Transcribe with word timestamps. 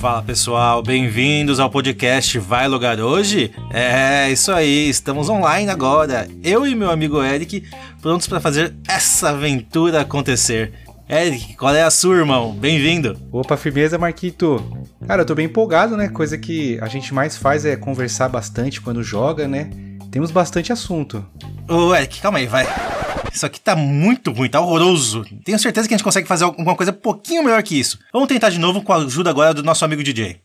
Fala 0.00 0.22
pessoal, 0.22 0.82
bem-vindos 0.82 1.60
ao 1.60 1.68
podcast 1.68 2.38
Vai 2.38 2.66
Logar 2.66 2.98
Hoje? 2.98 3.52
É, 3.70 4.30
isso 4.30 4.50
aí, 4.50 4.88
estamos 4.88 5.28
online 5.28 5.70
agora. 5.70 6.26
Eu 6.42 6.66
e 6.66 6.74
meu 6.74 6.90
amigo 6.90 7.22
Eric 7.22 7.68
prontos 8.00 8.26
para 8.26 8.40
fazer 8.40 8.74
essa 8.88 9.28
aventura 9.28 10.00
acontecer. 10.00 10.72
Eric, 11.06 11.54
qual 11.54 11.74
é 11.74 11.82
a 11.82 11.90
sua, 11.90 12.16
irmão? 12.16 12.52
Bem-vindo. 12.52 13.18
Opa, 13.30 13.56
firmeza, 13.56 13.98
Marquito. 13.98 14.64
Cara, 15.06 15.22
eu 15.22 15.26
tô 15.26 15.34
bem 15.34 15.46
empolgado, 15.46 15.96
né? 15.96 16.08
Coisa 16.08 16.38
que 16.38 16.78
a 16.80 16.86
gente 16.86 17.12
mais 17.12 17.36
faz 17.36 17.66
é 17.66 17.76
conversar 17.76 18.28
bastante 18.28 18.80
quando 18.80 19.02
joga, 19.02 19.48
né? 19.48 19.68
Temos 20.10 20.30
bastante 20.30 20.72
assunto. 20.72 21.26
Ô, 21.68 21.94
Eric, 21.94 22.20
calma 22.20 22.38
aí, 22.38 22.46
vai. 22.46 22.64
Isso 23.32 23.46
aqui 23.46 23.60
tá 23.60 23.76
muito 23.76 24.32
ruim, 24.32 24.48
tá 24.48 24.60
horroroso. 24.60 25.24
Tenho 25.44 25.58
certeza 25.58 25.86
que 25.86 25.94
a 25.94 25.96
gente 25.96 26.04
consegue 26.04 26.26
fazer 26.26 26.44
alguma 26.44 26.74
coisa 26.74 26.90
um 26.90 26.96
pouquinho 26.96 27.44
melhor 27.44 27.62
que 27.62 27.78
isso. 27.78 27.98
Vamos 28.12 28.28
tentar 28.28 28.50
de 28.50 28.58
novo 28.58 28.82
com 28.82 28.92
a 28.92 28.96
ajuda 28.96 29.30
agora 29.30 29.54
do 29.54 29.62
nosso 29.62 29.84
amigo 29.84 30.02
DJ. 30.02 30.40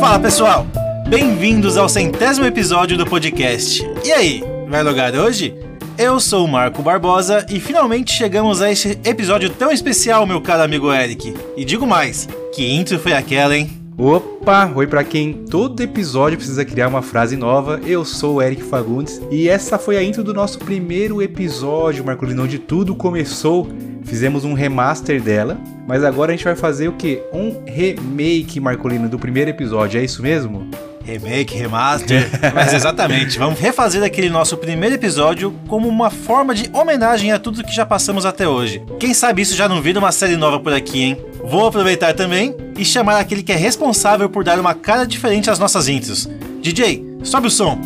Fala 0.00 0.18
pessoal, 0.18 0.66
bem-vindos 1.08 1.76
ao 1.76 1.88
centésimo 1.88 2.46
episódio 2.46 2.96
do 2.96 3.06
podcast. 3.06 3.80
E 4.02 4.10
aí, 4.10 4.42
vai 4.66 4.82
logar 4.82 5.14
hoje? 5.14 5.54
Eu 6.02 6.18
sou 6.18 6.46
o 6.46 6.48
Marco 6.48 6.80
Barbosa 6.80 7.44
e 7.50 7.60
finalmente 7.60 8.14
chegamos 8.14 8.62
a 8.62 8.72
este 8.72 8.98
episódio 9.04 9.50
tão 9.50 9.70
especial, 9.70 10.26
meu 10.26 10.40
caro 10.40 10.62
amigo 10.62 10.90
Eric. 10.90 11.34
E 11.54 11.62
digo 11.62 11.86
mais, 11.86 12.26
que 12.54 12.66
intro 12.66 12.98
foi 12.98 13.12
aquela, 13.12 13.54
hein? 13.54 13.70
Opa, 13.98 14.72
oi 14.74 14.86
para 14.86 15.04
quem 15.04 15.44
todo 15.44 15.82
episódio 15.82 16.38
precisa 16.38 16.64
criar 16.64 16.88
uma 16.88 17.02
frase 17.02 17.36
nova. 17.36 17.78
Eu 17.84 18.02
sou 18.02 18.36
o 18.36 18.42
Eric 18.42 18.62
Fagundes 18.62 19.20
e 19.30 19.46
essa 19.46 19.78
foi 19.78 19.98
a 19.98 20.02
intro 20.02 20.24
do 20.24 20.32
nosso 20.32 20.58
primeiro 20.60 21.20
episódio, 21.20 22.02
Marcolino, 22.02 22.44
onde 22.44 22.58
tudo 22.58 22.94
começou. 22.94 23.68
Fizemos 24.02 24.42
um 24.42 24.54
remaster 24.54 25.20
dela, 25.20 25.60
mas 25.86 26.02
agora 26.02 26.32
a 26.32 26.34
gente 26.34 26.46
vai 26.46 26.56
fazer 26.56 26.88
o 26.88 26.94
que? 26.94 27.22
Um 27.30 27.62
remake, 27.66 28.58
Marcolino, 28.58 29.06
do 29.06 29.18
primeiro 29.18 29.50
episódio, 29.50 30.00
é 30.00 30.04
isso 30.04 30.22
mesmo? 30.22 30.66
Remake, 31.04 31.56
remaster. 31.56 32.28
Mas 32.54 32.72
exatamente, 32.72 33.38
vamos 33.38 33.58
refazer 33.58 34.02
aquele 34.02 34.28
nosso 34.28 34.56
primeiro 34.56 34.94
episódio 34.94 35.54
como 35.66 35.88
uma 35.88 36.10
forma 36.10 36.54
de 36.54 36.70
homenagem 36.72 37.32
a 37.32 37.38
tudo 37.38 37.64
que 37.64 37.74
já 37.74 37.84
passamos 37.86 38.26
até 38.26 38.48
hoje. 38.48 38.82
Quem 38.98 39.14
sabe 39.14 39.42
isso 39.42 39.56
já 39.56 39.68
não 39.68 39.82
vira 39.82 39.98
uma 39.98 40.12
série 40.12 40.36
nova 40.36 40.60
por 40.60 40.72
aqui, 40.72 41.02
hein? 41.02 41.16
Vou 41.42 41.66
aproveitar 41.66 42.14
também 42.14 42.54
e 42.76 42.84
chamar 42.84 43.18
aquele 43.18 43.42
que 43.42 43.52
é 43.52 43.56
responsável 43.56 44.28
por 44.28 44.44
dar 44.44 44.58
uma 44.58 44.74
cara 44.74 45.06
diferente 45.06 45.50
às 45.50 45.58
nossas 45.58 45.88
intros. 45.88 46.28
DJ, 46.60 47.04
sobe 47.22 47.46
o 47.46 47.50
som! 47.50 47.78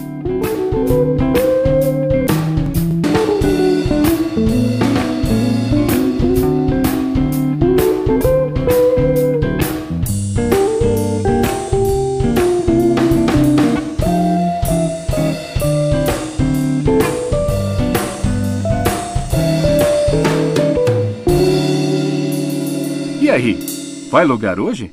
Vai 24.14 24.24
logar 24.24 24.60
hoje? 24.60 24.92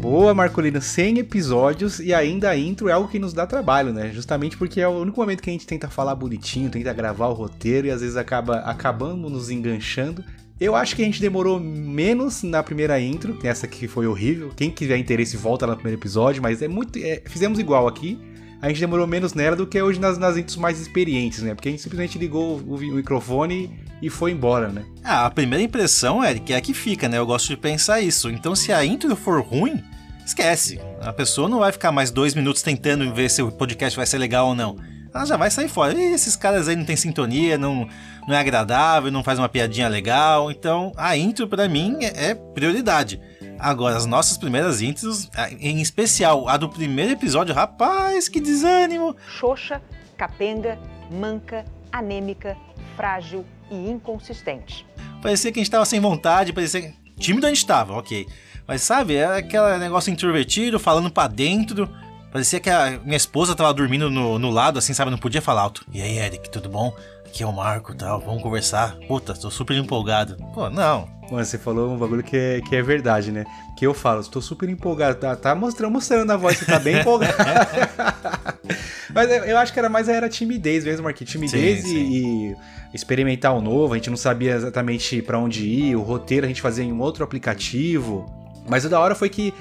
Boa, 0.00 0.32
Marcolino, 0.32 0.80
100 0.80 1.18
episódios 1.18 2.00
e 2.00 2.14
ainda 2.14 2.48
a 2.48 2.56
intro 2.56 2.88
é 2.88 2.92
algo 2.92 3.06
que 3.06 3.18
nos 3.18 3.34
dá 3.34 3.46
trabalho, 3.46 3.92
né? 3.92 4.10
Justamente 4.14 4.56
porque 4.56 4.80
é 4.80 4.88
o 4.88 4.92
único 4.92 5.20
momento 5.20 5.42
que 5.42 5.50
a 5.50 5.52
gente 5.52 5.66
tenta 5.66 5.90
falar 5.90 6.14
bonitinho, 6.14 6.70
tenta 6.70 6.90
gravar 6.94 7.26
o 7.26 7.34
roteiro 7.34 7.86
e 7.86 7.90
às 7.90 8.00
vezes 8.00 8.16
acaba 8.16 8.60
acabando 8.60 9.28
nos 9.28 9.50
enganchando. 9.50 10.24
Eu 10.58 10.74
acho 10.74 10.96
que 10.96 11.02
a 11.02 11.04
gente 11.04 11.20
demorou 11.20 11.60
menos 11.60 12.42
na 12.42 12.62
primeira 12.62 12.98
intro, 12.98 13.38
essa 13.42 13.68
que 13.68 13.88
foi 13.88 14.06
horrível. 14.06 14.52
Quem 14.56 14.70
tiver 14.70 14.96
interesse 14.96 15.36
volta 15.36 15.66
lá 15.66 15.72
no 15.72 15.76
primeiro 15.76 16.00
episódio, 16.00 16.42
mas 16.42 16.62
é 16.62 16.68
muito. 16.68 16.98
É, 16.98 17.22
fizemos 17.26 17.58
igual 17.58 17.86
aqui 17.86 18.18
a 18.62 18.68
gente 18.68 18.80
demorou 18.80 19.06
menos 19.06 19.32
nela 19.32 19.56
do 19.56 19.66
que 19.66 19.80
hoje 19.80 19.98
nas, 19.98 20.18
nas 20.18 20.36
intros 20.36 20.56
mais 20.56 20.80
experientes, 20.80 21.42
né? 21.42 21.54
Porque 21.54 21.68
a 21.68 21.72
gente 21.72 21.82
simplesmente 21.82 22.18
ligou 22.18 22.58
o, 22.58 22.74
o 22.74 22.94
microfone 22.94 23.78
e 24.02 24.10
foi 24.10 24.32
embora, 24.32 24.68
né? 24.68 24.84
Ah, 25.02 25.26
a 25.26 25.30
primeira 25.30 25.62
impressão, 25.64 26.22
Eric, 26.24 26.52
é 26.52 26.56
a 26.56 26.60
que 26.60 26.74
fica, 26.74 27.08
né? 27.08 27.18
Eu 27.18 27.26
gosto 27.26 27.48
de 27.48 27.56
pensar 27.56 28.00
isso. 28.00 28.30
Então, 28.30 28.54
se 28.54 28.72
a 28.72 28.84
intro 28.84 29.14
for 29.16 29.42
ruim, 29.42 29.82
esquece. 30.24 30.80
A 31.00 31.12
pessoa 31.12 31.48
não 31.48 31.60
vai 31.60 31.72
ficar 31.72 31.90
mais 31.90 32.10
dois 32.10 32.34
minutos 32.34 32.62
tentando 32.62 33.12
ver 33.14 33.30
se 33.30 33.42
o 33.42 33.50
podcast 33.50 33.96
vai 33.96 34.06
ser 34.06 34.18
legal 34.18 34.48
ou 34.48 34.54
não. 34.54 34.76
Ela 35.12 35.24
já 35.24 35.36
vai 35.36 35.50
sair 35.50 35.68
fora. 35.68 35.94
E 35.94 36.12
esses 36.12 36.36
caras 36.36 36.68
aí 36.68 36.76
não 36.76 36.84
tem 36.84 36.96
sintonia, 36.96 37.58
não, 37.58 37.88
não 38.26 38.34
é 38.34 38.38
agradável, 38.38 39.10
não 39.10 39.24
faz 39.24 39.38
uma 39.38 39.48
piadinha 39.48 39.88
legal. 39.88 40.50
Então, 40.50 40.92
a 40.96 41.16
intro 41.16 41.48
para 41.48 41.68
mim 41.68 41.98
é, 42.00 42.30
é 42.30 42.34
prioridade. 42.34 43.20
Agora, 43.58 43.96
as 43.96 44.06
nossas 44.06 44.38
primeiras 44.38 44.80
intros, 44.80 45.28
em 45.58 45.80
especial 45.80 46.48
a 46.48 46.56
do 46.56 46.68
primeiro 46.68 47.12
episódio, 47.12 47.54
rapaz, 47.54 48.28
que 48.28 48.40
desânimo! 48.40 49.14
Xoxa, 49.26 49.82
capenga, 50.16 50.78
manca, 51.10 51.64
anêmica, 51.92 52.56
frágil 52.96 53.44
e 53.70 53.90
inconsistente. 53.90 54.86
Parecia 55.20 55.52
que 55.52 55.58
a 55.58 55.62
gente 55.62 55.70
tava 55.70 55.84
sem 55.84 56.00
vontade, 56.00 56.52
parecia. 56.52 56.94
Tímido 57.18 57.46
a 57.46 57.50
gente 57.50 57.66
tava, 57.66 57.94
ok. 57.94 58.26
Mas 58.66 58.82
sabe, 58.82 59.16
era 59.16 59.38
aquele 59.38 59.76
negócio 59.78 60.10
introvertido, 60.10 60.78
falando 60.78 61.10
para 61.10 61.28
dentro. 61.28 61.88
Parecia 62.32 62.60
que 62.60 62.70
a 62.70 62.98
minha 63.04 63.16
esposa 63.16 63.56
tava 63.56 63.74
dormindo 63.74 64.08
no, 64.10 64.38
no 64.38 64.50
lado, 64.50 64.78
assim, 64.78 64.94
sabe? 64.94 65.10
Não 65.10 65.18
podia 65.18 65.42
falar 65.42 65.62
alto. 65.62 65.84
E 65.92 66.00
aí, 66.00 66.18
Eric, 66.18 66.48
tudo 66.48 66.68
bom? 66.68 66.94
Aqui 67.26 67.42
é 67.42 67.46
o 67.46 67.52
Marco 67.52 67.94
tal, 67.94 68.20
vamos 68.20 68.42
conversar. 68.42 68.96
Puta, 69.06 69.34
tô 69.34 69.50
super 69.50 69.76
empolgado. 69.76 70.36
Pô, 70.52 70.68
não. 70.68 71.08
Mano, 71.30 71.44
você 71.44 71.58
falou 71.58 71.92
um 71.92 71.96
bagulho 71.96 72.24
que 72.24 72.36
é, 72.36 72.60
que 72.60 72.74
é 72.74 72.82
verdade, 72.82 73.30
né? 73.30 73.44
Que 73.76 73.86
eu 73.86 73.94
falo, 73.94 74.20
estou 74.20 74.42
super 74.42 74.68
empolgado. 74.68 75.18
Tá, 75.18 75.36
tá 75.36 75.54
mostrando, 75.54 75.92
mostrando 75.92 76.24
na 76.24 76.36
voz, 76.36 76.58
você 76.58 76.64
tá 76.64 76.78
bem 76.78 77.00
empolgado. 77.00 77.34
Mas 79.14 79.30
eu, 79.30 79.58
acho 79.58 79.72
que 79.72 79.78
era 79.78 79.88
mais 79.88 80.08
era 80.08 80.28
timidez 80.28 80.84
mesmo, 80.84 81.04
Marquinhos. 81.04 81.30
Timidez 81.30 81.82
sim, 81.82 81.88
e, 81.88 81.90
sim. 81.90 82.56
e, 82.92 82.96
experimentar 82.96 83.54
o 83.54 83.60
novo. 83.60 83.94
A 83.94 83.96
gente 83.96 84.10
não 84.10 84.16
sabia 84.16 84.54
exatamente 84.54 85.22
para 85.22 85.38
onde 85.38 85.66
ir. 85.66 85.96
O 85.96 86.02
roteiro 86.02 86.46
a 86.46 86.48
gente 86.48 86.62
fazia 86.62 86.84
em 86.84 86.92
um 86.92 87.00
outro 87.00 87.22
aplicativo. 87.22 88.26
Mas 88.68 88.84
o 88.84 88.88
da 88.88 89.00
hora 89.00 89.14
foi 89.14 89.28
que 89.28 89.54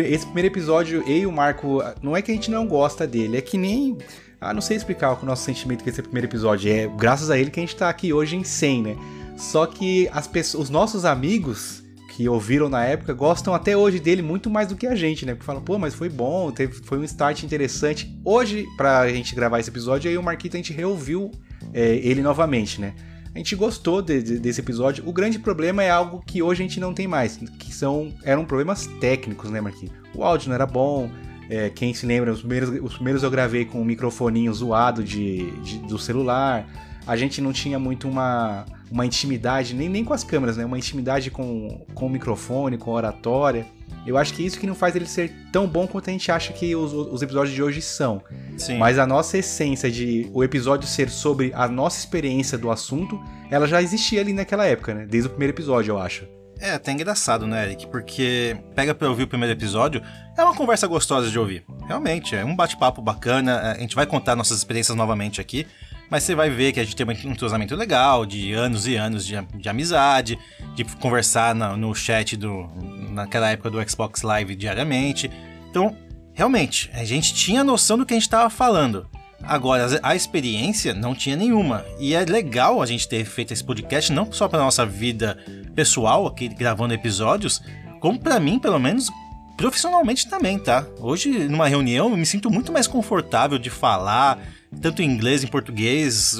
esse 0.00 0.24
primeiro 0.26 0.48
episódio, 0.48 1.02
eu 1.06 1.16
e 1.16 1.26
o 1.26 1.32
Marco, 1.32 1.82
não 2.02 2.16
é 2.16 2.22
que 2.22 2.30
a 2.30 2.34
gente 2.34 2.50
não 2.50 2.66
gosta 2.66 3.06
dele, 3.06 3.36
é 3.36 3.40
que 3.40 3.58
nem. 3.58 3.98
Ah, 4.40 4.52
não 4.52 4.60
sei 4.60 4.76
explicar 4.76 5.18
o 5.22 5.24
nosso 5.24 5.44
sentimento 5.44 5.82
com 5.82 5.88
esse 5.88 6.02
primeiro 6.02 6.26
episódio. 6.26 6.70
É 6.70 6.86
graças 6.86 7.30
a 7.30 7.38
ele 7.38 7.50
que 7.50 7.58
a 7.58 7.62
gente 7.62 7.76
tá 7.76 7.88
aqui 7.88 8.12
hoje 8.12 8.36
em 8.36 8.44
100, 8.44 8.82
né? 8.82 8.96
Só 9.36 9.66
que 9.66 10.08
as 10.12 10.26
pessoas, 10.26 10.64
os 10.64 10.70
nossos 10.70 11.04
amigos 11.04 11.82
que 12.14 12.28
ouviram 12.28 12.68
na 12.68 12.84
época 12.84 13.12
gostam 13.12 13.54
até 13.54 13.76
hoje 13.76 13.98
dele 13.98 14.22
muito 14.22 14.48
mais 14.48 14.68
do 14.68 14.76
que 14.76 14.86
a 14.86 14.94
gente, 14.94 15.26
né? 15.26 15.32
Porque 15.32 15.44
falam, 15.44 15.62
pô, 15.62 15.78
mas 15.78 15.94
foi 15.94 16.08
bom, 16.08 16.52
teve, 16.52 16.74
foi 16.84 16.98
um 16.98 17.04
start 17.04 17.42
interessante. 17.42 18.16
Hoje, 18.24 18.66
pra 18.76 19.08
gente 19.08 19.34
gravar 19.34 19.58
esse 19.58 19.70
episódio, 19.70 20.08
aí 20.08 20.16
o 20.16 20.22
Marquito 20.22 20.54
a 20.54 20.58
gente 20.58 20.72
reouviu 20.72 21.32
é, 21.72 21.96
ele 21.96 22.22
novamente, 22.22 22.80
né? 22.80 22.94
A 23.34 23.38
gente 23.38 23.56
gostou 23.56 24.00
de, 24.00 24.22
de, 24.22 24.38
desse 24.38 24.60
episódio. 24.60 25.02
O 25.06 25.12
grande 25.12 25.40
problema 25.40 25.82
é 25.82 25.90
algo 25.90 26.22
que 26.24 26.40
hoje 26.40 26.62
a 26.62 26.66
gente 26.66 26.78
não 26.78 26.94
tem 26.94 27.08
mais, 27.08 27.36
que 27.36 27.74
são 27.74 28.12
eram 28.22 28.44
problemas 28.44 28.86
técnicos, 29.00 29.50
né, 29.50 29.60
Marquinhos? 29.60 29.92
O 30.14 30.22
áudio 30.22 30.48
não 30.48 30.54
era 30.54 30.66
bom. 30.66 31.10
É, 31.50 31.68
quem 31.68 31.92
se 31.92 32.06
lembra, 32.06 32.32
os 32.32 32.40
primeiros, 32.40 32.70
os 32.80 32.94
primeiros 32.94 33.22
eu 33.24 33.30
gravei 33.30 33.64
com 33.64 33.80
um 33.80 33.84
microfoninho 33.84 34.54
zoado 34.54 35.02
de, 35.02 35.50
de 35.62 35.78
do 35.78 35.98
celular. 35.98 36.66
A 37.06 37.16
gente 37.16 37.40
não 37.40 37.52
tinha 37.52 37.78
muito 37.78 38.08
uma, 38.08 38.64
uma 38.90 39.04
intimidade, 39.04 39.74
nem, 39.74 39.88
nem 39.88 40.04
com 40.04 40.14
as 40.14 40.22
câmeras, 40.22 40.56
né? 40.56 40.64
Uma 40.64 40.78
intimidade 40.78 41.30
com, 41.30 41.84
com 41.92 42.06
o 42.06 42.10
microfone, 42.10 42.78
com 42.78 42.92
a 42.92 42.94
oratória. 42.94 43.66
Eu 44.06 44.18
acho 44.18 44.34
que 44.34 44.42
é 44.42 44.46
isso 44.46 44.58
que 44.58 44.66
não 44.66 44.74
faz 44.74 44.94
ele 44.94 45.06
ser 45.06 45.32
tão 45.52 45.66
bom 45.66 45.86
quanto 45.86 46.10
a 46.10 46.12
gente 46.12 46.30
acha 46.30 46.52
que 46.52 46.74
os, 46.76 46.92
os 46.92 47.22
episódios 47.22 47.54
de 47.54 47.62
hoje 47.62 47.80
são. 47.80 48.22
Sim. 48.56 48.78
Mas 48.78 48.98
a 48.98 49.06
nossa 49.06 49.38
essência 49.38 49.90
de 49.90 50.30
o 50.32 50.44
episódio 50.44 50.86
ser 50.86 51.08
sobre 51.08 51.52
a 51.54 51.66
nossa 51.68 51.98
experiência 51.98 52.58
do 52.58 52.70
assunto, 52.70 53.20
ela 53.50 53.66
já 53.66 53.80
existia 53.80 54.20
ali 54.20 54.32
naquela 54.32 54.66
época, 54.66 54.94
né? 54.94 55.06
Desde 55.08 55.28
o 55.28 55.30
primeiro 55.30 55.54
episódio, 55.54 55.92
eu 55.92 55.98
acho. 55.98 56.26
É 56.60 56.72
até 56.72 56.92
engraçado, 56.92 57.46
né, 57.46 57.64
Eric? 57.64 57.86
Porque 57.88 58.56
pega 58.74 58.94
pra 58.94 59.08
ouvir 59.08 59.24
o 59.24 59.28
primeiro 59.28 59.52
episódio, 59.52 60.00
é 60.36 60.42
uma 60.42 60.54
conversa 60.54 60.86
gostosa 60.86 61.28
de 61.28 61.38
ouvir. 61.38 61.64
Realmente, 61.86 62.36
é 62.36 62.44
um 62.44 62.54
bate-papo 62.54 63.02
bacana. 63.02 63.72
A 63.72 63.78
gente 63.78 63.96
vai 63.96 64.06
contar 64.06 64.36
nossas 64.36 64.58
experiências 64.58 64.96
novamente 64.96 65.40
aqui 65.40 65.66
mas 66.10 66.22
você 66.22 66.34
vai 66.34 66.50
ver 66.50 66.72
que 66.72 66.80
a 66.80 66.84
gente 66.84 66.96
tem 66.96 67.06
um 67.06 67.32
entrosamento 67.32 67.74
legal, 67.74 68.24
de 68.26 68.52
anos 68.52 68.86
e 68.86 68.96
anos 68.96 69.26
de, 69.26 69.34
de 69.56 69.68
amizade, 69.68 70.38
de 70.74 70.84
conversar 70.84 71.54
na, 71.54 71.76
no 71.76 71.94
chat 71.94 72.36
do, 72.36 72.68
naquela 73.10 73.50
época 73.50 73.70
do 73.70 73.90
Xbox 73.90 74.22
Live 74.22 74.54
diariamente. 74.54 75.30
Então, 75.70 75.96
realmente, 76.32 76.90
a 76.92 77.04
gente 77.04 77.34
tinha 77.34 77.64
noção 77.64 77.98
do 77.98 78.06
que 78.06 78.14
a 78.14 78.16
gente 78.16 78.24
estava 78.24 78.50
falando. 78.50 79.08
Agora, 79.42 80.00
a 80.02 80.16
experiência 80.16 80.94
não 80.94 81.14
tinha 81.14 81.36
nenhuma. 81.36 81.84
E 81.98 82.14
é 82.14 82.24
legal 82.24 82.80
a 82.80 82.86
gente 82.86 83.08
ter 83.08 83.24
feito 83.24 83.52
esse 83.52 83.62
podcast 83.62 84.12
não 84.12 84.32
só 84.32 84.48
para 84.48 84.60
nossa 84.60 84.86
vida 84.86 85.38
pessoal 85.74 86.26
aqui 86.26 86.48
gravando 86.48 86.94
episódios, 86.94 87.62
como 88.00 88.18
para 88.18 88.40
mim, 88.40 88.58
pelo 88.58 88.78
menos, 88.78 89.10
profissionalmente 89.56 90.28
também, 90.28 90.58
tá? 90.58 90.86
Hoje, 90.98 91.30
numa 91.48 91.68
reunião, 91.68 92.10
eu 92.10 92.16
me 92.16 92.26
sinto 92.26 92.50
muito 92.50 92.72
mais 92.72 92.86
confortável 92.86 93.58
de 93.58 93.70
falar, 93.70 94.38
tanto 94.80 95.02
em 95.02 95.10
inglês, 95.10 95.42
em 95.44 95.46
português, 95.46 96.38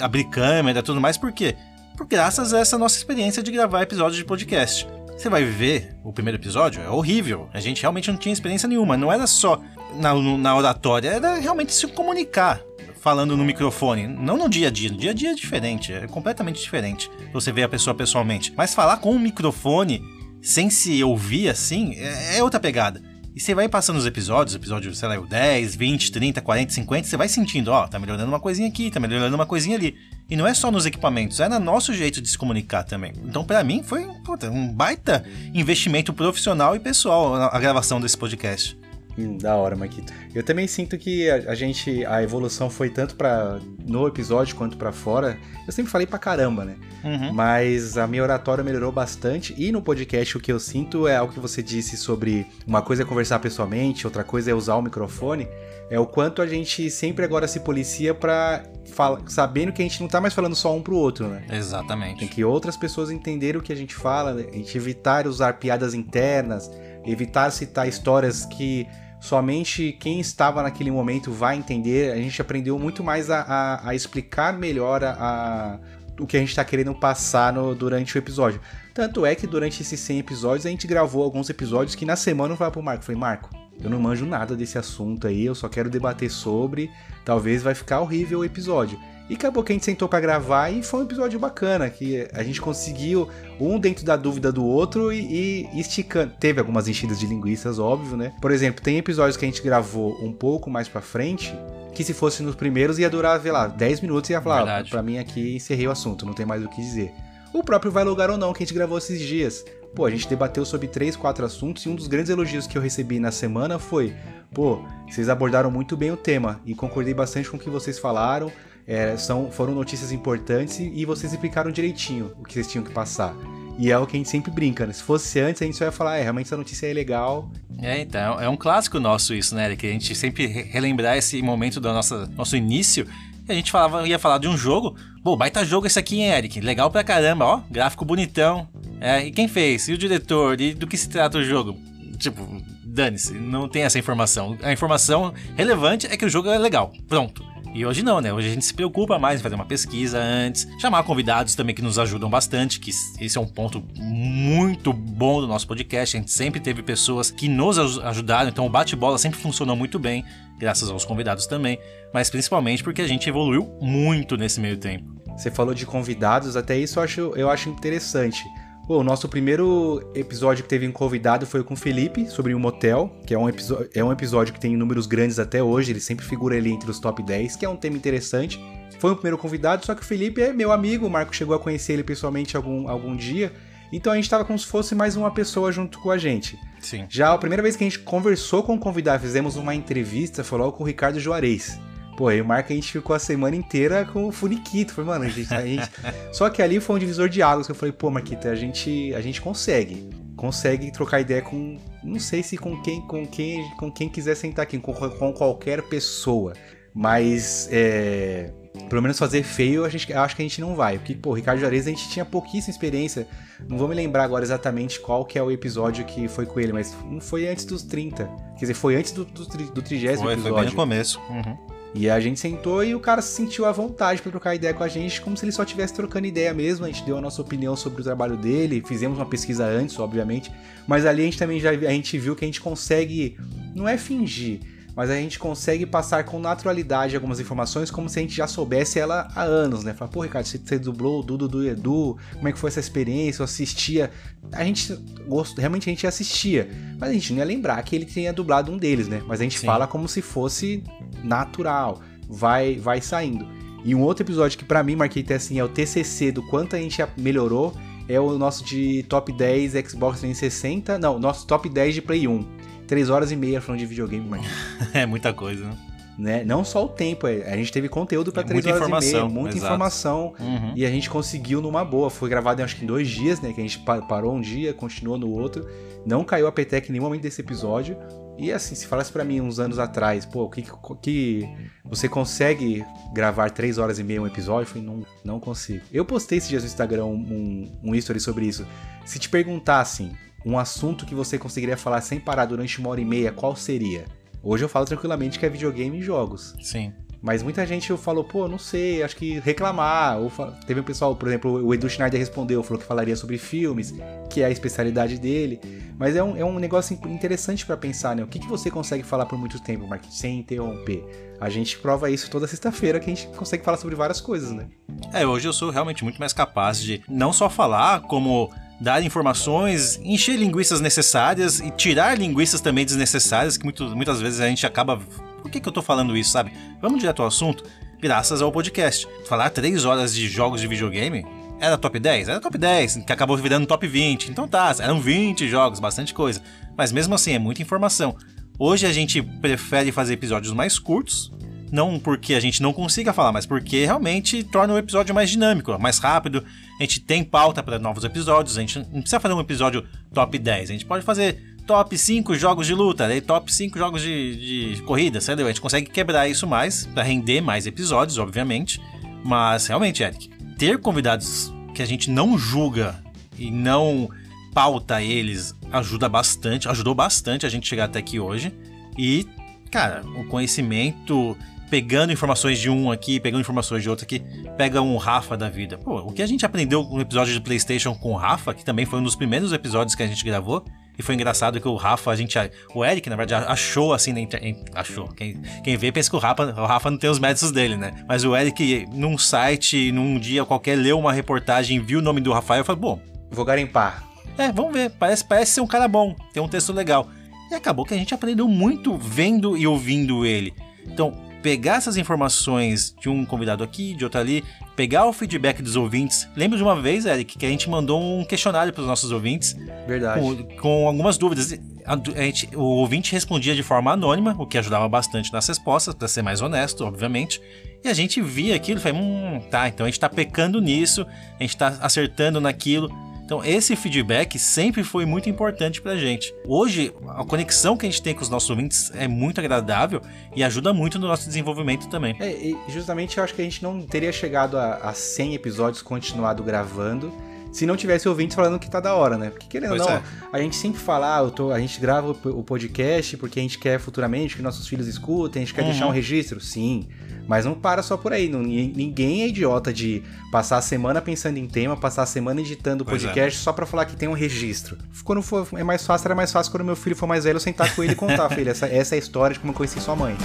abrir 0.00 0.24
câmera, 0.24 0.82
tudo 0.82 1.00
mais, 1.00 1.16
por 1.16 1.32
quê? 1.32 1.56
Por 1.96 2.06
graças 2.06 2.52
a 2.52 2.58
essa 2.58 2.76
nossa 2.76 2.96
experiência 2.96 3.42
de 3.42 3.52
gravar 3.52 3.82
episódios 3.82 4.16
de 4.16 4.24
podcast. 4.24 4.86
Você 5.16 5.28
vai 5.28 5.44
ver 5.44 5.96
o 6.02 6.12
primeiro 6.12 6.38
episódio, 6.38 6.82
é 6.82 6.88
horrível. 6.90 7.48
A 7.52 7.60
gente 7.60 7.80
realmente 7.80 8.10
não 8.10 8.18
tinha 8.18 8.32
experiência 8.32 8.68
nenhuma. 8.68 8.96
Não 8.96 9.12
era 9.12 9.26
só 9.26 9.60
na, 9.94 10.12
na 10.14 10.56
oratória, 10.56 11.08
era 11.08 11.36
realmente 11.36 11.72
se 11.72 11.86
comunicar 11.86 12.60
falando 13.04 13.36
no 13.36 13.44
microfone. 13.44 14.06
Não 14.06 14.38
no 14.38 14.48
dia 14.48 14.68
a 14.68 14.70
dia. 14.70 14.90
No 14.90 14.96
dia 14.96 15.10
a 15.10 15.14
dia 15.14 15.30
é 15.32 15.34
diferente, 15.34 15.92
é 15.92 16.06
completamente 16.06 16.60
diferente. 16.60 17.10
Você 17.34 17.52
vê 17.52 17.62
a 17.62 17.68
pessoa 17.68 17.94
pessoalmente. 17.94 18.52
Mas 18.56 18.74
falar 18.74 18.96
com 18.96 19.10
o 19.10 19.18
microfone 19.18 20.02
sem 20.40 20.70
se 20.70 21.04
ouvir 21.04 21.50
assim 21.50 21.94
é, 21.96 22.38
é 22.38 22.42
outra 22.42 22.58
pegada. 22.58 23.02
E 23.34 23.40
você 23.40 23.52
vai 23.52 23.68
passando 23.68 23.96
os 23.96 24.06
episódios, 24.06 24.54
episódio, 24.54 24.94
sei 24.94 25.08
lá, 25.08 25.16
10, 25.16 25.74
20, 25.74 26.12
30, 26.12 26.40
40, 26.40 26.72
50, 26.72 27.08
você 27.08 27.16
vai 27.16 27.28
sentindo, 27.28 27.72
ó, 27.72 27.88
tá 27.88 27.98
melhorando 27.98 28.28
uma 28.28 28.38
coisinha 28.38 28.68
aqui, 28.68 28.92
tá 28.92 29.00
melhorando 29.00 29.34
uma 29.34 29.44
coisinha 29.44 29.76
ali. 29.76 29.96
E 30.30 30.36
não 30.36 30.46
é 30.46 30.54
só 30.54 30.70
nos 30.70 30.86
equipamentos, 30.86 31.40
é 31.40 31.48
no 31.48 31.58
nosso 31.58 31.92
jeito 31.92 32.22
de 32.22 32.28
se 32.28 32.38
comunicar 32.38 32.84
também. 32.84 33.12
Então, 33.24 33.44
para 33.44 33.64
mim, 33.64 33.82
foi 33.82 34.04
puta, 34.24 34.48
um 34.48 34.72
baita 34.72 35.24
investimento 35.52 36.12
profissional 36.12 36.76
e 36.76 36.78
pessoal 36.78 37.34
a 37.34 37.58
gravação 37.58 38.00
desse 38.00 38.16
podcast. 38.16 38.78
Hum, 39.18 39.38
da 39.38 39.54
hora, 39.56 39.76
Maquito. 39.76 40.12
Eu 40.34 40.42
também 40.42 40.66
sinto 40.66 40.98
que 40.98 41.30
a, 41.30 41.52
a 41.52 41.54
gente, 41.54 42.04
a 42.06 42.22
evolução 42.22 42.68
foi 42.68 42.90
tanto 42.90 43.14
para 43.14 43.60
no 43.86 44.06
episódio 44.06 44.56
quanto 44.56 44.76
para 44.76 44.92
fora. 44.92 45.38
Eu 45.66 45.72
sempre 45.72 45.90
falei 45.90 46.06
pra 46.06 46.18
caramba, 46.18 46.64
né? 46.64 46.76
Uhum. 47.04 47.32
Mas 47.32 47.96
a 47.96 48.06
minha 48.06 48.22
oratória 48.22 48.64
melhorou 48.64 48.90
bastante. 48.90 49.54
E 49.56 49.70
no 49.70 49.80
podcast 49.80 50.36
o 50.36 50.40
que 50.40 50.50
eu 50.50 50.58
sinto 50.58 51.06
é 51.06 51.16
algo 51.16 51.32
que 51.32 51.40
você 51.40 51.62
disse 51.62 51.96
sobre 51.96 52.46
uma 52.66 52.82
coisa 52.82 53.02
é 53.02 53.06
conversar 53.06 53.38
pessoalmente, 53.38 54.06
outra 54.06 54.24
coisa 54.24 54.50
é 54.50 54.54
usar 54.54 54.74
o 54.76 54.82
microfone. 54.82 55.46
É 55.90 56.00
o 56.00 56.06
quanto 56.06 56.40
a 56.40 56.46
gente 56.46 56.90
sempre 56.90 57.24
agora 57.24 57.46
se 57.46 57.60
policia 57.60 58.14
pra 58.14 58.64
fala, 58.86 59.20
sabendo 59.26 59.72
que 59.72 59.82
a 59.82 59.84
gente 59.84 60.00
não 60.00 60.08
tá 60.08 60.20
mais 60.20 60.32
falando 60.32 60.54
só 60.54 60.74
um 60.74 60.82
pro 60.82 60.96
outro, 60.96 61.28
né? 61.28 61.44
Exatamente. 61.50 62.20
Tem 62.20 62.28
que 62.28 62.44
outras 62.44 62.76
pessoas 62.76 63.10
entenderem 63.10 63.60
o 63.60 63.62
que 63.62 63.72
a 63.72 63.76
gente 63.76 63.94
fala, 63.94 64.32
né? 64.32 64.46
a 64.50 64.56
gente 64.56 64.76
evitar 64.76 65.26
usar 65.26 65.54
piadas 65.54 65.92
internas, 65.92 66.70
evitar 67.04 67.50
citar 67.50 67.86
histórias 67.86 68.46
que 68.46 68.86
somente 69.24 69.96
quem 69.98 70.20
estava 70.20 70.62
naquele 70.62 70.90
momento 70.90 71.32
vai 71.32 71.56
entender. 71.56 72.12
A 72.12 72.16
gente 72.16 72.42
aprendeu 72.42 72.78
muito 72.78 73.02
mais 73.02 73.30
a, 73.30 73.40
a, 73.40 73.88
a 73.88 73.94
explicar 73.94 74.52
melhor 74.52 75.02
a, 75.02 75.78
o 76.20 76.26
que 76.26 76.36
a 76.36 76.40
gente 76.40 76.50
está 76.50 76.62
querendo 76.62 76.94
passar 76.94 77.50
no, 77.50 77.74
durante 77.74 78.14
o 78.14 78.18
episódio. 78.18 78.60
Tanto 78.92 79.24
é 79.24 79.34
que 79.34 79.46
durante 79.46 79.80
esses 79.80 79.98
100 79.98 80.18
episódios 80.18 80.66
a 80.66 80.68
gente 80.68 80.86
gravou 80.86 81.24
alguns 81.24 81.48
episódios 81.48 81.94
que 81.94 82.04
na 82.04 82.16
semana 82.16 82.52
eu 82.52 82.56
falei 82.58 82.70
pro 82.70 82.82
Marco, 82.82 83.02
falei, 83.02 83.18
Marco, 83.18 83.48
eu 83.82 83.88
não 83.88 83.98
manjo 83.98 84.26
nada 84.26 84.54
desse 84.54 84.76
assunto 84.76 85.26
aí, 85.26 85.46
eu 85.46 85.54
só 85.54 85.70
quero 85.70 85.88
debater 85.88 86.30
sobre, 86.30 86.90
talvez 87.24 87.62
vai 87.62 87.74
ficar 87.74 88.00
horrível 88.00 88.40
o 88.40 88.44
episódio. 88.44 89.00
E 89.28 89.34
acabou 89.34 89.64
que 89.64 89.72
a 89.72 89.74
gente 89.74 89.84
sentou 89.84 90.06
para 90.06 90.20
gravar 90.20 90.70
e 90.70 90.82
foi 90.82 91.00
um 91.00 91.04
episódio 91.04 91.38
bacana, 91.38 91.88
que 91.88 92.28
a 92.32 92.42
gente 92.42 92.60
conseguiu 92.60 93.28
um 93.58 93.78
dentro 93.78 94.04
da 94.04 94.16
dúvida 94.16 94.52
do 94.52 94.64
outro 94.64 95.10
e, 95.10 95.66
e 95.72 95.80
esticando. 95.80 96.34
Teve 96.38 96.60
algumas 96.60 96.88
enchidas 96.88 97.18
de 97.18 97.26
linguiças, 97.26 97.78
óbvio, 97.78 98.18
né? 98.18 98.34
Por 98.40 98.50
exemplo, 98.50 98.82
tem 98.82 98.98
episódios 98.98 99.36
que 99.36 99.44
a 99.44 99.48
gente 99.48 99.62
gravou 99.62 100.12
um 100.22 100.30
pouco 100.30 100.68
mais 100.68 100.88
para 100.88 101.00
frente, 101.00 101.54
que 101.94 102.04
se 102.04 102.12
fosse 102.12 102.42
nos 102.42 102.54
primeiros 102.54 102.98
ia 102.98 103.08
durar, 103.08 103.40
sei 103.40 103.50
lá, 103.50 103.66
10 103.66 104.02
minutos 104.02 104.28
e 104.28 104.34
ia 104.34 104.42
falar, 104.42 104.80
ah, 104.80 104.84
pra 104.84 105.02
mim 105.02 105.16
aqui 105.16 105.56
encerrei 105.56 105.86
o 105.86 105.90
assunto, 105.90 106.26
não 106.26 106.34
tem 106.34 106.44
mais 106.44 106.62
o 106.62 106.68
que 106.68 106.82
dizer. 106.82 107.10
O 107.54 107.62
próprio 107.62 107.90
Vai 107.90 108.04
Lugar 108.04 108.30
ou 108.30 108.36
Não, 108.36 108.52
que 108.52 108.62
a 108.62 108.66
gente 108.66 108.74
gravou 108.74 108.98
esses 108.98 109.20
dias. 109.20 109.64
Pô, 109.94 110.04
a 110.04 110.10
gente 110.10 110.28
debateu 110.28 110.64
sobre 110.64 110.88
três, 110.88 111.14
quatro 111.14 111.46
assuntos 111.46 111.84
e 111.84 111.88
um 111.88 111.94
dos 111.94 112.08
grandes 112.08 112.28
elogios 112.28 112.66
que 112.66 112.76
eu 112.76 112.82
recebi 112.82 113.20
na 113.20 113.30
semana 113.30 113.78
foi: 113.78 114.12
pô, 114.52 114.84
vocês 115.08 115.28
abordaram 115.28 115.70
muito 115.70 115.96
bem 115.96 116.10
o 116.10 116.16
tema 116.16 116.60
e 116.66 116.74
concordei 116.74 117.14
bastante 117.14 117.48
com 117.48 117.56
o 117.56 117.60
que 117.60 117.70
vocês 117.70 117.96
falaram. 117.96 118.50
É, 118.86 119.16
são, 119.16 119.50
foram 119.50 119.74
notícias 119.74 120.12
importantes 120.12 120.78
e, 120.78 121.04
vocês 121.04 121.32
explicaram 121.32 121.70
direitinho 121.70 122.32
o 122.38 122.44
que 122.44 122.54
vocês 122.54 122.66
tinham 122.68 122.84
que 122.84 122.92
passar. 122.92 123.34
E 123.78 123.90
é 123.90 123.98
o 123.98 124.06
que 124.06 124.16
a 124.16 124.18
gente 124.18 124.28
sempre 124.28 124.52
brinca, 124.52 124.86
né? 124.86 124.92
Se 124.92 125.02
fosse 125.02 125.40
antes, 125.40 125.60
a 125.60 125.64
gente 125.64 125.76
só 125.76 125.84
ia 125.84 125.92
falar, 125.92 126.18
é, 126.18 126.22
realmente 126.22 126.46
essa 126.46 126.56
notícia 126.56 126.86
é 126.86 126.92
legal. 126.92 127.50
É, 127.82 128.00
então, 128.00 128.40
é 128.40 128.48
um 128.48 128.56
clássico 128.56 129.00
nosso 129.00 129.34
isso, 129.34 129.54
né, 129.54 129.74
Que 129.74 129.86
a 129.86 129.90
gente 129.90 130.14
sempre 130.14 130.46
relembrar 130.46 131.16
esse 131.16 131.40
momento 131.42 131.80
do 131.80 131.92
nosso, 131.92 132.28
nosso 132.36 132.56
início. 132.56 133.06
E 133.48 133.52
a 133.52 133.54
gente 133.54 133.72
falava, 133.72 134.06
ia 134.06 134.18
falar 134.18 134.38
de 134.38 134.48
um 134.48 134.56
jogo. 134.56 134.96
Pô, 135.22 135.36
baita 135.36 135.64
jogo 135.64 135.86
esse 135.86 135.98
aqui, 135.98 136.20
hein, 136.20 136.30
Eric? 136.30 136.60
Legal 136.60 136.90
pra 136.90 137.02
caramba, 137.02 137.44
ó. 137.44 137.60
Gráfico 137.70 138.04
bonitão. 138.04 138.68
É, 139.00 139.26
e 139.26 139.30
quem 139.32 139.48
fez? 139.48 139.88
E 139.88 139.92
o 139.92 139.98
diretor? 139.98 140.60
E 140.60 140.72
do 140.72 140.86
que 140.86 140.96
se 140.96 141.08
trata 141.08 141.38
o 141.38 141.44
jogo? 141.44 141.76
Tipo, 142.18 142.62
dane-se, 142.84 143.34
não 143.34 143.68
tem 143.68 143.82
essa 143.82 143.98
informação. 143.98 144.56
A 144.62 144.72
informação 144.72 145.34
relevante 145.56 146.06
é 146.06 146.16
que 146.16 146.24
o 146.24 146.30
jogo 146.30 146.48
é 146.48 146.56
legal. 146.56 146.92
Pronto. 147.08 147.53
E 147.74 147.84
hoje 147.84 148.04
não, 148.04 148.20
né? 148.20 148.32
Hoje 148.32 148.46
a 148.46 148.50
gente 148.52 148.64
se 148.64 148.72
preocupa 148.72 149.18
mais 149.18 149.40
em 149.40 149.42
fazer 149.42 149.56
uma 149.56 149.64
pesquisa 149.64 150.16
antes, 150.16 150.64
chamar 150.80 151.02
convidados 151.02 151.56
também 151.56 151.74
que 151.74 151.82
nos 151.82 151.98
ajudam 151.98 152.30
bastante, 152.30 152.78
que 152.78 152.90
esse 153.20 153.36
é 153.36 153.40
um 153.40 153.48
ponto 153.48 153.82
muito 153.96 154.92
bom 154.92 155.40
do 155.40 155.48
nosso 155.48 155.66
podcast. 155.66 156.16
A 156.16 156.20
gente 156.20 156.30
sempre 156.30 156.60
teve 156.60 156.84
pessoas 156.84 157.32
que 157.32 157.48
nos 157.48 157.76
ajudaram, 157.98 158.48
então 158.48 158.64
o 158.64 158.70
bate-bola 158.70 159.18
sempre 159.18 159.40
funcionou 159.40 159.74
muito 159.74 159.98
bem, 159.98 160.24
graças 160.56 160.88
aos 160.88 161.04
convidados 161.04 161.48
também, 161.48 161.76
mas 162.12 162.30
principalmente 162.30 162.84
porque 162.84 163.02
a 163.02 163.08
gente 163.08 163.28
evoluiu 163.28 163.68
muito 163.82 164.36
nesse 164.36 164.60
meio 164.60 164.76
tempo. 164.76 165.12
Você 165.36 165.50
falou 165.50 165.74
de 165.74 165.84
convidados, 165.84 166.56
até 166.56 166.78
isso 166.78 167.00
eu 167.00 167.02
acho, 167.02 167.20
eu 167.34 167.50
acho 167.50 167.68
interessante. 167.68 168.44
Bom, 168.86 168.98
o 168.98 169.02
nosso 169.02 169.30
primeiro 169.30 170.10
episódio 170.14 170.62
que 170.62 170.68
teve 170.68 170.86
um 170.86 170.92
convidado 170.92 171.46
foi 171.46 171.64
com 171.64 171.72
o 171.72 171.76
Felipe, 171.76 172.26
sobre 172.26 172.54
um 172.54 172.58
motel, 172.58 173.10
que 173.26 173.32
é 173.32 173.38
um, 173.38 173.48
é 173.94 174.04
um 174.04 174.12
episódio 174.12 174.52
que 174.52 174.60
tem 174.60 174.76
números 174.76 175.06
grandes 175.06 175.38
até 175.38 175.62
hoje, 175.62 175.90
ele 175.90 176.00
sempre 176.00 176.22
figura 176.22 176.54
ali 176.54 176.70
entre 176.70 176.90
os 176.90 177.00
top 177.00 177.22
10, 177.22 177.56
que 177.56 177.64
é 177.64 177.68
um 177.68 177.76
tema 177.76 177.96
interessante. 177.96 178.60
Foi 178.98 179.12
o 179.12 179.14
primeiro 179.14 179.38
convidado, 179.38 179.86
só 179.86 179.94
que 179.94 180.02
o 180.02 180.04
Felipe 180.04 180.42
é 180.42 180.52
meu 180.52 180.70
amigo, 180.70 181.06
o 181.06 181.10
Marco 181.10 181.34
chegou 181.34 181.56
a 181.56 181.58
conhecer 181.58 181.94
ele 181.94 182.04
pessoalmente 182.04 182.58
algum, 182.58 182.86
algum 182.86 183.16
dia, 183.16 183.54
então 183.90 184.12
a 184.12 184.16
gente 184.16 184.24
estava 184.24 184.44
como 184.44 184.58
se 184.58 184.66
fosse 184.66 184.94
mais 184.94 185.16
uma 185.16 185.30
pessoa 185.30 185.72
junto 185.72 185.98
com 186.00 186.10
a 186.10 186.18
gente. 186.18 186.58
Sim. 186.78 187.06
Já 187.08 187.32
a 187.32 187.38
primeira 187.38 187.62
vez 187.62 187.76
que 187.76 187.84
a 187.84 187.88
gente 187.88 188.00
conversou 188.00 188.62
com 188.62 188.74
o 188.74 188.78
convidado, 188.78 189.22
fizemos 189.22 189.56
uma 189.56 189.74
entrevista, 189.74 190.44
foi 190.44 190.58
logo 190.58 190.72
com 190.72 190.84
o 190.84 190.86
Ricardo 190.86 191.18
Juarez. 191.18 191.78
Pô, 192.16 192.28
aí 192.28 192.40
o 192.40 192.44
Marco 192.44 192.72
a 192.72 192.76
gente 192.76 192.92
ficou 192.92 193.14
a 193.14 193.18
semana 193.18 193.56
inteira 193.56 194.04
com 194.04 194.26
o 194.26 194.32
funiquito. 194.32 194.92
Foi, 194.92 195.04
mano, 195.04 195.24
a 195.24 195.28
gente, 195.28 195.52
a 195.52 195.64
gente... 195.64 195.90
Só 196.32 196.48
que 196.48 196.62
ali 196.62 196.80
foi 196.80 196.96
um 196.96 196.98
divisor 196.98 197.28
de 197.28 197.42
águas 197.42 197.66
que 197.66 197.72
eu 197.72 197.76
falei, 197.76 197.92
pô, 197.92 198.10
Marquita, 198.10 198.50
a 198.50 198.54
gente, 198.54 199.12
a 199.14 199.20
gente 199.20 199.40
consegue. 199.40 200.08
Consegue 200.36 200.92
trocar 200.92 201.20
ideia 201.20 201.42
com. 201.42 201.78
Não 202.02 202.18
sei 202.18 202.42
se 202.42 202.56
com 202.56 202.80
quem, 202.82 203.00
com 203.02 203.26
quem, 203.26 203.70
com 203.76 203.90
quem 203.90 204.08
quiser 204.08 204.34
sentar 204.34 204.64
aqui, 204.64 204.78
com, 204.78 204.92
com 204.92 205.32
qualquer 205.32 205.82
pessoa. 205.82 206.52
Mas 206.92 207.68
é, 207.70 208.50
pelo 208.88 209.00
menos 209.02 209.18
fazer 209.18 209.42
feio, 209.42 209.84
a 209.84 209.88
gente, 209.88 210.12
acho 210.12 210.36
que 210.36 210.42
a 210.42 210.44
gente 210.44 210.60
não 210.60 210.74
vai. 210.74 210.98
Porque, 210.98 211.14
pô, 211.14 211.32
Ricardo 211.32 211.60
Juarez, 211.60 211.86
a 211.86 211.90
gente 211.90 212.08
tinha 212.08 212.24
pouquíssima 212.24 212.70
experiência. 212.70 213.26
Não 213.68 213.78
vou 213.78 213.88
me 213.88 213.94
lembrar 213.94 214.24
agora 214.24 214.44
exatamente 214.44 215.00
qual 215.00 215.24
que 215.24 215.38
é 215.38 215.42
o 215.42 215.50
episódio 215.50 216.04
que 216.04 216.28
foi 216.28 216.44
com 216.44 216.60
ele, 216.60 216.72
mas 216.72 216.96
não 217.04 217.20
foi 217.20 217.48
antes 217.48 217.64
dos 217.64 217.82
30. 217.82 218.24
Quer 218.54 218.60
dizer, 218.60 218.74
foi 218.74 218.96
antes 218.96 219.12
do, 219.12 219.24
do, 219.24 219.44
do 219.44 219.82
30 219.82 220.08
episódio. 220.10 220.42
Foi 220.42 220.52
bem 220.52 220.64
no 220.66 220.74
começo. 220.74 221.20
Uhum. 221.30 221.73
E 221.94 222.10
a 222.10 222.18
gente 222.18 222.40
sentou 222.40 222.82
e 222.82 222.92
o 222.92 222.98
cara 222.98 223.22
se 223.22 223.32
sentiu 223.32 223.64
à 223.66 223.72
vontade 223.72 224.20
para 224.20 224.30
trocar 224.32 224.54
ideia 224.54 224.74
com 224.74 224.82
a 224.82 224.88
gente, 224.88 225.20
como 225.20 225.36
se 225.36 225.44
ele 225.44 225.52
só 225.52 225.62
estivesse 225.62 225.94
trocando 225.94 226.26
ideia 226.26 226.52
mesmo. 226.52 226.84
A 226.84 226.88
gente 226.88 227.04
deu 227.04 227.16
a 227.16 227.20
nossa 227.20 227.40
opinião 227.40 227.76
sobre 227.76 228.00
o 228.00 228.04
trabalho 228.04 228.36
dele, 228.36 228.82
fizemos 228.84 229.16
uma 229.16 229.26
pesquisa 229.26 229.64
antes, 229.64 229.96
obviamente, 230.00 230.50
mas 230.88 231.06
ali 231.06 231.22
a 231.22 231.24
gente 231.26 231.38
também 231.38 231.60
já 231.60 231.70
a 231.70 231.92
gente 231.92 232.18
viu 232.18 232.34
que 232.34 232.44
a 232.44 232.48
gente 232.48 232.60
consegue, 232.60 233.38
não 233.76 233.88
é 233.88 233.96
fingir, 233.96 234.60
mas 234.96 235.10
a 235.10 235.14
gente 235.14 235.38
consegue 235.38 235.84
passar 235.86 236.24
com 236.24 236.38
naturalidade 236.38 237.14
algumas 237.14 237.40
informações 237.40 237.90
como 237.90 238.08
se 238.08 238.18
a 238.18 238.22
gente 238.22 238.34
já 238.34 238.46
soubesse 238.46 238.98
ela 238.98 239.28
há 239.34 239.42
anos, 239.42 239.82
né? 239.82 239.92
Falar, 239.92 240.10
pô, 240.10 240.22
Ricardo, 240.22 240.46
você 240.46 240.78
dublou 240.78 241.20
o 241.20 241.22
Dudu 241.22 241.48
do 241.48 241.66
Edu, 241.66 242.16
como 242.34 242.48
é 242.48 242.52
que 242.52 242.58
foi 242.58 242.68
essa 242.68 242.80
experiência? 242.80 243.42
Eu 243.42 243.44
assistia. 243.44 244.10
A 244.52 244.64
gente 244.64 244.94
gosto, 245.26 245.60
realmente 245.60 245.88
a 245.88 245.92
gente 245.92 246.06
assistia, 246.06 246.68
mas 246.98 247.10
a 247.10 247.12
gente 247.12 247.32
não 247.32 247.38
ia 247.38 247.44
lembrar 247.44 247.82
que 247.82 247.96
ele 247.96 248.04
tinha 248.04 248.32
dublado 248.32 248.70
um 248.70 248.76
deles, 248.76 249.08
né? 249.08 249.22
Mas 249.26 249.40
a 249.40 249.42
gente 249.44 249.58
Sim. 249.58 249.66
fala 249.66 249.86
como 249.86 250.08
se 250.08 250.22
fosse 250.22 250.82
natural, 251.24 252.00
vai 252.28 252.76
vai 252.76 253.00
saindo. 253.00 253.46
E 253.84 253.94
um 253.94 254.02
outro 254.02 254.24
episódio 254.24 254.58
que 254.58 254.64
para 254.64 254.82
mim 254.82 254.96
marquei 254.96 255.22
até 255.22 255.34
assim 255.34 255.58
é 255.58 255.64
o 255.64 255.68
TCC 255.68 256.32
do 256.32 256.42
quanto 256.42 256.76
a 256.76 256.78
gente 256.78 257.04
melhorou 257.16 257.74
é 258.08 258.20
o 258.20 258.38
nosso 258.38 258.64
de 258.64 259.02
top 259.04 259.32
10 259.32 259.72
Xbox 259.72 260.20
360, 260.20 260.98
não, 260.98 261.18
nosso 261.18 261.46
top 261.46 261.68
10 261.68 261.94
de 261.94 262.02
Play 262.02 262.28
1 262.28 262.64
três 262.86 263.10
horas 263.10 263.32
e 263.32 263.36
meia 263.36 263.60
falando 263.60 263.80
de 263.80 263.86
videogame, 263.86 264.26
mano. 264.28 264.44
é 264.92 265.06
muita 265.06 265.32
coisa, 265.32 265.64
né? 265.64 265.76
né? 266.16 266.44
Não 266.44 266.64
só 266.64 266.84
o 266.84 266.88
tempo, 266.88 267.26
é, 267.26 267.50
a 267.50 267.56
gente 267.56 267.72
teve 267.72 267.88
conteúdo 267.88 268.32
para 268.32 268.42
é, 268.42 268.46
três 268.46 268.66
horas 268.66 268.88
e 268.88 269.12
meia, 269.12 269.24
muita 269.28 269.56
exato. 269.56 269.72
informação 269.72 270.34
uhum. 270.38 270.72
e 270.76 270.84
a 270.84 270.90
gente 270.90 271.10
conseguiu 271.10 271.60
numa 271.60 271.84
boa. 271.84 272.10
Foi 272.10 272.28
gravado 272.28 272.62
acho 272.62 272.76
que 272.76 272.84
em 272.84 272.86
dois 272.86 273.08
dias, 273.08 273.40
né? 273.40 273.52
Que 273.52 273.60
a 273.60 273.64
gente 273.64 273.78
parou 274.08 274.34
um 274.34 274.40
dia, 274.40 274.72
continuou 274.72 275.18
no 275.18 275.30
outro. 275.30 275.66
Não 276.06 276.24
caiu 276.24 276.46
a 276.46 276.52
petec 276.52 276.88
em 276.88 276.92
nenhum 276.92 277.04
momento 277.04 277.22
desse 277.22 277.40
episódio. 277.40 277.96
E 278.36 278.52
assim, 278.52 278.74
se 278.74 278.86
falasse 278.86 279.12
para 279.12 279.24
mim 279.24 279.40
uns 279.40 279.58
anos 279.58 279.78
atrás, 279.78 280.26
pô, 280.26 280.48
que, 280.48 280.62
que 281.00 281.48
você 281.84 282.08
consegue 282.08 282.84
gravar 283.12 283.50
três 283.50 283.78
horas 283.78 283.98
e 283.98 284.04
meia 284.04 284.20
um 284.20 284.26
episódio? 284.26 284.62
Eu 284.62 284.66
falei, 284.66 284.82
não, 284.82 285.06
não 285.24 285.40
consigo. 285.40 285.82
Eu 285.92 286.04
postei 286.04 286.38
esses 286.38 286.50
dias 286.50 286.62
no 286.62 286.68
Instagram 286.68 287.06
um, 287.06 287.78
um 287.82 287.94
history 287.94 288.18
sobre 288.18 288.46
isso. 288.46 288.66
Se 289.04 289.18
te 289.18 289.28
perguntassem 289.28 290.12
um 290.44 290.58
assunto 290.58 291.06
que 291.06 291.14
você 291.14 291.38
conseguiria 291.38 291.76
falar 291.76 292.00
sem 292.00 292.18
parar 292.20 292.46
durante 292.46 292.78
uma 292.78 292.90
hora 292.90 293.00
e 293.00 293.04
meia, 293.04 293.32
qual 293.32 293.54
seria? 293.54 294.04
Hoje 294.42 294.64
eu 294.64 294.68
falo 294.68 294.84
tranquilamente 294.84 295.38
que 295.38 295.46
é 295.46 295.48
videogame 295.48 295.98
e 295.98 296.02
jogos. 296.02 296.54
Sim. 296.60 296.92
Mas 297.24 297.42
muita 297.42 297.66
gente 297.66 297.96
falou, 297.96 298.22
pô, 298.22 298.46
não 298.46 298.58
sei, 298.58 299.02
acho 299.02 299.16
que 299.16 299.38
reclamar. 299.38 300.18
Ou 300.18 300.30
teve 300.66 300.78
um 300.78 300.82
pessoal, 300.82 301.16
por 301.16 301.26
exemplo, 301.26 301.52
o 301.64 301.72
Edu 301.72 301.88
Schneider 301.88 302.20
respondeu, 302.20 302.62
falou 302.62 302.78
que 302.78 302.86
falaria 302.86 303.16
sobre 303.16 303.38
filmes, 303.38 303.94
que 304.28 304.42
é 304.42 304.44
a 304.44 304.50
especialidade 304.50 305.18
dele. 305.18 305.58
Mas 305.98 306.16
é 306.16 306.22
um, 306.22 306.36
é 306.36 306.44
um 306.44 306.58
negócio 306.58 306.94
interessante 307.06 307.64
para 307.64 307.78
pensar, 307.78 308.14
né? 308.14 308.22
O 308.22 308.26
que, 308.26 308.38
que 308.38 308.46
você 308.46 308.70
consegue 308.70 309.02
falar 309.02 309.24
por 309.24 309.38
muito 309.38 309.58
tempo, 309.58 309.86
Marquinhos, 309.86 310.18
sem 310.18 310.40
interromper? 310.40 311.02
A 311.40 311.48
gente 311.48 311.78
prova 311.78 312.10
isso 312.10 312.30
toda 312.30 312.46
sexta-feira, 312.46 313.00
que 313.00 313.10
a 313.10 313.14
gente 313.14 313.26
consegue 313.28 313.64
falar 313.64 313.78
sobre 313.78 313.94
várias 313.94 314.20
coisas, 314.20 314.52
né? 314.52 314.66
É, 315.10 315.26
hoje 315.26 315.48
eu 315.48 315.52
sou 315.54 315.70
realmente 315.70 316.04
muito 316.04 316.18
mais 316.18 316.34
capaz 316.34 316.78
de 316.78 317.02
não 317.08 317.32
só 317.32 317.48
falar, 317.48 318.02
como 318.02 318.52
dar 318.78 319.02
informações, 319.02 319.98
encher 320.04 320.36
linguiças 320.36 320.78
necessárias 320.78 321.58
e 321.58 321.70
tirar 321.70 322.18
linguiças 322.18 322.60
também 322.60 322.84
desnecessárias, 322.84 323.56
que 323.56 323.64
muito, 323.64 323.96
muitas 323.96 324.20
vezes 324.20 324.40
a 324.40 324.46
gente 324.46 324.66
acaba 324.66 325.00
por 325.44 325.50
que, 325.50 325.60
que 325.60 325.68
eu 325.68 325.72
tô 325.72 325.82
falando 325.82 326.16
isso, 326.16 326.30
sabe? 326.30 326.54
Vamos 326.80 327.00
direto 327.00 327.20
ao 327.20 327.28
assunto, 327.28 327.64
graças 328.00 328.40
ao 328.40 328.50
podcast. 328.50 329.06
Falar 329.28 329.50
três 329.50 329.84
horas 329.84 330.14
de 330.14 330.26
jogos 330.26 330.58
de 330.58 330.66
videogame 330.66 331.26
era 331.60 331.76
top 331.76 332.00
10? 332.00 332.30
Era 332.30 332.40
top 332.40 332.56
10, 332.56 333.04
que 333.06 333.12
acabou 333.12 333.36
virando 333.36 333.66
top 333.66 333.86
20. 333.86 334.30
Então 334.30 334.48
tá, 334.48 334.74
eram 334.80 334.98
20 334.98 335.46
jogos, 335.46 335.80
bastante 335.80 336.14
coisa. 336.14 336.40
Mas 336.74 336.92
mesmo 336.92 337.14
assim, 337.14 337.34
é 337.34 337.38
muita 337.38 337.60
informação. 337.60 338.16
Hoje 338.58 338.86
a 338.86 338.92
gente 338.92 339.20
prefere 339.20 339.92
fazer 339.92 340.14
episódios 340.14 340.54
mais 340.54 340.78
curtos, 340.78 341.30
não 341.70 342.00
porque 342.00 342.32
a 342.32 342.40
gente 342.40 342.62
não 342.62 342.72
consiga 342.72 343.12
falar, 343.12 343.30
mas 343.30 343.44
porque 343.44 343.84
realmente 343.84 344.42
torna 344.44 344.72
o 344.72 344.78
episódio 344.78 345.14
mais 345.14 345.28
dinâmico, 345.28 345.78
mais 345.78 345.98
rápido. 345.98 346.42
A 346.80 346.82
gente 346.82 347.00
tem 347.00 347.22
pauta 347.22 347.62
para 347.62 347.78
novos 347.78 348.02
episódios, 348.02 348.56
a 348.56 348.62
gente 348.62 348.78
não 348.78 349.02
precisa 349.02 349.20
fazer 349.20 349.34
um 349.34 349.40
episódio 349.40 349.86
top 350.10 350.38
10, 350.38 350.70
a 350.70 350.72
gente 350.72 350.86
pode 350.86 351.04
fazer 351.04 351.53
top 351.66 351.96
5 351.96 352.34
jogos 352.36 352.66
de 352.66 352.74
luta, 352.74 353.06
aí 353.06 353.20
top 353.20 353.52
5 353.52 353.78
jogos 353.78 354.02
de, 354.02 354.74
de 354.74 354.82
corrida, 354.82 355.18
entendeu? 355.18 355.46
A 355.46 355.48
gente 355.48 355.60
consegue 355.60 355.90
quebrar 355.90 356.28
isso 356.28 356.46
mais 356.46 356.86
para 356.86 357.02
render 357.02 357.40
mais 357.40 357.66
episódios, 357.66 358.18
obviamente. 358.18 358.80
Mas 359.24 359.66
realmente, 359.66 360.02
Eric, 360.02 360.28
ter 360.58 360.78
convidados 360.78 361.52
que 361.74 361.82
a 361.82 361.86
gente 361.86 362.10
não 362.10 362.38
julga 362.38 363.02
e 363.38 363.50
não 363.50 364.08
pauta 364.52 365.02
eles 365.02 365.54
ajuda 365.72 366.08
bastante, 366.08 366.68
ajudou 366.68 366.94
bastante 366.94 367.44
a 367.44 367.48
gente 367.48 367.66
chegar 367.66 367.84
até 367.84 367.98
aqui 367.98 368.20
hoje. 368.20 368.54
E, 368.96 369.26
cara, 369.70 370.02
o 370.16 370.24
conhecimento 370.26 371.36
pegando 371.70 372.12
informações 372.12 372.60
de 372.60 372.70
um 372.70 372.92
aqui, 372.92 373.18
pegando 373.18 373.40
informações 373.40 373.82
de 373.82 373.90
outro 373.90 374.04
aqui, 374.04 374.22
pega 374.56 374.80
um 374.80 374.96
Rafa 374.96 375.36
da 375.36 375.48
vida. 375.48 375.76
Pô, 375.76 375.98
o 376.02 376.12
que 376.12 376.22
a 376.22 376.26
gente 376.26 376.46
aprendeu 376.46 376.84
no 376.84 377.00
episódio 377.00 377.32
de 377.32 377.40
PlayStation 377.40 377.94
com 377.94 378.12
o 378.12 378.16
Rafa, 378.16 378.54
que 378.54 378.64
também 378.64 378.86
foi 378.86 379.00
um 379.00 379.02
dos 379.02 379.16
primeiros 379.16 379.52
episódios 379.52 379.96
que 379.96 380.02
a 380.02 380.06
gente 380.06 380.24
gravou, 380.24 380.64
e 380.98 381.02
foi 381.02 381.14
engraçado 381.14 381.60
que 381.60 381.66
o 381.66 381.74
Rafa, 381.74 382.10
a 382.10 382.16
gente. 382.16 382.38
O 382.74 382.84
Eric, 382.84 383.10
na 383.10 383.16
verdade, 383.16 383.46
achou 383.48 383.92
assim 383.92 384.12
na 384.12 384.20
internet. 384.20 384.64
Achou. 384.74 385.08
Quem, 385.08 385.40
quem 385.62 385.76
vê 385.76 385.90
pensa 385.90 386.08
que 386.08 386.16
o 386.16 386.18
Rafa, 386.18 386.44
o 386.44 386.66
Rafa 386.66 386.90
não 386.90 386.98
tem 386.98 387.10
os 387.10 387.18
méritos 387.18 387.50
dele, 387.50 387.76
né? 387.76 388.04
Mas 388.08 388.24
o 388.24 388.36
Eric, 388.36 388.86
num 388.92 389.18
site, 389.18 389.90
num 389.90 390.18
dia 390.18 390.44
qualquer, 390.44 390.76
leu 390.76 390.98
uma 390.98 391.12
reportagem, 391.12 391.80
viu 391.80 391.98
o 391.98 392.02
nome 392.02 392.20
do 392.20 392.32
Rafael 392.32 392.62
e 392.62 392.64
falou: 392.64 392.80
bom. 392.80 393.14
Vou 393.30 393.44
garimpar. 393.44 394.04
É, 394.38 394.52
vamos 394.52 394.72
ver. 394.72 394.90
Parece, 394.90 395.24
parece 395.24 395.52
ser 395.52 395.60
um 395.60 395.66
cara 395.66 395.88
bom. 395.88 396.14
Tem 396.32 396.42
um 396.42 396.48
texto 396.48 396.72
legal. 396.72 397.08
E 397.50 397.54
acabou 397.54 397.84
que 397.84 397.94
a 397.94 397.96
gente 397.96 398.14
aprendeu 398.14 398.46
muito 398.46 398.96
vendo 398.96 399.56
e 399.56 399.66
ouvindo 399.66 400.24
ele. 400.24 400.54
Então, 400.86 401.12
pegar 401.44 401.74
essas 401.74 401.98
informações 401.98 402.96
de 402.98 403.10
um 403.10 403.22
convidado 403.22 403.62
aqui, 403.62 403.94
de 403.94 404.02
outro 404.02 404.18
ali, 404.18 404.42
pegar 404.74 405.04
o 405.04 405.12
feedback 405.12 405.60
dos 405.60 405.76
ouvintes. 405.76 406.26
Lembro 406.34 406.56
de 406.56 406.64
uma 406.64 406.80
vez, 406.80 407.04
Eric, 407.04 407.36
que 407.36 407.44
a 407.44 407.48
gente 407.50 407.68
mandou 407.68 408.02
um 408.02 408.24
questionário 408.24 408.72
para 408.72 408.80
os 408.80 408.86
nossos 408.86 409.12
ouvintes. 409.12 409.54
Verdade. 409.86 410.22
Com, 410.22 410.56
com 410.56 410.88
algumas 410.88 411.18
dúvidas. 411.18 411.52
A, 411.84 411.92
a 411.92 412.22
gente, 412.22 412.48
o 412.56 412.62
ouvinte 412.62 413.12
respondia 413.12 413.54
de 413.54 413.62
forma 413.62 413.92
anônima, 413.92 414.34
o 414.38 414.46
que 414.46 414.56
ajudava 414.56 414.88
bastante 414.88 415.30
nas 415.34 415.46
respostas, 415.46 415.94
para 415.94 416.08
ser 416.08 416.22
mais 416.22 416.40
honesto, 416.40 416.82
obviamente. 416.82 417.42
E 417.84 417.88
a 417.88 417.92
gente 417.92 418.22
via 418.22 418.56
aquilo 418.56 418.80
e 418.80 418.82
falei, 418.82 418.98
hum, 418.98 419.42
tá, 419.50 419.68
então 419.68 419.84
a 419.84 419.90
gente 419.90 420.00
tá 420.00 420.08
pecando 420.08 420.62
nisso, 420.62 421.06
a 421.38 421.42
gente 421.42 421.58
tá 421.58 421.76
acertando 421.82 422.40
naquilo. 422.40 422.88
Então, 423.24 423.42
esse 423.42 423.74
feedback 423.74 424.38
sempre 424.38 424.84
foi 424.84 425.06
muito 425.06 425.30
importante 425.30 425.80
pra 425.80 425.96
gente. 425.96 426.34
Hoje, 426.46 426.92
a 427.08 427.24
conexão 427.24 427.76
que 427.76 427.86
a 427.86 427.90
gente 427.90 428.02
tem 428.02 428.14
com 428.14 428.20
os 428.20 428.28
nossos 428.28 428.50
ouvintes 428.50 428.92
é 428.94 429.08
muito 429.08 429.40
agradável 429.40 430.02
e 430.36 430.44
ajuda 430.44 430.74
muito 430.74 430.98
no 430.98 431.08
nosso 431.08 431.26
desenvolvimento 431.26 431.88
também. 431.88 432.14
É, 432.20 432.52
justamente 432.70 433.16
eu 433.16 433.24
acho 433.24 433.34
que 433.34 433.40
a 433.40 433.44
gente 433.44 433.62
não 433.62 433.80
teria 433.80 434.12
chegado 434.12 434.58
a, 434.58 434.76
a 434.76 434.92
100 434.92 435.34
episódios 435.34 435.82
continuado 435.82 436.42
gravando 436.42 437.12
se 437.54 437.64
não 437.66 437.76
tivesse 437.76 438.08
ouvintes 438.08 438.34
falando 438.34 438.58
que 438.58 438.68
tá 438.68 438.80
da 438.80 438.94
hora, 438.94 439.16
né? 439.16 439.30
Porque 439.30 439.46
querendo 439.46 439.74
ou 439.74 439.78
não, 439.78 439.88
é. 439.88 440.02
a 440.32 440.38
gente 440.40 440.56
sempre 440.56 440.80
fala, 440.80 441.18
ah, 441.18 441.22
eu 441.22 441.30
tô, 441.30 441.52
a 441.52 441.60
gente 441.60 441.80
grava 441.80 442.10
o 442.10 442.42
podcast 442.42 443.16
porque 443.16 443.38
a 443.38 443.42
gente 443.42 443.60
quer 443.60 443.78
futuramente 443.78 444.34
que 444.34 444.42
nossos 444.42 444.66
filhos 444.66 444.88
escutem, 444.88 445.40
a 445.40 445.46
gente 445.46 445.54
quer 445.54 445.62
uhum. 445.62 445.70
deixar 445.70 445.86
um 445.86 445.92
registro. 445.92 446.40
Sim. 446.40 446.88
Mas 447.28 447.44
não 447.44 447.54
para 447.54 447.80
só 447.80 447.96
por 447.96 448.12
aí. 448.12 448.28
Não, 448.28 448.42
ninguém 448.42 449.22
é 449.22 449.28
idiota 449.28 449.72
de 449.72 450.02
passar 450.32 450.58
a 450.58 450.62
semana 450.62 451.00
pensando 451.00 451.38
em 451.38 451.46
tema, 451.46 451.76
passar 451.76 452.02
a 452.02 452.06
semana 452.06 452.40
editando 452.40 452.82
o 452.82 452.88
é. 452.88 452.90
podcast 452.90 453.38
é. 453.38 453.42
só 453.42 453.52
para 453.52 453.64
falar 453.64 453.84
que 453.84 453.94
tem 453.94 454.08
um 454.08 454.14
registro. 454.14 454.76
Quando 455.04 455.22
for, 455.22 455.46
é 455.54 455.62
mais 455.62 455.86
fácil, 455.86 456.08
era 456.08 456.14
mais 456.16 456.32
fácil 456.32 456.50
quando 456.50 456.64
meu 456.64 456.76
filho 456.76 456.96
for 456.96 457.06
mais 457.06 457.22
velho 457.22 457.36
eu 457.36 457.40
sentar 457.40 457.72
com 457.72 457.84
ele 457.84 457.92
e 457.92 457.96
contar, 457.96 458.28
filho, 458.34 458.50
essa, 458.50 458.66
essa 458.66 458.96
é 458.96 458.96
a 458.96 458.98
história 458.98 459.34
de 459.34 459.38
como 459.38 459.52
eu 459.52 459.56
conheci 459.56 459.80
sua 459.80 459.94
mãe. 459.94 460.16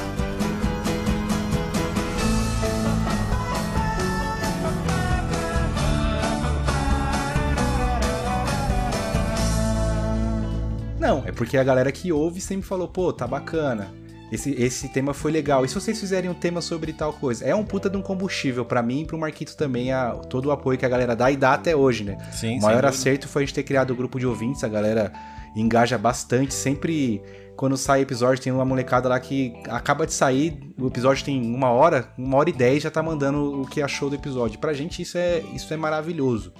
Porque 11.39 11.57
a 11.57 11.63
galera 11.63 11.89
que 11.89 12.11
ouve 12.11 12.41
sempre 12.41 12.67
falou, 12.67 12.85
pô, 12.85 13.13
tá 13.13 13.25
bacana. 13.25 13.93
Esse, 14.29 14.51
esse 14.61 14.89
tema 14.89 15.13
foi 15.13 15.31
legal. 15.31 15.63
E 15.63 15.69
se 15.69 15.73
vocês 15.73 15.97
fizerem 15.97 16.29
um 16.29 16.33
tema 16.33 16.59
sobre 16.59 16.91
tal 16.91 17.13
coisa? 17.13 17.45
É 17.45 17.55
um 17.55 17.63
puta 17.63 17.89
de 17.89 17.95
um 17.95 18.01
combustível 18.01 18.65
para 18.65 18.83
mim 18.83 19.03
e 19.03 19.05
pro 19.05 19.17
Marquito 19.17 19.55
também, 19.55 19.89
a, 19.93 20.11
todo 20.11 20.47
o 20.47 20.51
apoio 20.51 20.77
que 20.77 20.85
a 20.85 20.89
galera 20.89 21.15
dá 21.15 21.31
e 21.31 21.37
dá 21.37 21.53
até 21.53 21.73
hoje, 21.73 22.03
né? 22.03 22.17
Sim, 22.33 22.59
o 22.59 22.61
maior 22.61 22.83
acerto 22.83 23.25
foi 23.29 23.43
a 23.43 23.45
gente 23.45 23.55
ter 23.55 23.63
criado 23.63 23.91
o 23.91 23.93
um 23.93 23.95
grupo 23.95 24.19
de 24.19 24.27
ouvintes, 24.27 24.65
a 24.65 24.67
galera 24.67 25.13
engaja 25.55 25.97
bastante, 25.97 26.53
sempre 26.53 27.21
quando 27.55 27.77
sai 27.77 28.01
episódio 28.01 28.43
tem 28.43 28.51
uma 28.51 28.65
molecada 28.65 29.07
lá 29.07 29.17
que 29.17 29.53
acaba 29.69 30.05
de 30.05 30.11
sair, 30.11 30.59
o 30.77 30.87
episódio 30.87 31.23
tem 31.23 31.41
uma 31.41 31.69
hora, 31.69 32.11
uma 32.17 32.35
hora 32.35 32.49
e 32.49 32.53
dez 32.53 32.83
já 32.83 32.91
tá 32.91 33.01
mandando 33.01 33.61
o 33.61 33.65
que 33.65 33.81
achou 33.81 34.09
do 34.09 34.15
episódio. 34.15 34.59
Pra 34.59 34.73
gente 34.73 35.01
isso 35.01 35.17
é, 35.17 35.39
isso 35.55 35.73
é 35.73 35.77
maravilhoso. 35.77 36.51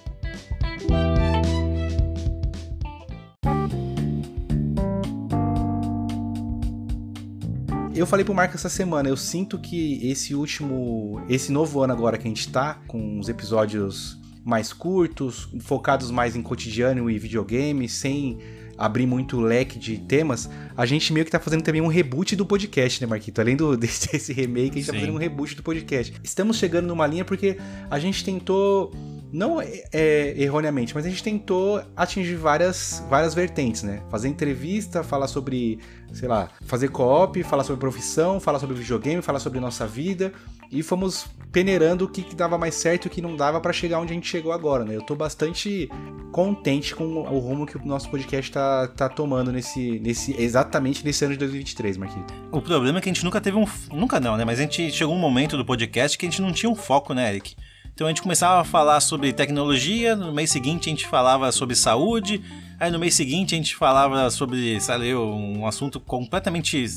Eu 7.99 8.07
falei 8.07 8.23
pro 8.23 8.33
Marco 8.33 8.55
essa 8.55 8.69
semana, 8.69 9.09
eu 9.09 9.17
sinto 9.17 9.59
que 9.59 9.99
esse 10.07 10.33
último, 10.33 11.21
esse 11.27 11.51
novo 11.51 11.81
ano 11.81 11.91
agora 11.91 12.17
que 12.17 12.25
a 12.25 12.29
gente 12.29 12.49
tá, 12.49 12.79
com 12.87 13.19
os 13.19 13.27
episódios 13.27 14.17
mais 14.43 14.71
curtos, 14.71 15.49
focados 15.59 16.09
mais 16.09 16.35
em 16.35 16.41
cotidiano 16.41 17.09
e 17.09 17.19
videogame, 17.19 17.89
sem 17.89 18.39
abrir 18.77 19.05
muito 19.05 19.41
leque 19.41 19.77
de 19.77 19.97
temas, 19.97 20.49
a 20.77 20.85
gente 20.85 21.11
meio 21.11 21.25
que 21.25 21.31
tá 21.31 21.39
fazendo 21.39 21.61
também 21.61 21.81
um 21.81 21.87
reboot 21.87 22.37
do 22.37 22.45
podcast, 22.45 23.01
né, 23.01 23.07
Marquito? 23.07 23.41
Além 23.41 23.57
do, 23.57 23.75
desse, 23.77 24.09
desse 24.09 24.31
remake, 24.31 24.71
a 24.71 24.75
gente 24.75 24.85
Sim. 24.85 24.91
tá 24.91 24.93
fazendo 24.93 25.13
um 25.13 25.17
reboot 25.17 25.55
do 25.55 25.61
podcast. 25.61 26.13
Estamos 26.23 26.57
chegando 26.57 26.87
numa 26.87 27.05
linha 27.05 27.25
porque 27.25 27.57
a 27.91 27.99
gente 27.99 28.23
tentou 28.23 28.93
não 29.31 29.61
é, 29.61 29.83
é, 29.91 30.33
erroneamente, 30.37 30.95
mas 30.95 31.05
a 31.05 31.09
gente 31.09 31.23
tentou 31.23 31.81
atingir 31.95 32.35
várias, 32.35 33.03
várias 33.09 33.33
vertentes, 33.33 33.83
né? 33.83 34.01
Fazer 34.09 34.27
entrevista, 34.27 35.03
falar 35.03 35.27
sobre, 35.27 35.79
sei 36.11 36.27
lá, 36.27 36.49
fazer 36.61 36.89
co-op, 36.89 37.41
falar 37.43 37.63
sobre 37.63 37.79
profissão, 37.79 38.39
falar 38.39 38.59
sobre 38.59 38.75
videogame, 38.75 39.21
falar 39.21 39.39
sobre 39.39 39.59
nossa 39.59 39.85
vida 39.85 40.33
e 40.71 40.83
fomos 40.83 41.27
peneirando 41.51 42.05
o 42.05 42.07
que, 42.07 42.35
dava 42.35 42.57
mais 42.57 42.75
certo 42.75 43.05
e 43.05 43.07
o 43.07 43.09
que 43.09 43.21
não 43.21 43.35
dava 43.35 43.59
para 43.59 43.73
chegar 43.73 43.99
onde 43.99 44.11
a 44.11 44.15
gente 44.15 44.27
chegou 44.27 44.51
agora, 44.51 44.83
né? 44.83 44.95
Eu 44.95 45.01
tô 45.01 45.15
bastante 45.15 45.89
contente 46.31 46.95
com 46.95 47.03
o 47.03 47.39
rumo 47.39 47.65
que 47.65 47.75
o 47.75 47.85
nosso 47.85 48.09
podcast 48.09 48.51
tá, 48.51 48.87
tá 48.87 49.09
tomando 49.09 49.51
nesse, 49.51 49.99
nesse 49.99 50.35
exatamente 50.39 51.03
nesse 51.03 51.25
ano 51.25 51.33
de 51.33 51.39
2023, 51.39 51.97
Marquito. 51.97 52.33
O 52.51 52.61
problema 52.61 52.99
é 52.99 53.01
que 53.01 53.09
a 53.09 53.13
gente 53.13 53.23
nunca 53.23 53.41
teve 53.41 53.57
um 53.57 53.65
nunca 53.91 54.19
não, 54.19 54.37
né? 54.37 54.45
Mas 54.45 54.59
a 54.59 54.63
gente 54.63 54.91
chegou 54.91 55.15
um 55.15 55.19
momento 55.19 55.57
do 55.57 55.65
podcast 55.65 56.17
que 56.17 56.25
a 56.25 56.29
gente 56.29 56.41
não 56.41 56.51
tinha 56.51 56.69
um 56.69 56.75
foco, 56.75 57.13
né, 57.13 57.29
Eric? 57.29 57.55
Então 57.99 58.07
a 58.07 58.11
gente 58.11 58.21
começava 58.21 58.61
a 58.61 58.63
falar 58.63 59.01
sobre 59.01 59.33
tecnologia, 59.33 60.15
no 60.15 60.31
mês 60.31 60.49
seguinte 60.49 60.87
a 60.87 60.89
gente 60.89 61.05
falava 61.05 61.51
sobre 61.51 61.75
saúde, 61.75 62.41
aí 62.79 62.89
no 62.89 62.97
mês 62.97 63.13
seguinte 63.13 63.53
a 63.53 63.57
gente 63.57 63.75
falava 63.75 64.31
sobre, 64.31 64.79
sabe, 64.79 65.13
um 65.13 65.67
assunto 65.67 65.99
completamente 65.99 66.87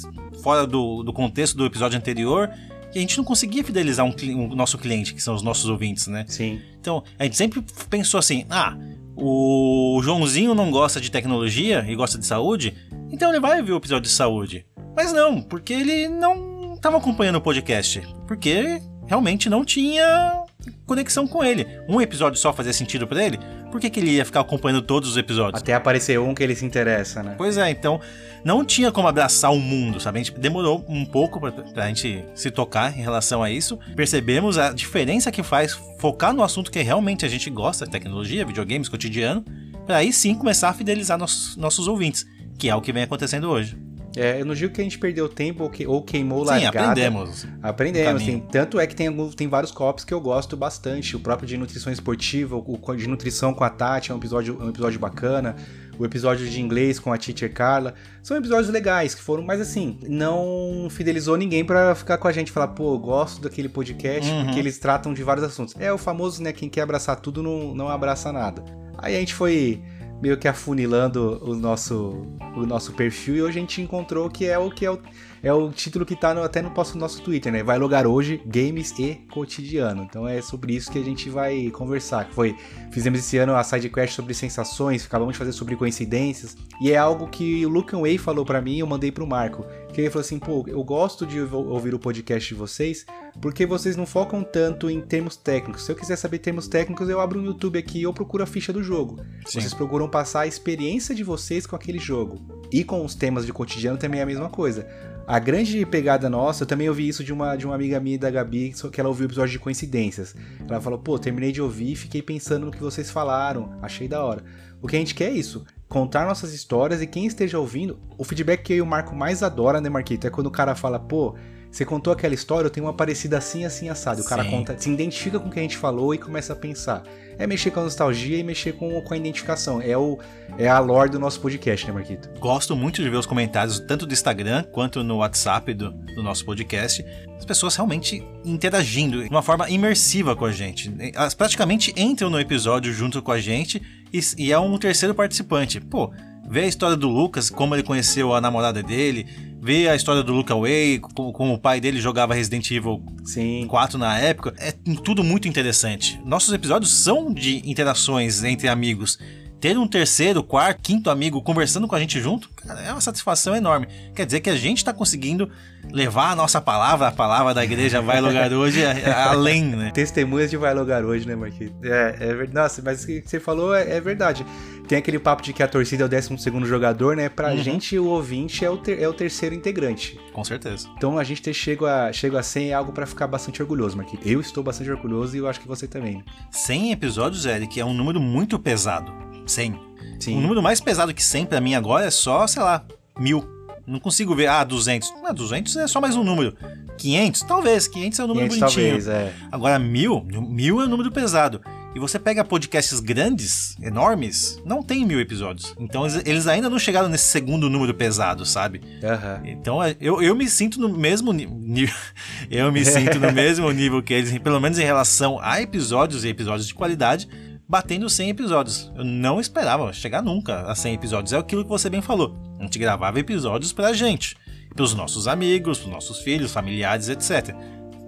fora 0.45 0.65
do, 0.65 1.03
do 1.03 1.13
contexto 1.13 1.57
do 1.57 1.67
episódio 1.67 1.99
anterior. 1.99 2.49
E 2.95 2.99
a 2.99 3.01
gente 3.01 3.19
não 3.19 3.25
conseguia 3.25 3.65
fidelizar 3.65 4.07
um, 4.07 4.15
um 4.29 4.55
nosso 4.55 4.79
cliente, 4.79 5.13
que 5.13 5.21
são 5.21 5.35
os 5.35 5.43
nossos 5.43 5.69
ouvintes, 5.69 6.07
né? 6.07 6.25
Sim. 6.29 6.61
Então, 6.81 7.03
a 7.19 7.25
gente 7.25 7.37
sempre 7.37 7.65
pensou 7.91 8.19
assim: 8.21 8.47
ah, 8.49 8.77
o 9.17 10.01
Joãozinho 10.05 10.55
não 10.55 10.71
gosta 10.71 11.01
de 11.01 11.11
tecnologia 11.11 11.85
e 11.89 11.97
gosta 11.97 12.17
de 12.17 12.27
saúde, 12.27 12.77
Então 13.11 13.31
ele 13.31 13.41
vai 13.41 13.61
ver 13.61 13.73
o 13.73 13.79
episódio 13.79 14.05
de 14.05 14.15
saúde. 14.15 14.65
Mas 14.95 15.13
não, 15.13 15.43
porque 15.43 15.73
ele 15.73 16.07
não 16.07 16.75
estava 16.75 16.97
acompanhando 16.97 17.39
o 17.39 17.41
podcast. 17.41 18.01
Porque 18.29 18.81
realmente 19.09 19.51
não 19.51 19.65
tinha 19.65 20.42
conexão 20.87 21.26
com 21.26 21.42
ele. 21.42 21.66
Um 21.88 22.00
episódio 22.00 22.38
só 22.38 22.52
fazia 22.52 22.73
sentido 22.73 23.07
para 23.07 23.25
ele? 23.25 23.38
Por 23.71 23.81
que, 23.81 23.88
que 23.88 24.00
ele 24.00 24.11
ia 24.12 24.25
ficar 24.25 24.40
acompanhando 24.40 24.83
todos 24.83 25.09
os 25.09 25.16
episódios? 25.16 25.62
Até 25.62 25.75
aparecer 25.75 26.19
um 26.21 26.35
que 26.35 26.42
ele 26.42 26.54
se 26.54 26.64
interessa, 26.64 27.23
né? 27.23 27.35
Pois 27.38 27.57
é, 27.57 27.71
então 27.71 28.00
não 28.45 28.64
tinha 28.64 28.92
como 28.92 29.09
abraçar 29.09 29.52
o 29.52 29.59
mundo, 29.59 30.00
sabe? 30.00 30.21
A 30.21 30.23
gente 30.23 30.38
demorou 30.38 30.85
um 30.88 31.04
pouco 31.04 31.40
pra, 31.40 31.52
pra 31.52 31.88
gente 31.88 32.25
se 32.35 32.50
tocar 32.50 32.97
em 32.97 33.00
relação 33.00 33.42
a 33.42 33.50
isso. 33.50 33.78
Percebemos 33.97 34.59
a 34.59 34.73
diferença 34.73 35.31
que 35.31 35.42
faz 35.42 35.73
focar 35.99 36.35
no 36.35 36.42
assunto 36.42 36.71
que 36.71 36.83
realmente 36.83 37.25
a 37.25 37.28
gente 37.28 37.49
gosta, 37.49 37.87
tecnologia, 37.87 38.45
videogames, 38.45 38.88
cotidiano, 38.88 39.45
para 39.87 39.99
aí 39.99 40.12
sim 40.12 40.35
começar 40.35 40.69
a 40.69 40.73
fidelizar 40.75 41.19
nossos, 41.19 41.57
nossos 41.57 41.88
ouvintes, 41.88 42.26
que 42.59 42.69
é 42.69 42.75
o 42.75 42.81
que 42.81 42.92
vem 42.92 43.04
acontecendo 43.04 43.49
hoje. 43.49 43.76
É, 44.16 44.40
eu 44.40 44.45
não 44.45 44.54
digo 44.54 44.73
que 44.73 44.81
a 44.81 44.85
gente 44.85 44.99
perdeu 44.99 45.28
tempo 45.28 45.64
ou, 45.64 45.71
que, 45.71 45.87
ou 45.87 46.02
queimou 46.02 46.45
largada. 46.45 46.73
Sim, 46.73 46.78
aprendemos. 46.78 47.47
Aprendemos, 47.62 48.23
sim. 48.23 48.40
Tanto 48.50 48.78
é 48.78 48.87
que 48.87 48.95
tem, 48.95 49.11
tem 49.31 49.49
vários 49.49 49.73
copos 49.73 50.04
que 50.04 50.12
eu 50.12 50.21
gosto 50.21 50.57
bastante. 50.57 51.16
O 51.16 51.21
próprio 51.21 51.47
de 51.47 51.57
nutrição 51.57 51.92
esportiva, 51.92 52.57
o 52.57 52.97
de 52.97 53.09
nutrição 53.09 53.54
com 53.54 53.64
a 53.64 53.71
Tati 53.71 54.11
é 54.11 54.14
um 54.14 54.19
episódio, 54.19 54.59
um 54.61 54.69
episódio 54.69 54.99
bacana. 54.99 55.57
O 55.99 56.04
episódio 56.04 56.49
de 56.49 56.61
inglês 56.61 56.99
com 56.99 57.12
a 57.12 57.19
teacher 57.19 57.52
Carla. 57.52 57.95
São 58.23 58.37
episódios 58.37 58.71
legais 58.71 59.14
que 59.14 59.21
foram, 59.21 59.42
mas 59.42 59.61
assim, 59.61 59.99
não 60.09 60.88
fidelizou 60.90 61.37
ninguém 61.37 61.64
para 61.64 61.95
ficar 61.95 62.16
com 62.16 62.26
a 62.26 62.33
gente 62.33 62.50
falar, 62.50 62.69
pô, 62.69 62.99
gosto 62.99 63.42
daquele 63.42 63.69
podcast 63.69 64.28
uhum. 64.31 64.45
porque 64.45 64.59
eles 64.59 64.78
tratam 64.78 65.12
de 65.12 65.23
vários 65.23 65.45
assuntos. 65.45 65.75
É 65.78 65.92
o 65.92 65.99
famoso, 65.99 66.42
né? 66.42 66.52
Quem 66.52 66.69
quer 66.69 66.83
abraçar 66.83 67.16
tudo 67.16 67.42
não, 67.42 67.75
não 67.75 67.88
abraça 67.88 68.33
nada. 68.33 68.64
Aí 68.99 69.16
a 69.16 69.21
gente 69.21 69.35
foi 69.35 69.83
meio 70.23 70.38
que 70.38 70.47
afunilando 70.47 71.41
o 71.43 71.52
nosso, 71.57 72.25
o 72.55 72.64
nosso 72.64 72.93
perfil 72.93 73.35
e 73.35 73.43
hoje 73.43 73.59
a 73.59 73.61
gente 73.61 73.83
encontrou 73.83 74.31
que 74.31 74.47
é 74.47 74.57
o 74.57 74.71
que 74.71 74.87
é 74.87 74.91
o, 74.91 74.99
é 75.43 75.53
o 75.53 75.71
título 75.71 76.07
que 76.07 76.15
tá 76.15 76.33
no, 76.33 76.43
até 76.43 76.63
no 76.63 76.73
nosso 76.95 77.21
Twitter, 77.21 77.53
né? 77.53 77.63
Vai 77.63 77.79
logar 77.79 78.07
hoje 78.07 78.41
Games 78.47 78.97
e 78.99 79.15
Cotidiano. 79.33 80.05
Então 80.05 80.29
é 80.29 80.41
sobre 80.41 80.75
isso 80.75 80.91
que 80.91 80.99
a 80.99 81.03
gente 81.03 81.29
vai 81.29 81.69
conversar. 81.71 82.29
Foi, 82.31 82.57
fizemos 82.93 83.19
esse 83.19 83.37
ano 83.39 83.57
a 83.57 83.65
sidequest 83.65 84.15
sobre 84.15 84.35
sensações, 84.35 85.05
acabamos 85.05 85.33
de 85.33 85.39
fazer 85.39 85.53
sobre 85.53 85.75
coincidências 85.75 86.57
e 86.81 86.93
é 86.93 86.97
algo 86.97 87.27
que 87.27 87.67
o 87.67 87.69
Lucan 87.69 88.03
Way 88.03 88.19
falou 88.19 88.45
para 88.45 88.61
mim 88.61 88.77
e 88.77 88.81
eu 88.81 88.87
mandei 88.87 89.11
pro 89.11 89.27
Marco. 89.27 89.67
Que 89.93 90.01
ele 90.01 90.11
falou 90.11 90.25
assim, 90.25 90.39
pô, 90.39 90.65
eu 90.69 90.83
gosto 90.83 91.27
de 91.27 91.41
ouvir 91.41 91.95
o 91.95 91.99
podcast 91.99 92.49
de 92.49 92.55
vocês 92.55 93.05
porque 93.41 93.67
vocês 93.67 93.97
não 93.97 94.07
focam 94.07 94.43
tanto 94.43 94.89
em 94.89 95.01
termos 95.01 95.37
técnicos. 95.37 95.85
Se 95.85 95.93
eu 95.93 95.97
quiser 95.97 96.17
saber 96.17 96.39
termos 96.39 96.69
técnicos, 96.69 97.09
eu 97.09 97.21
abro 97.21 97.41
um 97.41 97.45
YouTube 97.45 97.79
aqui 97.79 97.99
e 97.99 98.03
eu 98.05 98.13
procuro 98.13 98.43
a 98.43 98.47
ficha 98.47 98.73
do 98.73 98.83
jogo. 98.83 99.19
Sim. 99.47 99.61
Vocês 99.61 99.75
procuram 99.75 100.09
passar 100.09 100.43
a 100.43 100.47
experiência 100.47 101.15
de 101.15 101.25
vocês 101.25 101.67
com 101.67 101.75
aquele 101.75 101.99
jogo. 101.99 102.41
E 102.71 102.85
com 102.85 103.05
os 103.05 103.15
temas 103.15 103.45
de 103.45 103.53
cotidiano 103.53 103.99
também 103.99 104.21
é 104.21 104.23
a 104.23 104.27
mesma 104.27 104.49
coisa. 104.49 104.87
A 105.26 105.38
grande 105.38 105.87
pegada 105.87 106.29
nossa, 106.29 106.64
eu 106.64 106.67
também 106.67 106.88
ouvi 106.88 107.07
isso 107.09 107.23
de 107.23 107.33
uma, 107.33 107.57
de 107.57 107.64
uma 107.64 107.75
amiga 107.75 108.00
minha 108.00 108.19
da 108.19 108.31
Gabi, 108.31 108.75
que 108.93 109.00
ela 109.00 109.09
ouviu 109.09 109.26
o 109.26 109.29
episódio 109.29 109.52
de 109.52 109.59
coincidências. 109.59 110.35
Ela 110.69 110.81
falou, 110.81 110.99
pô, 110.99 111.19
terminei 111.19 111.52
de 111.52 111.62
ouvir 111.62 111.93
e 111.93 111.97
fiquei 111.97 112.21
pensando 112.21 112.67
no 112.67 112.73
que 112.73 112.81
vocês 112.81 113.11
falaram, 113.11 113.73
achei 113.81 114.09
da 114.09 114.25
hora. 114.25 114.43
O 114.81 114.88
que 114.88 114.97
a 114.97 114.99
gente 114.99 115.14
quer 115.14 115.31
é 115.31 115.33
isso, 115.33 115.64
contar 115.88 116.26
nossas 116.26 116.52
histórias 116.52 117.00
e 117.00 117.07
quem 117.07 117.25
esteja 117.25 117.59
ouvindo, 117.59 118.00
o 118.19 118.25
feedback 118.25 118.62
que 118.62 118.73
eu 118.73 118.79
e 118.79 118.83
o 118.83 118.87
Marco 118.87 119.14
mais 119.14 119.43
adora, 119.43 119.81
né, 119.81 119.88
Marquito, 119.88 120.26
é 120.26 120.31
quando 120.31 120.49
o 120.49 120.50
cara 120.50 120.75
fala, 120.75 120.99
pô, 120.99 121.37
você 121.73 121.87
contou 121.87 122.12
aquela 122.12 122.35
história, 122.35 122.67
eu 122.67 122.71
tenho 122.71 122.85
uma 122.85 122.93
parecida 122.93 123.38
assim, 123.38 123.64
assim, 123.64 123.88
assado. 123.88 124.21
O 124.21 124.25
cara 124.25 124.45
conta, 124.45 124.76
se 124.79 124.91
identifica 124.91 125.41
com 125.41 125.49
o 125.49 125.50
que 125.50 125.59
a 125.59 125.62
gente 125.62 125.79
falou 125.79 126.14
e 126.14 126.19
começa 126.19 126.52
a 126.52 126.57
pensar. 126.57 127.02
É 127.38 127.47
mexer 127.47 127.71
com 127.71 127.81
a 127.81 127.85
nostalgia 127.85 128.37
e 128.37 128.43
mexer 128.45 128.75
com, 128.75 129.00
com 129.00 129.14
a 129.14 129.17
identificação. 129.17 129.81
É, 129.81 129.97
o, 129.97 130.19
é 130.59 130.69
a 130.69 130.79
lore 130.79 131.11
do 131.11 131.19
nosso 131.19 131.41
podcast, 131.41 131.87
né, 131.87 131.93
Marquito? 131.95 132.29
Gosto 132.38 132.76
muito 132.76 133.02
de 133.02 133.09
ver 133.09 133.17
os 133.17 133.25
comentários, 133.25 133.81
tanto 133.81 134.05
do 134.05 134.12
Instagram 134.12 134.64
quanto 134.64 135.02
no 135.02 135.17
WhatsApp 135.17 135.73
do, 135.73 135.91
do 135.91 136.23
nosso 136.23 136.45
podcast. 136.45 137.02
As 137.38 137.47
pessoas 137.47 137.75
realmente 137.75 138.23
interagindo 138.45 139.23
de 139.23 139.31
uma 139.31 139.43
forma 139.43 139.71
imersiva 139.71 140.37
com 140.37 140.45
a 140.45 140.52
gente. 140.52 140.95
Elas 141.14 141.33
praticamente 141.33 141.91
entram 141.97 142.29
no 142.29 142.38
episódio 142.38 142.93
junto 142.93 143.23
com 143.23 143.33
a 143.33 143.41
gente 143.41 143.81
e, 144.12 144.21
e 144.37 144.52
é 144.52 144.59
um 144.59 144.76
terceiro 144.76 145.14
participante. 145.14 145.81
Pô, 145.81 146.12
ver 146.49 146.65
a 146.65 146.67
história 146.67 146.97
do 146.97 147.09
Lucas, 147.09 147.51
como 147.51 147.75
ele 147.75 147.83
conheceu 147.83 148.35
a 148.35 148.40
namorada 148.40 148.83
dele, 148.83 149.27
ver 149.61 149.88
a 149.88 149.95
história 149.95 150.23
do 150.23 150.33
Luca 150.33 150.55
Way, 150.55 150.99
como, 150.99 151.33
como 151.33 151.55
o 151.55 151.59
pai 151.59 151.81
dele 151.81 152.01
jogava 152.01 152.35
Resident 152.35 152.71
Evil 152.71 153.03
Sim. 153.25 153.66
4 153.69 153.97
na 153.99 154.19
época, 154.19 154.55
é 154.59 154.73
tudo 155.05 155.23
muito 155.23 155.47
interessante. 155.47 156.21
Nossos 156.25 156.53
episódios 156.53 156.93
são 156.93 157.33
de 157.33 157.62
interações 157.69 158.43
entre 158.43 158.69
amigos 158.69 159.19
ter 159.62 159.79
um 159.79 159.87
terceiro, 159.87 160.42
quarto, 160.42 160.81
quinto 160.83 161.09
amigo 161.09 161.40
conversando 161.40 161.87
com 161.87 161.94
a 161.94 162.01
gente 162.01 162.20
junto, 162.20 162.51
cara, 162.51 162.81
é 162.81 162.90
uma 162.90 163.01
satisfação 163.01 163.55
enorme. 163.55 163.87
Quer 164.12 164.27
dizer 164.27 164.40
que 164.40 164.51
a 164.51 164.57
gente 164.57 164.79
está 164.79 164.92
conseguindo 164.92 165.48
levar 165.92 166.33
a 166.33 166.35
nossa 166.35 166.61
palavra, 166.61 167.07
a 167.07 167.12
palavra 167.12 167.55
da 167.55 167.62
igreja 167.62 168.03
Vai 168.03 168.20
Logar 168.20 168.53
Hoje, 168.53 168.81
além, 168.85 169.62
né? 169.66 169.92
Testemunhas 169.94 170.51
de 170.51 170.57
Vai 170.57 170.75
Logar 170.75 171.05
Hoje, 171.05 171.29
né, 171.29 171.37
Marquinhos? 171.37 171.72
É, 171.85 172.16
é 172.18 172.35
verdade. 172.35 172.55
Nossa, 172.55 172.83
mas 172.85 173.05
o 173.05 173.07
que 173.07 173.22
você 173.25 173.38
falou 173.38 173.72
é, 173.72 173.88
é, 173.88 174.01
verdade. 174.01 174.44
Tem 174.88 174.98
aquele 174.98 175.20
papo 175.20 175.42
de 175.42 175.53
que 175.53 175.62
a 175.62 175.68
torcida 175.68 176.03
é 176.03 176.07
o 176.07 176.09
12 176.09 176.38
segundo 176.38 176.66
jogador, 176.66 177.14
né? 177.14 177.29
Pra 177.29 177.53
uhum. 177.53 177.59
gente, 177.59 177.96
o 177.96 178.07
ouvinte 178.07 178.64
é 178.64 178.70
o, 178.70 178.77
ter, 178.77 179.01
é 179.01 179.09
o 179.09 179.12
terceiro 179.14 179.55
integrante. 179.55 180.18
Com 180.33 180.42
certeza. 180.42 180.88
Então 180.96 181.16
a 181.16 181.22
gente 181.22 181.40
ter 181.40 181.55
chego 181.55 181.87
a, 181.87 182.12
chego 182.12 182.37
a 182.37 182.42
100 182.42 182.70
é 182.70 182.75
algo 182.75 182.90
para 182.90 183.07
ficar 183.07 183.29
bastante 183.29 183.62
orgulhoso, 183.62 183.96
Marquinhos. 183.96 184.27
Eu 184.27 184.40
estou 184.40 184.64
bastante 184.64 184.90
orgulhoso 184.90 185.37
e 185.37 185.38
eu 185.38 185.46
acho 185.46 185.61
que 185.61 185.68
você 185.68 185.87
também. 185.87 186.25
100 186.51 186.90
episódios, 186.90 187.46
Eric, 187.46 187.79
é 187.79 187.85
um 187.85 187.94
número 187.94 188.20
muito 188.20 188.59
pesado. 188.59 189.31
100. 189.46 189.81
Sim. 190.20 190.38
O 190.38 190.40
número 190.40 190.62
mais 190.62 190.81
pesado 190.81 191.12
que 191.12 191.22
100 191.22 191.46
para 191.46 191.61
mim 191.61 191.74
agora 191.74 192.07
é 192.07 192.11
só, 192.11 192.46
sei 192.46 192.62
lá, 192.62 192.85
mil. 193.18 193.44
Não 193.87 193.98
consigo 193.98 194.35
ver, 194.35 194.46
ah, 194.46 194.62
200. 194.62 195.12
Ah, 195.24 195.33
200 195.33 195.76
é 195.76 195.87
só 195.87 196.00
mais 196.00 196.14
um 196.14 196.22
número. 196.22 196.57
500? 196.98 197.42
Talvez, 197.42 197.88
500 197.88 198.18
é 198.18 198.24
um 198.24 198.26
número 198.28 198.48
500 198.48 198.74
bonitinho. 198.74 199.02
Talvez, 199.02 199.09
é. 199.09 199.33
Agora, 199.50 199.78
mil, 199.78 200.24
mil 200.24 200.81
é 200.81 200.85
um 200.85 200.88
número 200.88 201.11
pesado. 201.11 201.61
E 201.94 201.98
você 201.98 202.18
pega 202.18 202.42
podcasts 202.42 203.00
grandes, 203.00 203.76
enormes, 203.83 204.61
não 204.64 204.83
tem 204.83 205.05
mil 205.05 205.20
episódios. 205.20 205.74
Então 205.78 206.07
eles 206.24 206.46
ainda 206.46 206.70
não 206.70 206.78
chegaram 206.78 207.09
nesse 207.09 207.26
segundo 207.26 207.68
número 207.68 207.92
pesado, 207.92 208.46
sabe? 208.46 208.81
Uhum. 209.02 209.46
Então 209.46 209.83
é, 209.83 209.94
eu, 210.00 210.22
eu 210.22 210.35
me 210.35 210.48
sinto 210.48 210.81
no 210.81 210.88
mesmo 210.88 211.33
nível. 211.35 211.94
eu 212.50 212.72
me 212.72 212.83
sinto 212.83 213.20
no 213.20 213.31
mesmo 213.31 213.68
nível 213.72 214.02
que 214.02 214.14
eles, 214.14 214.37
pelo 214.38 214.59
menos 214.59 214.78
em 214.78 214.85
relação 214.85 215.38
a 215.42 215.61
episódios 215.61 216.24
e 216.24 216.28
episódios 216.28 216.66
de 216.66 216.74
qualidade 216.74 217.28
batendo 217.68 218.09
100 218.09 218.31
episódios. 218.31 218.92
Eu 218.96 219.05
não 219.05 219.40
esperava 219.40 219.92
chegar 219.92 220.22
nunca 220.22 220.62
a 220.62 220.75
100 220.75 220.94
episódios. 220.94 221.33
É 221.33 221.38
aquilo 221.38 221.64
que 221.64 221.70
você 221.70 221.88
bem 221.88 222.03
falou. 222.03 222.37
A 222.59 222.62
gente 222.62 222.79
gravava 222.79 223.18
episódios 223.18 223.72
pra 223.72 223.92
gente, 223.92 224.37
pros 224.75 224.94
nossos 224.94 225.27
amigos, 225.27 225.79
pros 225.79 225.90
nossos 225.90 226.18
filhos, 226.20 226.53
familiares, 226.53 227.09
etc. 227.09 227.55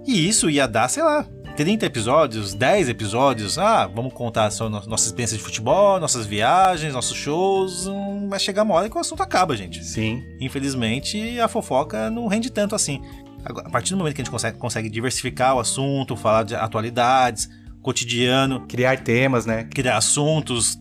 E 0.05 0.27
isso 0.27 0.49
ia 0.49 0.67
dar, 0.67 0.87
sei 0.87 1.01
lá, 1.01 1.25
30 1.55 1.85
episódios, 1.85 2.53
10 2.53 2.89
episódios. 2.89 3.57
Ah, 3.57 3.87
vamos 3.87 4.13
contar 4.13 4.51
só 4.51 4.69
nossa 4.69 5.05
experiência 5.07 5.37
de 5.37 5.43
futebol, 5.43 5.99
nossas 5.99 6.25
viagens, 6.25 6.93
nossos 6.93 7.17
shows. 7.17 7.87
Hum, 7.87 8.27
vai 8.29 8.39
chegar 8.39 8.63
uma 8.63 8.75
hora 8.75 8.89
que 8.89 8.95
o 8.95 8.99
assunto 8.99 9.23
acaba, 9.23 9.55
gente. 9.55 9.83
Sim. 9.83 10.23
Infelizmente, 10.39 11.39
a 11.39 11.47
fofoca 11.47 12.09
não 12.09 12.27
rende 12.27 12.51
tanto 12.51 12.75
assim. 12.75 13.01
A 13.45 13.69
partir 13.69 13.91
do 13.91 13.97
momento 13.97 14.15
que 14.15 14.21
a 14.21 14.23
gente 14.23 14.31
consegue, 14.31 14.57
consegue 14.57 14.89
diversificar 14.89 15.55
o 15.55 15.59
assunto, 15.59 16.15
falar 16.15 16.43
de 16.43 16.55
atualidades, 16.55 17.49
cotidiano. 17.85 18.65
Criar 18.67 18.99
temas, 19.01 19.45
né? 19.45 19.63
Criar 19.65 19.97
assuntos. 19.97 20.79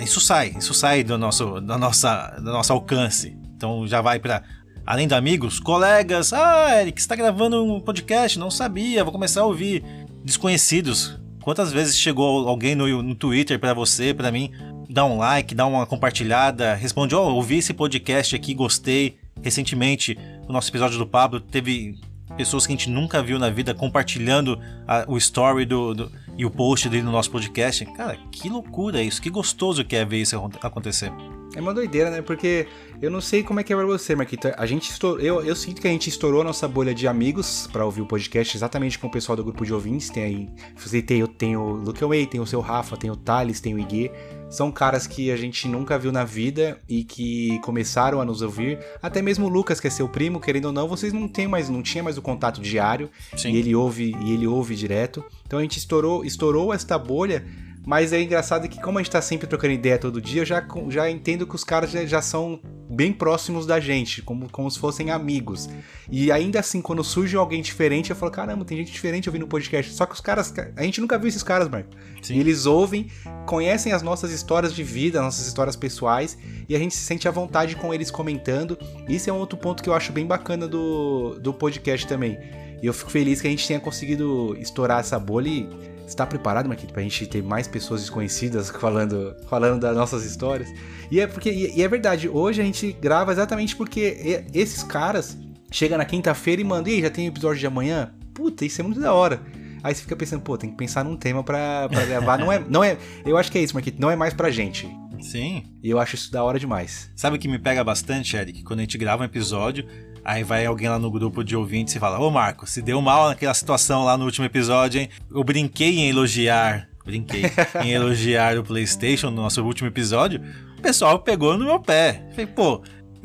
Isso 0.00 0.20
sai, 0.20 0.54
isso 0.56 0.72
sai 0.72 1.02
do 1.02 1.18
nosso, 1.18 1.60
da 1.60 1.76
nossa, 1.76 2.36
do 2.38 2.52
nosso 2.52 2.72
alcance. 2.72 3.36
Então 3.56 3.86
já 3.86 4.00
vai 4.00 4.20
para 4.20 4.42
além 4.86 5.08
de 5.08 5.14
amigos, 5.14 5.58
colegas. 5.58 6.32
Ah, 6.32 6.80
Eric, 6.80 7.00
está 7.00 7.16
gravando 7.16 7.62
um 7.64 7.80
podcast? 7.80 8.38
Não 8.38 8.50
sabia, 8.50 9.02
vou 9.02 9.12
começar 9.12 9.40
a 9.40 9.46
ouvir. 9.46 9.84
Desconhecidos. 10.24 11.18
Quantas 11.42 11.72
vezes 11.72 11.96
chegou 11.96 12.48
alguém 12.48 12.74
no, 12.74 13.02
no 13.02 13.14
Twitter 13.14 13.58
para 13.58 13.74
você, 13.74 14.12
para 14.12 14.32
mim, 14.32 14.50
dá 14.88 15.04
um 15.04 15.18
like, 15.18 15.54
dá 15.54 15.66
uma 15.66 15.86
compartilhada, 15.86 16.74
responde: 16.74 17.14
Ó, 17.14 17.28
oh, 17.28 17.34
ouvi 17.34 17.58
esse 17.58 17.72
podcast 17.72 18.34
aqui, 18.34 18.54
gostei. 18.54 19.16
Recentemente, 19.42 20.18
o 20.48 20.52
nosso 20.52 20.70
episódio 20.70 20.98
do 20.98 21.06
Pablo 21.06 21.40
teve 21.40 21.98
pessoas 22.36 22.66
que 22.66 22.72
a 22.72 22.76
gente 22.76 22.90
nunca 22.90 23.22
viu 23.22 23.38
na 23.38 23.48
vida 23.48 23.74
compartilhando 23.74 24.58
a, 24.86 25.04
o 25.06 25.16
story 25.16 25.64
do, 25.64 25.94
do, 25.94 26.12
e 26.36 26.44
o 26.44 26.50
post 26.50 26.88
dele 26.88 27.02
no 27.02 27.12
nosso 27.12 27.30
podcast. 27.30 27.84
Cara, 27.86 28.18
que 28.30 28.48
loucura 28.48 29.02
isso, 29.02 29.20
que 29.20 29.30
gostoso 29.30 29.84
que 29.84 29.96
é 29.96 30.04
ver 30.04 30.22
isso 30.22 30.36
acontecer. 30.62 31.12
É 31.54 31.60
uma 31.60 31.72
doideira, 31.72 32.10
né? 32.10 32.20
Porque 32.20 32.66
eu 33.00 33.10
não 33.10 33.20
sei 33.20 33.42
como 33.42 33.60
é 33.60 33.62
que 33.62 33.72
é 33.72 33.76
pra 33.76 33.86
você, 33.86 34.14
Marquito. 34.14 34.52
A 34.58 34.66
gente 34.66 34.90
estourou, 34.90 35.20
eu, 35.20 35.42
eu 35.42 35.56
sinto 35.56 35.80
que 35.80 35.88
a 35.88 35.90
gente 35.90 36.08
estourou 36.08 36.42
a 36.42 36.44
nossa 36.44 36.68
bolha 36.68 36.94
de 36.94 37.08
amigos 37.08 37.66
para 37.72 37.84
ouvir 37.84 38.02
o 38.02 38.06
podcast, 38.06 38.54
exatamente 38.54 38.98
com 38.98 39.06
o 39.06 39.10
pessoal 39.10 39.36
do 39.36 39.42
grupo 39.42 39.64
de 39.64 39.72
ouvintes. 39.72 40.10
Tem 40.10 40.22
aí, 40.22 40.48
você 40.76 41.00
tem, 41.00 41.20
eu 41.20 41.28
tenho 41.28 41.60
o 41.60 41.72
Luke 41.72 42.04
Away, 42.04 42.26
tem 42.26 42.40
o 42.40 42.46
seu 42.46 42.60
Rafa, 42.60 42.96
tem 42.96 43.10
o 43.10 43.16
Thales, 43.16 43.60
tem 43.60 43.74
o 43.74 43.78
Iguê 43.78 44.10
são 44.48 44.70
caras 44.70 45.06
que 45.06 45.30
a 45.30 45.36
gente 45.36 45.68
nunca 45.68 45.98
viu 45.98 46.12
na 46.12 46.24
vida 46.24 46.78
e 46.88 47.04
que 47.04 47.58
começaram 47.60 48.20
a 48.20 48.24
nos 48.24 48.42
ouvir. 48.42 48.78
Até 49.02 49.20
mesmo 49.20 49.46
o 49.46 49.48
Lucas, 49.48 49.80
que 49.80 49.86
é 49.86 49.90
seu 49.90 50.08
primo, 50.08 50.40
querendo 50.40 50.66
ou 50.66 50.72
não, 50.72 50.88
vocês 50.88 51.12
não 51.12 51.28
têm 51.28 51.48
mais, 51.48 51.68
não 51.68 51.82
tinha 51.82 52.02
mais 52.02 52.16
o 52.16 52.22
contato 52.22 52.60
diário 52.60 53.10
Sim. 53.36 53.50
e 53.50 53.56
ele 53.56 53.74
ouve 53.74 54.16
e 54.22 54.32
ele 54.32 54.46
ouve 54.46 54.74
direto. 54.74 55.24
Então 55.46 55.58
a 55.58 55.62
gente 55.62 55.78
estourou, 55.78 56.24
estourou 56.24 56.72
esta 56.72 56.98
bolha 56.98 57.44
Mas 57.86 58.12
é 58.12 58.20
engraçado 58.20 58.68
que, 58.68 58.80
como 58.82 58.98
a 58.98 59.02
gente 59.02 59.12
tá 59.12 59.22
sempre 59.22 59.46
trocando 59.46 59.72
ideia 59.72 59.96
todo 59.96 60.20
dia, 60.20 60.42
eu 60.42 60.44
já, 60.44 60.66
já 60.88 61.08
entendo 61.08 61.46
que 61.46 61.54
os 61.54 61.62
caras 61.62 61.88
já, 61.88 62.04
já 62.04 62.20
são 62.20 62.60
bem 62.90 63.12
próximos 63.12 63.64
da 63.64 63.78
gente, 63.78 64.22
como, 64.22 64.50
como 64.50 64.68
se 64.68 64.80
fossem 64.80 65.12
amigos. 65.12 65.68
E 66.10 66.32
ainda 66.32 66.58
assim, 66.58 66.82
quando 66.82 67.04
surge 67.04 67.36
alguém 67.36 67.62
diferente, 67.62 68.10
eu 68.10 68.16
falo, 68.16 68.32
caramba, 68.32 68.64
tem 68.64 68.76
gente 68.78 68.90
diferente 68.90 69.28
ouvindo 69.28 69.44
o 69.44 69.46
podcast. 69.46 69.92
Só 69.92 70.04
que 70.04 70.14
os 70.14 70.20
caras, 70.20 70.52
a 70.76 70.82
gente 70.82 71.00
nunca 71.00 71.16
viu 71.16 71.28
esses 71.28 71.44
caras, 71.44 71.68
Marco. 71.68 71.90
Sim. 72.20 72.40
Eles 72.40 72.66
ouvem, 72.66 73.06
conhecem 73.46 73.92
as 73.92 74.02
nossas 74.02 74.32
histórias 74.32 74.74
de 74.74 74.82
vida, 74.82 75.22
nossas 75.22 75.46
histórias 75.46 75.76
pessoais, 75.76 76.36
e 76.68 76.74
a 76.74 76.78
gente 76.80 76.92
se 76.92 77.04
sente 77.04 77.28
à 77.28 77.30
vontade 77.30 77.76
com 77.76 77.94
eles 77.94 78.10
comentando. 78.10 78.76
Isso 79.08 79.30
é 79.30 79.32
um 79.32 79.38
outro 79.38 79.56
ponto 79.56 79.80
que 79.80 79.88
eu 79.88 79.94
acho 79.94 80.10
bem 80.10 80.26
bacana 80.26 80.66
do, 80.66 81.38
do 81.38 81.54
podcast 81.54 82.04
também. 82.04 82.36
E 82.82 82.86
eu 82.86 82.92
fico 82.92 83.12
feliz 83.12 83.40
que 83.40 83.46
a 83.46 83.50
gente 83.50 83.66
tenha 83.66 83.78
conseguido 83.78 84.56
estourar 84.58 84.98
essa 84.98 85.18
bolha 85.20 85.48
e 85.48 85.95
está 86.06 86.26
preparado, 86.26 86.68
Marquito, 86.68 86.92
pra 86.92 87.02
gente 87.02 87.26
ter 87.26 87.42
mais 87.42 87.66
pessoas 87.66 88.00
desconhecidas 88.00 88.70
falando, 88.70 89.34
falando 89.48 89.80
das 89.80 89.96
nossas 89.96 90.24
histórias? 90.24 90.68
E 91.10 91.20
é 91.20 91.26
porque 91.26 91.50
e 91.50 91.82
é 91.82 91.88
verdade, 91.88 92.28
hoje 92.28 92.60
a 92.60 92.64
gente 92.64 92.92
grava 92.92 93.32
exatamente 93.32 93.76
porque 93.76 94.44
esses 94.54 94.82
caras 94.82 95.36
chegam 95.70 95.98
na 95.98 96.04
quinta-feira 96.04 96.60
e 96.60 96.64
mandam, 96.64 96.92
e 96.92 97.02
já 97.02 97.10
tem 97.10 97.26
episódio 97.26 97.58
de 97.58 97.66
amanhã? 97.66 98.12
Puta, 98.34 98.64
isso 98.64 98.80
é 98.80 98.84
muito 98.84 99.00
da 99.00 99.12
hora. 99.12 99.40
Aí 99.82 99.94
você 99.94 100.02
fica 100.02 100.16
pensando, 100.16 100.42
pô, 100.42 100.56
tem 100.58 100.70
que 100.70 100.76
pensar 100.76 101.04
num 101.04 101.16
tema 101.16 101.44
pra, 101.44 101.88
pra 101.88 102.04
gravar. 102.04 102.38
não 102.38 102.50
é, 102.50 102.58
não 102.68 102.82
é, 102.82 102.96
eu 103.24 103.36
acho 103.36 103.52
que 103.52 103.58
é 103.58 103.62
isso, 103.62 103.74
Marquito, 103.74 104.00
não 104.00 104.10
é 104.10 104.16
mais 104.16 104.34
pra 104.34 104.50
gente. 104.50 104.88
Sim. 105.20 105.64
E 105.82 105.90
eu 105.90 105.98
acho 105.98 106.14
isso 106.14 106.30
da 106.30 106.42
hora 106.42 106.58
demais. 106.58 107.10
Sabe 107.14 107.36
o 107.36 107.38
que 107.38 107.48
me 107.48 107.58
pega 107.58 107.82
bastante, 107.82 108.36
Eric? 108.36 108.62
Quando 108.62 108.80
a 108.80 108.82
gente 108.82 108.98
grava 108.98 109.22
um 109.22 109.26
episódio, 109.26 109.86
Aí 110.28 110.42
vai 110.42 110.66
alguém 110.66 110.88
lá 110.88 110.98
no 110.98 111.08
grupo 111.08 111.44
de 111.44 111.54
ouvintes 111.54 111.94
e 111.94 112.00
fala: 112.00 112.18
Ô 112.18 112.28
Marco, 112.32 112.66
se 112.66 112.82
deu 112.82 113.00
mal 113.00 113.28
naquela 113.28 113.54
situação 113.54 114.02
lá 114.02 114.18
no 114.18 114.24
último 114.24 114.44
episódio, 114.44 115.00
hein? 115.00 115.08
Eu 115.30 115.44
brinquei 115.44 116.00
em 116.00 116.08
elogiar. 116.08 116.88
Brinquei 117.04 117.44
em 117.84 117.92
elogiar 117.92 118.58
o 118.58 118.64
PlayStation 118.64 119.30
no 119.30 119.42
nosso 119.42 119.62
último 119.62 119.86
episódio. 119.86 120.42
O 120.76 120.82
pessoal 120.82 121.20
pegou 121.20 121.56
no 121.56 121.64
meu 121.64 121.78
pé. 121.78 122.24
Falei, 122.30 122.46
pô, 122.46 122.82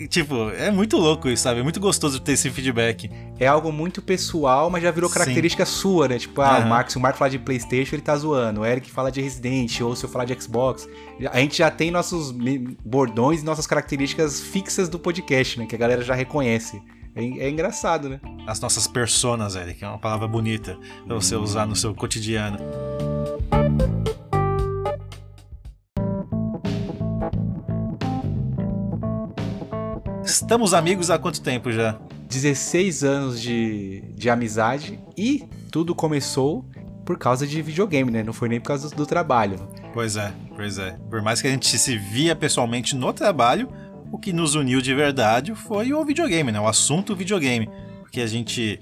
Tipo, 0.08 0.50
é 0.52 0.72
muito 0.72 0.98
louco 0.98 1.30
isso, 1.30 1.44
sabe? 1.44 1.60
É 1.60 1.64
muito 1.64 1.80
gostoso 1.80 2.20
ter 2.20 2.34
esse 2.34 2.50
feedback. 2.50 3.10
É 3.40 3.48
algo 3.48 3.72
muito 3.72 4.02
pessoal, 4.02 4.70
mas 4.70 4.84
já 4.84 4.92
virou 4.92 5.10
característica 5.10 5.66
Sim. 5.66 5.72
sua, 5.72 6.08
né? 6.08 6.20
Tipo, 6.20 6.42
ah, 6.42 6.60
uhum. 6.60 6.88
o 6.88 6.92
se 6.92 6.98
o 6.98 7.02
Marco 7.02 7.18
falar 7.18 7.30
de 7.30 7.40
Playstation, 7.40 7.96
ele 7.96 8.02
tá 8.02 8.16
zoando. 8.16 8.62
O 8.62 8.66
Eric 8.66 8.90
fala 8.90 9.12
de 9.12 9.22
Resident, 9.22 9.82
ou 9.82 9.96
se 9.96 10.06
eu 10.06 10.10
falar 10.10 10.26
de 10.26 10.40
Xbox. 10.40 10.88
A 11.32 11.40
gente 11.40 11.58
já 11.58 11.70
tem 11.70 11.92
nossos 11.92 12.34
bordões 12.84 13.42
e 13.42 13.46
nossas 13.46 13.68
características 13.68 14.42
fixas 14.42 14.90
do 14.90 15.00
podcast, 15.00 15.60
né? 15.60 15.66
Que 15.66 15.76
a 15.76 15.80
galera 15.80 16.02
já 16.02 16.14
reconhece. 16.14 16.82
É, 17.16 17.24
é 17.24 17.50
engraçado, 17.50 18.10
né? 18.10 18.20
As 18.48 18.60
nossas 18.60 18.88
personas, 18.88 19.56
Eric, 19.56 19.84
é 19.84 19.88
uma 19.88 20.00
palavra 20.00 20.28
bonita 20.28 20.78
pra 21.06 21.16
você 21.16 21.36
usar 21.36 21.66
no 21.66 21.76
seu 21.76 21.94
cotidiano. 21.94 22.58
Estamos 30.23 30.73
amigos 30.73 31.10
há 31.10 31.17
quanto 31.17 31.41
tempo 31.41 31.71
já? 31.71 31.99
16 32.29 33.03
anos 33.03 33.41
de, 33.41 34.01
de 34.15 34.29
amizade 34.29 34.99
e 35.17 35.43
tudo 35.71 35.95
começou 35.95 36.65
por 37.03 37.17
causa 37.17 37.45
de 37.45 37.62
videogame, 37.62 38.12
né? 38.12 38.23
Não 38.23 38.31
foi 38.31 38.47
nem 38.47 38.60
por 38.60 38.67
causa 38.67 38.89
do, 38.89 38.95
do 38.95 39.05
trabalho. 39.05 39.57
Pois 39.93 40.15
é, 40.15 40.31
pois 40.55 40.77
é. 40.77 40.91
Por 41.10 41.21
mais 41.21 41.41
que 41.41 41.47
a 41.47 41.51
gente 41.51 41.77
se 41.77 41.97
via 41.97 42.36
pessoalmente 42.36 42.95
no 42.95 43.12
trabalho, 43.12 43.67
o 44.12 44.17
que 44.17 44.31
nos 44.31 44.55
uniu 44.55 44.81
de 44.81 44.93
verdade 44.93 45.55
foi 45.55 45.91
o 45.91 46.05
videogame, 46.05 46.51
né? 46.51 46.60
O 46.60 46.67
assunto 46.67 47.15
videogame. 47.15 47.69
Porque 48.01 48.21
a 48.21 48.27
gente 48.27 48.79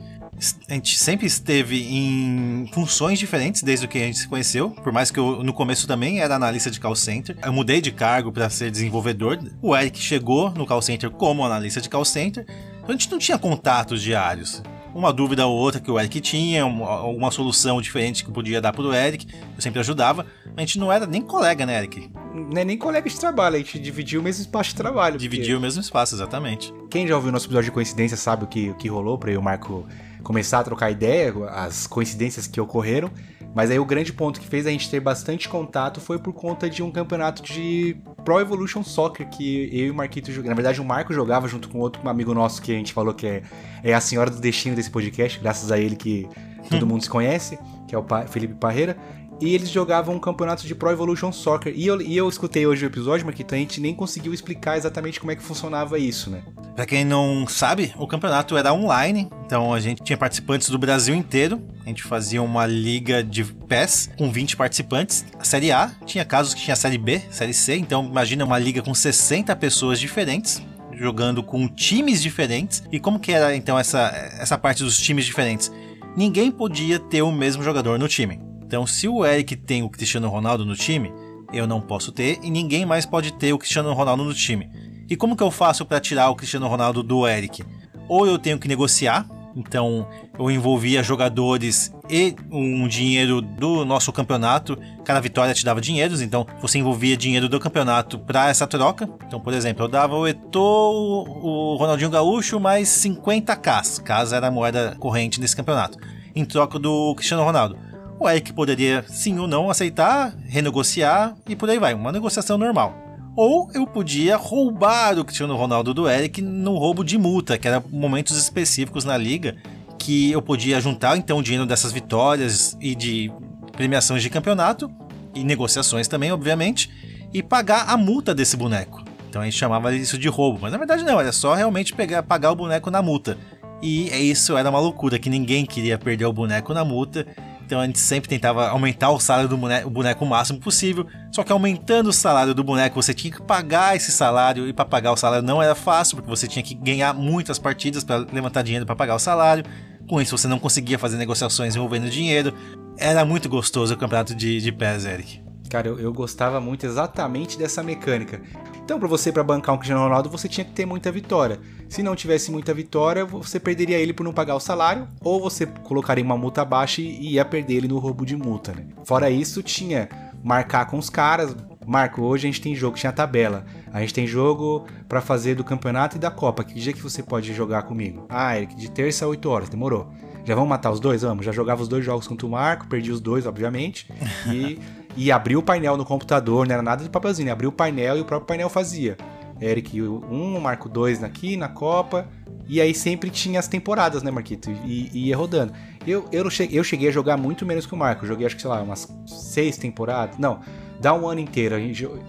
a 0.68 0.74
gente 0.74 0.98
sempre 0.98 1.28
esteve 1.28 1.84
em 1.84 2.70
funções 2.74 3.20
diferentes 3.20 3.62
desde 3.62 3.88
que 3.88 3.98
a 3.98 4.02
gente 4.02 4.20
se 4.20 4.28
conheceu. 4.28 4.70
Por 4.70 4.94
mais 4.94 5.12
que 5.12 5.20
eu, 5.20 5.44
no 5.44 5.54
começo 5.54 5.88
também 5.88 6.22
era 6.22 6.36
analista 6.36 6.72
de 6.72 6.80
call 6.80 6.96
center. 6.96 7.38
Eu 7.44 7.52
mudei 7.54 7.82
de 7.82 7.92
cargo 7.92 8.32
para 8.32 8.50
ser 8.50 8.72
desenvolvedor. 8.72 9.40
O 9.62 9.76
Eric 9.76 10.00
chegou 10.00 10.52
no 10.52 10.66
call 10.66 10.82
center 10.82 11.10
como 11.10 11.46
analista 11.46 11.82
de 11.82 11.90
call 11.90 12.06
center. 12.06 12.46
Então 12.78 12.90
a 12.90 12.92
gente 12.92 13.12
não 13.12 13.20
tinha 13.20 13.38
contatos 13.38 14.02
diários. 14.02 14.64
Uma 14.94 15.14
dúvida 15.14 15.46
ou 15.46 15.56
outra 15.56 15.80
que 15.80 15.90
o 15.90 16.00
Eric 16.00 16.20
tinha, 16.20 16.64
alguma 16.64 17.30
solução 17.32 17.80
diferente 17.82 18.24
que 18.26 18.32
podia 18.32 18.60
dar 18.60 18.74
pro 18.74 18.94
Eric, 18.94 19.28
eu 19.56 19.62
sempre 19.62 19.80
ajudava. 19.80 20.26
A 20.58 20.60
gente 20.60 20.80
não 20.80 20.92
era 20.92 21.06
nem 21.06 21.22
colega, 21.22 21.66
né, 21.66 21.78
Eric? 21.78 22.10
Não 22.34 22.60
é 22.60 22.66
nem 22.66 22.78
colega 22.78 23.08
de 23.08 23.20
trabalho, 23.20 23.56
a 23.56 23.60
gente 23.60 23.78
dividiu 23.80 24.20
o 24.20 24.24
mesmo 24.24 24.42
espaço 24.42 24.72
de 24.72 24.76
trabalho. 24.76 25.18
Dividiu 25.18 25.44
porque... 25.44 25.56
o 25.56 25.62
mesmo 25.62 25.82
espaço, 25.82 26.16
exatamente. 26.16 26.74
Quem 26.90 27.08
já 27.08 27.16
ouviu 27.16 27.32
nosso 27.32 27.46
episódio 27.46 27.66
de 27.66 27.72
coincidência 27.72 28.18
sabe 28.18 28.46
o 28.46 28.48
que, 28.48 28.70
o 28.70 28.76
que 28.76 28.88
rolou 28.88 29.18
para 29.18 29.32
eu 29.32 29.36
e 29.36 29.38
o 29.38 29.42
Marco 29.42 29.88
começar 30.24 30.60
a 30.60 30.64
trocar 30.64 30.92
ideia, 30.92 31.34
as 31.50 31.88
coincidências 31.88 32.48
que 32.48 32.60
ocorreram. 32.60 33.12
Mas 33.56 33.72
aí 33.72 33.80
o 33.80 33.86
grande 33.86 34.14
ponto 34.14 34.40
que 34.40 34.48
fez 34.48 34.68
a 34.68 34.70
gente 34.70 34.90
ter 34.90 35.00
bastante 35.00 35.50
contato 35.50 36.00
foi 36.00 36.20
por 36.20 36.34
conta 36.34 36.70
de 36.70 36.84
um 36.84 36.92
campeonato 36.92 37.42
de 37.42 37.98
Pro 38.24 38.40
Evolution 38.40 38.84
Soccer 38.84 39.28
que 39.30 39.70
eu 39.74 39.88
e 39.88 39.92
o 39.92 39.94
Marquito 39.94 40.32
jogavam. 40.32 40.50
Na 40.50 40.56
verdade, 40.56 40.80
o 40.80 40.86
Marco 40.86 41.14
jogava 41.14 41.48
junto 41.48 41.68
com 41.68 41.80
outro 41.80 42.08
amigo 42.08 42.34
nosso 42.34 42.62
que 42.62 42.72
a 42.72 42.76
gente 42.76 42.94
falou 42.94 43.14
que 43.14 43.26
é, 43.26 43.44
é 43.84 43.94
a 43.94 44.02
senhora 44.02 44.30
do 44.30 44.40
destino 44.40 44.76
desse 44.76 44.92
podcast, 44.92 45.40
graças 45.40 45.72
a 45.72 45.80
ele 45.80 45.96
que 45.96 46.28
todo 46.70 46.86
mundo 46.88 47.04
se 47.04 47.10
conhece, 47.10 47.58
que 47.88 47.96
é 47.96 47.98
o 47.98 48.06
Felipe 48.28 48.54
Parreira. 48.54 48.96
E 49.42 49.54
eles 49.54 49.70
jogavam 49.70 50.16
um 50.16 50.20
campeonato 50.20 50.68
de 50.68 50.76
Pro 50.76 50.92
Evolution 50.92 51.32
Soccer. 51.32 51.74
E 51.76 51.88
eu, 51.88 52.02
e 52.02 52.18
eu 52.18 52.28
escutei 52.28 52.68
hoje 52.68 52.86
o 52.86 52.88
episódio, 52.88 53.26
Marquito, 53.26 53.56
a 53.56 53.58
gente 53.58 53.80
nem 53.80 53.96
conseguiu 53.96 54.34
explicar 54.34 54.78
exatamente 54.78 55.20
como 55.20 55.32
é 55.32 55.36
que 55.36 55.42
funcionava 55.42 55.98
isso, 55.98 56.30
né? 56.30 56.44
Pra 56.76 56.86
quem 56.86 57.06
não 57.06 57.46
sabe, 57.48 57.94
o 57.98 58.08
campeonato 58.08 58.56
era 58.58 58.74
online, 58.74 59.30
então 59.46 59.74
a 59.74 59.80
gente 59.80 60.04
tinha 60.04 60.18
participantes 60.18 60.70
do 60.70 60.78
Brasil 60.78 61.16
inteiro. 61.16 61.62
A 61.86 61.90
gente 61.90 62.04
fazia 62.04 62.42
uma 62.42 62.66
liga 62.66 63.24
de 63.24 63.44
PES 63.44 64.12
com 64.18 64.32
20 64.32 64.56
participantes. 64.56 65.26
A 65.38 65.44
Série 65.44 65.72
A 65.72 65.92
tinha 66.06 66.24
casos 66.24 66.54
que 66.54 66.62
tinha 66.62 66.76
Série 66.76 66.98
B, 66.98 67.22
Série 67.32 67.54
C, 67.54 67.76
então 67.76 68.06
imagina 68.06 68.46
uma 68.46 68.60
liga 68.60 68.82
com 68.82 68.94
60 68.94 69.56
pessoas 69.56 70.00
diferentes 70.00 70.62
jogando 71.00 71.42
com 71.42 71.68
times 71.68 72.22
diferentes. 72.22 72.84
E 72.92 73.00
como 73.00 73.20
que 73.20 73.32
era 73.32 73.56
então 73.56 73.80
essa, 73.80 74.12
essa 74.40 74.58
parte 74.58 74.84
dos 74.84 74.98
times 74.98 75.26
diferentes? 75.26 75.72
Ninguém 76.16 76.52
podia 76.52 77.00
ter 77.00 77.22
o 77.22 77.32
mesmo 77.32 77.64
jogador 77.64 77.98
no 77.98 78.08
time. 78.08 78.49
Então, 78.70 78.86
se 78.86 79.08
o 79.08 79.26
Eric 79.26 79.56
tem 79.56 79.82
o 79.82 79.90
Cristiano 79.90 80.30
Ronaldo 80.30 80.64
no 80.64 80.76
time, 80.76 81.12
eu 81.52 81.66
não 81.66 81.82
posso 81.82 82.12
ter 82.12 82.38
e 82.44 82.52
ninguém 82.52 82.86
mais 82.86 83.04
pode 83.04 83.34
ter 83.34 83.52
o 83.52 83.58
Cristiano 83.58 83.92
Ronaldo 83.94 84.24
no 84.24 84.32
time. 84.32 84.70
E 85.10 85.16
como 85.16 85.36
que 85.36 85.42
eu 85.42 85.50
faço 85.50 85.84
para 85.88 86.00
tirar 86.00 86.30
o 86.30 86.36
Cristiano 86.36 86.68
Ronaldo 86.68 87.02
do 87.02 87.28
Eric? 87.28 87.64
Ou 88.08 88.28
eu 88.28 88.38
tenho 88.38 88.60
que 88.60 88.68
negociar, 88.68 89.28
então 89.56 90.08
eu 90.38 90.52
envolvia 90.52 91.02
jogadores 91.02 91.92
e 92.08 92.36
um 92.52 92.88
dinheiro 92.88 93.42
do 93.42 93.84
nosso 93.84 94.14
campeonato. 94.14 94.78
Cada 95.04 95.20
vitória 95.20 95.56
te 95.56 95.66
dava 95.66 95.82
dinheiros, 95.82 96.22
então 96.22 96.46
você 96.62 96.78
envolvia 96.78 97.18
dinheiro 97.18 97.50
do 97.50 97.60
campeonato 97.60 98.20
para 98.20 98.50
essa 98.50 98.68
troca. 98.68 99.10
Então, 99.26 99.40
por 99.40 99.52
exemplo, 99.52 99.86
eu 99.86 99.90
dava 99.90 100.16
o 100.16 100.28
Eto'o, 100.28 101.26
o 101.42 101.76
Ronaldinho 101.76 102.12
Gaúcho 102.12 102.60
mais 102.60 102.88
50k, 102.88 104.04
caso 104.04 104.36
era 104.36 104.50
a 104.50 104.52
moeda 104.52 104.96
corrente 105.00 105.42
nesse 105.42 105.56
campeonato, 105.56 105.98
em 106.36 106.46
troca 106.46 106.78
do 106.78 107.16
Cristiano 107.16 107.44
Ronaldo 107.44 107.89
o 108.20 108.30
Eric 108.30 108.54
poderia 108.54 109.04
sim 109.08 109.40
ou 109.40 109.48
não 109.48 109.70
aceitar, 109.70 110.36
renegociar 110.46 111.36
e 111.48 111.56
por 111.56 111.70
aí 111.70 111.80
vai, 111.80 111.94
uma 111.94 112.12
negociação 112.12 112.58
normal. 112.58 112.94
Ou 113.36 113.70
eu 113.74 113.88
podia 113.88 114.36
roubar 114.36 115.18
o 115.18 115.24
Cristiano 115.24 115.56
Ronaldo 115.56 115.94
do 115.94 116.10
Eric 116.10 116.42
no 116.42 116.78
roubo 116.78 117.04
de 117.04 117.18
multa, 117.18 117.58
que 117.58 117.68
era 117.68 117.82
momentos 117.90 118.38
específicos 118.38 119.06
na 119.06 119.18
liga 119.18 119.56
que 119.98 120.32
eu 120.32 120.42
podia 120.42 120.80
juntar 120.82 121.18
então 121.18 121.38
o 121.38 121.44
dinheiro 121.44 121.66
dessas 121.66 121.92
vitórias 121.92 122.76
e 122.80 122.96
de 122.96 123.32
premiações 123.74 124.24
de 124.24 124.30
campeonato 124.30 124.90
e 125.36 125.44
negociações 125.44 126.08
também, 126.08 126.32
obviamente, 126.32 126.90
e 127.34 127.44
pagar 127.44 127.88
a 127.88 127.96
multa 127.96 128.34
desse 128.34 128.58
boneco. 128.58 129.04
Então 129.30 129.42
a 129.42 129.46
gente 129.46 129.58
chamava 129.58 129.94
isso 129.94 130.18
de 130.18 130.28
roubo, 130.28 130.60
mas 130.62 130.72
na 130.72 130.78
verdade 130.78 131.04
não, 131.04 131.20
era 131.20 131.32
só 131.32 131.54
realmente 131.54 131.94
pegar, 131.94 132.24
pagar 132.24 132.52
o 132.52 132.56
boneco 132.56 132.90
na 132.90 133.02
multa. 133.02 133.38
E 133.82 134.10
é 134.10 134.20
isso 134.20 134.58
era 134.58 134.70
uma 134.70 134.80
loucura, 134.80 135.20
que 135.20 135.30
ninguém 135.30 135.66
queria 135.66 135.98
perder 135.98 136.26
o 136.26 136.34
boneco 136.34 136.74
na 136.74 136.84
multa. 136.84 137.28
Então 137.70 137.80
a 137.80 137.86
gente 137.86 138.00
sempre 138.00 138.28
tentava 138.28 138.68
aumentar 138.68 139.12
o 139.12 139.20
salário 139.20 139.48
do 139.48 139.56
boneco, 139.56 139.88
o 139.88 139.92
boneco 139.92 140.26
o 140.26 140.28
máximo 140.28 140.60
possível. 140.60 141.06
Só 141.32 141.44
que 141.44 141.52
aumentando 141.52 142.10
o 142.10 142.12
salário 142.14 142.52
do 142.56 142.64
boneco, 142.64 143.00
você 143.00 143.14
tinha 143.14 143.32
que 143.32 143.40
pagar 143.44 143.96
esse 143.96 144.12
salário. 144.12 144.68
E 144.68 144.74
para 144.74 144.86
pagar 144.86 145.12
o 145.12 145.16
salário 145.16 145.46
não 145.46 145.62
era 145.62 145.76
fácil, 145.76 146.18
porque 146.18 146.32
você 146.32 146.48
tinha 146.48 146.64
que 146.64 146.74
ganhar 146.74 147.14
muitas 147.14 147.60
partidas 147.60 148.04
para 148.04 148.26
levantar 148.34 148.64
dinheiro 148.64 148.88
para 148.88 148.96
pagar 148.96 149.14
o 149.14 149.20
salário. 149.20 149.64
Com 150.08 150.20
isso, 150.20 150.36
você 150.36 150.48
não 150.48 150.58
conseguia 150.58 150.98
fazer 150.98 151.18
negociações 151.18 151.76
envolvendo 151.76 152.10
dinheiro. 152.10 152.56
Era 152.98 153.24
muito 153.24 153.48
gostoso 153.48 153.94
o 153.94 153.98
campeonato 153.98 154.34
de, 154.34 154.60
de 154.60 154.76
Eric. 155.08 155.40
Cara, 155.70 155.90
eu, 155.90 156.00
eu 156.00 156.12
gostava 156.12 156.60
muito 156.60 156.88
exatamente 156.88 157.56
dessa 157.56 157.84
mecânica. 157.84 158.42
Então, 158.90 158.98
para 158.98 159.08
você 159.08 159.32
para 159.32 159.44
bancar 159.44 159.76
um 159.76 159.78
Cristiano 159.78 160.02
Ronaldo, 160.02 160.32
você 160.32 160.50
tinha 160.50 160.66
que 160.66 160.72
ter 160.72 160.84
muita 160.84 161.12
vitória. 161.12 161.60
Se 161.88 162.02
não 162.02 162.16
tivesse 162.16 162.52
muita 162.52 162.74
vitória, 162.74 163.24
você 163.24 163.60
perderia 163.60 164.00
ele 164.00 164.14
por 164.14 164.24
não 164.24 164.34
pagar 164.34 164.56
o 164.56 164.60
salário, 164.60 165.08
ou 165.22 165.40
você 165.40 165.68
colocaria 165.68 166.24
uma 166.24 166.36
multa 166.36 166.66
baixa 166.66 167.00
e 167.00 167.34
ia 167.34 167.46
perder 167.46 167.76
ele 167.76 167.88
no 167.88 168.00
roubo 168.00 168.26
de 168.26 168.36
multa. 168.36 168.72
Né? 168.72 168.88
Fora 169.06 169.30
isso, 169.30 169.62
tinha 169.62 170.10
marcar 170.44 170.88
com 170.88 170.98
os 170.98 171.08
caras. 171.08 171.56
Marco, 171.86 172.24
hoje 172.24 172.48
a 172.48 172.52
gente 172.52 172.62
tem 172.62 172.74
jogo, 172.74 172.98
tinha 172.98 173.12
tabela. 173.12 173.64
A 173.94 174.02
gente 174.02 174.12
tem 174.12 174.26
jogo 174.26 174.88
para 175.08 175.22
fazer 175.22 175.54
do 175.54 175.64
campeonato 175.64 176.18
e 176.18 176.20
da 176.20 176.32
Copa. 176.32 176.64
Que 176.64 176.74
dia 176.74 176.92
que 176.92 177.04
você 177.04 177.22
pode 177.22 177.54
jogar 177.54 177.84
comigo? 177.84 178.26
Ah, 178.28 178.58
Eric, 178.58 178.76
de 178.76 178.90
terça 178.90 179.24
a 179.24 179.28
8 179.28 179.48
horas, 179.48 179.70
demorou. 179.70 180.12
Já 180.46 180.56
vamos 180.56 180.70
matar 180.70 180.90
os 180.90 181.00
dois? 181.00 181.22
Vamos. 181.22 181.46
Já 181.46 181.52
jogava 181.52 181.80
os 181.84 181.88
dois 181.88 182.04
jogos 182.04 182.28
contra 182.28 182.48
o 182.48 182.50
Marco, 182.50 182.88
perdi 182.88 183.12
os 183.12 183.22
dois, 183.22 183.46
obviamente. 183.46 184.12
E 184.52 184.80
e 185.16 185.32
abria 185.32 185.58
o 185.58 185.64
painel 185.64 185.98
no 185.98 186.06
computador, 186.06 186.68
não 186.68 186.74
era 186.74 186.84
nada 186.84 187.04
de 187.04 187.10
papelzinho, 187.10 187.52
abria 187.52 187.70
o 187.70 187.72
painel 187.72 188.18
e 188.18 188.22
o 188.22 188.26
próprio 188.26 188.48
painel 188.48 188.70
fazia. 188.70 189.18
Eric 189.62 190.02
1, 190.02 190.60
Marco 190.60 190.88
2 190.88 191.24
aqui 191.24 191.58
na 191.58 191.68
Copa, 191.68 192.28
e 192.68 192.80
aí 192.80 192.94
sempre 192.94 193.30
tinha 193.30 193.60
as 193.60 193.68
temporadas, 193.68 194.24
né, 194.24 194.32
Marquito? 194.32 194.70
E, 194.86 195.28
ia 195.28 195.36
rodando. 195.36 195.74
Eu, 196.06 196.26
eu, 196.32 196.50
cheguei, 196.50 196.80
eu 196.80 196.84
cheguei 196.84 197.10
a 197.10 197.12
jogar 197.12 197.36
muito 197.36 197.66
menos 197.66 197.86
que 197.86 197.94
o 197.94 197.98
Marco. 197.98 198.26
Joguei, 198.26 198.46
acho 198.46 198.56
que, 198.56 198.62
sei 198.62 198.70
lá, 198.70 198.82
umas 198.82 199.08
seis 199.26 199.76
temporadas. 199.76 200.38
Não, 200.38 200.60
dá 201.00 201.14
um 201.14 201.28
ano 201.28 201.42
inteiro. 201.42 201.76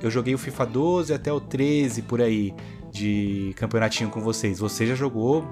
Eu 0.00 0.10
joguei 0.10 0.34
o 0.34 0.38
FIFA 0.38 0.66
12 0.66 1.14
até 1.14 1.32
o 1.32 1.40
13, 1.40 2.02
por 2.02 2.20
aí, 2.20 2.54
de 2.90 3.52
campeonatinho 3.56 4.08
com 4.08 4.20
vocês. 4.20 4.58
Você 4.58 4.86
já 4.86 4.94
jogou 4.94 5.44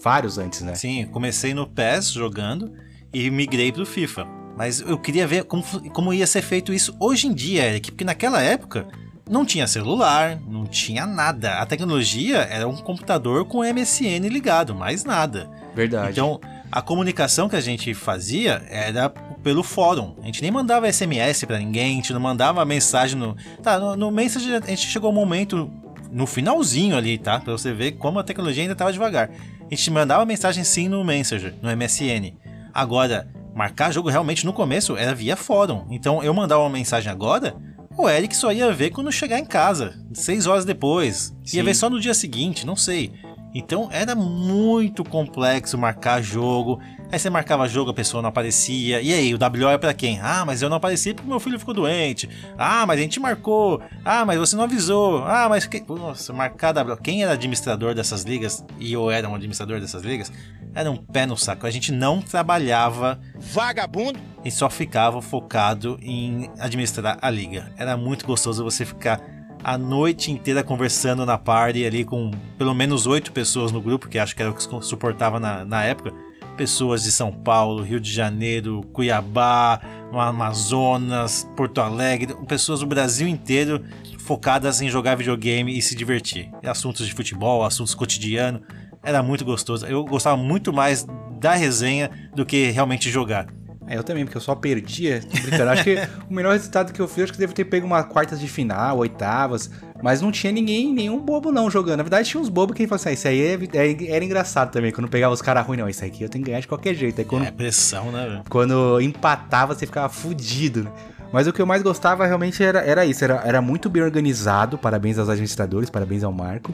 vários 0.00 0.38
antes, 0.38 0.62
né? 0.62 0.74
Sim, 0.74 1.06
comecei 1.06 1.52
no 1.52 1.66
PES 1.66 2.12
jogando 2.12 2.72
e 3.12 3.30
migrei 3.30 3.72
pro 3.72 3.84
FIFA. 3.84 4.45
Mas 4.56 4.80
eu 4.80 4.98
queria 4.98 5.26
ver 5.26 5.44
como, 5.44 5.62
como 5.90 6.14
ia 6.14 6.26
ser 6.26 6.42
feito 6.42 6.72
isso 6.72 6.96
hoje 6.98 7.26
em 7.26 7.34
dia, 7.34 7.64
Eric, 7.64 7.92
porque 7.92 8.04
naquela 8.04 8.40
época 8.40 8.88
não 9.28 9.44
tinha 9.44 9.66
celular, 9.66 10.40
não 10.48 10.64
tinha 10.64 11.04
nada. 11.04 11.54
A 11.54 11.66
tecnologia 11.66 12.38
era 12.38 12.66
um 12.66 12.76
computador 12.76 13.44
com 13.44 13.58
MSN 13.58 14.28
ligado, 14.28 14.74
mais 14.74 15.04
nada. 15.04 15.50
Verdade. 15.74 16.12
Então, 16.12 16.40
a 16.70 16.80
comunicação 16.80 17.48
que 17.48 17.56
a 17.56 17.60
gente 17.60 17.92
fazia 17.92 18.62
era 18.68 19.10
pelo 19.42 19.62
fórum. 19.62 20.14
A 20.22 20.26
gente 20.26 20.42
nem 20.42 20.50
mandava 20.50 20.90
SMS 20.90 21.44
para 21.44 21.58
ninguém, 21.58 21.92
a 21.92 21.96
gente 21.96 22.12
não 22.12 22.20
mandava 22.20 22.64
mensagem 22.64 23.18
no. 23.18 23.36
Tá, 23.62 23.78
no, 23.78 23.94
no 23.96 24.10
Messenger 24.10 24.62
a 24.64 24.70
gente 24.70 24.86
chegou 24.86 25.10
um 25.10 25.14
momento 25.14 25.70
no 26.10 26.26
finalzinho 26.26 26.96
ali, 26.96 27.18
tá? 27.18 27.40
Pra 27.40 27.52
você 27.52 27.72
ver 27.72 27.92
como 27.92 28.18
a 28.18 28.24
tecnologia 28.24 28.62
ainda 28.62 28.74
tava 28.74 28.92
devagar. 28.92 29.30
A 29.60 29.74
gente 29.74 29.90
mandava 29.90 30.24
mensagem 30.24 30.64
sim 30.64 30.88
no 30.88 31.04
Messenger, 31.04 31.54
no 31.60 31.68
MSN. 31.76 32.34
Agora, 32.72 33.28
marcar 33.56 33.90
jogo 33.90 34.10
realmente 34.10 34.44
no 34.44 34.52
começo 34.52 34.98
era 34.98 35.14
via 35.14 35.34
fórum. 35.34 35.86
Então 35.90 36.22
eu 36.22 36.34
mandava 36.34 36.62
uma 36.62 36.68
mensagem 36.68 37.10
agora, 37.10 37.56
o 37.96 38.06
Eric 38.06 38.36
só 38.36 38.52
ia 38.52 38.70
ver 38.70 38.90
quando 38.90 39.10
chegar 39.10 39.38
em 39.38 39.46
casa, 39.46 39.94
seis 40.12 40.46
horas 40.46 40.66
depois. 40.66 41.34
Sim. 41.42 41.56
Ia 41.56 41.64
ver 41.64 41.74
só 41.74 41.88
no 41.88 41.98
dia 41.98 42.12
seguinte, 42.12 42.66
não 42.66 42.76
sei. 42.76 43.14
Então 43.54 43.88
era 43.90 44.14
muito 44.14 45.02
complexo 45.02 45.78
marcar 45.78 46.22
jogo. 46.22 46.78
Aí 47.10 47.18
você 47.18 47.30
marcava 47.30 47.68
jogo, 47.68 47.90
a 47.90 47.94
pessoa 47.94 48.20
não 48.20 48.28
aparecia. 48.28 49.00
E 49.00 49.12
aí, 49.12 49.32
o 49.32 49.38
WO 49.38 49.68
é 49.68 49.78
pra 49.78 49.94
quem? 49.94 50.18
Ah, 50.20 50.44
mas 50.44 50.60
eu 50.60 50.68
não 50.68 50.76
apareci 50.76 51.14
porque 51.14 51.28
meu 51.28 51.38
filho 51.38 51.58
ficou 51.58 51.72
doente. 51.72 52.28
Ah, 52.58 52.84
mas 52.84 52.98
a 52.98 53.02
gente 53.02 53.20
marcou. 53.20 53.80
Ah, 54.04 54.24
mas 54.24 54.38
você 54.38 54.56
não 54.56 54.64
avisou. 54.64 55.24
Ah, 55.24 55.46
mas. 55.48 55.66
Que... 55.66 55.82
Nossa, 55.88 56.32
marcar 56.32 56.76
WO. 56.76 56.96
Quem 56.96 57.22
era 57.22 57.32
administrador 57.32 57.94
dessas 57.94 58.24
ligas, 58.24 58.64
e 58.78 58.92
eu 58.92 59.10
era 59.10 59.28
um 59.28 59.34
administrador 59.34 59.80
dessas 59.80 60.02
ligas, 60.02 60.32
era 60.74 60.90
um 60.90 60.96
pé 60.96 61.26
no 61.26 61.36
saco. 61.36 61.66
A 61.66 61.70
gente 61.70 61.92
não 61.92 62.20
trabalhava. 62.20 63.20
Vagabundo! 63.38 64.18
E 64.44 64.50
só 64.50 64.68
ficava 64.68 65.22
focado 65.22 65.98
em 66.02 66.50
administrar 66.58 67.18
a 67.22 67.30
liga. 67.30 67.72
Era 67.76 67.96
muito 67.96 68.26
gostoso 68.26 68.64
você 68.64 68.84
ficar 68.84 69.20
a 69.62 69.78
noite 69.78 70.30
inteira 70.30 70.62
conversando 70.62 71.26
na 71.26 71.38
party 71.38 71.84
ali 71.84 72.04
com 72.04 72.30
pelo 72.56 72.74
menos 72.74 73.06
oito 73.06 73.32
pessoas 73.32 73.72
no 73.72 73.80
grupo, 73.80 74.08
que 74.08 74.18
acho 74.18 74.34
que 74.36 74.42
era 74.42 74.50
o 74.50 74.54
que 74.54 74.62
suportava 74.84 75.40
na, 75.40 75.64
na 75.64 75.82
época. 75.84 76.12
Pessoas 76.56 77.02
de 77.02 77.12
São 77.12 77.30
Paulo, 77.30 77.82
Rio 77.82 78.00
de 78.00 78.10
Janeiro, 78.10 78.82
Cuiabá, 78.92 79.80
Amazonas, 80.12 81.48
Porto 81.56 81.80
Alegre, 81.80 82.34
pessoas 82.46 82.80
do 82.80 82.86
Brasil 82.86 83.28
inteiro 83.28 83.84
focadas 84.26 84.80
em 84.80 84.88
jogar 84.88 85.14
videogame 85.14 85.76
e 85.76 85.80
se 85.80 85.94
divertir. 85.94 86.50
Assuntos 86.64 87.06
de 87.06 87.14
futebol, 87.14 87.64
assuntos 87.64 87.94
cotidianos. 87.94 88.62
Era 89.02 89.22
muito 89.22 89.44
gostoso. 89.44 89.86
Eu 89.86 90.04
gostava 90.04 90.36
muito 90.36 90.72
mais 90.72 91.06
da 91.38 91.54
resenha 91.54 92.10
do 92.34 92.44
que 92.44 92.70
realmente 92.70 93.08
jogar. 93.08 93.46
É, 93.86 93.96
eu 93.96 94.02
também, 94.02 94.24
porque 94.24 94.36
eu 94.36 94.42
só 94.42 94.54
perdia. 94.54 95.20
Brincando. 95.42 95.70
acho 95.70 95.84
que 95.84 95.96
o 96.28 96.34
melhor 96.34 96.52
resultado 96.54 96.92
que 96.92 97.00
eu 97.00 97.06
fiz, 97.06 97.24
acho 97.24 97.32
que 97.32 97.38
deve 97.38 97.52
ter 97.52 97.64
pego 97.64 97.86
uma 97.86 98.02
quartas 98.02 98.40
de 98.40 98.48
final, 98.48 98.98
oitavas. 98.98 99.70
Mas 100.02 100.20
não 100.20 100.30
tinha 100.30 100.52
ninguém, 100.52 100.92
nenhum 100.92 101.20
bobo 101.20 101.50
não 101.50 101.70
jogando. 101.70 101.98
Na 101.98 102.02
verdade, 102.02 102.28
tinha 102.28 102.40
uns 102.40 102.48
bobos 102.48 102.76
que 102.76 102.86
falavam 102.86 102.96
assim, 102.96 103.08
ah, 103.08 103.12
isso 103.12 103.28
aí 103.28 103.40
é, 103.40 103.54
é, 103.74 104.14
era 104.14 104.24
engraçado 104.24 104.70
também. 104.70 104.92
Quando 104.92 105.08
pegava 105.08 105.32
os 105.32 105.42
caras 105.42 105.66
ruins, 105.66 105.80
não, 105.80 105.88
isso 105.88 106.04
aqui 106.04 106.22
eu 106.22 106.28
tenho 106.28 106.44
que 106.44 106.50
ganhar 106.50 106.60
de 106.60 106.68
qualquer 106.68 106.94
jeito. 106.94 107.20
Aí 107.20 107.24
quando, 107.24 107.44
é 107.44 107.50
pressão, 107.50 108.10
né? 108.10 108.42
Quando 108.48 109.00
empatava, 109.00 109.74
você 109.74 109.86
ficava 109.86 110.08
fudido, 110.08 110.84
né? 110.84 110.92
Mas 111.32 111.46
o 111.46 111.52
que 111.52 111.60
eu 111.60 111.66
mais 111.66 111.82
gostava 111.82 112.24
realmente 112.24 112.62
era, 112.62 112.80
era 112.80 113.04
isso, 113.04 113.24
era, 113.24 113.42
era 113.44 113.60
muito 113.60 113.90
bem 113.90 114.02
organizado. 114.02 114.78
Parabéns 114.78 115.18
aos 115.18 115.28
administradores, 115.28 115.90
parabéns 115.90 116.22
ao 116.22 116.32
Marco. 116.32 116.72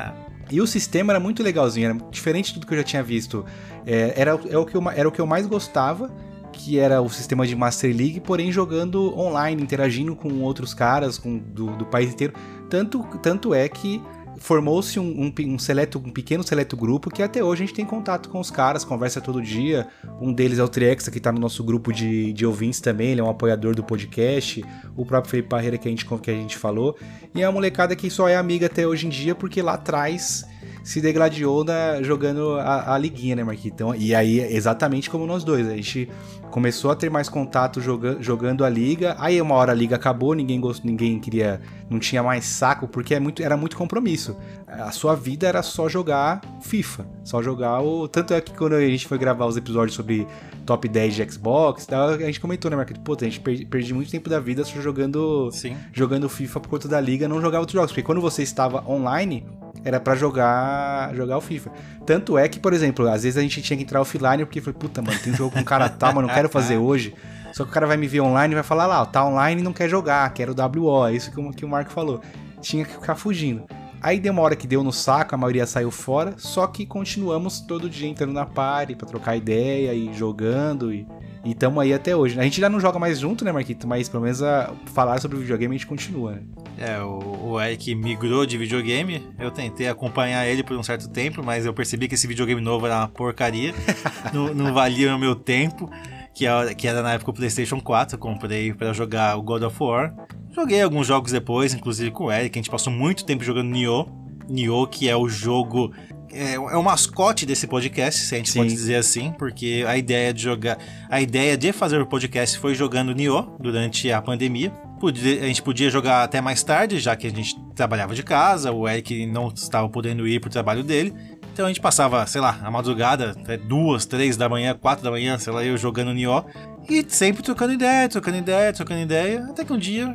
e 0.50 0.60
o 0.60 0.66
sistema 0.66 1.12
era 1.12 1.20
muito 1.20 1.42
legalzinho, 1.42 1.90
era 1.90 1.98
diferente 2.10 2.48
de 2.48 2.54
tudo 2.54 2.66
que 2.66 2.72
eu 2.72 2.78
já 2.78 2.84
tinha 2.84 3.02
visto. 3.02 3.44
É, 3.86 4.14
era, 4.16 4.30
é 4.48 4.58
o 4.58 4.64
que 4.64 4.74
eu, 4.74 4.90
era 4.90 5.08
o 5.08 5.12
que 5.12 5.20
eu 5.20 5.26
mais 5.26 5.46
gostava 5.46 6.10
que 6.52 6.78
era 6.78 7.00
o 7.00 7.08
sistema 7.08 7.46
de 7.46 7.56
Master 7.56 7.94
League, 7.94 8.20
porém 8.20 8.52
jogando 8.52 9.18
online, 9.18 9.62
interagindo 9.62 10.14
com 10.14 10.40
outros 10.40 10.74
caras 10.74 11.16
com, 11.16 11.38
do, 11.38 11.76
do 11.76 11.86
país 11.86 12.12
inteiro. 12.12 12.34
Tanto, 12.70 13.02
tanto 13.20 13.52
é 13.52 13.68
que 13.68 14.00
formou-se 14.38 14.98
um, 14.98 15.04
um, 15.04 15.52
um, 15.52 15.58
seleto, 15.58 15.98
um 15.98 16.10
pequeno 16.10 16.42
seleto 16.42 16.74
grupo 16.76 17.10
que 17.10 17.22
até 17.22 17.44
hoje 17.44 17.62
a 17.62 17.66
gente 17.66 17.76
tem 17.76 17.84
contato 17.84 18.30
com 18.30 18.40
os 18.40 18.50
caras, 18.50 18.84
conversa 18.84 19.20
todo 19.20 19.42
dia. 19.42 19.86
Um 20.20 20.32
deles 20.32 20.58
é 20.58 20.64
o 20.64 20.68
Triexa, 20.68 21.10
que 21.10 21.18
está 21.18 21.30
no 21.30 21.38
nosso 21.38 21.62
grupo 21.62 21.92
de, 21.92 22.32
de 22.32 22.46
ouvintes 22.46 22.80
também, 22.80 23.10
ele 23.10 23.20
é 23.20 23.24
um 23.24 23.28
apoiador 23.28 23.74
do 23.74 23.84
podcast. 23.84 24.64
O 24.96 25.04
próprio 25.04 25.30
Felipe 25.30 25.48
Parreira 25.50 25.76
que 25.76 25.86
a 25.86 25.90
gente, 25.90 26.06
que 26.06 26.30
a 26.30 26.34
gente 26.34 26.56
falou. 26.56 26.96
E 27.34 27.42
é 27.42 27.50
molecada 27.50 27.94
que 27.94 28.08
só 28.08 28.28
é 28.28 28.36
amiga 28.36 28.66
até 28.66 28.86
hoje 28.86 29.06
em 29.06 29.10
dia, 29.10 29.34
porque 29.34 29.60
lá 29.60 29.74
atrás 29.74 30.44
se 30.82 31.00
degladiou 31.00 31.64
na, 31.64 32.02
jogando 32.02 32.54
a, 32.58 32.94
a 32.94 32.98
liguinha, 32.98 33.36
né, 33.36 33.44
Marquinhos? 33.44 33.74
Então, 33.74 33.94
e 33.94 34.14
aí, 34.14 34.40
exatamente 34.40 35.08
como 35.10 35.26
nós 35.26 35.44
dois, 35.44 35.68
a 35.68 35.76
gente 35.76 36.08
começou 36.50 36.90
a 36.90 36.96
ter 36.96 37.10
mais 37.10 37.28
contato 37.28 37.80
joga, 37.80 38.16
jogando 38.20 38.64
a 38.64 38.68
liga. 38.68 39.16
Aí 39.18 39.40
uma 39.40 39.54
hora 39.54 39.72
a 39.72 39.74
liga 39.74 39.96
acabou, 39.96 40.34
ninguém 40.34 40.60
gostou, 40.60 40.90
ninguém 40.90 41.18
queria, 41.18 41.60
não 41.88 41.98
tinha 41.98 42.22
mais 42.22 42.44
saco 42.44 42.88
porque 42.88 43.14
é 43.14 43.20
muito, 43.20 43.42
era 43.42 43.56
muito 43.56 43.76
compromisso. 43.76 44.36
A 44.66 44.90
sua 44.90 45.14
vida 45.14 45.46
era 45.46 45.62
só 45.62 45.88
jogar 45.88 46.40
FIFA, 46.60 47.06
só 47.24 47.42
jogar 47.42 47.80
o 47.80 48.06
tanto 48.08 48.34
é 48.34 48.40
que 48.40 48.52
quando 48.52 48.74
a 48.74 48.80
gente 48.80 49.06
foi 49.06 49.18
gravar 49.18 49.46
os 49.46 49.56
episódios 49.56 49.94
sobre 49.94 50.26
top 50.66 50.88
10 50.88 51.14
de 51.14 51.32
Xbox, 51.32 51.86
a 51.90 52.18
gente 52.18 52.40
comentou, 52.40 52.70
né, 52.70 52.76
Marquinhos? 52.76 53.02
Pô, 53.04 53.16
a 53.18 53.24
gente 53.24 53.40
perdi, 53.40 53.64
perdi, 53.64 53.94
muito 53.94 54.10
tempo 54.10 54.28
da 54.28 54.38
vida 54.38 54.64
só 54.64 54.80
jogando 54.80 55.50
Sim. 55.52 55.76
jogando 55.92 56.28
FIFA 56.28 56.60
por 56.60 56.68
conta 56.68 56.88
da 56.88 57.00
liga, 57.00 57.26
não 57.26 57.40
jogava 57.40 57.62
outros 57.62 57.74
jogos, 57.74 57.90
porque 57.90 58.02
quando 58.02 58.20
você 58.20 58.42
estava 58.42 58.84
online, 58.88 59.44
era 59.84 60.00
para 60.00 60.14
jogar 60.14 61.14
jogar 61.14 61.38
o 61.38 61.40
FIFA. 61.40 61.70
Tanto 62.06 62.36
é 62.36 62.48
que, 62.48 62.58
por 62.58 62.72
exemplo, 62.72 63.08
às 63.08 63.22
vezes 63.22 63.36
a 63.36 63.42
gente 63.42 63.62
tinha 63.62 63.76
que 63.76 63.82
entrar 63.82 64.00
offline 64.00 64.44
porque 64.44 64.60
foi, 64.60 64.72
puta, 64.72 65.00
mano, 65.02 65.18
tem 65.20 65.32
um 65.32 65.36
jogo 65.36 65.52
com 65.52 65.60
um 65.60 65.64
cara 65.64 65.88
tal, 65.88 66.14
mas 66.14 66.26
não 66.26 66.32
quero 66.32 66.48
fazer 66.48 66.76
hoje. 66.78 67.14
Só 67.52 67.64
que 67.64 67.70
o 67.70 67.72
cara 67.72 67.86
vai 67.86 67.96
me 67.96 68.06
ver 68.06 68.20
online 68.20 68.52
e 68.52 68.54
vai 68.54 68.62
falar 68.62 68.86
lá, 68.86 69.02
ó, 69.02 69.04
tá 69.04 69.24
online 69.24 69.60
e 69.60 69.64
não 69.64 69.72
quer 69.72 69.88
jogar, 69.88 70.32
quero 70.32 70.54
WO, 70.54 71.06
é 71.06 71.14
isso 71.14 71.30
que 71.30 71.40
o, 71.40 71.50
que 71.50 71.64
o 71.64 71.68
Marco 71.68 71.90
falou. 71.90 72.20
Tinha 72.60 72.84
que 72.84 72.92
ficar 72.92 73.16
fugindo. 73.16 73.64
Aí 74.02 74.18
deu 74.18 74.32
uma 74.32 74.42
hora 74.42 74.56
que 74.56 74.66
deu 74.66 74.82
no 74.82 74.92
saco, 74.92 75.34
a 75.34 75.38
maioria 75.38 75.66
saiu 75.66 75.90
fora, 75.90 76.34
só 76.38 76.66
que 76.66 76.86
continuamos 76.86 77.60
todo 77.60 77.90
dia 77.90 78.08
entrando 78.08 78.32
na 78.32 78.46
party 78.46 78.94
pra 78.94 79.06
trocar 79.06 79.36
ideia 79.36 79.92
e 79.92 80.12
jogando 80.14 80.92
e 80.92 81.06
e 81.44 81.54
tamo 81.54 81.80
aí 81.80 81.92
até 81.94 82.14
hoje. 82.14 82.38
A 82.38 82.42
gente 82.42 82.60
já 82.60 82.68
não 82.68 82.78
joga 82.78 82.98
mais 82.98 83.18
junto, 83.18 83.44
né, 83.44 83.52
Marquito? 83.52 83.86
Mas 83.86 84.08
pelo 84.08 84.22
menos 84.22 84.42
a 84.42 84.72
falar 84.86 85.20
sobre 85.20 85.38
videogame 85.38 85.74
a 85.74 85.78
gente 85.78 85.86
continua, 85.86 86.32
né? 86.32 86.42
É, 86.78 87.00
o, 87.00 87.50
o 87.50 87.60
Eric 87.60 87.94
migrou 87.94 88.44
de 88.44 88.58
videogame. 88.58 89.26
Eu 89.38 89.50
tentei 89.50 89.88
acompanhar 89.88 90.46
ele 90.46 90.62
por 90.62 90.76
um 90.76 90.82
certo 90.82 91.08
tempo, 91.08 91.42
mas 91.42 91.64
eu 91.64 91.72
percebi 91.72 92.08
que 92.08 92.14
esse 92.14 92.26
videogame 92.26 92.60
novo 92.60 92.86
era 92.86 92.98
uma 92.98 93.08
porcaria. 93.08 93.74
não, 94.32 94.54
não 94.54 94.74
valia 94.74 95.14
o 95.14 95.18
meu 95.18 95.34
tempo. 95.34 95.90
Que 96.34 96.46
era, 96.46 96.74
que 96.74 96.86
era 96.86 97.02
na 97.02 97.14
época 97.14 97.30
o 97.30 97.34
PlayStation 97.34 97.80
4. 97.80 98.16
Eu 98.16 98.18
comprei 98.18 98.72
para 98.72 98.92
jogar 98.92 99.36
o 99.36 99.42
God 99.42 99.62
of 99.62 99.76
War. 99.82 100.14
Joguei 100.52 100.82
alguns 100.82 101.06
jogos 101.06 101.32
depois, 101.32 101.74
inclusive 101.74 102.10
com 102.10 102.24
o 102.24 102.32
Eric. 102.32 102.58
A 102.58 102.62
gente 102.62 102.70
passou 102.70 102.92
muito 102.92 103.24
tempo 103.24 103.42
jogando 103.44 103.68
Nioh. 103.68 104.06
Nioh, 104.48 104.86
que 104.86 105.08
é 105.08 105.16
o 105.16 105.28
jogo 105.28 105.92
é, 106.32 106.54
é 106.54 106.58
o 106.58 106.82
mascote 106.82 107.44
desse 107.44 107.66
podcast, 107.66 108.20
se 108.20 108.34
a 108.34 108.38
gente 108.38 108.50
Sim. 108.50 108.60
pode 108.60 108.70
dizer 108.70 108.96
assim, 108.96 109.32
porque 109.32 109.84
a 109.86 109.96
ideia 109.96 110.32
de 110.32 110.42
jogar, 110.42 110.78
a 111.08 111.20
ideia 111.20 111.56
de 111.56 111.72
fazer 111.72 112.00
o 112.00 112.06
podcast 112.06 112.58
foi 112.58 112.74
jogando 112.74 113.14
Nioh 113.14 113.56
durante 113.58 114.10
a 114.10 114.20
pandemia. 114.22 114.72
A 115.02 115.46
gente 115.46 115.62
podia 115.62 115.88
jogar 115.88 116.24
até 116.24 116.42
mais 116.42 116.62
tarde, 116.62 116.98
já 116.98 117.16
que 117.16 117.26
a 117.26 117.30
gente 117.30 117.58
trabalhava 117.74 118.14
de 118.14 118.22
casa, 118.22 118.70
o 118.70 118.86
Eric 118.86 119.26
não 119.26 119.48
estava 119.48 119.88
podendo 119.88 120.28
ir 120.28 120.40
pro 120.40 120.50
trabalho 120.50 120.84
dele. 120.84 121.14
Então 121.52 121.64
a 121.64 121.68
gente 121.68 121.80
passava, 121.80 122.26
sei 122.26 122.40
lá, 122.40 122.60
a 122.62 122.70
madrugada, 122.70 123.30
até 123.30 123.56
duas, 123.56 124.04
três 124.04 124.36
da 124.36 124.48
manhã, 124.48 124.74
quatro 124.74 125.02
da 125.02 125.10
manhã, 125.10 125.38
sei 125.38 125.52
lá, 125.52 125.64
eu 125.64 125.76
jogando 125.76 126.12
Nioh. 126.12 126.44
E 126.88 127.04
sempre 127.08 127.42
trocando 127.42 127.72
ideia, 127.72 128.08
trocando 128.08 128.36
ideia, 128.36 128.72
trocando 128.72 129.00
ideia. 129.00 129.46
Até 129.48 129.64
que 129.64 129.72
um 129.72 129.78
dia, 129.78 130.14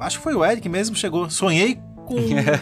acho 0.00 0.18
que 0.18 0.22
foi 0.22 0.34
o 0.34 0.44
Eric 0.44 0.68
mesmo, 0.68 0.94
chegou. 0.94 1.28
Sonhei 1.28 1.78
com, 2.06 2.16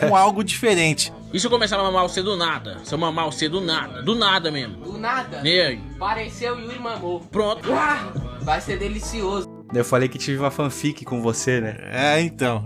com 0.09 0.17
algo 0.17 0.43
diferente. 0.43 1.13
E 1.33 1.39
se 1.39 1.47
eu 1.47 1.51
começar 1.51 1.79
a 1.79 1.83
mamar 1.83 2.03
você 2.03 2.23
do 2.23 2.37
nada? 2.37 2.79
Se 2.85 2.95
eu 2.95 2.99
mamar 2.99 3.27
você 3.27 3.49
do 3.49 3.61
nada, 3.61 4.03
do 4.03 4.15
nada 4.15 4.51
mesmo. 4.51 4.77
Do 4.77 4.99
nada? 4.99 5.43
Nele. 5.43 5.81
Pareceu 5.99 6.59
Yuri 6.59 6.79
mamou. 6.79 7.21
Pronto. 7.21 7.73
Ah, 7.73 8.13
vai 8.43 8.61
ser 8.61 8.79
delicioso. 8.79 9.49
Eu 9.73 9.85
falei 9.85 10.09
que 10.09 10.19
tive 10.19 10.39
uma 10.39 10.51
fanfic 10.51 11.05
com 11.05 11.21
você, 11.21 11.61
né? 11.61 11.77
É, 11.93 12.21
então. 12.21 12.65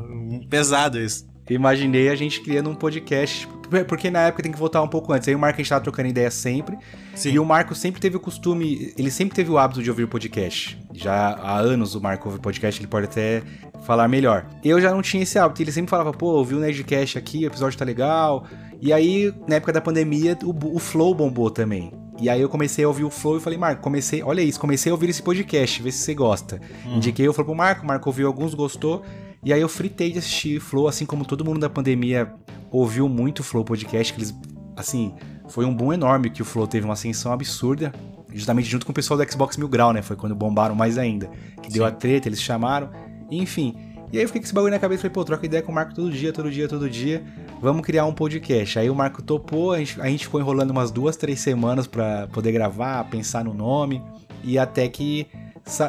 Pesado 0.51 0.99
isso. 1.01 1.27
Imaginei 1.49 2.11
a 2.11 2.15
gente 2.15 2.41
criando 2.43 2.69
um 2.69 2.75
podcast. 2.75 3.49
Porque 3.87 4.11
na 4.11 4.21
época 4.21 4.43
tem 4.43 4.53
que 4.53 4.59
voltar 4.59 4.83
um 4.83 4.89
pouco 4.89 5.13
antes. 5.13 5.29
Aí 5.29 5.35
o 5.35 5.39
Marco 5.39 5.57
a 5.57 5.63
gente 5.63 5.69
tava 5.69 5.83
trocando 5.83 6.09
ideia 6.09 6.31
sempre. 6.31 6.77
Sim. 7.15 7.33
E 7.33 7.39
o 7.39 7.45
Marco 7.45 7.75
sempre 7.75 8.01
teve 8.01 8.17
o 8.17 8.21
costume. 8.21 8.93
Ele 8.97 9.11
sempre 9.11 9.35
teve 9.35 9.51
o 9.51 9.59
hábito 9.59 9.83
de 9.83 9.91
ouvir 9.91 10.07
podcast. 10.07 10.79
já 10.93 11.31
há 11.35 11.59
anos 11.59 11.95
o 11.95 12.01
Marco 12.01 12.29
ouve 12.29 12.41
podcast, 12.41 12.81
ele 12.81 12.89
pode 12.89 13.07
até 13.07 13.43
falar 13.89 14.07
melhor. 14.07 14.45
Eu 14.63 14.79
já 14.83 14.91
não 14.91 15.01
tinha 15.01 15.23
esse 15.23 15.39
hábito, 15.39 15.63
ele 15.63 15.73
sempre 15.73 15.89
falava, 15.89 16.13
pô, 16.13 16.27
ouvi 16.27 16.55
o 16.55 16.61
Nerdcast 16.61 17.17
aqui, 17.17 17.45
o 17.45 17.47
episódio 17.47 17.79
tá 17.79 17.87
legal. 17.87 18.45
E 18.83 18.93
aí, 18.93 19.33
na 19.49 19.57
época 19.57 19.73
da 19.73 19.81
pandemia, 19.81 20.37
o, 20.45 20.77
o 20.77 20.79
Flow 20.79 21.15
bombou 21.15 21.51
também. 21.51 21.91
E 22.21 22.29
aí 22.29 22.39
eu 22.39 22.51
comecei 22.51 22.85
a 22.85 22.89
ouvir 22.89 23.05
o 23.05 23.11
Flow 23.11 23.39
e 23.39 23.41
falei, 23.41 23.59
Marco, 23.59 23.81
comecei, 23.81 24.23
olha 24.23 24.43
isso, 24.43 24.61
comecei 24.61 24.93
a 24.93 24.95
ouvir 24.95 25.09
esse 25.09 25.23
podcast, 25.23 25.83
vê 25.83 25.91
se 25.91 26.01
você 26.01 26.13
gosta. 26.13 26.61
Uhum. 26.85 26.97
Indiquei, 26.97 27.27
eu 27.27 27.33
falei 27.33 27.47
pro 27.47 27.55
Marco, 27.55 27.83
o 27.83 27.87
Marco 27.87 28.11
ouviu 28.11 28.27
alguns, 28.27 28.53
gostou. 28.53 29.03
E 29.43 29.55
aí 29.55 29.61
eu 29.63 29.71
fritei 29.71 30.13
de 30.13 30.19
assistir 30.19 30.61
Flow, 30.61 30.87
assim 30.87 31.07
como 31.07 31.25
todo 31.25 31.43
mundo 31.43 31.59
da 31.59 31.71
pandemia 31.71 32.31
ouviu 32.71 33.09
muito 33.09 33.39
o 33.41 33.43
Flow 33.43 33.65
Podcast, 33.65 34.13
que 34.13 34.19
eles, 34.19 34.35
assim, 34.77 35.15
foi 35.49 35.65
um 35.65 35.75
boom 35.75 35.95
enorme 35.95 36.29
que 36.29 36.43
o 36.43 36.45
Flow 36.45 36.67
teve 36.67 36.85
uma 36.85 36.93
ascensão 36.93 37.33
absurda, 37.33 37.91
justamente 38.35 38.69
junto 38.69 38.85
com 38.85 38.93
o 38.93 38.95
pessoal 38.95 39.19
do 39.19 39.33
Xbox 39.33 39.57
Mil 39.57 39.67
Grau, 39.67 39.95
né? 39.95 40.03
Foi 40.03 40.15
quando 40.15 40.35
bombaram 40.35 40.75
mais 40.75 40.99
ainda. 40.99 41.31
Que 41.63 41.73
deu 41.73 41.85
Sim. 41.85 41.89
a 41.89 41.91
treta, 41.91 42.29
eles 42.29 42.43
chamaram, 42.43 42.91
enfim. 43.31 43.75
E 44.11 44.17
aí 44.17 44.25
eu 44.25 44.29
fiquei 44.29 44.41
com 44.41 44.47
esse 44.47 44.55
bagulho 44.55 44.73
na 44.73 44.79
cabeça 44.79 45.01
e 45.01 45.03
falei, 45.03 45.15
pô, 45.15 45.25
troca 45.25 45.45
ideia 45.45 45.63
com 45.63 45.71
o 45.71 45.75
Marco 45.75 45.95
todo 45.95 46.11
dia, 46.11 46.33
todo 46.33 46.51
dia, 46.51 46.67
todo 46.67 46.89
dia. 46.89 47.23
Vamos 47.61 47.83
criar 47.83 48.07
um 48.07 48.13
podcast. 48.13 48.79
Aí 48.79 48.89
o 48.89 48.95
Marco 48.95 49.23
topou, 49.23 49.73
a 49.73 49.79
gente, 49.79 50.01
a 50.01 50.07
gente 50.07 50.25
ficou 50.25 50.41
enrolando 50.41 50.71
umas 50.71 50.91
duas, 50.91 51.17
três 51.17 51.41
semanas 51.41 51.87
para 51.87 52.27
poder 52.29 52.53
gravar, 52.53 53.05
pensar 53.05 53.45
no 53.45 53.53
nome. 53.53 54.03
E 54.43 54.59
até 54.59 54.89
que 54.89 55.27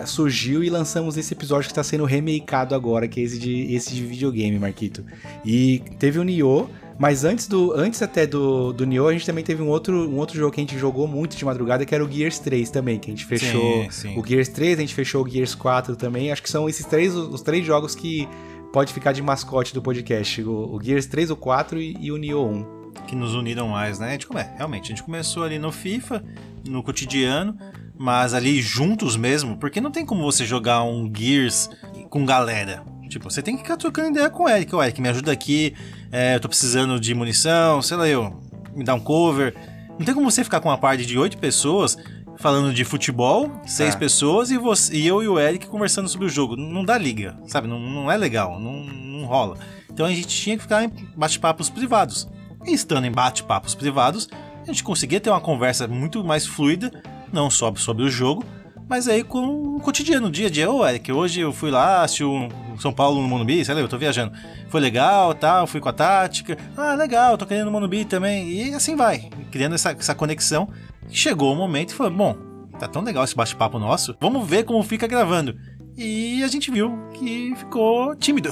surgiu 0.05 0.61
e 0.63 0.69
lançamos 0.69 1.17
esse 1.17 1.33
episódio 1.33 1.67
que 1.67 1.71
está 1.71 1.83
sendo 1.83 2.03
remakeado 2.03 2.75
agora, 2.75 3.07
que 3.07 3.21
é 3.21 3.23
esse 3.23 3.39
de, 3.39 3.73
esse 3.73 3.95
de 3.95 4.05
videogame, 4.05 4.59
Marquito. 4.59 5.05
E 5.45 5.81
teve 5.97 6.19
o 6.19 6.23
Nioh, 6.23 6.67
mas 6.99 7.23
antes 7.23 7.47
do 7.47 7.71
antes 7.71 8.01
até 8.01 8.27
do, 8.27 8.73
do 8.73 8.85
Nioh, 8.85 9.07
a 9.07 9.13
gente 9.13 9.25
também 9.25 9.43
teve 9.43 9.63
um 9.63 9.69
outro, 9.69 10.09
um 10.09 10.17
outro 10.17 10.37
jogo 10.37 10.51
que 10.51 10.59
a 10.59 10.63
gente 10.63 10.77
jogou 10.77 11.07
muito 11.07 11.37
de 11.37 11.45
madrugada, 11.45 11.85
que 11.85 11.95
era 11.95 12.03
o 12.03 12.11
Gears 12.11 12.39
3 12.39 12.69
também, 12.69 12.99
que 12.99 13.09
a 13.09 13.13
gente 13.13 13.25
fechou 13.25 13.83
sim, 13.83 13.89
sim. 13.89 14.19
o 14.19 14.27
Gears 14.27 14.49
3, 14.49 14.77
a 14.77 14.81
gente 14.81 14.93
fechou 14.93 15.23
o 15.23 15.29
Gears 15.29 15.55
4 15.55 15.95
também. 15.95 16.29
Acho 16.29 16.43
que 16.43 16.49
são 16.49 16.67
esses 16.67 16.85
três 16.85 17.15
os 17.15 17.41
três 17.41 17.65
jogos 17.65 17.95
que 17.95 18.27
pode 18.73 18.91
ficar 18.91 19.13
de 19.13 19.21
mascote 19.21 19.73
do 19.73 19.81
podcast, 19.81 20.43
o, 20.43 20.75
o 20.75 20.83
Gears 20.83 21.05
3, 21.05 21.31
o 21.31 21.37
4 21.37 21.79
e, 21.79 21.97
e 22.01 22.11
o 22.11 22.17
Nioh 22.17 22.45
1 22.45 22.79
que 23.07 23.15
nos 23.15 23.33
uniram 23.33 23.69
mais, 23.69 23.97
né? 23.97 24.09
A 24.09 24.11
gente, 24.11 24.27
é, 24.35 24.53
realmente, 24.57 24.85
a 24.85 24.89
gente 24.89 25.03
começou 25.03 25.43
ali 25.43 25.57
no 25.57 25.71
FIFA, 25.71 26.23
no 26.67 26.83
cotidiano, 26.83 27.57
mas 27.97 28.33
ali 28.33 28.61
juntos 28.61 29.15
mesmo, 29.15 29.57
porque 29.57 29.79
não 29.79 29.89
tem 29.89 30.05
como 30.05 30.21
você 30.21 30.45
jogar 30.45 30.83
um 30.83 31.11
Gears 31.13 31.69
com 32.09 32.25
galera. 32.25 32.83
Tipo, 33.09 33.29
você 33.29 33.41
tem 33.41 33.55
que 33.55 33.63
ficar 33.63 33.75
trocando 33.75 34.11
ideia 34.11 34.29
com 34.29 34.43
o 34.43 34.49
Eric. 34.49 34.73
O 34.73 34.81
Eric, 34.81 35.01
me 35.01 35.09
ajuda 35.09 35.31
aqui, 35.31 35.73
é, 36.11 36.35
eu 36.35 36.39
tô 36.39 36.47
precisando 36.47 36.99
de 36.99 37.13
munição, 37.13 37.81
sei 37.81 37.97
lá 37.97 38.07
eu, 38.07 38.39
me 38.73 38.83
dá 38.83 38.93
um 38.93 38.99
cover. 38.99 39.55
Não 39.97 40.05
tem 40.05 40.13
como 40.13 40.29
você 40.29 40.43
ficar 40.43 40.61
com 40.61 40.69
uma 40.69 40.77
parte 40.77 41.05
de 41.05 41.17
oito 41.17 41.37
pessoas 41.37 41.97
falando 42.37 42.73
de 42.73 42.85
futebol, 42.85 43.51
seis 43.65 43.95
é. 43.95 43.97
pessoas, 43.97 44.49
e, 44.49 44.57
você, 44.57 44.95
e 44.95 45.05
eu 45.05 45.21
e 45.21 45.27
o 45.27 45.37
Eric 45.37 45.67
conversando 45.67 46.07
sobre 46.07 46.27
o 46.27 46.29
jogo. 46.29 46.55
Não 46.55 46.85
dá 46.85 46.97
liga, 46.97 47.37
sabe? 47.47 47.67
Não, 47.67 47.79
não 47.79 48.09
é 48.09 48.15
legal, 48.15 48.59
não, 48.59 48.83
não 48.83 49.25
rola. 49.25 49.57
Então 49.91 50.05
a 50.05 50.09
gente 50.09 50.27
tinha 50.27 50.55
que 50.55 50.61
ficar 50.61 50.83
em 50.83 50.91
bate-papos 51.17 51.69
privados. 51.69 52.29
E 52.65 52.73
estando 52.73 53.05
em 53.05 53.11
bate-papos 53.11 53.75
privados, 53.75 54.29
a 54.63 54.65
gente 54.67 54.83
conseguia 54.83 55.19
ter 55.19 55.29
uma 55.29 55.41
conversa 55.41 55.87
muito 55.87 56.23
mais 56.23 56.45
fluida 56.45 56.91
não 57.31 57.49
só 57.49 57.73
sobre 57.75 58.03
o 58.03 58.09
jogo, 58.09 58.45
mas 58.89 59.07
aí 59.07 59.23
com 59.23 59.75
o 59.75 59.79
cotidiano, 59.79 60.27
o 60.27 60.31
dia 60.31 60.47
a 60.47 60.49
dia. 60.49 60.69
Ô, 60.69 60.85
Eric, 60.85 61.11
hoje 61.11 61.41
eu 61.41 61.53
fui 61.53 61.69
lá, 61.69 62.01
assisti 62.01 62.23
o 62.23 62.49
São 62.79 62.91
Paulo 62.91 63.21
no 63.21 63.27
Monumbi, 63.27 63.63
sei 63.63 63.75
lá, 63.75 63.81
eu 63.81 63.87
tô 63.87 63.99
viajando. 63.99 64.33
Foi 64.67 64.81
legal, 64.81 65.35
tal, 65.35 65.67
fui 65.67 65.79
com 65.79 65.89
a 65.89 65.93
tática. 65.93 66.57
Ah, 66.75 66.95
legal, 66.95 67.37
tô 67.37 67.45
querendo 67.45 67.65
no 67.65 67.71
Monumbi 67.71 68.03
também. 68.03 68.49
E 68.49 68.73
assim 68.73 68.95
vai, 68.95 69.29
criando 69.51 69.75
essa, 69.75 69.91
essa 69.91 70.15
conexão. 70.15 70.67
Chegou 71.07 71.53
o 71.53 71.55
momento 71.55 71.91
e 71.91 71.93
falou, 71.93 72.11
bom, 72.11 72.37
tá 72.79 72.87
tão 72.87 73.03
legal 73.03 73.23
esse 73.23 73.35
bate-papo 73.35 73.77
nosso, 73.77 74.15
vamos 74.19 74.47
ver 74.47 74.63
como 74.63 74.81
fica 74.81 75.05
gravando. 75.05 75.55
E 75.95 76.43
a 76.43 76.47
gente 76.47 76.71
viu 76.71 76.97
que 77.13 77.53
ficou 77.57 78.15
tímido. 78.15 78.49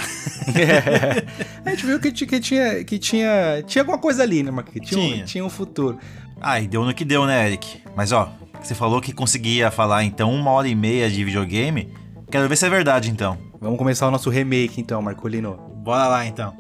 É, 0.48 1.26
a 1.66 1.70
gente 1.70 1.86
viu 1.86 2.00
que, 2.00 2.12
que, 2.12 2.40
tinha, 2.40 2.84
que 2.84 3.00
tinha, 3.00 3.64
tinha 3.66 3.82
alguma 3.82 3.98
coisa 3.98 4.22
ali, 4.22 4.44
né, 4.44 4.52
Marquinhos? 4.52 4.90
Tinha, 4.90 5.02
tinha. 5.02 5.24
Um, 5.24 5.26
tinha 5.26 5.46
um 5.46 5.50
futuro. 5.50 5.98
Ah, 6.42 6.60
e 6.60 6.68
deu 6.68 6.84
no 6.84 6.94
que 6.94 7.06
deu, 7.06 7.26
né, 7.26 7.48
Eric? 7.48 7.82
Mas 7.96 8.12
ó, 8.12 8.32
você 8.62 8.76
falou 8.76 9.02
que 9.02 9.14
conseguia 9.14 9.72
falar 9.72 10.04
então 10.04 10.34
uma 10.34 10.52
hora 10.52 10.68
e 10.68 10.76
meia 10.76 11.10
de 11.10 11.24
videogame. 11.24 11.94
Quero 12.30 12.50
ver 12.50 12.58
se 12.58 12.66
é 12.66 12.70
verdade 12.70 13.10
então. 13.10 13.38
Vamos 13.62 13.78
começar 13.78 14.08
o 14.08 14.12
nosso 14.12 14.30
remake 14.30 14.82
então, 14.82 15.02
Marcolino. 15.02 15.58
Bora 15.84 16.08
lá 16.08 16.26
então. 16.26 16.56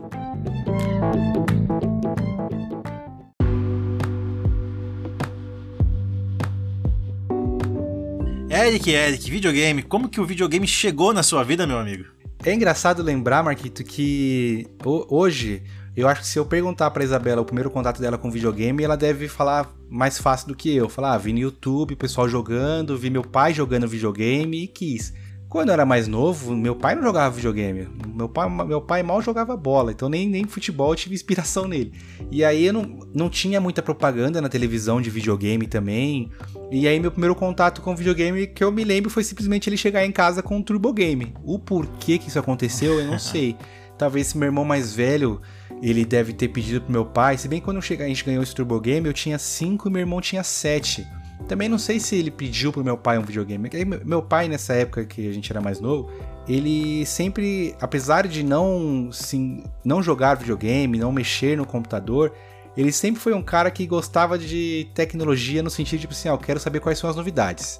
Eric, 8.49 8.89
Eric, 8.89 9.29
videogame, 9.29 9.83
como 9.83 10.09
que 10.09 10.19
o 10.19 10.25
videogame 10.25 10.67
chegou 10.67 11.13
na 11.13 11.21
sua 11.21 11.43
vida, 11.43 11.67
meu 11.67 11.77
amigo? 11.77 12.05
É 12.43 12.53
engraçado 12.53 13.03
lembrar, 13.03 13.43
Marquito, 13.43 13.83
que 13.83 14.67
hoje 15.09 15.63
eu 15.97 16.07
acho 16.07 16.21
que 16.21 16.27
se 16.27 16.37
eu 16.37 16.45
perguntar 16.45 16.91
pra 16.91 17.03
Isabela 17.03 17.41
o 17.41 17.45
primeiro 17.45 17.71
contato 17.71 17.99
dela 17.99 18.19
com 18.19 18.29
videogame, 18.29 18.83
ela 18.83 18.95
deve 18.95 19.27
falar 19.27 19.73
mais 19.89 20.19
fácil 20.19 20.49
do 20.49 20.55
que 20.55 20.75
eu. 20.75 20.87
Falar, 20.87 21.13
ah, 21.13 21.17
vi 21.17 21.33
no 21.33 21.39
YouTube, 21.39 21.95
pessoal 21.95 22.29
jogando, 22.29 22.95
vi 22.95 23.09
meu 23.09 23.23
pai 23.23 23.51
jogando 23.51 23.87
videogame 23.87 24.63
e 24.63 24.67
quis. 24.67 25.11
Quando 25.49 25.69
eu 25.69 25.73
era 25.73 25.85
mais 25.85 26.07
novo, 26.07 26.55
meu 26.55 26.75
pai 26.75 26.93
não 26.93 27.01
jogava 27.01 27.33
videogame. 27.33 27.87
Meu 28.13 28.29
pai, 28.29 28.49
meu 28.65 28.79
pai 28.79 29.01
mal 29.01 29.23
jogava 29.23 29.57
bola, 29.57 29.91
então 29.91 30.07
nem, 30.07 30.29
nem 30.29 30.45
futebol 30.45 30.91
eu 30.91 30.95
tive 30.95 31.15
inspiração 31.15 31.65
nele. 31.69 31.93
E 32.29 32.43
aí 32.43 32.65
eu 32.65 32.73
não, 32.73 32.99
não 33.11 33.29
tinha 33.29 33.59
muita 33.59 33.81
propaganda 33.81 34.39
na 34.39 34.49
televisão 34.49 35.01
de 35.01 35.09
videogame 35.09 35.65
também. 35.65 36.29
E 36.69 36.87
aí 36.87 36.99
meu 36.99 37.09
primeiro 37.09 37.33
contato 37.33 37.81
com 37.81 37.95
videogame 37.95 38.45
que 38.45 38.63
eu 38.63 38.71
me 38.71 38.83
lembro 38.83 39.09
foi 39.09 39.23
simplesmente 39.23 39.67
ele 39.67 39.77
chegar 39.77 40.05
em 40.05 40.11
casa 40.11 40.43
com 40.43 40.57
um 40.57 40.61
Turbo 40.61 40.93
Game. 40.93 41.33
O 41.43 41.57
porquê 41.57 42.19
que 42.19 42.27
isso 42.27 42.37
aconteceu, 42.37 42.99
eu 42.99 43.07
não 43.07 43.17
sei. 43.19 43.55
Talvez 43.97 44.33
meu 44.33 44.47
irmão 44.47 44.63
mais 44.63 44.93
velho 44.93 45.41
ele 45.81 46.05
deve 46.05 46.33
ter 46.33 46.47
pedido 46.49 46.81
pro 46.81 46.91
meu 46.91 47.05
pai. 47.05 47.37
Se 47.37 47.47
bem 47.47 47.59
que 47.59 47.65
quando 47.65 47.77
a 47.77 47.81
gente 47.81 48.23
ganhou 48.23 48.43
esse 48.43 48.53
Turbo 48.53 48.79
Game, 48.79 49.07
eu 49.07 49.13
tinha 49.13 49.37
5 49.37 49.87
e 49.87 49.91
meu 49.91 49.99
irmão 49.99 50.21
tinha 50.21 50.43
7. 50.43 51.05
Também 51.47 51.69
não 51.69 51.77
sei 51.77 51.99
se 51.99 52.15
ele 52.15 52.31
pediu 52.31 52.71
pro 52.71 52.83
meu 52.83 52.97
pai 52.97 53.17
um 53.17 53.21
videogame. 53.21 53.69
Meu 54.03 54.21
pai, 54.21 54.47
nessa 54.47 54.73
época 54.73 55.05
que 55.05 55.27
a 55.29 55.31
gente 55.31 55.51
era 55.51 55.61
mais 55.61 55.79
novo, 55.79 56.11
ele 56.47 57.05
sempre, 57.05 57.75
apesar 57.79 58.27
de 58.27 58.43
não, 58.43 59.09
sim, 59.11 59.63
não 59.83 60.01
jogar 60.01 60.35
videogame, 60.35 60.97
não 60.97 61.11
mexer 61.11 61.55
no 61.55 61.65
computador, 61.65 62.33
ele 62.75 62.91
sempre 62.91 63.21
foi 63.21 63.33
um 63.33 63.41
cara 63.41 63.69
que 63.69 63.85
gostava 63.85 64.37
de 64.37 64.87
tecnologia 64.93 65.61
no 65.61 65.69
sentido 65.69 65.99
de, 65.99 66.01
tipo 66.01 66.13
assim, 66.13 66.29
ah, 66.29 66.33
eu 66.33 66.37
quero 66.37 66.59
saber 66.59 66.79
quais 66.79 66.97
são 66.97 67.09
as 67.09 67.15
novidades. 67.15 67.79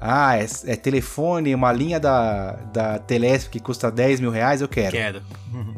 Ah, 0.00 0.36
é, 0.36 0.46
é, 0.66 0.76
telefone, 0.76 1.52
uma 1.54 1.72
linha 1.72 1.98
da, 1.98 2.52
da 2.72 2.98
Telesp 3.00 3.50
que 3.50 3.58
custa 3.58 3.90
10 3.90 4.20
mil 4.20 4.30
reais, 4.30 4.60
eu 4.60 4.68
quero. 4.68 4.92
Quero. 4.92 5.22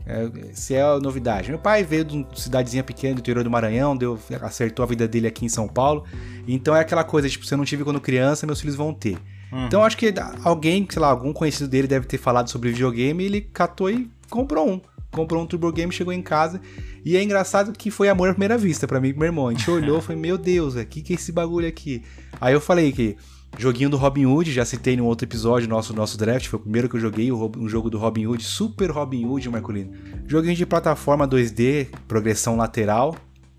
É, 0.07 0.53
se 0.53 0.75
é 0.75 0.83
a 0.83 0.99
novidade. 0.99 1.49
Meu 1.49 1.59
pai 1.59 1.83
veio 1.83 2.05
de 2.05 2.17
uma 2.17 2.27
cidadezinha 2.35 2.85
pequena 2.85 3.15
do 3.15 3.21
interior 3.21 3.43
do 3.43 3.51
Maranhão, 3.51 3.97
deu, 3.97 4.19
acertou 4.43 4.83
a 4.83 4.87
vida 4.87 5.09
dele 5.09 5.27
aqui 5.27 5.47
em 5.47 5.49
São 5.49 5.67
Paulo. 5.67 6.05
Então 6.47 6.77
é 6.77 6.81
aquela 6.81 7.03
coisa, 7.03 7.29
tipo, 7.31 7.47
se 7.47 7.55
eu 7.55 7.59
não 7.59 7.65
tive 7.65 7.83
quando 7.83 8.01
criança, 8.01 8.47
meus 8.47 8.61
filhos 8.61 8.77
vão 8.77 8.93
ter. 8.93 9.17
Uhum. 9.51 9.67
Então 9.67 9.85
acho 9.85 9.97
que 9.97 10.13
alguém, 10.45 10.87
sei 10.89 11.01
lá, 11.01 11.09
algum 11.09 11.33
conhecido 11.33 11.69
dele 11.69 11.89
deve 11.89 12.07
ter 12.07 12.19
falado 12.19 12.49
sobre 12.49 12.71
videogame 12.71 13.25
ele 13.25 13.41
catou 13.41 13.91
e 13.91 14.11
comprou 14.29 14.69
um. 14.69 14.81
Comprou 15.11 15.43
um 15.43 15.47
Turbo 15.47 15.73
Game, 15.73 15.91
chegou 15.93 16.13
em 16.13 16.23
casa. 16.23 16.61
E 17.05 17.17
é 17.17 17.23
engraçado 17.23 17.73
que 17.73 17.91
foi 17.91 18.09
amor 18.09 18.29
à 18.29 18.33
primeira 18.33 18.57
vista 18.57 18.87
para 18.87 19.01
mim 19.01 19.09
e 19.09 19.13
meu 19.13 19.25
irmão. 19.25 19.49
A 19.49 19.53
gente 19.53 19.69
olhou 19.71 19.99
e 19.99 20.03
falou, 20.03 20.21
meu 20.21 20.39
Deus, 20.39 20.77
o 20.77 20.85
que, 20.85 21.03
que 21.03 21.15
é 21.15 21.17
esse 21.17 21.33
bagulho 21.33 21.67
aqui? 21.67 22.03
Aí 22.41 22.53
eu 22.53 22.61
falei 22.61 22.93
que 22.93 23.17
Joguinho 23.59 23.91
do 23.91 23.97
Robin 23.97 24.27
Hood, 24.27 24.53
já 24.53 24.65
citei 24.65 24.97
no 24.97 25.05
outro 25.05 25.27
episódio 25.27 25.69
nosso 25.69 25.93
nosso 25.93 26.17
draft, 26.17 26.47
foi 26.47 26.59
o 26.59 26.63
primeiro 26.63 26.89
que 26.89 26.97
eu 26.97 27.01
joguei, 27.01 27.31
um 27.31 27.69
jogo 27.69 27.91
do 27.91 27.99
Robin 27.99 28.27
Hood, 28.27 28.43
Super 28.43 28.91
Robin 28.91 29.27
Hood, 29.27 29.49
Marcolino. 29.51 29.93
Joguinho 30.27 30.55
de 30.55 30.65
plataforma 30.65 31.29
2D, 31.29 31.89
progressão 32.09 32.57
lateral, 32.57 33.17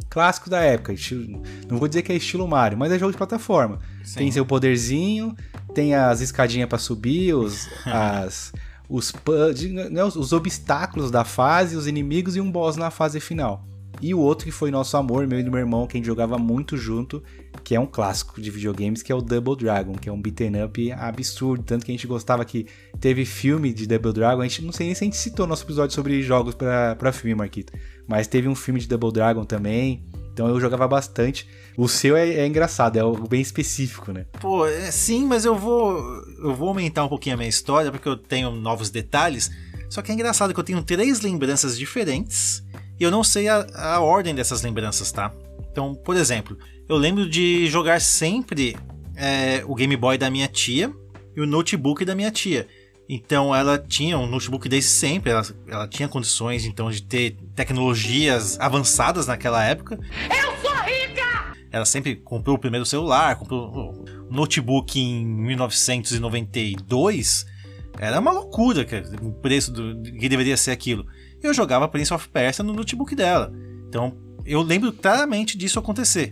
clássico 0.10 0.50
da 0.50 0.62
época. 0.62 0.94
Estilo, 0.94 1.42
não 1.70 1.78
vou 1.78 1.88
dizer 1.88 2.02
que 2.02 2.12
é 2.12 2.16
estilo 2.16 2.48
Mario, 2.48 2.78
mas 2.78 2.92
é 2.92 2.98
jogo 2.98 3.12
de 3.12 3.18
plataforma. 3.18 3.80
Sim. 4.04 4.20
Tem 4.20 4.32
seu 4.32 4.46
poderzinho, 4.46 5.36
tem 5.74 5.94
as 5.94 6.22
escadinhas 6.22 6.68
para 6.68 6.78
subir, 6.78 7.34
os, 7.34 7.68
as, 7.86 8.54
os, 8.90 9.14
né, 9.90 10.04
os, 10.04 10.16
os 10.16 10.34
obstáculos 10.34 11.12
da 11.12 11.24
fase, 11.24 11.76
os 11.76 11.88
inimigos 11.88 12.36
e 12.36 12.42
um 12.42 12.52
boss 12.52 12.76
na 12.76 12.92
fase 12.92 13.20
final. 13.20 13.66
E 14.02 14.16
o 14.16 14.20
outro 14.20 14.46
que 14.46 14.52
foi 14.52 14.72
nosso 14.72 14.98
amor, 14.98 15.28
meu 15.28 15.40
e 15.40 15.44
do 15.44 15.52
meu 15.52 15.60
irmão, 15.60 15.86
que 15.86 15.96
a 15.96 16.00
gente 16.00 16.08
jogava 16.08 16.38
muito 16.38 16.76
junto, 16.76 17.24
que 17.64 17.76
é 17.76 17.80
um 17.80 17.86
clássico 17.86 18.42
de 18.42 18.50
videogames, 18.50 19.04
que 19.04 19.12
é 19.12 19.16
o 19.16 19.22
Double 19.22 19.56
Dragon, 19.56 19.94
que 19.94 20.10
é 20.10 20.12
um 20.12 20.20
beat'em 20.20 20.64
up 20.64 20.92
absurdo, 20.94 21.64
tanto 21.64 21.86
que 21.86 21.92
a 21.92 21.96
gente 21.96 22.08
gostava 22.08 22.44
que 22.44 22.66
teve 23.00 23.26
filme 23.26 23.72
de 23.72 23.86
Double 23.86 24.12
Dragon, 24.12 24.42
a 24.42 24.48
gente 24.48 24.64
não 24.64 24.72
sei 24.72 24.88
nem 24.88 24.96
se 24.96 25.04
a 25.04 25.06
gente 25.06 25.18
citou 25.18 25.46
nosso 25.46 25.64
episódio 25.64 25.94
sobre 25.94 26.22
jogos 26.24 26.56
para 26.56 27.12
filme, 27.12 27.36
Marquito, 27.36 27.74
mas 28.08 28.26
teve 28.28 28.48
um 28.48 28.56
filme 28.56 28.80
de 28.80 28.88
Double 28.88 29.12
Dragon 29.12 29.46
também, 29.46 30.04
então 30.34 30.48
eu 30.48 30.60
jogava 30.60 30.88
bastante. 30.88 31.48
O 31.78 31.88
seu 31.88 32.18
é, 32.18 32.28
é, 32.28 32.48
engraçado, 32.48 32.98
é 32.98 33.02
algo 33.02 33.28
bem 33.28 33.42
específico, 33.42 34.12
né? 34.12 34.26
Pô, 34.40 34.66
é, 34.66 34.90
sim, 34.90 35.26
mas 35.26 35.46
eu 35.46 35.56
vou 35.56 36.02
eu 36.44 36.56
vou 36.56 36.70
aumentar 36.70 37.04
um 37.06 37.10
pouquinho 37.10 37.36
a 37.36 37.38
minha 37.38 37.50
história 37.50 37.92
porque 37.92 38.08
eu 38.08 38.18
tenho 38.18 38.52
novos 38.52 38.90
detalhes. 38.90 39.52
Só 39.90 40.02
que 40.02 40.10
é 40.10 40.16
engraçado 40.16 40.54
que 40.54 40.60
eu 40.60 40.64
tenho 40.64 40.82
três 40.82 41.20
lembranças 41.20 41.78
diferentes 41.78 42.64
e 43.02 43.04
eu 43.04 43.10
não 43.10 43.24
sei 43.24 43.50
a, 43.50 43.66
a 43.74 44.00
ordem 44.00 44.36
dessas 44.36 44.62
lembranças, 44.62 45.12
tá? 45.12 45.34
Então, 45.72 45.96
por 45.96 46.16
exemplo, 46.16 46.56
eu 46.88 46.98
lembro 46.98 47.28
de 47.28 47.66
jogar 47.66 48.00
sempre 48.00 48.78
é, 49.16 49.64
o 49.66 49.74
Game 49.74 49.98
Boy 49.98 50.20
da 50.20 50.30
minha 50.30 50.48
tia, 50.48 50.94
e 51.36 51.42
o 51.42 51.48
notebook 51.48 52.06
da 52.06 52.14
minha 52.14 52.30
tia. 52.30 52.68
Então 53.10 53.56
ela 53.56 53.80
tinha 53.80 54.20
um 54.20 54.28
notebook 54.28 54.70
desde 54.70 54.92
sempre, 54.92 55.32
ela, 55.32 55.44
ela 55.68 55.88
tinha 55.88 56.08
condições 56.08 56.64
então 56.64 56.92
de 56.92 57.02
ter 57.02 57.38
tecnologias 57.56 58.60
avançadas 58.60 59.26
naquela 59.26 59.66
época. 59.66 60.00
Eu 60.30 60.56
sou 60.62 60.76
rica! 60.84 61.56
Ela 61.72 61.86
sempre 61.86 62.18
comprou 62.18 62.56
o 62.56 62.60
primeiro 62.60 62.86
celular, 62.86 63.36
comprou 63.36 64.06
o 64.30 64.32
notebook 64.32 65.00
em 65.00 65.26
1992. 65.26 67.48
Era 67.98 68.20
uma 68.20 68.32
loucura 68.32 68.86
o 69.24 69.34
preço 69.34 69.72
do, 69.72 70.04
que 70.04 70.30
deveria 70.30 70.56
ser 70.56 70.70
aquilo. 70.70 71.04
Eu 71.42 71.54
jogava 71.54 71.88
Prince 71.88 72.14
of 72.14 72.30
Persia 72.30 72.64
no 72.64 72.74
notebook 72.74 73.16
dela. 73.16 73.52
Então 73.88 74.14
eu 74.46 74.62
lembro 74.62 74.92
claramente 74.92 75.58
disso 75.58 75.80
acontecer. 75.80 76.32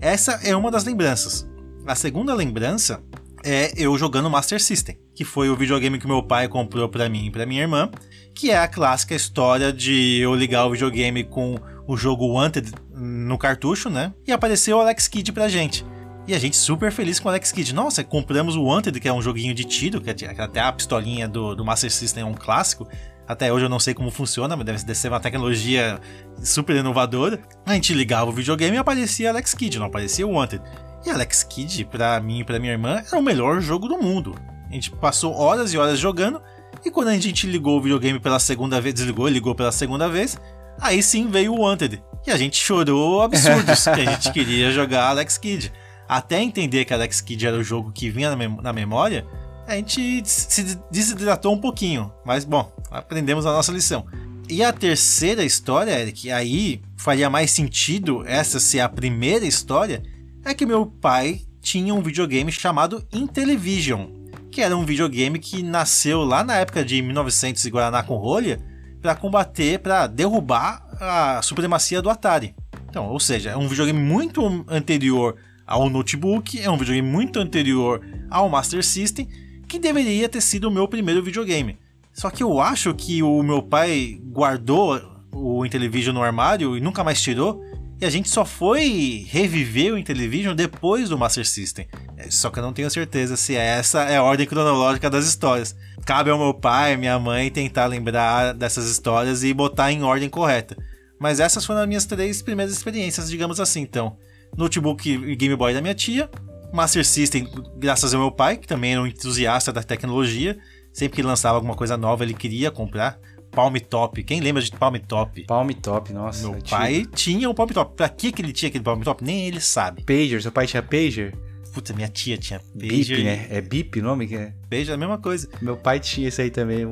Essa 0.00 0.32
é 0.42 0.54
uma 0.56 0.70
das 0.70 0.84
lembranças. 0.84 1.48
A 1.86 1.94
segunda 1.94 2.34
lembrança 2.34 3.02
é 3.44 3.72
eu 3.76 3.96
jogando 3.96 4.30
Master 4.30 4.60
System, 4.60 4.98
que 5.14 5.24
foi 5.24 5.48
o 5.48 5.56
videogame 5.56 5.98
que 5.98 6.06
meu 6.06 6.22
pai 6.22 6.48
comprou 6.48 6.88
para 6.88 7.08
mim 7.08 7.26
e 7.26 7.30
para 7.30 7.46
minha 7.46 7.62
irmã, 7.62 7.90
que 8.34 8.50
é 8.50 8.58
a 8.58 8.68
clássica 8.68 9.14
história 9.14 9.72
de 9.72 10.18
eu 10.20 10.34
ligar 10.34 10.66
o 10.66 10.72
videogame 10.72 11.24
com 11.24 11.56
o 11.86 11.96
jogo 11.96 12.26
Wanted 12.26 12.72
no 12.94 13.36
cartucho, 13.38 13.88
né? 13.90 14.12
E 14.26 14.32
apareceu 14.32 14.76
o 14.76 14.80
Alex 14.80 15.08
Kidd 15.08 15.32
pra 15.32 15.48
gente. 15.48 15.84
E 16.26 16.34
a 16.34 16.38
gente 16.38 16.56
super 16.56 16.92
feliz 16.92 17.18
com 17.18 17.28
o 17.28 17.30
Alex 17.30 17.50
Kidd. 17.50 17.74
Nossa, 17.74 18.04
compramos 18.04 18.54
o 18.54 18.62
Wanted, 18.62 19.00
que 19.00 19.08
é 19.08 19.12
um 19.12 19.22
joguinho 19.22 19.54
de 19.54 19.64
tiro, 19.64 20.00
que 20.00 20.10
é 20.10 20.14
até 20.38 20.60
a 20.60 20.70
pistolinha 20.70 21.26
do, 21.26 21.54
do 21.54 21.64
Master 21.64 21.90
System 21.90 22.22
é 22.22 22.26
um 22.26 22.34
clássico. 22.34 22.86
Até 23.30 23.52
hoje 23.52 23.64
eu 23.64 23.68
não 23.68 23.78
sei 23.78 23.94
como 23.94 24.10
funciona, 24.10 24.56
mas 24.56 24.82
deve 24.82 24.98
ser 24.98 25.06
uma 25.06 25.20
tecnologia 25.20 26.00
super 26.42 26.74
inovadora. 26.74 27.40
A 27.64 27.74
gente 27.74 27.94
ligava 27.94 28.28
o 28.28 28.32
videogame 28.32 28.74
e 28.74 28.78
aparecia 28.80 29.30
Alex 29.30 29.54
Kidd, 29.54 29.78
não 29.78 29.86
aparecia 29.86 30.26
o 30.26 30.32
Wanted. 30.32 30.60
E 31.06 31.10
Alex 31.10 31.44
Kidd, 31.44 31.84
pra 31.84 32.18
mim 32.18 32.40
e 32.40 32.44
pra 32.44 32.58
minha 32.58 32.72
irmã, 32.72 33.00
era 33.06 33.16
o 33.16 33.22
melhor 33.22 33.60
jogo 33.60 33.86
do 33.86 33.96
mundo. 33.96 34.34
A 34.68 34.72
gente 34.74 34.90
passou 34.90 35.32
horas 35.32 35.72
e 35.72 35.78
horas 35.78 35.96
jogando, 35.96 36.42
e 36.84 36.90
quando 36.90 37.06
a 37.06 37.16
gente 37.16 37.46
ligou 37.46 37.78
o 37.78 37.80
videogame 37.80 38.18
pela 38.18 38.40
segunda 38.40 38.80
vez, 38.80 38.96
desligou 38.96 39.28
e 39.28 39.32
ligou 39.32 39.54
pela 39.54 39.70
segunda 39.70 40.08
vez, 40.08 40.36
aí 40.80 41.00
sim 41.00 41.28
veio 41.28 41.54
o 41.54 41.60
Wanted. 41.60 42.02
E 42.26 42.32
a 42.32 42.36
gente 42.36 42.56
chorou 42.56 43.22
absurdos, 43.22 43.84
que 43.84 43.90
a 43.90 44.10
gente 44.10 44.32
queria 44.34 44.72
jogar 44.72 45.04
Alex 45.04 45.38
Kidd. 45.38 45.72
Até 46.08 46.42
entender 46.42 46.84
que 46.84 46.92
Alex 46.92 47.20
Kidd 47.20 47.46
era 47.46 47.56
o 47.56 47.62
jogo 47.62 47.92
que 47.92 48.10
vinha 48.10 48.34
na, 48.34 48.72
memória, 48.72 49.24
a 49.68 49.76
gente 49.76 50.28
se 50.28 50.76
desidratou 50.90 51.54
um 51.54 51.60
pouquinho. 51.60 52.12
Mas 52.24 52.44
bom, 52.44 52.72
aprendemos 52.90 53.46
a 53.46 53.52
nossa 53.52 53.72
lição. 53.72 54.06
E 54.48 54.64
a 54.64 54.72
terceira 54.72 55.44
história, 55.44 55.98
Eric, 55.98 56.30
aí 56.30 56.82
faria 56.96 57.30
mais 57.30 57.52
sentido 57.52 58.24
essa 58.26 58.58
ser 58.58 58.80
a 58.80 58.88
primeira 58.88 59.46
história, 59.46 60.02
é 60.44 60.52
que 60.52 60.66
meu 60.66 60.86
pai 60.86 61.42
tinha 61.60 61.94
um 61.94 62.02
videogame 62.02 62.50
chamado 62.50 63.06
Intellivision, 63.12 64.06
que 64.50 64.60
era 64.60 64.76
um 64.76 64.84
videogame 64.84 65.38
que 65.38 65.62
nasceu 65.62 66.24
lá 66.24 66.42
na 66.42 66.56
época 66.56 66.84
de 66.84 67.00
1900 67.00 67.64
e 67.64 67.70
Guaraná 67.70 68.02
com 68.02 68.16
rolha 68.16 68.60
para 69.00 69.14
combater, 69.14 69.78
para 69.78 70.06
derrubar 70.06 70.84
a 71.00 71.40
supremacia 71.42 72.02
do 72.02 72.10
Atari. 72.10 72.54
Então, 72.88 73.06
ou 73.08 73.20
seja, 73.20 73.50
é 73.50 73.56
um 73.56 73.68
videogame 73.68 74.00
muito 74.00 74.44
anterior 74.68 75.36
ao 75.66 75.88
notebook, 75.88 76.60
é 76.60 76.68
um 76.68 76.76
videogame 76.76 77.08
muito 77.08 77.38
anterior 77.38 78.04
ao 78.28 78.48
Master 78.48 78.84
System, 78.84 79.28
que 79.68 79.78
deveria 79.78 80.28
ter 80.28 80.40
sido 80.40 80.64
o 80.64 80.70
meu 80.70 80.88
primeiro 80.88 81.22
videogame. 81.22 81.78
Só 82.20 82.28
que 82.28 82.42
eu 82.42 82.60
acho 82.60 82.92
que 82.92 83.22
o 83.22 83.42
meu 83.42 83.62
pai 83.62 84.20
guardou 84.22 85.00
o 85.32 85.64
Intellivision 85.64 86.14
no 86.14 86.22
armário 86.22 86.76
e 86.76 86.80
nunca 86.80 87.02
mais 87.02 87.18
tirou, 87.18 87.64
e 87.98 88.04
a 88.04 88.10
gente 88.10 88.28
só 88.28 88.44
foi 88.44 89.26
reviver 89.26 89.94
o 89.94 89.96
Intellivision 89.96 90.54
depois 90.54 91.08
do 91.08 91.16
Master 91.16 91.48
System. 91.48 91.88
É, 92.18 92.30
só 92.30 92.50
que 92.50 92.58
eu 92.58 92.62
não 92.62 92.74
tenho 92.74 92.90
certeza 92.90 93.38
se 93.38 93.56
essa 93.56 94.02
é 94.02 94.18
a 94.18 94.22
ordem 94.22 94.46
cronológica 94.46 95.08
das 95.08 95.24
histórias. 95.24 95.74
Cabe 96.04 96.28
ao 96.28 96.38
meu 96.38 96.52
pai, 96.52 96.94
minha 96.94 97.18
mãe 97.18 97.50
tentar 97.50 97.86
lembrar 97.86 98.52
dessas 98.52 98.90
histórias 98.90 99.42
e 99.42 99.54
botar 99.54 99.90
em 99.90 100.02
ordem 100.02 100.28
correta. 100.28 100.76
Mas 101.18 101.40
essas 101.40 101.64
foram 101.64 101.80
as 101.80 101.88
minhas 101.88 102.04
três 102.04 102.42
primeiras 102.42 102.74
experiências, 102.74 103.30
digamos 103.30 103.58
assim, 103.58 103.80
então. 103.80 104.18
Notebook 104.58 105.08
e 105.08 105.34
Game 105.36 105.56
Boy 105.56 105.72
da 105.72 105.80
minha 105.80 105.94
tia, 105.94 106.28
Master 106.70 107.02
System, 107.02 107.48
graças 107.78 108.12
ao 108.12 108.20
meu 108.20 108.30
pai, 108.30 108.58
que 108.58 108.68
também 108.68 108.92
era 108.92 109.00
um 109.00 109.06
entusiasta 109.06 109.72
da 109.72 109.82
tecnologia. 109.82 110.58
Sempre 110.92 111.16
que 111.16 111.22
lançava 111.22 111.56
alguma 111.56 111.74
coisa 111.74 111.96
nova, 111.96 112.24
ele 112.24 112.34
queria 112.34 112.70
comprar. 112.70 113.18
Palm 113.50 113.74
Top. 113.76 114.22
Quem 114.22 114.40
lembra 114.40 114.62
de 114.62 114.70
Palm 114.70 114.94
Top? 114.96 115.44
Palm 115.44 115.70
Top, 115.70 116.12
nossa. 116.12 116.48
Meu 116.48 116.62
pai 116.62 117.04
tinha 117.14 117.48
um 117.50 117.54
Palm 117.54 117.68
Top. 117.70 117.94
Pra 117.96 118.08
que, 118.08 118.32
que 118.32 118.42
ele 118.42 118.52
tinha 118.52 118.68
aquele 118.68 118.84
Palm 118.84 119.00
Top? 119.00 119.22
Nem 119.24 119.46
ele 119.46 119.60
sabe. 119.60 120.02
Pager, 120.04 120.40
seu 120.40 120.52
pai 120.52 120.66
tinha 120.66 120.82
Pager? 120.82 121.34
Puta, 121.72 121.92
minha 121.92 122.08
tia 122.08 122.36
tinha 122.36 122.60
Pager. 122.60 123.16
Bip, 123.16 123.24
né? 123.24 123.46
É 123.50 123.60
Bip 123.60 124.00
o 124.00 124.02
nome 124.02 124.26
que 124.26 124.36
é? 124.36 124.52
Pager 124.68 124.90
é 124.90 124.94
a 124.94 124.96
mesma 124.96 125.18
coisa. 125.18 125.48
Meu 125.60 125.76
pai 125.76 126.00
tinha 126.00 126.28
isso 126.28 126.40
aí 126.40 126.50
também. 126.50 126.84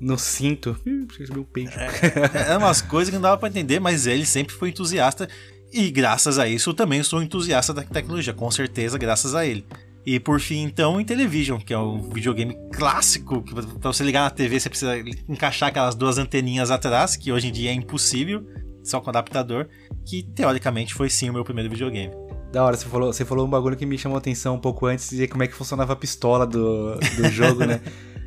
No 0.00 0.18
cinto. 0.18 0.78
Meu 0.84 1.44
Pager. 1.44 2.34
É, 2.34 2.50
eram 2.50 2.60
umas 2.60 2.82
coisas 2.82 3.10
que 3.10 3.14
não 3.14 3.22
dava 3.22 3.38
pra 3.38 3.48
entender, 3.48 3.80
mas 3.80 4.06
ele 4.06 4.26
sempre 4.26 4.54
foi 4.54 4.70
entusiasta. 4.70 5.28
E 5.70 5.90
graças 5.90 6.38
a 6.38 6.48
isso 6.48 6.70
eu 6.70 6.74
também 6.74 7.02
sou 7.02 7.22
entusiasta 7.22 7.74
da 7.74 7.82
tecnologia, 7.82 8.32
com 8.32 8.50
certeza, 8.50 8.96
graças 8.96 9.34
a 9.34 9.44
ele. 9.44 9.66
E 10.06 10.18
por 10.18 10.40
fim, 10.40 10.62
então, 10.62 10.96
o 10.96 11.00
Intellivision, 11.00 11.60
que 11.60 11.74
é 11.74 11.78
um 11.78 12.00
videogame 12.10 12.56
clássico, 12.72 13.42
que 13.42 13.52
pra 13.52 13.92
você 13.92 14.02
ligar 14.02 14.22
na 14.22 14.30
TV 14.30 14.58
você 14.58 14.68
precisa 14.68 14.94
encaixar 15.28 15.68
aquelas 15.68 15.94
duas 15.94 16.16
anteninhas 16.16 16.70
atrás, 16.70 17.14
que 17.14 17.30
hoje 17.30 17.48
em 17.48 17.52
dia 17.52 17.70
é 17.70 17.74
impossível, 17.74 18.46
só 18.82 19.00
com 19.00 19.10
adaptador, 19.10 19.68
que 20.06 20.22
teoricamente 20.22 20.94
foi 20.94 21.10
sim 21.10 21.28
o 21.28 21.32
meu 21.32 21.44
primeiro 21.44 21.68
videogame. 21.68 22.14
Da 22.50 22.64
hora, 22.64 22.76
você 22.76 22.86
falou, 22.86 23.12
você 23.12 23.24
falou 23.24 23.46
um 23.46 23.50
bagulho 23.50 23.76
que 23.76 23.84
me 23.84 23.98
chamou 23.98 24.16
a 24.16 24.18
atenção 24.18 24.54
um 24.54 24.60
pouco 24.60 24.86
antes, 24.86 25.10
de 25.10 25.28
como 25.28 25.42
é 25.42 25.46
que 25.46 25.54
funcionava 25.54 25.92
a 25.92 25.96
pistola 25.96 26.46
do, 26.46 26.94
do 26.94 27.28
jogo, 27.28 27.66
né? 27.66 27.80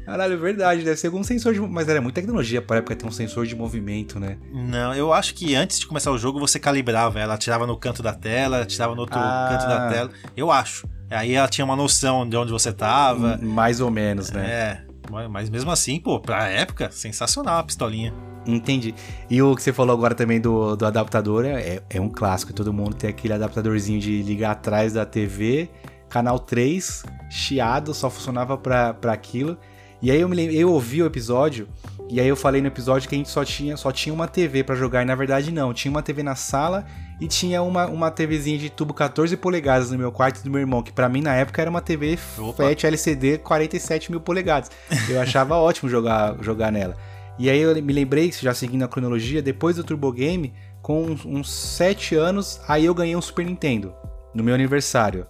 Caralho, 0.06 0.34
é 0.34 0.38
verdade, 0.38 0.84
deve 0.84 0.98
ser 0.98 1.08
algum 1.08 1.24
sensor 1.24 1.54
de. 1.54 1.60
Mas 1.60 1.88
era 1.88 2.02
muita 2.02 2.22
tecnologia 2.22 2.62
para 2.62 2.78
época 2.78 2.96
ter 2.96 3.06
um 3.06 3.12
sensor 3.12 3.46
de 3.46 3.56
movimento, 3.56 4.20
né? 4.20 4.38
Não, 4.52 4.94
eu 4.94 5.14
acho 5.14 5.34
que 5.34 5.56
antes 5.56 5.80
de 5.80 5.88
começar 5.88 6.12
o 6.12 6.18
jogo 6.18 6.40
você 6.40 6.60
calibrava 6.60 7.20
ela, 7.20 7.38
tirava 7.38 7.66
no 7.66 7.78
canto 7.78 8.04
da 8.04 8.14
tela, 8.14 8.66
tirava 8.66 8.94
no 8.94 9.02
outro 9.02 9.18
ah. 9.18 9.48
canto 9.52 9.68
da 9.68 9.90
tela. 9.90 10.12
Eu 10.36 10.52
acho. 10.52 10.88
Aí 11.12 11.34
ela 11.34 11.48
tinha 11.48 11.66
uma 11.66 11.76
noção 11.76 12.28
de 12.28 12.36
onde 12.38 12.52
você 12.52 12.72
tava. 12.72 13.38
Mais 13.38 13.82
ou 13.82 13.92
menos, 13.92 14.32
né? 14.32 14.50
É. 14.50 14.92
Mas 15.30 15.50
mesmo 15.50 15.70
assim, 15.70 16.00
pô, 16.00 16.20
pra 16.20 16.48
época, 16.48 16.90
sensacional 16.92 17.60
a 17.60 17.64
pistolinha. 17.64 18.14
Entendi. 18.46 18.96
E 19.30 19.42
o 19.42 19.56
que 19.56 19.62
você 19.62 19.74
falou 19.74 19.96
agora 19.96 20.16
também 20.16 20.40
do, 20.40 20.76
do 20.76 20.86
adaptador 20.86 21.46
é, 21.46 21.82
é 21.90 22.00
um 22.00 22.10
clássico. 22.10 22.54
Todo 22.54 22.72
mundo 22.72 22.96
tem 22.96 23.10
aquele 23.10 23.34
adaptadorzinho 23.34 24.00
de 24.00 24.22
ligar 24.24 24.52
atrás 24.52 24.94
da 24.94 25.06
TV, 25.06 25.70
canal 26.10 26.40
3, 26.40 27.04
chiado, 27.30 27.94
só 27.94 28.10
funcionava 28.10 28.58
pra, 28.58 28.94
pra 28.94 29.12
aquilo. 29.12 29.58
E 30.02 30.10
aí 30.10 30.20
eu 30.20 30.28
me 30.28 30.36
lembro, 30.36 30.56
eu 30.56 30.72
ouvi 30.72 31.04
o 31.04 31.06
episódio 31.06 31.68
e 32.10 32.20
aí 32.20 32.28
eu 32.28 32.36
falei 32.36 32.60
no 32.60 32.68
episódio 32.68 33.08
que 33.08 33.14
a 33.14 33.18
gente 33.18 33.30
só 33.30 33.46
tinha, 33.46 33.78
só 33.78 33.92
tinha 33.92 34.14
uma 34.14 34.28
TV 34.28 34.64
para 34.64 34.76
jogar, 34.76 35.04
e 35.04 35.06
na 35.06 35.16
verdade 35.16 35.52
não, 35.52 35.74
tinha 35.74 35.92
uma 35.92 36.02
TV 36.02 36.24
na 36.24 36.36
sala 36.36 36.86
e 37.22 37.28
tinha 37.28 37.62
uma, 37.62 37.86
uma 37.86 38.10
TVzinha 38.10 38.58
de 38.58 38.72
tubo 38.72 38.96
14 38.96 39.38
polegadas 39.38 39.92
no 39.92 39.98
meu 39.98 40.12
quarto 40.12 40.44
do 40.44 40.50
meu 40.50 40.60
irmão, 40.60 40.82
que 40.82 40.92
para 40.92 41.08
mim 41.08 41.22
na 41.22 41.36
época 41.36 41.62
era 41.62 41.70
uma 41.70 41.80
TV 41.80 42.18
Opa. 42.40 42.64
FAT 42.64 42.86
LCD 42.86 43.38
47 43.38 44.10
mil 44.10 44.20
polegadas. 44.20 44.72
Eu 45.08 45.22
achava 45.22 45.56
ótimo 45.62 45.88
jogar, 45.88 46.36
jogar 46.42 46.72
nela. 46.72 46.98
E 47.38 47.48
aí 47.48 47.60
eu 47.60 47.80
me 47.82 47.94
lembrei, 47.94 48.32
já 48.32 48.56
seguindo 48.56 48.84
a 48.84 48.88
cronologia, 48.88 49.40
depois 49.40 49.76
do 49.76 49.84
Turbo 49.84 50.12
Game, 50.12 50.52
com 50.82 51.04
uns, 51.04 51.24
uns 51.24 51.54
7 51.54 52.16
anos, 52.16 52.60
aí 52.68 52.86
eu 52.86 52.94
ganhei 52.94 53.16
um 53.16 53.22
Super 53.22 53.46
Nintendo, 53.46 53.94
no 54.34 54.44
meu 54.44 54.56
aniversário. 54.56 55.28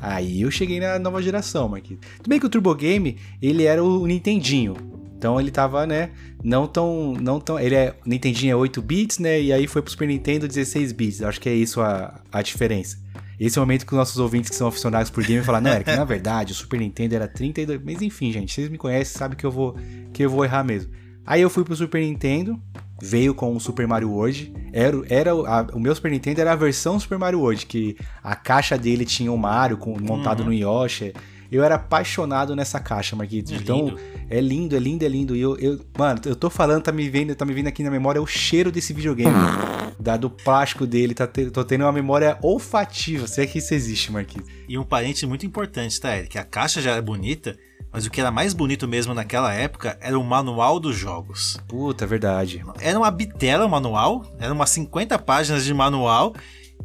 Aí 0.00 0.42
eu 0.42 0.50
cheguei 0.50 0.80
na 0.80 0.98
nova 0.98 1.22
geração, 1.22 1.68
Marquinhos. 1.68 2.00
Tudo 2.18 2.28
bem 2.28 2.38
que 2.38 2.46
o 2.46 2.50
Turbo 2.50 2.74
Game, 2.74 3.18
ele 3.40 3.64
era 3.64 3.82
o 3.82 4.06
Nintendinho. 4.06 4.91
Então 5.22 5.40
ele 5.40 5.52
tava, 5.52 5.86
né, 5.86 6.10
não 6.42 6.66
tão, 6.66 7.12
não 7.12 7.38
tão, 7.38 7.56
ele 7.56 7.76
é, 7.76 7.94
Nintendinho 8.04 8.50
é 8.50 8.56
8 8.56 8.82
bits, 8.82 9.20
né, 9.20 9.40
e 9.40 9.52
aí 9.52 9.68
foi 9.68 9.80
pro 9.80 9.88
Super 9.88 10.08
Nintendo 10.08 10.48
16 10.48 10.90
bits. 10.90 11.22
Acho 11.22 11.40
que 11.40 11.48
é 11.48 11.54
isso 11.54 11.80
a, 11.80 12.20
a 12.32 12.42
diferença. 12.42 12.98
Esse 13.38 13.56
é 13.56 13.62
o 13.62 13.64
momento 13.64 13.86
que 13.86 13.92
os 13.92 13.96
nossos 13.96 14.18
ouvintes 14.18 14.50
que 14.50 14.56
são 14.56 14.66
aficionados 14.66 15.12
por 15.12 15.22
game 15.22 15.44
falam, 15.44 15.60
não, 15.60 15.70
Eric, 15.70 15.94
na 15.94 16.04
verdade, 16.04 16.50
o 16.50 16.56
Super 16.56 16.80
Nintendo 16.80 17.14
era 17.14 17.28
32, 17.28 17.80
mas 17.84 18.02
enfim, 18.02 18.32
gente, 18.32 18.52
vocês 18.52 18.68
me 18.68 18.76
conhecem, 18.76 19.16
sabem 19.16 19.38
que 19.38 19.46
eu 19.46 19.50
vou 19.52 19.76
que 20.12 20.24
eu 20.24 20.30
vou 20.30 20.44
errar 20.44 20.64
mesmo. 20.64 20.90
Aí 21.24 21.40
eu 21.40 21.48
fui 21.48 21.62
pro 21.62 21.76
Super 21.76 22.00
Nintendo, 22.00 22.60
veio 23.00 23.32
com 23.32 23.54
o 23.54 23.60
Super 23.60 23.86
Mario 23.86 24.10
World. 24.10 24.52
Era, 24.72 24.96
era 25.08 25.30
a, 25.30 25.62
o 25.72 25.78
meu 25.78 25.94
Super 25.94 26.10
Nintendo 26.10 26.40
era 26.40 26.50
a 26.50 26.56
versão 26.56 26.98
Super 26.98 27.16
Mario 27.16 27.38
World, 27.38 27.64
que 27.66 27.96
a 28.24 28.34
caixa 28.34 28.76
dele 28.76 29.04
tinha 29.04 29.30
o 29.30 29.38
Mario 29.38 29.76
com, 29.76 29.96
montado 30.00 30.40
uhum. 30.40 30.46
no 30.46 30.52
Yoshi. 30.52 31.12
Eu 31.52 31.64
era 31.64 31.74
apaixonado 31.74 32.56
nessa 32.56 32.80
caixa, 32.80 33.14
Marquitos. 33.14 33.52
É 33.52 33.56
então, 33.56 33.86
lindo. 33.86 34.00
é 34.30 34.40
lindo, 34.40 34.76
é 34.76 34.78
lindo, 34.78 35.04
é 35.04 35.08
lindo. 35.08 35.36
E 35.36 35.40
eu, 35.40 35.56
eu, 35.58 35.80
mano, 35.96 36.20
eu 36.24 36.34
tô 36.34 36.48
falando, 36.48 36.82
tá 36.82 36.92
me 36.92 37.08
vendo, 37.08 37.34
tá 37.34 37.44
me 37.44 37.52
vindo 37.52 37.66
aqui 37.66 37.82
na 37.82 37.90
memória 37.90 38.22
o 38.22 38.26
cheiro 38.26 38.72
desse 38.72 38.92
videogame. 38.92 39.34
da, 39.98 40.16
do 40.16 40.28
plástico 40.30 40.86
dele, 40.86 41.14
tá 41.14 41.26
te, 41.26 41.50
tô 41.50 41.64
tendo 41.64 41.84
uma 41.84 41.92
memória 41.92 42.38
olfativa. 42.42 43.26
Se 43.26 43.42
é 43.42 43.46
que 43.46 43.58
isso 43.58 43.74
existe, 43.74 44.10
Marquinhos. 44.10 44.48
E 44.68 44.78
um 44.78 44.84
parente 44.84 45.26
muito 45.26 45.46
importante, 45.46 46.00
tá, 46.00 46.16
Eric? 46.16 46.38
A 46.38 46.44
caixa 46.44 46.80
já 46.80 46.96
é 46.96 47.00
bonita, 47.00 47.56
mas 47.92 48.06
o 48.06 48.10
que 48.10 48.20
era 48.20 48.30
mais 48.30 48.52
bonito 48.52 48.88
mesmo 48.88 49.14
naquela 49.14 49.52
época 49.52 49.98
era 50.00 50.18
o 50.18 50.24
manual 50.24 50.80
dos 50.80 50.96
jogos. 50.96 51.58
Puta, 51.68 52.04
é 52.04 52.06
verdade. 52.06 52.64
Era 52.80 52.98
uma 52.98 53.10
bitela 53.10 53.66
o 53.66 53.70
manual, 53.70 54.24
eram 54.38 54.54
umas 54.54 54.70
50 54.70 55.18
páginas 55.18 55.64
de 55.64 55.74
manual, 55.74 56.34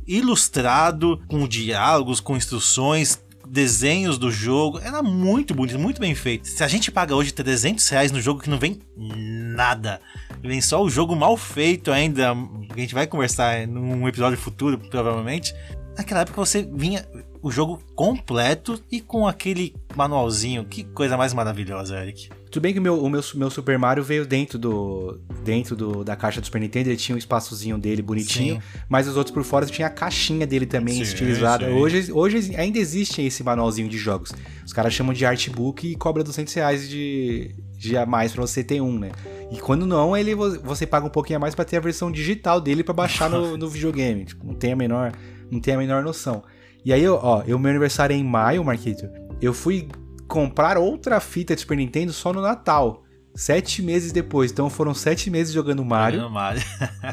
ilustrado, 0.05 1.21
com 1.27 1.47
diálogos, 1.47 2.19
com 2.19 2.37
instruções, 2.37 3.19
desenhos 3.49 4.17
do 4.17 4.29
jogo. 4.29 4.79
Era 4.79 5.01
muito 5.01 5.53
bonito, 5.53 5.79
muito 5.79 5.99
bem 5.99 6.13
feito. 6.13 6.47
Se 6.47 6.63
a 6.63 6.67
gente 6.67 6.91
paga 6.91 7.15
hoje 7.15 7.31
300 7.31 7.87
reais 7.89 8.11
no 8.11 8.21
jogo 8.21 8.41
que 8.41 8.49
não 8.49 8.59
vem 8.59 8.79
nada, 8.95 9.99
vem 10.41 10.61
só 10.61 10.81
o 10.83 10.89
jogo 10.89 11.15
mal 11.15 11.35
feito 11.37 11.91
ainda, 11.91 12.31
a 12.31 12.79
gente 12.79 12.93
vai 12.93 13.07
conversar 13.07 13.67
num 13.67 14.07
episódio 14.07 14.37
futuro, 14.37 14.77
provavelmente. 14.77 15.53
Naquela 15.97 16.21
época 16.21 16.39
você 16.39 16.61
vinha 16.61 17.07
o 17.41 17.51
jogo 17.51 17.81
completo 17.95 18.79
e 18.91 19.01
com 19.01 19.27
aquele 19.27 19.75
manualzinho. 19.95 20.65
Que 20.65 20.83
coisa 20.83 21.17
mais 21.17 21.33
maravilhosa, 21.33 21.99
Eric. 21.99 22.29
Tudo 22.51 22.63
bem 22.63 22.73
que 22.73 22.79
o 22.79 22.81
meu, 22.81 23.01
o 23.01 23.09
meu, 23.09 23.21
meu 23.35 23.49
Super 23.49 23.77
Mario 23.77 24.03
veio 24.03 24.25
dentro 24.25 24.57
do 24.57 25.19
dentro 25.43 25.75
do, 25.75 26.03
da 26.03 26.15
caixa 26.15 26.41
do 26.41 26.45
Super 26.45 26.59
Nintendo, 26.59 26.89
ele 26.89 26.97
tinha 26.97 27.15
um 27.15 27.17
espaçozinho 27.17 27.77
dele 27.77 28.01
bonitinho, 28.01 28.55
sim. 28.55 28.79
mas 28.89 29.07
os 29.07 29.15
outros 29.15 29.33
por 29.33 29.43
fora 29.43 29.65
tinha 29.65 29.87
a 29.87 29.89
caixinha 29.89 30.45
dele 30.45 30.65
também 30.65 30.95
sim, 30.95 31.01
estilizada. 31.01 31.65
Sim. 31.65 31.73
Hoje, 31.73 32.11
hoje 32.11 32.55
ainda 32.55 32.77
existe 32.77 33.21
esse 33.21 33.43
manualzinho 33.43 33.87
de 33.87 33.97
jogos. 33.97 34.31
Os 34.65 34.73
caras 34.73 34.93
chamam 34.93 35.13
de 35.13 35.25
artbook 35.25 35.89
e 35.89 35.95
cobra 35.95 36.23
200 36.23 36.53
reais 36.53 36.89
de, 36.89 37.55
de 37.77 37.97
a 37.97 38.05
mais 38.05 38.33
pra 38.33 38.41
você 38.41 38.63
ter 38.63 38.81
um, 38.81 38.97
né? 38.99 39.11
E 39.51 39.59
quando 39.59 39.85
não, 39.85 40.15
ele 40.15 40.35
você 40.35 40.85
paga 40.85 41.05
um 41.05 41.09
pouquinho 41.09 41.37
a 41.37 41.39
mais 41.39 41.55
para 41.55 41.63
ter 41.63 41.77
a 41.77 41.81
versão 41.81 42.11
digital 42.11 42.59
dele 42.59 42.83
para 42.83 42.93
baixar 42.93 43.29
no, 43.29 43.57
no 43.57 43.67
videogame. 43.69 44.25
Tipo, 44.25 44.45
não 44.45 44.53
tem 44.53 44.73
a 44.73 44.75
menor, 44.75 45.13
não 45.49 45.59
tem 45.59 45.73
a 45.73 45.77
menor 45.77 46.03
noção. 46.03 46.43
E 46.83 46.93
aí, 46.93 47.07
ó, 47.07 47.43
eu 47.45 47.57
meu 47.59 47.69
aniversário 47.69 48.13
é 48.13 48.17
em 48.17 48.23
maio, 48.23 48.63
Marquito. 48.63 49.07
Eu 49.41 49.53
fui 49.53 49.87
comprar 50.27 50.77
outra 50.77 51.19
fita 51.19 51.55
de 51.55 51.61
Super 51.61 51.77
Nintendo 51.77 52.11
só 52.13 52.33
no 52.33 52.41
Natal. 52.41 53.03
Sete 53.33 53.81
meses 53.81 54.11
depois. 54.11 54.51
Então 54.51 54.69
foram 54.69 54.93
sete 54.93 55.29
meses 55.29 55.53
jogando 55.53 55.83
Mario. 55.85 56.29
Mario. 56.29 56.61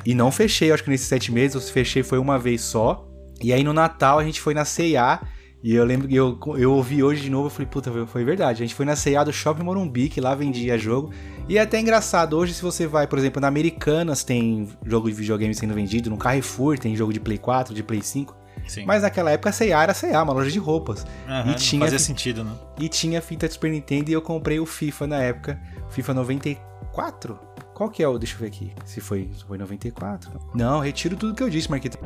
e 0.04 0.14
não 0.14 0.32
fechei, 0.32 0.72
acho 0.72 0.82
que 0.82 0.90
nesses 0.90 1.06
sete 1.06 1.30
meses. 1.30 1.54
Eu 1.54 1.60
fechei 1.60 2.02
foi 2.02 2.18
uma 2.18 2.38
vez 2.38 2.62
só. 2.62 3.06
E 3.40 3.52
aí 3.52 3.62
no 3.62 3.72
Natal 3.72 4.18
a 4.18 4.24
gente 4.24 4.40
foi 4.40 4.54
na 4.54 4.64
C&A. 4.64 5.20
E 5.62 5.74
eu 5.74 5.84
lembro 5.84 6.06
que 6.06 6.14
eu, 6.14 6.38
eu 6.58 6.72
ouvi 6.72 7.02
hoje 7.02 7.22
de 7.22 7.30
novo, 7.30 7.46
eu 7.46 7.50
falei, 7.50 7.66
puta, 7.66 7.90
foi 8.06 8.22
verdade. 8.22 8.62
A 8.62 8.66
gente 8.66 8.74
foi 8.74 8.84
na 8.84 8.94
C&A 8.94 9.24
do 9.24 9.32
Shopping 9.32 9.62
Morumbi, 9.62 10.10
que 10.10 10.20
lá 10.20 10.34
vendia 10.34 10.76
jogo. 10.76 11.10
E 11.48 11.56
é 11.56 11.62
até 11.62 11.80
engraçado, 11.80 12.36
hoje 12.36 12.52
se 12.52 12.60
você 12.60 12.86
vai, 12.86 13.06
por 13.06 13.18
exemplo, 13.18 13.40
na 13.40 13.48
Americanas 13.48 14.22
tem 14.22 14.68
jogo 14.84 15.08
de 15.08 15.14
videogame 15.14 15.54
sendo 15.54 15.72
vendido, 15.72 16.10
no 16.10 16.18
Carrefour 16.18 16.78
tem 16.78 16.94
jogo 16.94 17.14
de 17.14 17.20
Play 17.20 17.38
4, 17.38 17.74
de 17.74 17.82
Play 17.82 18.02
5. 18.02 18.43
Sim. 18.66 18.84
Mas 18.86 19.02
naquela 19.02 19.30
época 19.30 19.50
a 19.50 19.52
C&A 19.52 19.82
era 19.82 19.94
C&A, 19.94 20.22
uma 20.22 20.32
loja 20.32 20.50
de 20.50 20.58
roupas. 20.58 21.06
Uhum, 21.28 21.50
e 21.50 21.54
tinha 21.54 21.80
fazia 21.80 21.98
sentido, 21.98 22.44
né? 22.44 22.52
E 22.78 22.88
tinha 22.88 23.20
fita 23.20 23.46
de 23.46 23.54
Super 23.54 23.70
Nintendo 23.70 24.10
e 24.10 24.12
eu 24.12 24.22
comprei 24.22 24.58
o 24.58 24.66
FIFA 24.66 25.06
na 25.06 25.18
época, 25.18 25.60
FIFA 25.90 26.14
94. 26.14 27.38
Qual 27.74 27.90
que 27.90 28.02
é 28.02 28.08
o, 28.08 28.18
deixa 28.18 28.34
eu 28.36 28.38
ver 28.38 28.46
aqui, 28.46 28.72
se 28.84 29.00
foi, 29.00 29.30
se 29.36 29.44
foi 29.44 29.58
94. 29.58 30.30
Não, 30.54 30.80
retiro 30.80 31.16
tudo 31.16 31.34
que 31.34 31.42
eu 31.42 31.50
disse, 31.50 31.70
Marquete. 31.70 31.98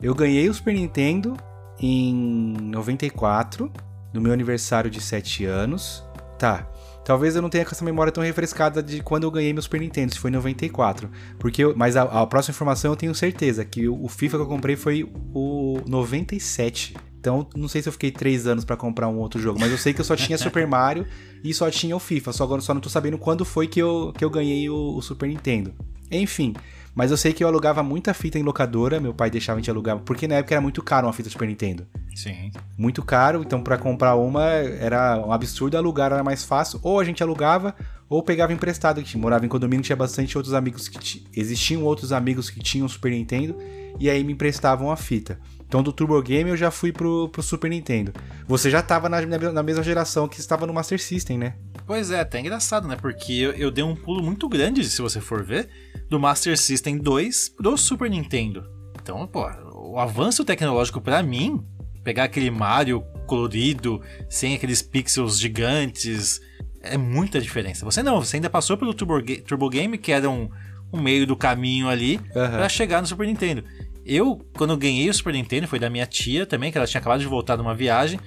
Eu 0.00 0.14
ganhei 0.14 0.48
o 0.48 0.54
Super 0.54 0.74
Nintendo 0.74 1.36
em 1.78 2.56
94, 2.60 3.70
no 4.12 4.20
meu 4.20 4.32
aniversário 4.32 4.90
de 4.90 5.00
7 5.00 5.44
anos. 5.44 6.04
Tá, 6.38 6.66
Talvez 7.04 7.34
eu 7.34 7.42
não 7.42 7.50
tenha 7.50 7.64
essa 7.64 7.84
memória 7.84 8.12
tão 8.12 8.22
refrescada 8.22 8.82
de 8.82 9.02
quando 9.02 9.24
eu 9.24 9.30
ganhei 9.30 9.52
meu 9.52 9.62
Super 9.62 9.80
Nintendo, 9.80 10.12
se 10.12 10.18
foi 10.18 10.30
em 10.30 10.34
94. 10.34 11.10
Porque 11.38 11.64
eu, 11.64 11.74
mas 11.76 11.96
a, 11.96 12.02
a, 12.02 12.26
próxima 12.26 12.52
informação 12.52 12.92
eu 12.92 12.96
tenho 12.96 13.14
certeza, 13.14 13.64
que 13.64 13.88
o, 13.88 14.04
o, 14.04 14.08
FIFA 14.08 14.38
que 14.38 14.42
eu 14.42 14.48
comprei 14.48 14.76
foi 14.76 15.10
o 15.34 15.80
97. 15.86 16.94
Então, 17.18 17.46
não 17.56 17.68
sei 17.68 17.82
se 17.82 17.88
eu 17.88 17.92
fiquei 17.92 18.10
três 18.10 18.46
anos 18.46 18.64
para 18.64 18.76
comprar 18.76 19.08
um 19.08 19.18
outro 19.18 19.40
jogo, 19.40 19.58
mas 19.58 19.70
eu 19.70 19.78
sei 19.78 19.92
que 19.92 20.00
eu 20.00 20.04
só 20.04 20.16
tinha 20.16 20.36
Super 20.38 20.66
Mario 20.66 21.06
e 21.42 21.52
só 21.52 21.70
tinha 21.70 21.94
o 21.96 22.00
FIFA. 22.00 22.32
Só 22.32 22.44
agora 22.44 22.60
só 22.60 22.72
não 22.72 22.80
tô 22.80 22.88
sabendo 22.88 23.18
quando 23.18 23.44
foi 23.44 23.66
que 23.66 23.80
eu, 23.80 24.12
que 24.16 24.24
eu 24.24 24.30
ganhei 24.30 24.68
o, 24.68 24.96
o 24.96 25.02
Super 25.02 25.28
Nintendo. 25.28 25.74
Enfim, 26.10 26.54
mas 26.94 27.10
eu 27.10 27.16
sei 27.16 27.32
que 27.32 27.42
eu 27.42 27.48
alugava 27.48 27.82
muita 27.82 28.12
fita 28.12 28.38
em 28.38 28.42
locadora, 28.42 29.00
meu 29.00 29.14
pai 29.14 29.30
deixava 29.30 29.58
a 29.58 29.60
gente 29.60 29.70
alugar, 29.70 29.98
porque 30.00 30.28
na 30.28 30.36
época 30.36 30.54
era 30.54 30.60
muito 30.60 30.82
caro 30.82 31.06
uma 31.06 31.12
fita 31.12 31.30
Super 31.30 31.48
Nintendo. 31.48 31.86
Sim. 32.14 32.50
Muito 32.76 33.02
caro, 33.02 33.42
então 33.42 33.62
para 33.62 33.78
comprar 33.78 34.14
uma 34.16 34.44
era 34.44 35.18
um 35.26 35.32
absurdo, 35.32 35.76
alugar 35.76 36.12
era 36.12 36.22
mais 36.22 36.44
fácil, 36.44 36.78
ou 36.82 37.00
a 37.00 37.04
gente 37.04 37.22
alugava 37.22 37.74
ou 38.08 38.22
pegava 38.22 38.52
emprestado, 38.52 39.02
que 39.02 39.16
morava 39.16 39.46
em 39.46 39.48
condomínio, 39.48 39.82
tinha 39.82 39.96
bastante 39.96 40.36
outros 40.36 40.52
amigos 40.52 40.86
que 40.86 41.24
existiam 41.34 41.82
outros 41.82 42.12
amigos 42.12 42.50
que 42.50 42.60
tinham 42.60 42.86
Super 42.86 43.10
Nintendo 43.10 43.56
e 43.98 44.10
aí 44.10 44.22
me 44.22 44.34
emprestavam 44.34 44.90
a 44.90 44.96
fita. 44.96 45.40
Então 45.66 45.82
do 45.82 45.90
Turbo 45.90 46.20
Game 46.20 46.50
eu 46.50 46.56
já 46.56 46.70
fui 46.70 46.92
pro, 46.92 47.30
pro 47.30 47.42
Super 47.42 47.70
Nintendo. 47.70 48.12
Você 48.46 48.68
já 48.68 48.82
tava 48.82 49.08
na, 49.08 49.22
na 49.22 49.62
mesma 49.62 49.82
geração 49.82 50.28
que 50.28 50.38
estava 50.38 50.66
no 50.66 50.74
Master 50.74 51.00
System, 51.00 51.38
né? 51.38 51.54
Pois 51.86 52.10
é, 52.10 52.20
até 52.20 52.40
engraçado, 52.40 52.86
né? 52.86 52.96
Porque 52.96 53.32
eu, 53.32 53.52
eu 53.52 53.70
dei 53.70 53.84
um 53.84 53.94
pulo 53.94 54.22
muito 54.22 54.48
grande, 54.48 54.84
se 54.84 55.00
você 55.00 55.20
for 55.20 55.42
ver, 55.42 55.68
do 56.08 56.18
Master 56.18 56.56
System 56.56 56.98
2 56.98 57.50
pro 57.50 57.76
Super 57.76 58.10
Nintendo. 58.10 58.64
Então, 59.00 59.26
pô, 59.26 59.48
o 59.74 59.98
avanço 59.98 60.44
tecnológico 60.44 61.00
para 61.00 61.22
mim, 61.22 61.64
pegar 62.04 62.24
aquele 62.24 62.50
Mario 62.50 63.02
colorido, 63.26 64.00
sem 64.28 64.54
aqueles 64.54 64.82
pixels 64.82 65.38
gigantes, 65.38 66.40
é 66.82 66.96
muita 66.96 67.40
diferença. 67.40 67.84
Você 67.84 68.02
não, 68.02 68.22
você 68.22 68.36
ainda 68.36 68.50
passou 68.50 68.76
pelo 68.76 68.94
Turbo, 68.94 69.22
Turbo 69.46 69.68
Game, 69.68 69.98
que 69.98 70.12
era 70.12 70.28
um, 70.28 70.48
um 70.92 71.00
meio 71.00 71.26
do 71.26 71.36
caminho 71.36 71.88
ali, 71.88 72.16
uhum. 72.16 72.50
para 72.50 72.68
chegar 72.68 73.00
no 73.00 73.06
Super 73.06 73.26
Nintendo. 73.26 73.64
Eu, 74.04 74.44
quando 74.56 74.70
eu 74.70 74.76
ganhei 74.76 75.08
o 75.08 75.14
Super 75.14 75.32
Nintendo, 75.32 75.68
foi 75.68 75.78
da 75.78 75.88
minha 75.88 76.06
tia 76.06 76.44
também, 76.44 76.72
que 76.72 76.78
ela 76.78 76.86
tinha 76.86 77.00
acabado 77.00 77.20
de 77.20 77.26
voltar 77.26 77.56
de 77.56 77.62
uma 77.62 77.74
viagem. 77.74 78.18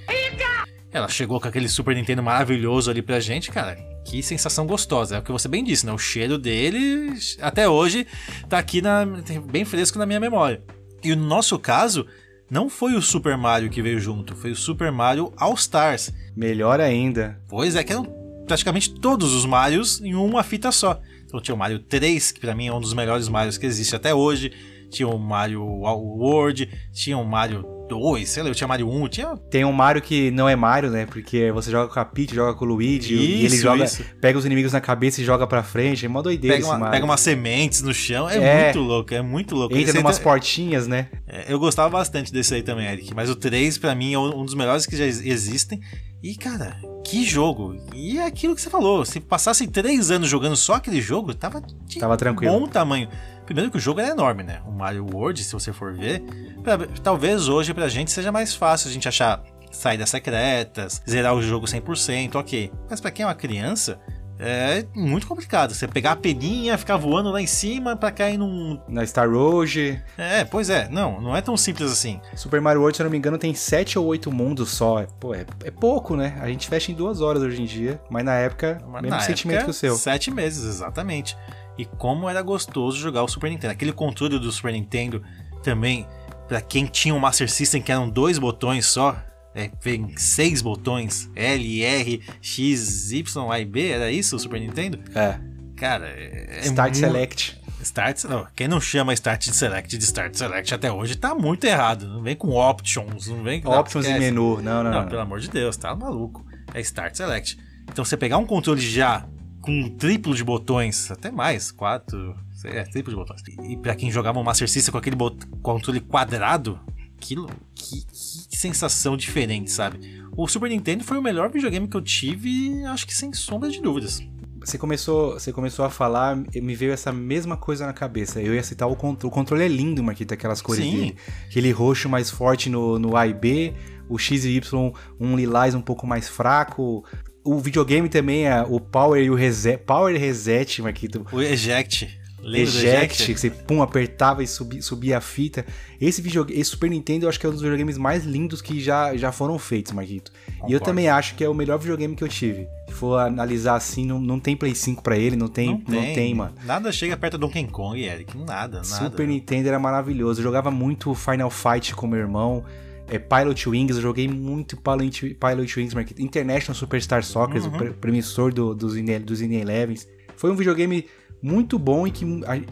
Ela 0.96 1.10
chegou 1.10 1.42
com 1.42 1.48
aquele 1.50 1.68
Super 1.68 1.94
Nintendo 1.94 2.24
maravilhoso 2.24 2.90
ali 2.90 3.02
pra 3.02 3.20
gente, 3.20 3.52
cara. 3.52 3.76
Que 4.06 4.24
sensação 4.24 4.66
gostosa. 4.66 5.18
É 5.18 5.20
o 5.20 5.22
que 5.22 5.30
você 5.30 5.50
bem 5.50 5.62
disse, 5.62 5.86
né? 5.86 5.92
O 5.92 5.98
cheiro 5.98 6.38
dele, 6.38 7.12
até 7.42 7.68
hoje, 7.68 8.08
tá 8.48 8.58
aqui 8.58 8.82
na, 8.82 9.06
bem 9.46 9.66
fresco 9.66 10.00
na 10.00 10.06
minha 10.06 10.22
memória. 10.22 10.64
E 11.04 11.14
no 11.14 11.26
nosso 11.26 11.60
caso, 11.60 12.08
não 12.50 12.70
foi 12.70 12.96
o 12.96 13.02
Super 13.02 13.36
Mario 13.36 13.70
que 13.70 13.82
veio 13.82 14.00
junto, 14.00 14.38
foi 14.38 14.52
o 14.52 14.56
Super 14.56 14.90
Mario 14.90 15.34
All 15.36 15.56
Stars. 15.56 16.14
Melhor 16.34 16.80
ainda. 16.80 17.42
Pois 17.50 17.76
é, 17.76 17.84
que 17.84 17.92
eram 17.92 18.06
praticamente 18.48 18.94
todos 18.94 19.34
os 19.34 19.46
Marios 19.46 20.00
em 20.00 20.16
uma 20.16 20.44
fita 20.44 20.72
só. 20.72 21.02
Então 21.26 21.42
tinha 21.42 21.56
o 21.56 21.58
Mario 21.58 21.80
3, 21.80 22.32
que 22.32 22.40
para 22.40 22.56
mim 22.56 22.68
é 22.68 22.74
um 22.74 22.80
dos 22.80 22.94
melhores 22.94 23.28
Marios 23.28 23.58
que 23.58 23.66
existe 23.66 23.98
até 23.98 24.16
hoje 24.16 24.50
tinha 24.90 25.08
o 25.08 25.18
Mario 25.18 25.62
World, 25.62 26.70
tinha 26.94 27.18
o 27.18 27.26
Mario 27.26 27.66
2, 27.88 28.30
sei 28.30 28.44
lá, 28.44 28.50
eu 28.50 28.56
tinha 28.56 28.68
Mario 28.68 28.90
1, 28.90 29.08
tinha... 29.08 29.38
Tem 29.50 29.64
um 29.64 29.72
Mario 29.72 30.02
que 30.02 30.32
não 30.32 30.48
é 30.48 30.56
Mario, 30.56 30.90
né? 30.90 31.06
Porque 31.06 31.52
você 31.52 31.72
joga 31.72 31.92
com 31.92 32.00
a 32.00 32.06
Peach, 32.06 32.34
joga 32.34 32.58
com 32.58 32.66
o 32.66 32.68
Luigi, 32.68 33.14
isso, 33.14 33.24
e 33.24 33.46
ele 33.46 33.58
joga, 33.58 33.84
isso. 33.86 34.04
pega 34.20 34.38
os 34.38 34.46
inimigos 34.46 34.74
na 34.74 34.82
cabeça 34.82 35.22
e 35.22 35.24
joga 35.24 35.46
pra 35.46 35.64
frente, 35.64 36.06
é 36.06 36.10
mó 36.10 36.22
doideira 36.22 36.58
pega, 36.58 36.68
uma, 36.68 36.90
pega 36.90 37.06
umas 37.06 37.20
sementes 37.20 37.82
no 37.82 37.94
chão, 37.94 38.30
é, 38.30 38.38
é, 38.38 38.64
muito 38.66 38.80
louco, 38.80 39.14
é 39.14 39.22
muito 39.22 39.56
louco. 39.56 39.76
Entra 39.76 40.00
umas 40.00 40.20
portinhas, 40.20 40.88
né? 40.88 41.08
É, 41.28 41.46
eu 41.52 41.60
gostava 41.60 41.90
bastante 41.90 42.32
desse 42.32 42.54
aí 42.56 42.64
também, 42.64 42.88
Eric, 42.88 43.14
mas 43.14 43.30
o 43.30 43.36
3 43.36 43.78
pra 43.78 43.96
mim 43.96 44.14
é 44.14 44.20
um 44.20 44.46
dos 44.46 44.56
melhores 44.56 44.86
que 44.86 44.96
já 44.96 45.06
existem, 45.06 45.80
e 46.24 46.36
cara, 46.36 46.78
que 47.04 47.24
jogo! 47.24 47.76
E 47.94 48.18
é 48.18 48.26
aquilo 48.26 48.56
que 48.56 48.62
você 48.62 48.70
falou, 48.70 49.06
se 49.06 49.20
passasse 49.20 49.68
três 49.68 50.10
anos 50.10 50.28
jogando 50.28 50.56
só 50.56 50.76
aquele 50.76 51.02
jogo, 51.02 51.34
tava 51.34 51.62
de 51.62 52.00
tava 52.00 52.18
tranquilo. 52.18 52.60
bom 52.60 52.68
tamanho. 52.68 53.08
Primeiro 53.46 53.72
que 53.72 53.78
o 53.78 53.80
jogo 53.80 54.00
é 54.00 54.10
enorme, 54.10 54.44
né? 54.44 54.62
O 54.66 54.72
Mario 54.72 55.06
World, 55.12 55.44
se 55.44 55.54
você 55.54 55.72
for 55.72 55.94
ver, 55.94 56.22
pra, 56.64 56.78
talvez 57.04 57.48
hoje 57.48 57.74
pra 57.74 57.88
gente 57.88 58.12
seja 58.12 58.32
mais 58.32 58.56
fácil 58.56 58.90
a 58.90 58.94
gente 58.94 59.08
achar 59.08 59.44
saídas 59.72 60.10
secretas, 60.10 61.02
zerar 61.08 61.36
o 61.36 61.42
jogo 61.42 61.66
100%, 61.66 62.36
ok. 62.36 62.72
Mas 62.90 63.00
para 63.00 63.12
quem 63.12 63.24
é 63.24 63.28
uma 63.28 63.36
criança, 63.36 64.00
é 64.38 64.86
muito 64.94 65.28
complicado. 65.28 65.74
Você 65.74 65.88
pegar 65.88 66.12
a 66.12 66.16
peninha, 66.16 66.78
ficar 66.78 66.98
voando 66.98 67.32
lá 67.32 67.42
em 67.42 67.48
cima 67.48 67.96
para 67.96 68.12
cair 68.12 68.38
num. 68.38 68.80
Na 68.88 69.06
Star 69.06 69.30
Road. 69.30 70.02
É, 70.18 70.44
pois 70.44 70.70
é. 70.70 70.90
Não, 70.90 71.22
não 71.22 71.36
é 71.36 71.42
tão 71.42 71.56
simples 71.56 71.92
assim. 71.92 72.20
Super 72.36 72.60
Mario 72.60 72.82
World, 72.82 72.98
se 72.98 73.02
eu 73.02 73.06
não 73.06 73.12
me 73.12 73.18
engano, 73.18 73.38
tem 73.38 73.54
7 73.54 73.98
ou 73.98 74.06
8 74.06 74.32
mundos 74.32 74.72
só. 74.72 75.06
Pô, 75.20 75.34
é, 75.34 75.46
é 75.64 75.72
pouco, 75.72 76.16
né? 76.16 76.38
A 76.42 76.48
gente 76.48 76.68
fecha 76.68 76.92
em 76.92 76.96
duas 76.96 77.22
horas 77.22 77.42
hoje 77.42 77.62
em 77.62 77.66
dia. 77.66 78.00
Mas 78.10 78.26
na 78.26 78.34
época, 78.34 78.78
mas 78.88 79.02
mesmo 79.02 79.16
na 79.16 79.22
sentimento 79.22 79.58
época, 79.58 79.72
que 79.72 79.78
o 79.78 79.80
seu. 79.80 79.96
Sete 79.96 80.32
meses, 80.32 80.66
exatamente. 80.66 81.38
E 81.78 81.86
como 81.86 82.30
era 82.30 82.42
gostoso 82.42 82.98
jogar 82.98 83.24
o 83.24 83.28
Super 83.28 83.50
Nintendo. 83.50 83.74
Aquele 83.74 83.92
controle 83.92 84.40
do 84.40 84.52
Super 84.52 84.74
Nintendo 84.74 85.22
também, 85.64 86.08
para 86.48 86.62
quem 86.62 86.86
tinha 86.86 87.14
um 87.14 87.20
Master 87.20 87.50
System 87.50 87.82
que 87.82 87.92
eram 87.92 88.10
dois 88.10 88.38
botões 88.38 88.86
só, 88.86 89.18
é, 89.54 89.72
vem 89.82 90.16
seis 90.18 90.62
botões, 90.62 91.30
L, 91.36 91.84
R, 91.84 92.22
X, 92.42 93.12
Y, 93.12 93.52
A 93.52 93.60
e 93.60 93.66
B, 93.66 93.90
era 93.90 94.12
isso 94.12 94.36
o 94.36 94.40
Super 94.40 94.60
Nintendo? 94.60 95.00
É. 95.16 95.40
Cara, 95.76 96.08
é 96.08 96.60
Start 96.64 96.94
muito... 96.94 96.98
Select. 96.98 97.62
Start, 97.82 98.24
não, 98.24 98.48
quem 98.56 98.68
não 98.68 98.82
chama 98.82 99.14
Start 99.14 99.44
Select 99.44 99.98
de 99.98 100.04
Start 100.04 100.34
Select 100.34 100.74
até 100.74 100.92
hoje 100.92 101.16
tá 101.16 101.36
muito 101.36 101.66
errado. 101.66 102.08
Não 102.08 102.22
vem 102.22 102.36
com 102.36 102.50
options, 102.50 103.28
não 103.28 103.44
vem 103.44 103.62
com 103.62 103.70
options 103.70 104.08
e 104.08 104.14
menu, 104.18 104.62
não, 104.62 104.84
não, 104.84 104.92
não, 104.92 105.02
não. 105.02 105.08
pelo 105.08 105.22
amor 105.22 105.40
de 105.40 105.50
Deus, 105.50 105.78
tá 105.78 105.96
maluco. 105.96 106.46
É 106.74 106.80
Start 106.82 107.16
Select. 107.16 107.58
Então 107.84 108.04
você 108.04 108.18
pegar 108.18 108.38
um 108.38 108.46
controle 108.46 108.82
já 108.82 109.26
com 109.66 109.72
um 109.72 109.90
triplo 109.90 110.36
de 110.36 110.44
botões, 110.44 111.10
até 111.10 111.32
mais, 111.32 111.72
quatro, 111.72 112.36
é, 112.64 112.84
triplo 112.84 113.12
de 113.12 113.16
botões. 113.16 113.42
E 113.68 113.76
para 113.76 113.96
quem 113.96 114.12
jogava 114.12 114.40
um 114.40 114.44
Master 114.44 114.70
System 114.70 114.92
com 114.92 115.00
aquele 115.00 115.18
controle 115.64 116.00
quadrado, 116.00 116.80
aquilo, 117.18 117.50
que, 117.74 118.06
que, 118.06 118.58
sensação 118.58 119.18
diferente, 119.18 119.72
sabe? 119.72 120.24
O 120.38 120.48
Super 120.48 120.70
Nintendo 120.70 121.04
foi 121.04 121.18
o 121.18 121.22
melhor 121.22 121.50
videogame 121.50 121.88
que 121.88 121.98
eu 121.98 122.02
tive, 122.02 122.86
acho 122.86 123.08
que 123.08 123.16
sem 123.16 123.34
sombra 123.34 123.70
de 123.72 123.82
dúvidas. 123.82 124.22
você 124.60 124.78
começou, 124.78 125.34
você 125.34 125.52
começou 125.52 125.84
a 125.84 125.90
falar, 125.90 126.36
me 126.36 126.76
veio 126.76 126.92
essa 126.92 127.12
mesma 127.12 127.58
coisa 127.58 127.88
na 127.88 127.94
cabeça. 127.94 128.40
Eu 128.40 128.54
ia 128.54 128.64
citar 128.64 128.88
o 128.88 128.96
controle. 128.96 129.32
O 129.32 129.34
controle 129.34 129.64
é 129.64 129.68
lindo, 129.68 130.04
Marquito, 130.04 130.32
aquelas 130.34 130.62
cores 130.62 130.84
Sim. 130.84 130.92
dele. 130.92 131.16
Aquele 131.48 131.72
roxo 131.72 132.08
mais 132.08 132.30
forte 132.30 132.70
no, 132.70 133.00
no 133.00 133.18
A 133.18 133.26
e 133.26 133.34
B, 133.34 133.74
o 134.08 134.20
X 134.20 134.46
e 134.46 134.58
Y, 134.58 134.94
um 135.20 135.36
lilás 135.36 135.74
um 135.74 135.82
pouco 135.82 136.06
mais 136.06 136.30
fraco. 136.30 137.04
O 137.46 137.60
videogame 137.60 138.10
também, 138.10 138.48
é 138.48 138.64
o 138.68 138.80
Power 138.80 139.24
e 139.24 139.30
o 139.30 139.36
Reset. 139.36 139.78
Power 139.78 140.20
Reset, 140.20 140.82
Marquito. 140.82 141.26
O 141.32 141.42
Eject. 141.42 142.26
Lembra 142.46 142.72
do 142.72 142.78
Eject, 142.78 143.34
que 143.34 143.40
você 143.40 143.50
pum, 143.50 143.82
apertava 143.82 144.44
e 144.44 144.48
subia, 144.48 144.80
subia 144.80 145.18
a 145.18 145.22
fita. 145.22 145.66
Esse, 146.00 146.22
videogame, 146.22 146.60
esse 146.60 146.70
Super 146.70 146.92
Nintendo 146.92 147.26
eu 147.26 147.30
acho 147.30 147.40
que 147.40 147.46
é 147.46 147.50
um 147.50 147.52
dos 147.52 147.62
videogames 147.62 147.98
mais 147.98 148.24
lindos 148.24 148.62
que 148.62 148.80
já, 148.80 149.18
já 149.18 149.32
foram 149.32 149.58
feitos, 149.58 149.94
Marquito. 149.94 150.32
E 150.32 150.50
eu 150.52 150.60
Concordo. 150.62 150.86
também 150.86 151.08
acho 151.08 151.34
que 151.34 151.44
é 151.44 151.50
o 151.50 151.56
melhor 151.56 151.80
videogame 151.80 152.16
que 152.16 152.24
eu 152.24 152.28
tive. 152.28 152.68
Se 152.88 152.94
for 152.94 153.20
analisar 153.20 153.76
assim, 153.76 154.06
não, 154.06 154.20
não 154.20 154.40
tem 154.40 154.56
Play 154.56 154.76
5 154.76 155.02
pra 155.02 155.18
ele, 155.18 155.36
não 155.36 155.48
tem, 155.48 155.84
não 155.88 156.02
tem, 156.14 156.36
mano. 156.36 156.54
Nada 156.64 156.92
chega 156.92 157.18
perto 157.18 157.36
do 157.38 157.48
Donkey 157.48 157.66
Kong, 157.66 158.00
Eric. 158.00 158.38
Nada, 158.38 158.78
nada. 158.78 158.84
Super 158.84 159.28
Nintendo 159.28 159.68
era 159.68 159.80
maravilhoso. 159.80 160.40
Eu 160.40 160.44
jogava 160.44 160.70
muito 160.70 161.16
Final 161.16 161.50
Fight 161.50 161.96
com 161.96 162.06
meu 162.06 162.20
irmão. 162.20 162.64
É, 163.08 163.20
Pilot 163.20 163.70
Wings, 163.70 163.96
eu 163.98 164.02
joguei 164.02 164.28
muito 164.28 164.76
Pilot, 164.78 165.36
Pilot 165.36 165.80
Wings, 165.80 165.94
Marquito. 165.94 166.22
International 166.22 166.74
Superstar 166.76 167.24
Soccer, 167.24 167.62
Uhum. 167.62 167.68
o 167.68 167.78
pre- 167.78 167.92
premissor 167.94 168.54
do, 168.54 168.74
dos 168.74 168.98
Ine- 168.98 169.20
dos 169.20 169.42
Ine 169.42 169.58
Elevens. 169.58 170.08
Foi 170.36 170.52
um 170.52 170.56
videogame 170.56 171.06
muito 171.42 171.78
bom 171.78 172.08
e 172.08 172.12
que 172.12 172.26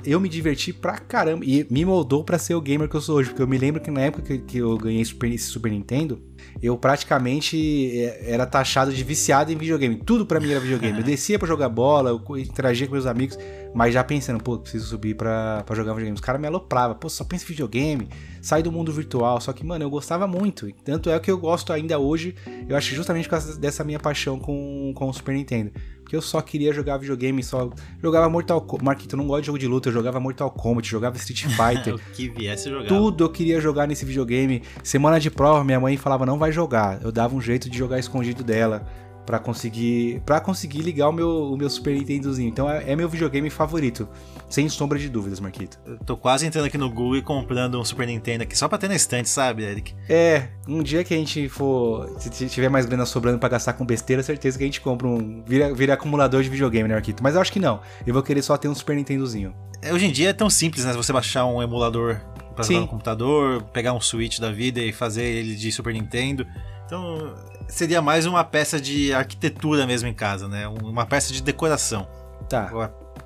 eu 0.06 0.20
me 0.20 0.28
diverti 0.28 0.74
pra 0.74 0.98
caramba. 0.98 1.46
E 1.46 1.66
me 1.70 1.86
moldou 1.86 2.24
pra 2.24 2.40
ser 2.40 2.56
o 2.56 2.62
gamer 2.62 2.90
que 2.90 2.96
eu 2.96 3.02
sou 3.02 3.18
hoje. 3.18 3.30
Porque 3.30 3.44
eu 3.44 3.48
me 3.48 3.58
lembro 3.58 3.80
que 3.82 3.92
na 3.92 4.02
época 4.02 4.24
que, 4.24 4.38
que 4.40 4.58
eu 4.58 4.76
ganhei 4.78 5.06
Super, 5.06 5.32
esse 5.32 5.46
Super 5.46 5.72
Nintendo, 5.72 6.20
eu 6.62 6.78
praticamente 6.78 8.00
é, 8.00 8.32
era 8.34 8.46
taxado 8.46 8.94
de 8.94 9.04
viciado 9.04 9.52
em 9.52 9.58
videogame. 9.58 9.96
Tudo 9.96 10.26
pra 10.26 10.40
mim 10.40 10.52
era 10.52 10.60
videogame. 10.60 11.00
Eu 11.00 11.04
descia 11.06 11.38
pra 11.38 11.48
jogar 11.48 11.70
bola, 11.70 12.10
eu 12.10 12.38
interagia 12.38 12.88
com 12.88 12.94
meus 12.94 13.06
amigos, 13.06 13.38
mas 13.74 13.94
já 13.94 14.04
pensando, 14.04 14.44
pô, 14.44 14.58
preciso 14.58 14.88
subir 14.88 15.16
pra, 15.16 15.64
pra 15.66 15.76
jogar 15.76 15.94
videogame. 15.94 16.16
Os 16.16 16.22
caras 16.22 16.40
me 16.40 16.48
alopravam, 16.48 16.96
pô, 16.96 17.10
só 17.10 17.24
pensa 17.24 17.44
em 17.46 17.48
videogame, 17.48 18.08
sai 18.42 18.62
do 18.62 18.72
mundo 18.72 18.92
virtual. 18.92 19.40
Só 19.42 19.52
que, 19.54 19.66
mano, 19.66 19.84
eu 19.84 19.90
gostava 19.90 20.28
muito. 20.28 20.72
Tanto 20.84 21.10
é 21.10 21.20
que 21.20 21.32
eu 21.32 21.38
gosto 21.38 21.74
ainda 21.74 21.98
hoje, 22.00 22.36
eu 22.68 22.76
acho 22.76 22.94
justamente 22.96 23.26
por 23.26 23.32
causa 23.32 23.60
dessa 23.60 23.84
minha 23.84 24.00
paixão 24.00 24.40
com, 24.40 24.94
com 24.96 25.10
o 25.10 25.14
Super 25.14 25.34
Nintendo. 25.36 25.72
Porque 26.14 26.18
eu 26.18 26.22
só 26.22 26.42
queria 26.42 26.72
jogar 26.72 26.98
videogame, 26.98 27.42
só 27.44 27.72
jogava 28.00 28.30
Mortal 28.30 28.62
Kombat. 28.62 28.86
Marquito, 28.86 29.16
eu 29.16 29.18
não 29.18 29.26
gosto 29.26 29.42
de 29.42 29.48
jogo 29.48 29.58
de 29.58 29.68
luta, 29.68 29.90
eu 29.90 29.94
jogava 29.94 30.20
Mortal 30.20 30.52
Kombat, 30.52 30.88
jogava 30.88 31.18
Street 31.18 31.46
Fighter. 31.58 31.96
O 31.96 32.00
que 32.14 32.30
viesse 32.30 32.70
jogar. 32.70 32.88
Tudo 32.88 33.24
eu 33.24 33.30
queria 33.30 33.60
jogar 33.60 33.88
nesse 33.88 34.06
videogame. 34.06 34.62
Semana 34.84 35.20
de 35.20 35.32
prova, 35.32 35.64
minha 35.64 35.80
mãe 35.80 35.98
falava 35.98 36.24
não 36.24 36.38
vai 36.38 36.52
jogar. 36.52 37.02
Eu 37.02 37.12
dava 37.12 37.36
um 37.36 37.42
jeito 37.42 37.68
de 37.68 37.76
jogar 37.76 37.98
escondido 37.98 38.44
dela 38.44 38.86
Pra 39.26 39.40
conseguir 39.40 40.22
para 40.26 40.42
conseguir 40.42 40.82
ligar 40.82 41.08
o 41.08 41.14
meu, 41.14 41.54
o 41.54 41.58
meu 41.58 41.70
Super 41.70 41.96
Nintendozinho. 41.96 42.50
Então 42.50 42.70
é, 42.70 42.92
é 42.92 42.96
meu 42.96 43.08
videogame 43.08 43.50
favorito, 43.50 44.08
sem 44.50 44.68
sombra 44.68 45.00
de 45.00 45.08
dúvidas, 45.08 45.40
Marquito. 45.40 45.80
Eu 45.86 45.98
tô 46.00 46.18
quase 46.18 46.46
entrando 46.46 46.66
aqui 46.66 46.78
no 46.78 46.90
Google 46.90 47.18
e 47.18 47.22
comprando 47.22 47.80
um 47.80 47.86
Super 47.86 48.06
Nintendo 48.06 48.44
aqui 48.44 48.58
só 48.58 48.68
pra 48.68 48.78
ter 48.78 48.90
na 48.90 48.96
estante, 48.96 49.30
sabe, 49.30 49.64
Eric? 49.64 49.96
É, 50.10 50.50
um 50.68 50.84
dia 50.84 51.04
que 51.04 51.14
a 51.14 51.18
gente 51.18 51.48
for, 51.48 52.16
se 52.20 52.50
tiver 52.50 52.70
mais 52.70 52.86
grana 52.86 53.06
sobrando 53.06 53.40
pra 53.40 53.48
gastar 53.48 53.74
com 53.74 53.86
besteira, 53.86 54.22
certeza 54.22 54.58
que 54.58 54.64
a 54.64 54.68
gente 54.68 54.82
compra 54.82 55.08
um 55.08 55.42
vira, 55.46 55.74
vira 55.74 55.94
acumulador 55.94 56.44
de 56.44 56.50
videogame, 56.50 56.90
né, 56.90 56.96
Marquito? 56.96 57.24
Mas 57.24 57.36
eu 57.36 57.42
acho 57.42 57.52
que 57.52 57.60
não. 57.60 57.80
Eu 58.06 58.14
vou 58.14 58.22
querer 58.24 58.42
só 58.42 58.58
ter 58.58 58.68
um 58.68 58.76
Super 58.76 58.96
Nintendozinho. 58.96 59.54
É, 59.82 59.94
Hoje 59.94 60.06
em 60.06 60.12
dia 60.12 60.30
é 60.30 60.34
tão 60.34 60.50
simples, 60.50 60.86
né? 60.86 60.94
Você 60.94 61.14
baixar 61.14 61.46
um 61.46 61.62
emulador 61.62 62.20
pra 62.56 62.64
jogar 62.64 62.82
no 62.82 62.88
computador, 62.88 63.64
pegar 63.74 63.94
um 63.94 64.02
Switch 64.02 64.40
da 64.40 64.52
vida 64.52 64.80
e 64.80 64.92
fazer 64.92 65.24
ele 65.24 65.56
de 65.56 65.72
Super 65.72 65.94
Nintendo. 65.94 66.46
Então, 66.86 67.34
seria 67.74 68.02
mais 68.02 68.26
uma 68.26 68.44
peça 68.44 68.80
de 68.80 69.12
arquitetura 69.14 69.88
mesmo 69.88 70.08
em 70.08 70.14
casa, 70.14 70.48
né? 70.48 70.68
Uma 70.68 71.06
peça 71.06 71.34
de 71.34 71.42
decoração. 71.42 72.08
Tá. 72.48 72.72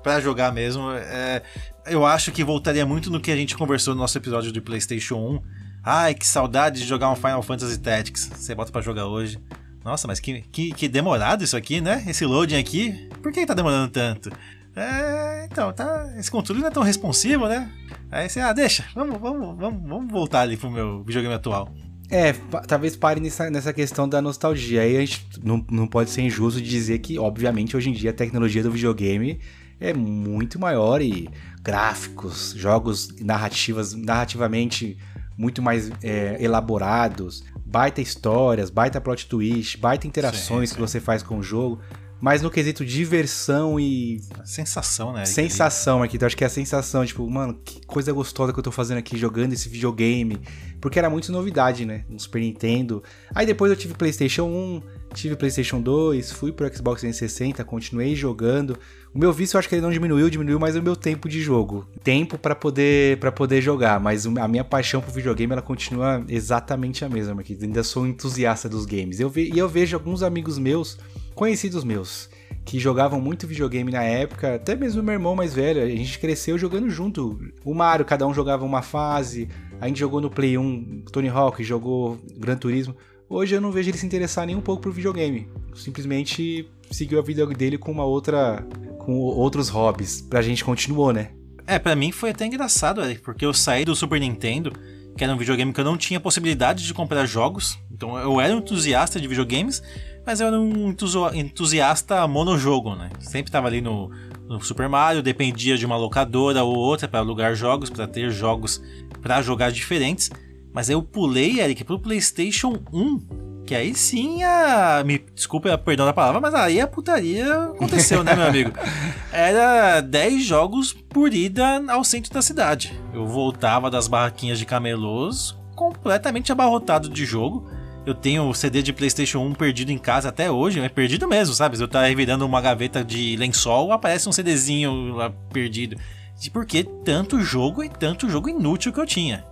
Pra 0.02 0.20
jogar 0.20 0.52
mesmo, 0.52 0.90
é, 0.92 1.42
eu 1.86 2.06
acho 2.06 2.32
que 2.32 2.42
voltaria 2.42 2.86
muito 2.86 3.10
no 3.10 3.20
que 3.20 3.30
a 3.30 3.36
gente 3.36 3.56
conversou 3.56 3.94
no 3.94 4.00
nosso 4.00 4.16
episódio 4.16 4.50
do 4.50 4.62
PlayStation 4.62 5.16
1. 5.16 5.42
Ai, 5.84 6.14
que 6.14 6.26
saudade 6.26 6.80
de 6.80 6.86
jogar 6.86 7.10
um 7.10 7.16
Final 7.16 7.42
Fantasy 7.42 7.78
Tactics. 7.78 8.30
Você 8.34 8.54
bota 8.54 8.72
pra 8.72 8.80
jogar 8.80 9.06
hoje. 9.06 9.38
Nossa, 9.84 10.06
mas 10.06 10.18
que, 10.18 10.40
que, 10.50 10.72
que 10.72 10.88
demorado 10.88 11.44
isso 11.44 11.56
aqui, 11.56 11.80
né? 11.80 12.04
Esse 12.06 12.24
loading 12.24 12.56
aqui. 12.56 13.08
Por 13.22 13.30
que 13.32 13.44
tá 13.44 13.54
demorando 13.54 13.90
tanto? 13.90 14.30
É, 14.74 15.46
então, 15.50 15.72
tá. 15.72 16.10
Esse 16.16 16.30
controle 16.30 16.60
não 16.60 16.68
é 16.68 16.70
tão 16.70 16.82
responsivo, 16.82 17.48
né? 17.48 17.70
Aí 18.10 18.28
você, 18.28 18.40
ah, 18.40 18.52
deixa, 18.52 18.86
vamos, 18.94 19.20
vamos, 19.20 19.58
vamos, 19.58 19.88
vamos 19.88 20.10
voltar 20.10 20.40
ali 20.40 20.56
pro 20.56 20.70
meu 20.70 21.04
videogame 21.04 21.34
atual. 21.34 21.70
É, 22.10 22.32
talvez 22.66 22.96
pare 22.96 23.20
nessa, 23.20 23.50
nessa 23.50 23.72
questão 23.72 24.08
da 24.08 24.22
nostalgia. 24.22 24.82
Aí 24.82 24.96
a 24.96 25.00
gente 25.00 25.26
não, 25.42 25.64
não 25.70 25.86
pode 25.86 26.10
ser 26.10 26.22
injusto 26.22 26.60
de 26.60 26.68
dizer 26.68 26.98
que, 27.00 27.18
obviamente, 27.18 27.76
hoje 27.76 27.90
em 27.90 27.92
dia 27.92 28.10
a 28.10 28.14
tecnologia 28.14 28.62
do 28.62 28.70
videogame 28.70 29.38
é 29.80 29.92
muito 29.92 30.58
maior 30.58 31.00
e 31.02 31.28
gráficos, 31.62 32.54
jogos 32.56 33.08
narrativas, 33.20 33.94
narrativamente 33.94 34.96
muito 35.36 35.62
mais 35.62 35.90
é, 36.02 36.36
elaborados, 36.40 37.44
baita 37.64 38.00
histórias, 38.00 38.70
baita 38.70 39.00
plot 39.00 39.28
twist, 39.28 39.78
baita 39.78 40.06
interações 40.06 40.70
Sim, 40.70 40.74
que 40.74 40.80
sim. 40.80 40.86
você 40.86 41.00
faz 41.00 41.22
com 41.22 41.38
o 41.38 41.42
jogo. 41.42 41.80
Mas 42.20 42.42
no 42.42 42.50
quesito 42.50 42.84
diversão 42.84 43.78
e 43.78 44.20
sensação, 44.44 45.12
né? 45.12 45.24
Sensação 45.24 46.02
aqui, 46.02 46.16
então 46.16 46.26
acho 46.26 46.36
que 46.36 46.42
é 46.42 46.46
a 46.46 46.50
sensação, 46.50 47.06
tipo, 47.06 47.28
mano, 47.30 47.54
que 47.64 47.84
coisa 47.86 48.12
gostosa 48.12 48.52
que 48.52 48.58
eu 48.58 48.62
tô 48.62 48.72
fazendo 48.72 48.98
aqui 48.98 49.16
jogando 49.16 49.52
esse 49.52 49.68
videogame. 49.68 50.38
Porque 50.80 50.98
era 50.98 51.08
muito 51.08 51.30
novidade, 51.32 51.84
né? 51.84 52.04
No 52.08 52.18
Super 52.18 52.40
Nintendo. 52.40 53.02
Aí 53.34 53.46
depois 53.46 53.70
eu 53.70 53.76
tive 53.76 53.94
PlayStation 53.94 54.44
1, 54.44 54.82
tive 55.14 55.36
PlayStation 55.36 55.80
2, 55.80 56.32
fui 56.32 56.52
pro 56.52 56.72
Xbox 56.72 57.00
360, 57.00 57.64
continuei 57.64 58.14
jogando. 58.14 58.78
O 59.14 59.18
meu 59.18 59.32
vício 59.32 59.56
eu 59.56 59.58
acho 59.58 59.68
que 59.68 59.74
ele 59.74 59.82
não 59.82 59.90
diminuiu, 59.90 60.28
diminuiu 60.28 60.58
mais 60.58 60.76
o 60.76 60.82
meu 60.82 60.94
tempo 60.94 61.28
de 61.28 61.40
jogo. 61.40 61.88
Tempo 62.04 62.36
pra 62.36 62.54
poder 62.54 63.18
para 63.18 63.32
poder 63.32 63.60
jogar, 63.60 63.98
mas 63.98 64.26
a 64.26 64.48
minha 64.48 64.64
paixão 64.64 65.00
pro 65.00 65.10
videogame 65.10 65.52
ela 65.52 65.62
continua 65.62 66.24
exatamente 66.28 67.04
a 67.04 67.08
mesma, 67.08 67.42
que 67.42 67.56
ainda 67.60 67.82
sou 67.82 68.02
um 68.02 68.06
entusiasta 68.06 68.68
dos 68.68 68.86
games. 68.86 69.18
Eu 69.18 69.30
ve, 69.30 69.50
e 69.52 69.58
eu 69.58 69.68
vejo 69.68 69.96
alguns 69.96 70.22
amigos 70.22 70.58
meus, 70.58 70.98
conhecidos 71.38 71.84
meus, 71.84 72.28
que 72.64 72.80
jogavam 72.80 73.20
muito 73.20 73.46
videogame 73.46 73.92
na 73.92 74.02
época, 74.02 74.56
até 74.56 74.74
mesmo 74.74 75.04
meu 75.04 75.12
irmão 75.12 75.36
mais 75.36 75.54
velho, 75.54 75.80
a 75.80 75.86
gente 75.86 76.18
cresceu 76.18 76.58
jogando 76.58 76.90
junto. 76.90 77.38
O 77.64 77.72
Mario, 77.72 78.04
cada 78.04 78.26
um 78.26 78.34
jogava 78.34 78.64
uma 78.64 78.82
fase, 78.82 79.48
a 79.80 79.86
gente 79.86 80.00
jogou 80.00 80.20
no 80.20 80.28
Play 80.28 80.58
1, 80.58 81.04
Tony 81.12 81.28
Hawk 81.28 81.62
jogou 81.62 82.18
Gran 82.36 82.56
Turismo. 82.56 82.96
Hoje 83.30 83.54
eu 83.54 83.60
não 83.60 83.70
vejo 83.70 83.88
ele 83.88 83.98
se 83.98 84.04
interessar 84.04 84.46
nem 84.46 84.56
um 84.56 84.60
pouco 84.60 84.82
por 84.82 84.92
videogame. 84.92 85.48
Simplesmente 85.76 86.68
seguiu 86.90 87.20
a 87.20 87.22
vida 87.22 87.46
dele 87.46 87.78
com 87.78 87.92
uma 87.92 88.04
outra. 88.04 88.66
com 88.98 89.12
outros 89.20 89.68
hobbies. 89.68 90.20
Pra 90.20 90.42
gente 90.42 90.64
continuou, 90.64 91.12
né? 91.12 91.30
É, 91.68 91.78
pra 91.78 91.94
mim 91.94 92.10
foi 92.10 92.30
até 92.30 92.46
engraçado, 92.46 93.00
porque 93.22 93.46
eu 93.46 93.54
saí 93.54 93.84
do 93.84 93.94
Super 93.94 94.18
Nintendo, 94.18 94.72
que 95.16 95.22
era 95.22 95.32
um 95.32 95.38
videogame 95.38 95.72
que 95.72 95.78
eu 95.78 95.84
não 95.84 95.96
tinha 95.96 96.18
possibilidade 96.18 96.84
de 96.84 96.92
comprar 96.92 97.26
jogos. 97.26 97.78
Então 97.92 98.18
eu 98.18 98.40
era 98.40 98.52
um 98.54 98.58
entusiasta 98.58 99.20
de 99.20 99.28
videogames, 99.28 99.82
mas 100.28 100.40
eu 100.40 100.48
era 100.48 100.60
um 100.60 100.94
entusiasta 101.32 102.28
monojogo, 102.28 102.94
né? 102.94 103.08
Sempre 103.18 103.50
tava 103.50 103.66
ali 103.66 103.80
no, 103.80 104.10
no 104.46 104.60
Super 104.60 104.86
Mario, 104.86 105.22
dependia 105.22 105.78
de 105.78 105.86
uma 105.86 105.96
locadora 105.96 106.62
ou 106.62 106.76
outra 106.76 107.08
para 107.08 107.20
alugar 107.20 107.54
jogos, 107.54 107.88
para 107.88 108.06
ter 108.06 108.30
jogos 108.30 108.78
pra 109.22 109.40
jogar 109.40 109.72
diferentes. 109.72 110.28
Mas 110.70 110.90
aí 110.90 110.94
eu 110.94 111.02
pulei, 111.02 111.60
Eric, 111.60 111.82
pro 111.82 111.98
PlayStation 111.98 112.78
1. 112.92 113.64
Que 113.64 113.74
aí 113.74 113.94
sim 113.94 114.42
a. 114.42 115.02
Me 115.02 115.18
desculpa, 115.34 115.78
perdão 115.78 116.04
da 116.04 116.12
palavra, 116.12 116.42
mas 116.42 116.52
aí 116.52 116.78
a 116.78 116.86
putaria 116.86 117.50
aconteceu, 117.64 118.22
né, 118.22 118.36
meu 118.36 118.48
amigo? 118.48 118.72
Era 119.32 120.02
10 120.02 120.44
jogos 120.44 120.92
por 120.92 121.32
ida 121.32 121.82
ao 121.88 122.04
centro 122.04 122.34
da 122.34 122.42
cidade. 122.42 122.92
Eu 123.14 123.26
voltava 123.26 123.90
das 123.90 124.06
barraquinhas 124.06 124.58
de 124.58 124.66
camelôs 124.66 125.56
completamente 125.74 126.52
abarrotado 126.52 127.08
de 127.08 127.24
jogo. 127.24 127.77
Eu 128.08 128.14
tenho 128.14 128.48
o 128.48 128.54
CD 128.54 128.82
de 128.82 128.90
PlayStation 128.90 129.40
1 129.40 129.52
perdido 129.52 129.92
em 129.92 129.98
casa 129.98 130.30
até 130.30 130.50
hoje, 130.50 130.80
é 130.80 130.88
perdido 130.88 131.28
mesmo, 131.28 131.54
sabe? 131.54 131.78
Eu 131.78 131.86
tava 131.86 132.06
revirando 132.06 132.46
uma 132.46 132.58
gaveta 132.58 133.04
de 133.04 133.36
lençol, 133.36 133.92
aparece 133.92 134.26
um 134.26 134.32
CDzinho 134.32 135.12
lá 135.14 135.30
perdido. 135.52 135.94
E 136.42 136.48
por 136.48 136.64
que 136.64 136.84
tanto 137.04 137.38
jogo 137.42 137.84
e 137.84 137.88
tanto 137.90 138.26
jogo 138.30 138.48
inútil 138.48 138.94
que 138.94 139.00
eu 139.00 139.04
tinha? 139.04 139.44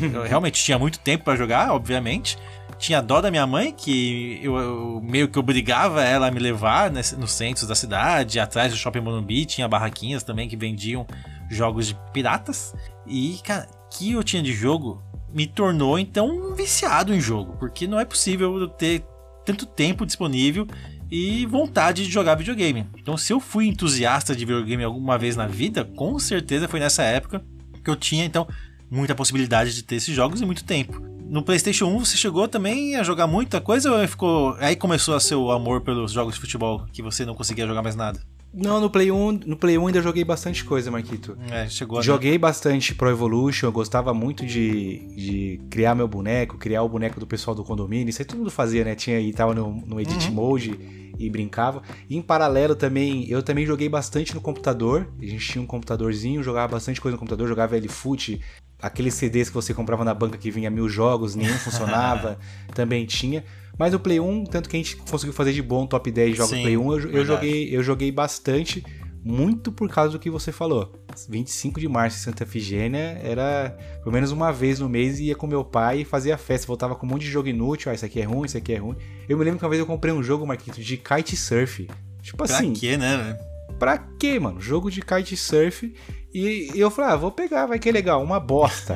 Eu, 0.00 0.08
eu 0.08 0.22
realmente 0.22 0.62
tinha 0.62 0.78
muito 0.78 1.00
tempo 1.00 1.24
pra 1.24 1.34
jogar, 1.34 1.72
obviamente. 1.72 2.38
Tinha 2.78 3.00
dó 3.02 3.20
da 3.20 3.30
minha 3.30 3.46
mãe, 3.46 3.72
que 3.72 4.38
eu, 4.42 4.54
eu 4.56 5.00
meio 5.02 5.26
que 5.28 5.38
obrigava 5.38 6.04
ela 6.04 6.28
a 6.28 6.30
me 6.30 6.38
levar 6.38 6.90
nesse- 6.92 7.16
nos 7.16 7.32
centros 7.32 7.66
da 7.66 7.74
cidade, 7.74 8.38
atrás 8.38 8.70
do 8.70 8.76
Shopping 8.78 9.00
Morumbi, 9.00 9.46
tinha 9.46 9.66
barraquinhas 9.66 10.22
também 10.22 10.46
que 10.48 10.56
vendiam 10.56 11.06
jogos 11.50 11.86
de 11.88 11.96
piratas. 12.12 12.72
E, 13.06 13.38
cara, 13.42 13.66
que 13.90 14.12
eu 14.12 14.22
tinha 14.22 14.42
de 14.42 14.52
jogo 14.52 15.02
me 15.36 15.46
tornou 15.46 15.98
então 15.98 16.30
um 16.30 16.54
viciado 16.54 17.14
em 17.14 17.20
jogo, 17.20 17.58
porque 17.58 17.86
não 17.86 18.00
é 18.00 18.06
possível 18.06 18.58
eu 18.58 18.68
ter 18.68 19.04
tanto 19.44 19.66
tempo 19.66 20.06
disponível 20.06 20.66
e 21.10 21.44
vontade 21.44 22.06
de 22.06 22.10
jogar 22.10 22.36
videogame. 22.36 22.86
Então, 22.96 23.18
se 23.18 23.34
eu 23.34 23.38
fui 23.38 23.66
entusiasta 23.66 24.34
de 24.34 24.46
videogame 24.46 24.82
alguma 24.82 25.18
vez 25.18 25.36
na 25.36 25.46
vida, 25.46 25.84
com 25.84 26.18
certeza 26.18 26.66
foi 26.66 26.80
nessa 26.80 27.02
época 27.02 27.44
que 27.84 27.90
eu 27.90 27.94
tinha 27.94 28.24
então 28.24 28.48
muita 28.90 29.14
possibilidade 29.14 29.74
de 29.74 29.82
ter 29.82 29.96
esses 29.96 30.14
jogos 30.14 30.40
e 30.40 30.46
muito 30.46 30.64
tempo. 30.64 30.98
No 31.28 31.42
PlayStation 31.42 31.84
1 31.84 31.98
você 31.98 32.16
chegou 32.16 32.48
também 32.48 32.96
a 32.96 33.02
jogar 33.02 33.26
muita 33.26 33.60
coisa 33.60 33.92
ou 33.92 34.08
ficou 34.08 34.56
aí 34.58 34.74
começou 34.74 35.14
a 35.14 35.20
seu 35.20 35.50
amor 35.50 35.82
pelos 35.82 36.12
jogos 36.12 36.36
de 36.36 36.40
futebol 36.40 36.86
que 36.90 37.02
você 37.02 37.26
não 37.26 37.34
conseguia 37.34 37.66
jogar 37.66 37.82
mais 37.82 37.94
nada? 37.94 38.18
Não, 38.52 38.80
no 38.80 38.88
Play 38.88 39.10
1, 39.10 39.32
no 39.44 39.56
Play 39.56 39.76
1 39.76 39.86
ainda 39.86 40.02
joguei 40.02 40.24
bastante 40.24 40.64
coisa, 40.64 40.90
Marquito. 40.90 41.36
É, 41.50 41.68
chegou 41.68 41.98
a... 41.98 42.02
Joguei 42.02 42.38
bastante 42.38 42.94
Pro 42.94 43.10
Evolution, 43.10 43.66
eu 43.66 43.72
gostava 43.72 44.14
muito 44.14 44.46
de, 44.46 45.14
de 45.14 45.60
criar 45.68 45.94
meu 45.94 46.08
boneco, 46.08 46.56
criar 46.56 46.82
o 46.82 46.88
boneco 46.88 47.20
do 47.20 47.26
pessoal 47.26 47.54
do 47.54 47.62
condomínio. 47.62 48.08
Isso 48.08 48.22
aí 48.22 48.26
todo 48.26 48.38
mundo 48.38 48.50
fazia, 48.50 48.84
né? 48.84 48.94
Tinha 48.94 49.18
aí, 49.18 49.32
tava 49.32 49.54
no, 49.54 49.70
no 49.86 50.00
Edit 50.00 50.28
uhum. 50.28 50.34
Mode 50.34 50.78
e 51.18 51.28
brincava. 51.30 51.82
E 52.08 52.16
em 52.16 52.22
paralelo 52.22 52.74
também, 52.74 53.28
eu 53.28 53.42
também 53.42 53.66
joguei 53.66 53.88
bastante 53.88 54.34
no 54.34 54.40
computador. 54.40 55.08
A 55.20 55.24
gente 55.24 55.46
tinha 55.46 55.62
um 55.62 55.66
computadorzinho, 55.66 56.42
jogava 56.42 56.72
bastante 56.72 57.00
coisa 57.00 57.14
no 57.14 57.18
computador, 57.18 57.48
jogava 57.48 57.76
L-Foot, 57.76 58.40
aqueles 58.80 59.14
CDs 59.14 59.48
que 59.48 59.54
você 59.54 59.72
comprava 59.72 60.04
na 60.04 60.14
banca 60.14 60.38
que 60.38 60.50
vinha 60.50 60.70
mil 60.70 60.88
jogos, 60.88 61.34
nenhum 61.34 61.56
funcionava, 61.58 62.38
também 62.74 63.06
tinha. 63.06 63.44
Mas 63.78 63.92
o 63.92 64.00
Play 64.00 64.18
1, 64.18 64.44
tanto 64.44 64.68
que 64.68 64.76
a 64.76 64.78
gente 64.78 64.96
conseguiu 64.96 65.34
fazer 65.34 65.52
de 65.52 65.62
bom 65.62 65.86
top 65.86 66.10
10 66.10 66.36
jogos 66.36 66.56
Sim, 66.56 66.62
Play 66.62 66.76
1, 66.76 66.92
eu, 66.92 67.10
eu, 67.10 67.24
joguei, 67.24 67.76
eu 67.76 67.82
joguei 67.82 68.10
bastante, 68.10 68.84
muito 69.22 69.70
por 69.70 69.88
causa 69.88 70.12
do 70.12 70.18
que 70.18 70.30
você 70.30 70.50
falou. 70.50 70.92
25 71.28 71.80
de 71.80 71.88
março 71.88 72.18
em 72.18 72.20
Santa 72.20 72.44
Efigênia 72.44 73.20
era 73.22 73.76
pelo 73.98 74.12
menos 74.12 74.30
uma 74.30 74.52
vez 74.52 74.78
no 74.78 74.88
mês 74.88 75.18
ia 75.18 75.34
com 75.34 75.46
meu 75.46 75.64
pai 75.64 76.00
e 76.00 76.04
fazia 76.04 76.38
festa. 76.38 76.66
Voltava 76.66 76.94
com 76.94 77.06
um 77.06 77.10
monte 77.10 77.22
de 77.22 77.30
jogo 77.30 77.48
inútil, 77.48 77.90
ah, 77.90 77.94
isso 77.94 78.04
aqui 78.04 78.20
é 78.20 78.24
ruim, 78.24 78.46
isso 78.46 78.56
aqui 78.56 78.72
é 78.72 78.78
ruim. 78.78 78.96
Eu 79.28 79.36
me 79.36 79.44
lembro 79.44 79.58
que 79.58 79.64
uma 79.64 79.70
vez 79.70 79.80
eu 79.80 79.86
comprei 79.86 80.12
um 80.12 80.22
jogo, 80.22 80.46
Marquito, 80.46 80.80
de 80.80 80.96
kitesurf. 80.96 81.88
Tipo 82.22 82.36
pra 82.38 82.46
assim. 82.46 82.70
Pra 82.72 82.80
quê, 82.80 82.96
né? 82.96 83.38
Pra 83.78 83.98
quê, 83.98 84.38
mano? 84.38 84.60
Jogo 84.60 84.90
de 84.90 85.02
kitesurf 85.02 85.92
e, 86.38 86.70
e 86.74 86.80
eu 86.80 86.90
falei, 86.90 87.12
ah, 87.12 87.16
vou 87.16 87.30
pegar, 87.30 87.64
vai 87.64 87.78
que 87.78 87.88
é 87.88 87.92
legal, 87.92 88.22
uma 88.22 88.38
bosta. 88.38 88.94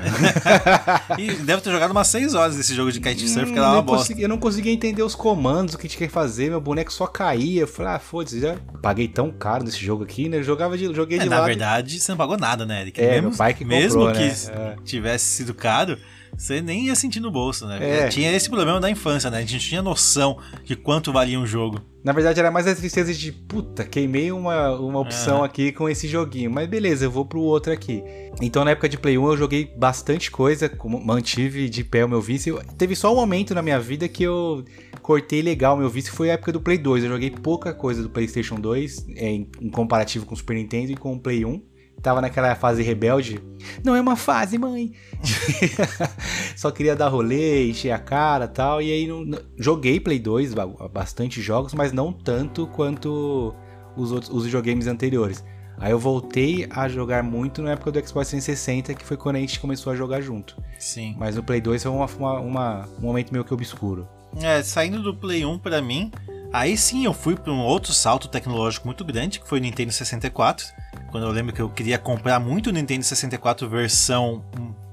e 1.18 1.32
deve 1.32 1.62
ter 1.62 1.70
jogado 1.70 1.90
umas 1.90 2.06
6 2.08 2.34
horas 2.34 2.54
desse 2.54 2.74
jogo 2.74 2.92
de 2.92 3.00
kitesurf, 3.00 3.48
hum, 3.48 3.54
que 3.54 3.58
era 3.58 3.70
uma 3.70 3.80
bosta. 3.80 4.02
Consegui, 4.02 4.22
eu 4.22 4.28
não 4.28 4.36
conseguia 4.36 4.70
entender 4.70 5.02
os 5.02 5.14
comandos, 5.14 5.72
o 5.72 5.78
que 5.78 5.88
tinha 5.88 6.06
que 6.06 6.12
fazer, 6.12 6.50
meu 6.50 6.60
boneco 6.60 6.92
só 6.92 7.06
caía. 7.06 7.62
Eu 7.62 7.66
falei, 7.66 7.94
ah, 7.94 7.98
foda-se, 7.98 8.40
já 8.40 8.56
paguei 8.82 9.08
tão 9.08 9.30
caro 9.30 9.64
nesse 9.64 9.82
jogo 9.82 10.04
aqui, 10.04 10.28
né? 10.28 10.36
Eu 10.36 10.42
jogava 10.42 10.76
de, 10.76 10.92
joguei 10.94 11.18
é, 11.18 11.22
de 11.22 11.30
na 11.30 11.36
lado. 11.36 11.42
Na 11.44 11.48
verdade, 11.48 11.98
você 11.98 12.12
não 12.12 12.18
pagou 12.18 12.36
nada, 12.36 12.66
né, 12.66 12.82
Eric? 12.82 13.00
É, 13.00 13.12
mesmo, 13.12 13.28
meu 13.30 13.38
pai 13.38 13.54
que 13.54 13.64
Mesmo 13.64 14.04
né? 14.04 14.12
que 14.12 14.50
é. 14.50 14.76
tivesse 14.84 15.24
sido 15.24 15.54
caro, 15.54 15.96
você 16.40 16.62
nem 16.62 16.86
ia 16.86 16.94
sentir 16.94 17.20
no 17.20 17.30
bolso, 17.30 17.66
né? 17.66 18.04
É. 18.04 18.08
Tinha 18.08 18.32
esse 18.34 18.48
problema 18.48 18.80
da 18.80 18.90
infância, 18.90 19.30
né? 19.30 19.38
A 19.38 19.40
gente 19.42 19.58
tinha 19.58 19.82
noção 19.82 20.38
de 20.64 20.74
quanto 20.74 21.12
valia 21.12 21.38
um 21.38 21.46
jogo. 21.46 21.82
Na 22.02 22.12
verdade, 22.12 22.40
era 22.40 22.50
mais 22.50 22.66
a 22.66 22.74
tristeza 22.74 23.12
de, 23.12 23.30
puta, 23.30 23.84
queimei 23.84 24.32
uma, 24.32 24.74
uma 24.74 24.98
opção 25.00 25.44
aqui 25.44 25.70
com 25.70 25.86
esse 25.86 26.08
joguinho. 26.08 26.50
Mas 26.50 26.66
beleza, 26.66 27.04
eu 27.04 27.10
vou 27.10 27.26
pro 27.26 27.40
outro 27.40 27.70
aqui. 27.70 28.02
Então, 28.40 28.64
na 28.64 28.70
época 28.70 28.88
de 28.88 28.96
Play 28.96 29.18
1, 29.18 29.26
eu 29.26 29.36
joguei 29.36 29.70
bastante 29.76 30.30
coisa, 30.30 30.70
mantive 31.04 31.68
de 31.68 31.84
pé 31.84 32.06
o 32.06 32.08
meu 32.08 32.22
vício. 32.22 32.58
Teve 32.78 32.96
só 32.96 33.12
um 33.12 33.16
momento 33.16 33.54
na 33.54 33.60
minha 33.60 33.78
vida 33.78 34.08
que 34.08 34.22
eu 34.22 34.64
cortei 35.02 35.42
legal 35.42 35.76
o 35.76 35.78
meu 35.78 35.90
vício, 35.90 36.10
foi 36.10 36.30
a 36.30 36.34
época 36.34 36.52
do 36.52 36.60
Play 36.60 36.78
2. 36.78 37.04
Eu 37.04 37.10
joguei 37.10 37.30
pouca 37.30 37.74
coisa 37.74 38.02
do 38.02 38.08
PlayStation 38.08 38.54
2, 38.54 39.08
em, 39.08 39.46
em 39.60 39.68
comparativo 39.68 40.24
com 40.24 40.32
o 40.32 40.36
Super 40.38 40.54
Nintendo 40.54 40.90
e 40.92 40.96
com 40.96 41.12
o 41.12 41.20
Play 41.20 41.44
1 41.44 41.69
tava 42.02 42.20
naquela 42.20 42.54
fase 42.54 42.82
rebelde. 42.82 43.40
Não 43.84 43.94
é 43.94 44.00
uma 44.00 44.16
fase, 44.16 44.58
mãe. 44.58 44.92
Só 46.56 46.70
queria 46.70 46.96
dar 46.96 47.08
rolê, 47.08 47.68
encher 47.68 47.90
a 47.90 47.98
cara 47.98 48.48
tal. 48.48 48.80
E 48.80 48.90
aí 48.90 49.06
não, 49.06 49.24
não, 49.24 49.38
joguei 49.56 50.00
Play 50.00 50.18
2, 50.18 50.54
bastante 50.92 51.40
jogos, 51.40 51.74
mas 51.74 51.92
não 51.92 52.12
tanto 52.12 52.66
quanto 52.68 53.54
os 53.96 54.12
outros 54.12 54.32
os 54.32 54.44
videogames 54.44 54.86
anteriores. 54.86 55.44
Aí 55.78 55.92
eu 55.92 55.98
voltei 55.98 56.66
a 56.68 56.88
jogar 56.88 57.22
muito 57.22 57.62
na 57.62 57.70
época 57.70 57.90
do 57.90 58.06
Xbox 58.06 58.28
360, 58.28 58.92
que 58.94 59.04
foi 59.04 59.16
quando 59.16 59.36
a 59.36 59.40
gente 59.40 59.58
começou 59.58 59.90
a 59.92 59.96
jogar 59.96 60.20
junto. 60.20 60.62
Sim. 60.78 61.16
Mas 61.18 61.36
no 61.36 61.42
Play 61.42 61.60
2 61.60 61.82
foi 61.82 61.90
uma, 61.90 62.06
uma, 62.06 62.40
uma, 62.40 62.88
um 62.98 63.06
momento 63.06 63.32
meio 63.32 63.44
que 63.44 63.54
obscuro. 63.54 64.06
É, 64.42 64.62
saindo 64.62 65.02
do 65.02 65.14
Play 65.14 65.44
1 65.44 65.58
para 65.58 65.80
mim, 65.80 66.12
aí 66.52 66.76
sim 66.76 67.06
eu 67.06 67.14
fui 67.14 67.34
para 67.34 67.50
um 67.50 67.60
outro 67.60 67.94
salto 67.94 68.28
tecnológico 68.28 68.86
muito 68.86 69.04
grande, 69.06 69.40
que 69.40 69.48
foi 69.48 69.58
o 69.58 69.62
Nintendo 69.62 69.90
64 69.90 70.66
quando 71.10 71.26
eu 71.26 71.30
lembro 71.30 71.52
que 71.52 71.60
eu 71.60 71.68
queria 71.68 71.98
comprar 71.98 72.38
muito 72.38 72.68
o 72.68 72.72
Nintendo 72.72 73.04
64 73.04 73.68
versão 73.68 74.44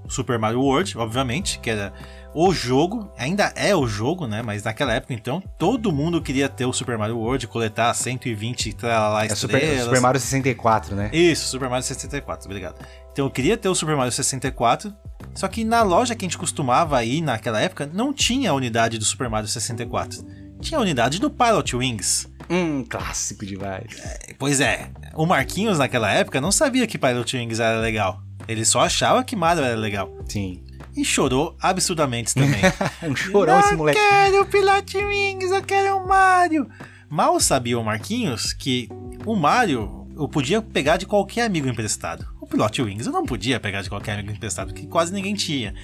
Super 0.07 0.39
Mario 0.39 0.61
World, 0.61 0.97
obviamente, 0.97 1.59
que 1.59 1.70
era 1.70 1.93
o 2.34 2.53
jogo, 2.53 3.11
ainda 3.18 3.51
é 3.55 3.76
o 3.76 3.88
jogo, 3.88 4.28
né? 4.28 4.41
Mas 4.41 4.63
naquela 4.63 4.93
época, 4.93 5.13
então, 5.13 5.41
todo 5.57 5.91
mundo 5.91 6.22
queria 6.22 6.47
ter 6.47 6.65
o 6.65 6.74
Super 6.74 6.97
Mario 6.97 7.18
World, 7.18 7.47
coletar 7.47 7.93
120 7.93 8.78
lá 8.84 9.26
é 9.26 9.30
Super, 9.30 9.84
Super 9.84 10.01
Mario 10.01 10.20
64, 10.20 10.95
né? 10.95 11.09
Isso, 11.11 11.47
Super 11.47 11.70
Mario 11.70 11.84
64, 11.84 12.45
obrigado. 12.45 12.76
Então 13.11 13.26
eu 13.26 13.32
queria 13.32 13.57
ter 13.57 13.70
o 13.70 13.76
Super 13.76 13.95
Mario 13.95 14.11
64, 14.11 14.93
só 15.34 15.47
que 15.47 15.63
na 15.63 15.82
loja 15.82 16.15
que 16.15 16.26
a 16.26 16.28
gente 16.28 16.38
costumava 16.38 17.03
ir 17.03 17.22
naquela 17.22 17.59
época, 17.59 17.89
não 17.91 18.13
tinha 18.13 18.51
a 18.51 18.53
unidade 18.53 18.97
do 18.97 19.05
Super 19.05 19.30
Mario 19.30 19.47
64. 19.49 20.24
Tinha 20.61 20.80
a 20.80 20.82
unidade 20.82 21.20
do 21.20 21.30
Pilot 21.30 21.76
Wings. 21.76 22.28
Hum, 22.49 22.83
clássico 22.87 23.45
demais. 23.45 23.99
É, 23.99 24.33
pois 24.37 24.61
é, 24.61 24.89
o 25.13 25.25
Marquinhos 25.25 25.77
naquela 25.77 26.11
época 26.11 26.39
não 26.39 26.51
sabia 26.51 26.87
que 26.87 26.97
Pilot 26.97 27.37
Wings 27.37 27.59
era 27.59 27.79
legal. 27.79 28.21
Ele 28.47 28.63
só 28.63 28.81
achava 28.81 29.23
que 29.23 29.35
Mario 29.35 29.63
era 29.63 29.75
legal. 29.75 30.09
Sim. 30.27 30.63
E 30.95 31.03
chorou 31.03 31.55
absurdamente 31.61 32.33
também. 32.33 32.61
um 33.03 33.15
chorão 33.15 33.59
esse 33.59 33.75
moleque. 33.75 33.99
Eu 33.99 34.09
quero 34.09 34.41
o 34.41 34.45
Pilot 34.45 34.97
Wings, 34.97 35.51
eu 35.51 35.63
quero 35.63 35.97
o 35.97 36.07
Mario. 36.07 36.69
Mal 37.09 37.39
sabia 37.39 37.77
o 37.77 37.83
Marquinhos 37.83 38.53
que 38.53 38.89
o 39.25 39.35
Mario 39.35 40.07
eu 40.15 40.27
podia 40.27 40.61
pegar 40.61 40.97
de 40.97 41.05
qualquer 41.05 41.45
amigo 41.45 41.67
emprestado. 41.67 42.27
O 42.41 42.47
Pilot 42.47 42.81
Wings 42.81 43.05
eu 43.05 43.13
não 43.13 43.25
podia 43.25 43.59
pegar 43.59 43.81
de 43.81 43.89
qualquer 43.89 44.13
amigo 44.13 44.31
emprestado, 44.31 44.73
porque 44.73 44.87
quase 44.87 45.13
ninguém 45.13 45.35
tinha. 45.35 45.75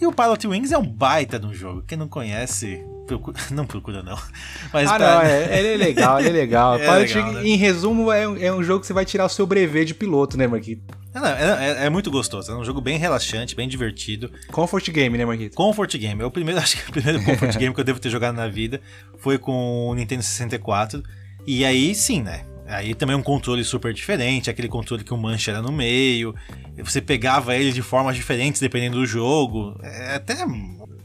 E 0.00 0.06
o 0.06 0.12
Pilot 0.12 0.46
Wings 0.48 0.72
é 0.72 0.78
um 0.78 0.86
baita 0.86 1.38
de 1.38 1.46
um 1.46 1.54
jogo. 1.54 1.82
Quem 1.82 1.96
não 1.96 2.08
conhece, 2.08 2.84
Procura, 3.06 3.38
não 3.50 3.66
procura, 3.66 4.02
não. 4.02 4.18
Mas 4.72 4.90
ah, 4.90 4.96
pra... 4.96 5.14
não, 5.14 5.22
é, 5.22 5.58
ele 5.58 5.68
é 5.68 5.76
legal, 5.76 6.18
ele 6.18 6.28
é 6.28 6.32
legal. 6.32 6.74
é 6.80 6.98
legal 6.98 7.32
né? 7.32 7.46
Em 7.46 7.56
resumo, 7.56 8.10
é 8.10 8.26
um, 8.26 8.36
é 8.36 8.52
um 8.52 8.62
jogo 8.62 8.80
que 8.80 8.86
você 8.86 8.92
vai 8.92 9.04
tirar 9.04 9.24
o 9.24 9.28
seu 9.28 9.46
brevet 9.46 9.86
de 9.86 9.94
piloto, 9.94 10.36
né, 10.36 10.46
Marquito? 10.46 10.82
É, 11.14 11.18
é, 11.18 11.82
é, 11.82 11.86
é, 11.86 11.90
muito 11.90 12.10
gostoso, 12.10 12.52
é 12.52 12.54
um 12.54 12.64
jogo 12.64 12.80
bem 12.80 12.98
relaxante, 12.98 13.54
bem 13.54 13.68
divertido. 13.68 14.30
Comfort 14.50 14.90
Game, 14.90 15.16
né, 15.16 15.24
Marquito? 15.24 15.54
Comfort 15.54 15.96
Game. 15.96 16.20
É 16.20 16.24
o 16.24 16.30
primeiro, 16.30 16.58
acho 16.60 16.82
que 16.82 16.90
o 16.90 16.92
primeiro 16.92 17.22
Comfort 17.24 17.56
Game 17.56 17.74
que 17.74 17.80
eu 17.80 17.84
devo 17.84 18.00
ter 18.00 18.10
jogado 18.10 18.34
na 18.34 18.48
vida 18.48 18.80
foi 19.18 19.38
com 19.38 19.88
o 19.88 19.94
Nintendo 19.94 20.22
64. 20.22 21.02
E 21.46 21.64
aí, 21.64 21.94
sim, 21.94 22.22
né? 22.22 22.44
Aí 22.66 22.94
também 22.94 23.14
um 23.14 23.22
controle 23.22 23.62
super 23.62 23.94
diferente, 23.94 24.50
aquele 24.50 24.68
controle 24.68 25.04
que 25.04 25.14
o 25.14 25.16
mancha 25.16 25.52
era 25.52 25.62
no 25.62 25.70
meio. 25.70 26.34
Você 26.78 27.00
pegava 27.00 27.54
ele 27.54 27.70
de 27.70 27.80
formas 27.80 28.16
diferentes 28.16 28.60
dependendo 28.60 28.96
do 28.96 29.06
jogo. 29.06 29.78
É 29.82 30.16
até 30.16 30.44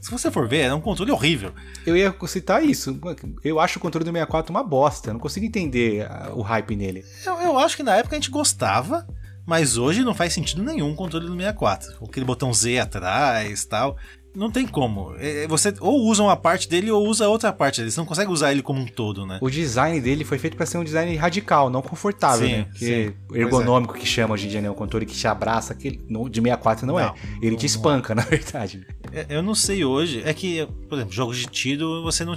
se 0.01 0.09
você 0.09 0.31
for 0.31 0.47
ver, 0.47 0.61
é 0.61 0.73
um 0.73 0.81
controle 0.81 1.11
horrível. 1.11 1.53
Eu 1.85 1.95
ia 1.95 2.13
citar 2.27 2.65
isso. 2.65 2.99
Eu 3.43 3.59
acho 3.59 3.77
o 3.77 3.81
controle 3.81 4.03
do 4.03 4.11
64 4.11 4.51
uma 4.51 4.63
bosta. 4.63 5.11
Eu 5.11 5.13
não 5.13 5.19
consigo 5.19 5.45
entender 5.45 6.07
o 6.33 6.41
hype 6.41 6.75
nele. 6.75 7.05
Eu, 7.23 7.35
eu 7.35 7.59
acho 7.59 7.77
que 7.77 7.83
na 7.83 7.95
época 7.95 8.15
a 8.15 8.19
gente 8.19 8.31
gostava, 8.31 9.07
mas 9.45 9.77
hoje 9.77 10.03
não 10.03 10.15
faz 10.15 10.33
sentido 10.33 10.63
nenhum 10.63 10.91
o 10.91 10.95
controle 10.95 11.27
do 11.27 11.35
64. 11.35 12.03
Aquele 12.03 12.25
botão 12.25 12.51
Z 12.51 12.79
atrás 12.79 13.63
tal. 13.63 13.95
Não 14.33 14.49
tem 14.49 14.65
como. 14.65 15.13
É, 15.17 15.43
é, 15.43 15.47
você 15.47 15.73
ou 15.79 16.05
usa 16.05 16.23
uma 16.23 16.37
parte 16.37 16.67
dele 16.69 16.89
ou 16.89 17.05
usa 17.05 17.27
outra 17.27 17.51
parte 17.51 17.81
dele. 17.81 17.91
Você 17.91 17.99
não 17.99 18.05
consegue 18.05 18.31
usar 18.31 18.51
ele 18.51 18.61
como 18.61 18.79
um 18.79 18.85
todo, 18.85 19.25
né? 19.25 19.37
O 19.41 19.49
design 19.49 19.99
dele 19.99 20.23
foi 20.23 20.37
feito 20.37 20.55
para 20.55 20.65
ser 20.65 20.77
um 20.77 20.83
design 20.83 21.13
radical, 21.15 21.69
não 21.69 21.81
confortável, 21.81 22.47
sim, 22.47 22.53
né? 22.53 22.67
Que 22.73 23.13
ergonômico 23.33 23.95
é. 23.95 23.99
que 23.99 24.05
chama 24.05 24.33
hoje 24.33 24.47
em 24.47 24.49
dia, 24.49 24.61
né? 24.61 24.69
Um 24.69 24.75
controle 24.75 25.05
que 25.05 25.13
te 25.13 25.27
abraça, 25.27 25.75
que 25.75 25.91
de 25.91 26.41
64 26.41 26.87
não, 26.87 26.97
é. 26.97 27.03
não 27.03 27.09
é. 27.09 27.15
Ele 27.41 27.51
não, 27.51 27.57
te 27.57 27.65
espanca, 27.65 28.15
não. 28.15 28.23
na 28.23 28.29
verdade. 28.29 28.85
Eu 29.27 29.43
não 29.43 29.53
sei 29.53 29.83
hoje. 29.83 30.21
É 30.25 30.33
que, 30.33 30.65
por 30.87 30.97
exemplo, 30.97 31.13
jogos 31.13 31.37
de 31.37 31.47
tiro, 31.47 32.01
você 32.03 32.23
não. 32.23 32.35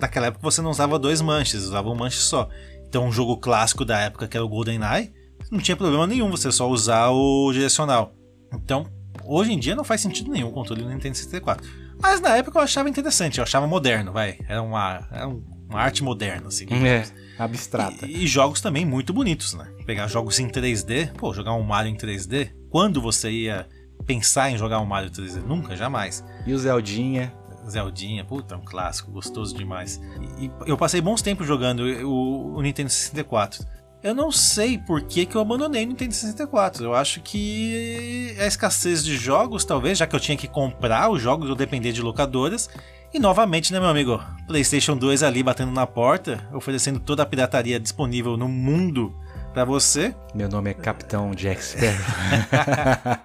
Naquela 0.00 0.26
época 0.26 0.42
você 0.42 0.60
não 0.60 0.70
usava 0.70 0.98
dois 0.98 1.20
manches, 1.20 1.62
usava 1.62 1.88
um 1.88 1.94
manche 1.94 2.18
só. 2.18 2.48
Então, 2.88 3.06
um 3.06 3.12
jogo 3.12 3.36
clássico 3.36 3.84
da 3.84 3.98
época, 4.00 4.26
que 4.26 4.36
era 4.36 4.44
o 4.44 4.48
GoldenEye, 4.48 5.12
não 5.50 5.60
tinha 5.60 5.76
problema 5.76 6.06
nenhum 6.06 6.30
você 6.30 6.50
só 6.50 6.68
usar 6.68 7.10
o 7.10 7.50
direcional. 7.52 8.12
Então, 8.52 8.86
Hoje 9.24 9.52
em 9.52 9.58
dia 9.58 9.74
não 9.74 9.84
faz 9.84 10.00
sentido 10.00 10.30
nenhum 10.30 10.48
o 10.48 10.52
controle 10.52 10.82
do 10.82 10.88
Nintendo 10.88 11.16
64. 11.16 11.66
Mas 12.00 12.20
na 12.20 12.36
época 12.36 12.58
eu 12.58 12.62
achava 12.62 12.88
interessante, 12.88 13.38
eu 13.38 13.44
achava 13.44 13.66
moderno, 13.66 14.12
vai. 14.12 14.38
Era 14.48 14.62
uma, 14.62 15.08
era 15.10 15.28
uma 15.28 15.80
arte 15.80 16.02
moderna, 16.02 16.48
assim. 16.48 16.66
É, 16.70 17.04
abstrata. 17.38 18.06
E, 18.06 18.24
e, 18.24 18.26
jogos 18.26 18.60
também 18.60 18.84
muito 18.84 19.12
bonitos, 19.12 19.54
né? 19.54 19.68
Pegar 19.86 20.06
jogos 20.08 20.38
em 20.38 20.48
3D, 20.48 21.12
pô, 21.12 21.32
jogar 21.32 21.54
um 21.54 21.62
Mario 21.62 21.92
em 21.92 21.96
3D. 21.96 22.50
Quando 22.70 23.00
você 23.00 23.30
ia 23.30 23.68
pensar 24.04 24.50
em 24.50 24.58
jogar 24.58 24.80
um 24.80 24.86
Mario 24.86 25.10
3D? 25.10 25.42
Nunca, 25.42 25.76
jamais. 25.76 26.24
E 26.46 26.52
o 26.52 26.58
Zeldinha? 26.58 27.32
Zeldinha, 27.68 28.24
puta, 28.24 28.54
é 28.54 28.58
um 28.58 28.64
clássico, 28.64 29.12
gostoso 29.12 29.56
demais. 29.56 30.00
E, 30.38 30.46
e 30.46 30.50
eu 30.66 30.76
passei 30.76 31.00
bons 31.00 31.22
tempos 31.22 31.46
jogando 31.46 31.80
o, 32.04 32.56
o 32.56 32.62
Nintendo 32.62 32.90
64. 32.90 33.64
Eu 34.02 34.16
não 34.16 34.32
sei 34.32 34.76
por 34.78 35.02
que, 35.02 35.24
que 35.24 35.36
eu 35.36 35.40
abandonei 35.40 35.84
o 35.84 35.86
Nintendo 35.86 36.12
64. 36.12 36.84
Eu 36.84 36.92
acho 36.92 37.20
que 37.20 38.34
a 38.36 38.46
escassez 38.46 39.04
de 39.04 39.16
jogos, 39.16 39.64
talvez, 39.64 39.96
já 39.96 40.08
que 40.08 40.16
eu 40.16 40.18
tinha 40.18 40.36
que 40.36 40.48
comprar 40.48 41.08
os 41.08 41.22
jogos 41.22 41.48
ou 41.48 41.54
depender 41.54 41.92
de 41.92 42.02
locadoras. 42.02 42.68
E 43.14 43.20
novamente, 43.20 43.72
né, 43.72 43.78
meu 43.78 43.88
amigo? 43.88 44.20
PlayStation 44.48 44.96
2 44.96 45.22
ali 45.22 45.40
batendo 45.42 45.70
na 45.70 45.86
porta, 45.86 46.48
oferecendo 46.52 46.98
toda 46.98 47.22
a 47.22 47.26
pirataria 47.26 47.78
disponível 47.78 48.36
no 48.36 48.48
mundo 48.48 49.14
para 49.54 49.64
você. 49.64 50.12
Meu 50.34 50.48
nome 50.48 50.70
é 50.70 50.74
Capitão 50.74 51.32
Jack 51.32 51.62
Sparrow. 51.62 53.18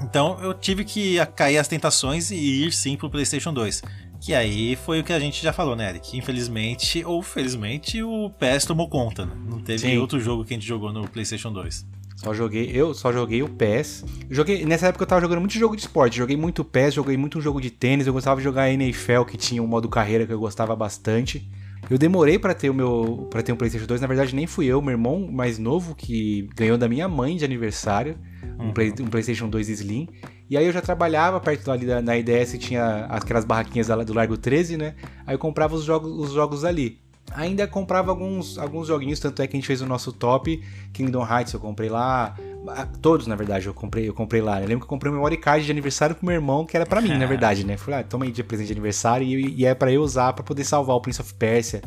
então 0.00 0.38
eu 0.42 0.54
tive 0.54 0.84
que 0.84 1.16
cair 1.34 1.58
as 1.58 1.66
tentações 1.66 2.30
e 2.30 2.36
ir 2.36 2.72
sim 2.72 2.96
pro 2.96 3.10
PlayStation 3.10 3.52
2. 3.52 3.82
Que 4.20 4.34
aí 4.34 4.76
foi 4.76 5.00
o 5.00 5.04
que 5.04 5.12
a 5.12 5.18
gente 5.18 5.42
já 5.42 5.52
falou, 5.52 5.74
né, 5.74 5.88
Eric? 5.88 6.16
Infelizmente, 6.16 7.02
ou 7.04 7.22
felizmente, 7.22 8.02
o 8.02 8.28
PES 8.30 8.66
tomou 8.66 8.88
conta. 8.88 9.24
Né? 9.24 9.32
Não 9.48 9.60
teve 9.60 9.78
Sim. 9.78 9.96
outro 9.96 10.20
jogo 10.20 10.44
que 10.44 10.52
a 10.52 10.56
gente 10.56 10.66
jogou 10.66 10.92
no 10.92 11.08
PlayStation 11.08 11.50
2. 11.52 11.86
Só 12.16 12.34
joguei, 12.34 12.70
eu 12.74 12.92
só 12.92 13.10
joguei 13.10 13.42
o 13.42 13.48
PES. 13.48 14.04
Joguei, 14.28 14.66
nessa 14.66 14.88
época 14.88 15.04
eu 15.04 15.08
tava 15.08 15.22
jogando 15.22 15.38
muito 15.38 15.54
jogo 15.54 15.74
de 15.74 15.80
esporte. 15.80 16.18
Joguei 16.18 16.36
muito 16.36 16.62
PES, 16.62 16.92
joguei 16.92 17.16
muito 17.16 17.40
jogo 17.40 17.62
de 17.62 17.70
tênis. 17.70 18.06
Eu 18.06 18.12
gostava 18.12 18.36
de 18.38 18.44
jogar 18.44 18.70
NFL, 18.70 19.22
que 19.22 19.38
tinha 19.38 19.62
um 19.62 19.66
modo 19.66 19.88
carreira 19.88 20.26
que 20.26 20.32
eu 20.32 20.38
gostava 20.38 20.76
bastante. 20.76 21.48
Eu 21.88 21.96
demorei 21.96 22.38
para 22.38 22.52
ter 22.52 22.68
o 22.68 22.74
meu 22.74 23.26
para 23.30 23.42
ter 23.42 23.52
um 23.52 23.56
PlayStation 23.56 23.86
2, 23.86 24.02
na 24.02 24.06
verdade 24.06 24.34
nem 24.34 24.46
fui 24.46 24.66
eu, 24.66 24.82
meu 24.82 24.92
irmão 24.92 25.26
mais 25.32 25.58
novo 25.58 25.94
que 25.94 26.48
ganhou 26.54 26.76
da 26.76 26.88
minha 26.88 27.08
mãe 27.08 27.36
de 27.36 27.44
aniversário, 27.44 28.18
um, 28.58 28.66
uhum. 28.66 28.72
Play, 28.72 28.92
um 29.00 29.06
PlayStation 29.06 29.48
2 29.48 29.68
Slim. 29.70 30.08
E 30.50 30.56
aí 30.56 30.66
eu 30.66 30.72
já 30.72 30.80
trabalhava 30.80 31.38
perto 31.38 31.70
ali 31.70 31.86
da, 31.86 32.02
na 32.02 32.18
IDS, 32.18 32.58
tinha 32.58 33.06
aquelas 33.08 33.44
barraquinhas 33.44 33.86
do 33.86 34.12
Largo 34.12 34.36
13, 34.36 34.76
né? 34.76 34.96
Aí 35.24 35.32
eu 35.32 35.38
comprava 35.38 35.76
os 35.76 35.84
jogos, 35.84 36.10
os 36.10 36.32
jogos 36.32 36.64
ali. 36.64 37.00
Ainda 37.32 37.68
comprava 37.68 38.10
alguns, 38.10 38.58
alguns 38.58 38.88
joguinhos, 38.88 39.20
tanto 39.20 39.40
é 39.40 39.46
que 39.46 39.56
a 39.56 39.58
gente 39.58 39.66
fez 39.68 39.80
o 39.80 39.86
nosso 39.86 40.12
top. 40.12 40.60
Kingdom 40.92 41.24
Hearts 41.24 41.52
eu 41.52 41.60
comprei 41.60 41.88
lá. 41.88 42.36
Ah, 42.66 42.84
todos, 43.00 43.28
na 43.28 43.36
verdade, 43.36 43.68
eu 43.68 43.72
comprei, 43.72 44.08
eu 44.08 44.12
comprei 44.12 44.42
lá. 44.42 44.60
Eu 44.60 44.66
lembro 44.66 44.80
que 44.80 44.84
eu 44.86 44.88
comprei 44.88 45.12
um 45.12 45.14
memory 45.14 45.36
card 45.36 45.64
de 45.64 45.70
aniversário 45.70 46.16
pro 46.16 46.26
meu 46.26 46.34
irmão, 46.34 46.66
que 46.66 46.76
era 46.76 46.84
para 46.84 47.00
mim, 47.00 47.16
na 47.16 47.26
verdade, 47.26 47.64
né? 47.64 47.76
Falei, 47.76 48.00
ah, 48.00 48.02
toma 48.02 48.24
aí 48.24 48.32
de 48.32 48.42
presente 48.42 48.66
de 48.66 48.72
aniversário 48.72 49.24
e, 49.24 49.54
e 49.60 49.64
é 49.64 49.72
para 49.72 49.92
eu 49.92 50.02
usar 50.02 50.32
para 50.32 50.42
poder 50.42 50.64
salvar 50.64 50.96
o 50.96 51.00
Prince 51.00 51.20
of 51.20 51.32
Persia. 51.34 51.80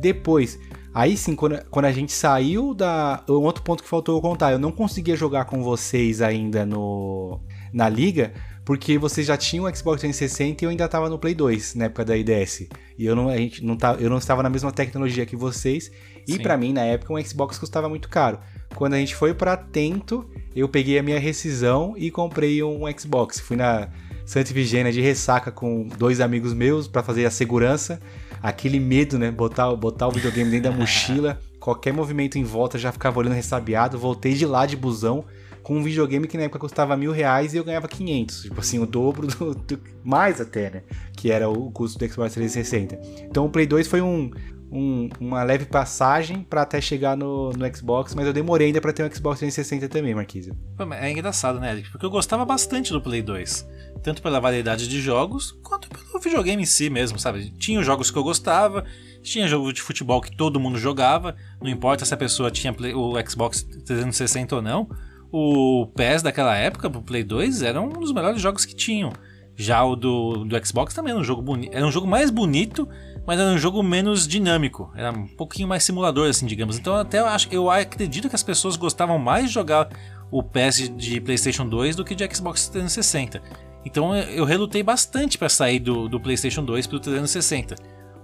Depois, 0.00 0.58
aí 0.92 1.16
sim, 1.16 1.36
quando, 1.36 1.64
quando 1.70 1.84
a 1.84 1.92
gente 1.92 2.10
saiu 2.10 2.74
da. 2.74 3.22
Um 3.28 3.44
outro 3.44 3.62
ponto 3.62 3.84
que 3.84 3.88
faltou 3.88 4.16
eu 4.16 4.20
contar, 4.20 4.50
eu 4.50 4.58
não 4.58 4.72
conseguia 4.72 5.14
jogar 5.14 5.44
com 5.44 5.62
vocês 5.62 6.20
ainda 6.20 6.66
no 6.66 7.40
na 7.78 7.88
liga, 7.88 8.32
porque 8.64 8.98
vocês 8.98 9.24
já 9.24 9.36
tinham 9.36 9.64
o 9.64 9.74
Xbox 9.74 10.00
360 10.00 10.64
e 10.64 10.66
eu 10.66 10.70
ainda 10.70 10.84
estava 10.84 11.08
no 11.08 11.16
Play 11.16 11.32
2 11.32 11.76
na 11.76 11.84
época 11.84 12.04
da 12.04 12.16
IDS. 12.16 12.66
E 12.98 13.06
eu 13.06 13.14
não, 13.14 13.28
a 13.28 13.36
gente 13.36 13.64
não 13.64 13.76
tá, 13.76 13.96
eu 14.00 14.10
não 14.10 14.18
estava 14.18 14.42
na 14.42 14.50
mesma 14.50 14.72
tecnologia 14.72 15.24
que 15.24 15.36
vocês. 15.36 15.92
E 16.26 16.40
para 16.40 16.56
mim, 16.56 16.72
na 16.72 16.82
época, 16.82 17.14
um 17.14 17.24
Xbox 17.24 17.56
custava 17.56 17.88
muito 17.88 18.08
caro. 18.08 18.40
Quando 18.74 18.94
a 18.94 18.98
gente 18.98 19.14
foi 19.14 19.32
para 19.32 19.56
Tento, 19.56 20.28
eu 20.54 20.68
peguei 20.68 20.98
a 20.98 21.02
minha 21.04 21.20
rescisão 21.20 21.94
e 21.96 22.10
comprei 22.10 22.62
um 22.62 22.80
Xbox. 22.98 23.38
Fui 23.38 23.56
na 23.56 23.88
Santa 24.26 24.52
Vigênia 24.52 24.92
de 24.92 25.00
ressaca 25.00 25.52
com 25.52 25.86
dois 25.96 26.20
amigos 26.20 26.52
meus 26.52 26.88
para 26.88 27.02
fazer 27.02 27.24
a 27.26 27.30
segurança. 27.30 28.00
Aquele 28.42 28.80
medo, 28.80 29.18
né? 29.18 29.30
Botar, 29.30 29.74
botar 29.76 30.08
o 30.08 30.10
videogame 30.10 30.50
dentro 30.50 30.70
da 30.70 30.76
mochila. 30.76 31.40
Qualquer 31.60 31.92
movimento 31.92 32.36
em 32.36 32.44
volta 32.44 32.76
já 32.76 32.90
ficava 32.90 33.20
olhando 33.20 33.34
ressabiado. 33.34 33.98
Voltei 33.98 34.34
de 34.34 34.44
lá 34.44 34.66
de 34.66 34.76
busão 34.76 35.24
com 35.68 35.76
um 35.76 35.82
videogame 35.82 36.26
que 36.26 36.38
na 36.38 36.44
época 36.44 36.60
custava 36.60 36.96
mil 36.96 37.12
reais 37.12 37.52
e 37.52 37.58
eu 37.58 37.62
ganhava 37.62 37.86
500. 37.86 38.40
Tipo 38.40 38.58
assim, 38.58 38.78
o 38.78 38.86
dobro 38.86 39.26
do, 39.26 39.54
do, 39.54 39.78
Mais 40.02 40.40
até, 40.40 40.70
né? 40.70 40.82
Que 41.14 41.30
era 41.30 41.46
o 41.46 41.70
custo 41.70 41.98
do 41.98 42.08
Xbox 42.10 42.32
360. 42.32 42.98
Então 43.24 43.44
o 43.44 43.50
Play 43.50 43.66
2 43.66 43.86
foi 43.86 44.00
um, 44.00 44.30
um, 44.72 45.10
uma 45.20 45.42
leve 45.42 45.66
passagem 45.66 46.42
para 46.42 46.62
até 46.62 46.80
chegar 46.80 47.18
no, 47.18 47.50
no 47.50 47.76
Xbox, 47.76 48.14
mas 48.14 48.26
eu 48.26 48.32
demorei 48.32 48.68
ainda 48.68 48.80
para 48.80 48.94
ter 48.94 49.04
um 49.04 49.14
Xbox 49.14 49.40
360 49.40 49.90
também, 49.90 50.14
Marquise. 50.14 50.54
É 50.98 51.10
engraçado, 51.10 51.60
né, 51.60 51.72
Eric? 51.72 51.90
Porque 51.90 52.06
eu 52.06 52.10
gostava 52.10 52.46
bastante 52.46 52.90
do 52.90 53.02
Play 53.02 53.20
2. 53.20 53.68
Tanto 54.02 54.22
pela 54.22 54.40
variedade 54.40 54.88
de 54.88 55.02
jogos, 55.02 55.52
quanto 55.62 55.90
pelo 55.90 56.18
videogame 56.18 56.62
em 56.62 56.66
si 56.66 56.88
mesmo, 56.88 57.18
sabe? 57.18 57.50
Tinha 57.58 57.82
jogos 57.82 58.10
que 58.10 58.16
eu 58.16 58.24
gostava, 58.24 58.86
tinha 59.22 59.46
jogo 59.46 59.70
de 59.70 59.82
futebol 59.82 60.22
que 60.22 60.34
todo 60.34 60.58
mundo 60.58 60.78
jogava, 60.78 61.36
não 61.60 61.68
importa 61.68 62.06
se 62.06 62.14
a 62.14 62.16
pessoa 62.16 62.50
tinha 62.50 62.74
o 62.96 63.12
Xbox 63.28 63.62
360 63.84 64.56
ou 64.56 64.62
não 64.62 64.88
o 65.30 65.86
PES 65.94 66.22
daquela 66.22 66.56
época, 66.56 66.88
pro 66.88 67.02
Play 67.02 67.22
2, 67.22 67.62
era 67.62 67.80
um 67.80 67.88
dos 67.88 68.12
melhores 68.12 68.40
jogos 68.40 68.64
que 68.64 68.74
tinham. 68.74 69.12
Já 69.54 69.84
o 69.84 69.96
do, 69.96 70.44
do 70.44 70.66
Xbox 70.66 70.94
também 70.94 71.10
era 71.10 71.20
um 71.20 71.24
jogo 71.24 71.42
bonito. 71.42 71.74
Era 71.74 71.84
um 71.84 71.90
jogo 71.90 72.06
mais 72.06 72.30
bonito, 72.30 72.88
mas 73.26 73.40
era 73.40 73.50
um 73.50 73.58
jogo 73.58 73.82
menos 73.82 74.26
dinâmico. 74.26 74.90
Era 74.94 75.10
um 75.10 75.26
pouquinho 75.26 75.66
mais 75.66 75.82
simulador, 75.82 76.28
assim, 76.28 76.46
digamos. 76.46 76.78
Então 76.78 76.94
até 76.94 77.18
eu 77.18 77.26
acho 77.26 77.48
eu 77.50 77.68
acredito 77.68 78.28
que 78.28 78.36
as 78.36 78.42
pessoas 78.42 78.76
gostavam 78.76 79.18
mais 79.18 79.46
de 79.46 79.54
jogar 79.54 79.88
o 80.30 80.44
PES 80.44 80.96
de 80.96 81.20
PlayStation 81.20 81.68
2 81.68 81.96
do 81.96 82.04
que 82.04 82.14
de 82.14 82.24
Xbox 82.32 82.68
360. 82.68 83.42
Então 83.84 84.16
eu 84.16 84.44
relutei 84.44 84.82
bastante 84.82 85.36
para 85.36 85.48
sair 85.48 85.80
do, 85.80 86.08
do 86.08 86.20
PlayStation 86.20 86.64
2 86.64 86.86
pro 86.86 87.00
360. 87.00 87.74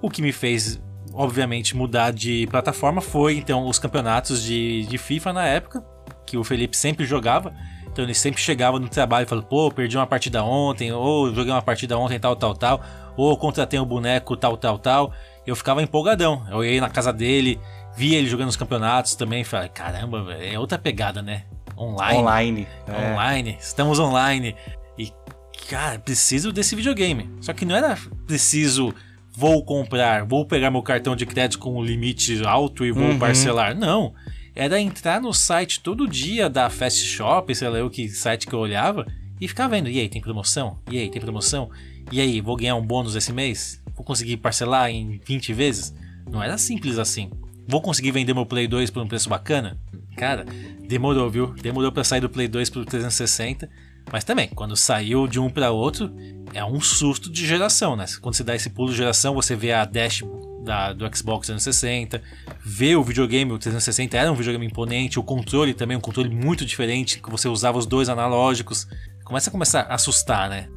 O 0.00 0.08
que 0.08 0.22
me 0.22 0.30
fez, 0.30 0.80
obviamente, 1.12 1.76
mudar 1.76 2.12
de 2.12 2.46
plataforma 2.46 3.00
foi 3.00 3.38
então 3.38 3.66
os 3.66 3.78
campeonatos 3.80 4.40
de, 4.40 4.86
de 4.86 4.98
FIFA 4.98 5.32
na 5.32 5.46
época 5.46 5.93
que 6.26 6.36
o 6.36 6.44
Felipe 6.44 6.76
sempre 6.76 7.04
jogava. 7.04 7.52
Então 7.94 8.04
ele 8.04 8.14
sempre 8.14 8.40
chegava 8.40 8.80
no 8.80 8.88
trabalho 8.88 9.24
e 9.24 9.28
falava, 9.28 9.46
pô, 9.46 9.70
perdi 9.70 9.96
uma 9.96 10.06
partida 10.06 10.42
ontem, 10.42 10.92
ou 10.92 11.32
joguei 11.32 11.52
uma 11.52 11.62
partida 11.62 11.96
ontem, 11.96 12.18
tal, 12.18 12.34
tal, 12.34 12.52
tal, 12.52 12.82
ou 13.16 13.36
contratei 13.36 13.78
um 13.78 13.84
boneco, 13.84 14.36
tal, 14.36 14.56
tal, 14.56 14.78
tal. 14.78 15.12
Eu 15.46 15.54
ficava 15.54 15.80
empolgadão. 15.80 16.44
Eu 16.50 16.64
ia 16.64 16.80
na 16.80 16.88
casa 16.88 17.12
dele, 17.12 17.60
via 17.96 18.18
ele 18.18 18.26
jogando 18.26 18.48
os 18.48 18.56
campeonatos 18.56 19.14
também, 19.14 19.42
e 19.42 19.44
falei, 19.44 19.68
caramba, 19.68 20.34
é 20.34 20.58
outra 20.58 20.76
pegada, 20.76 21.22
né? 21.22 21.44
Online. 21.78 22.18
Online. 22.18 22.68
É. 22.88 23.12
Online. 23.12 23.56
Estamos 23.60 24.00
online. 24.00 24.56
E, 24.98 25.12
cara, 25.68 25.96
preciso 25.96 26.52
desse 26.52 26.74
videogame. 26.74 27.30
Só 27.40 27.52
que 27.52 27.64
não 27.64 27.76
era 27.76 27.96
preciso, 28.26 28.92
vou 29.30 29.64
comprar, 29.64 30.24
vou 30.24 30.44
pegar 30.44 30.68
meu 30.68 30.82
cartão 30.82 31.14
de 31.14 31.26
crédito 31.26 31.60
com 31.60 31.78
um 31.78 31.84
limite 31.84 32.44
alto 32.44 32.84
e 32.84 32.90
vou 32.90 33.04
uhum. 33.04 33.18
parcelar. 33.20 33.72
Não 33.76 34.12
era 34.54 34.80
entrar 34.80 35.20
no 35.20 35.32
site 35.32 35.80
todo 35.80 36.08
dia 36.08 36.48
da 36.48 36.70
Fast 36.70 37.04
Shop, 37.04 37.52
sei 37.54 37.68
lá 37.68 37.84
o 37.84 37.90
que 37.90 38.08
site 38.08 38.46
que 38.46 38.52
eu 38.52 38.60
olhava, 38.60 39.06
e 39.40 39.48
ficar 39.48 39.66
vendo, 39.66 39.88
e 39.88 39.98
aí, 39.98 40.08
tem 40.08 40.22
promoção? 40.22 40.78
E 40.90 40.98
aí, 40.98 41.10
tem 41.10 41.20
promoção? 41.20 41.70
E 42.12 42.20
aí, 42.20 42.40
vou 42.40 42.56
ganhar 42.56 42.76
um 42.76 42.86
bônus 42.86 43.16
esse 43.16 43.32
mês? 43.32 43.82
Vou 43.94 44.04
conseguir 44.04 44.36
parcelar 44.36 44.90
em 44.90 45.20
20 45.24 45.52
vezes? 45.52 45.94
Não 46.30 46.42
era 46.42 46.56
simples 46.56 46.98
assim. 46.98 47.30
Vou 47.66 47.80
conseguir 47.80 48.12
vender 48.12 48.34
meu 48.34 48.46
Play 48.46 48.68
2 48.68 48.90
por 48.90 49.02
um 49.02 49.08
preço 49.08 49.28
bacana? 49.28 49.78
Cara, 50.16 50.44
demorou, 50.86 51.28
viu? 51.28 51.48
Demorou 51.54 51.90
para 51.90 52.04
sair 52.04 52.20
do 52.20 52.28
Play 52.28 52.46
2 52.46 52.70
pro 52.70 52.84
360. 52.84 53.68
Mas 54.12 54.22
também, 54.22 54.48
quando 54.48 54.76
saiu 54.76 55.26
de 55.26 55.40
um 55.40 55.50
para 55.50 55.70
outro, 55.70 56.14
é 56.54 56.64
um 56.64 56.80
susto 56.80 57.28
de 57.28 57.44
geração, 57.44 57.96
né? 57.96 58.06
Quando 58.20 58.36
você 58.36 58.44
dá 58.44 58.54
esse 58.54 58.70
pulo 58.70 58.90
de 58.90 58.96
geração, 58.96 59.34
você 59.34 59.56
vê 59.56 59.72
a 59.72 59.84
Dash 59.84 60.22
da, 60.62 60.92
do 60.92 61.04
Xbox 61.14 61.48
360, 61.48 62.22
ver 62.64 62.96
o 62.96 63.02
videogame, 63.02 63.52
o 63.52 63.58
360 63.58 64.16
era 64.16 64.32
um 64.32 64.36
videogame 64.36 64.64
imponente, 64.64 65.18
o 65.18 65.22
controle 65.22 65.74
também, 65.74 65.96
um 65.96 66.00
controle 66.00 66.30
muito 66.30 66.64
diferente, 66.64 67.20
que 67.20 67.28
você 67.28 67.48
usava 67.48 67.76
os 67.76 67.86
dois 67.86 68.08
analógicos. 68.08 68.86
Começa 69.24 69.50
a 69.50 69.52
começar 69.52 69.80
a 69.80 69.94
assustar, 69.94 70.48
né? 70.48 70.68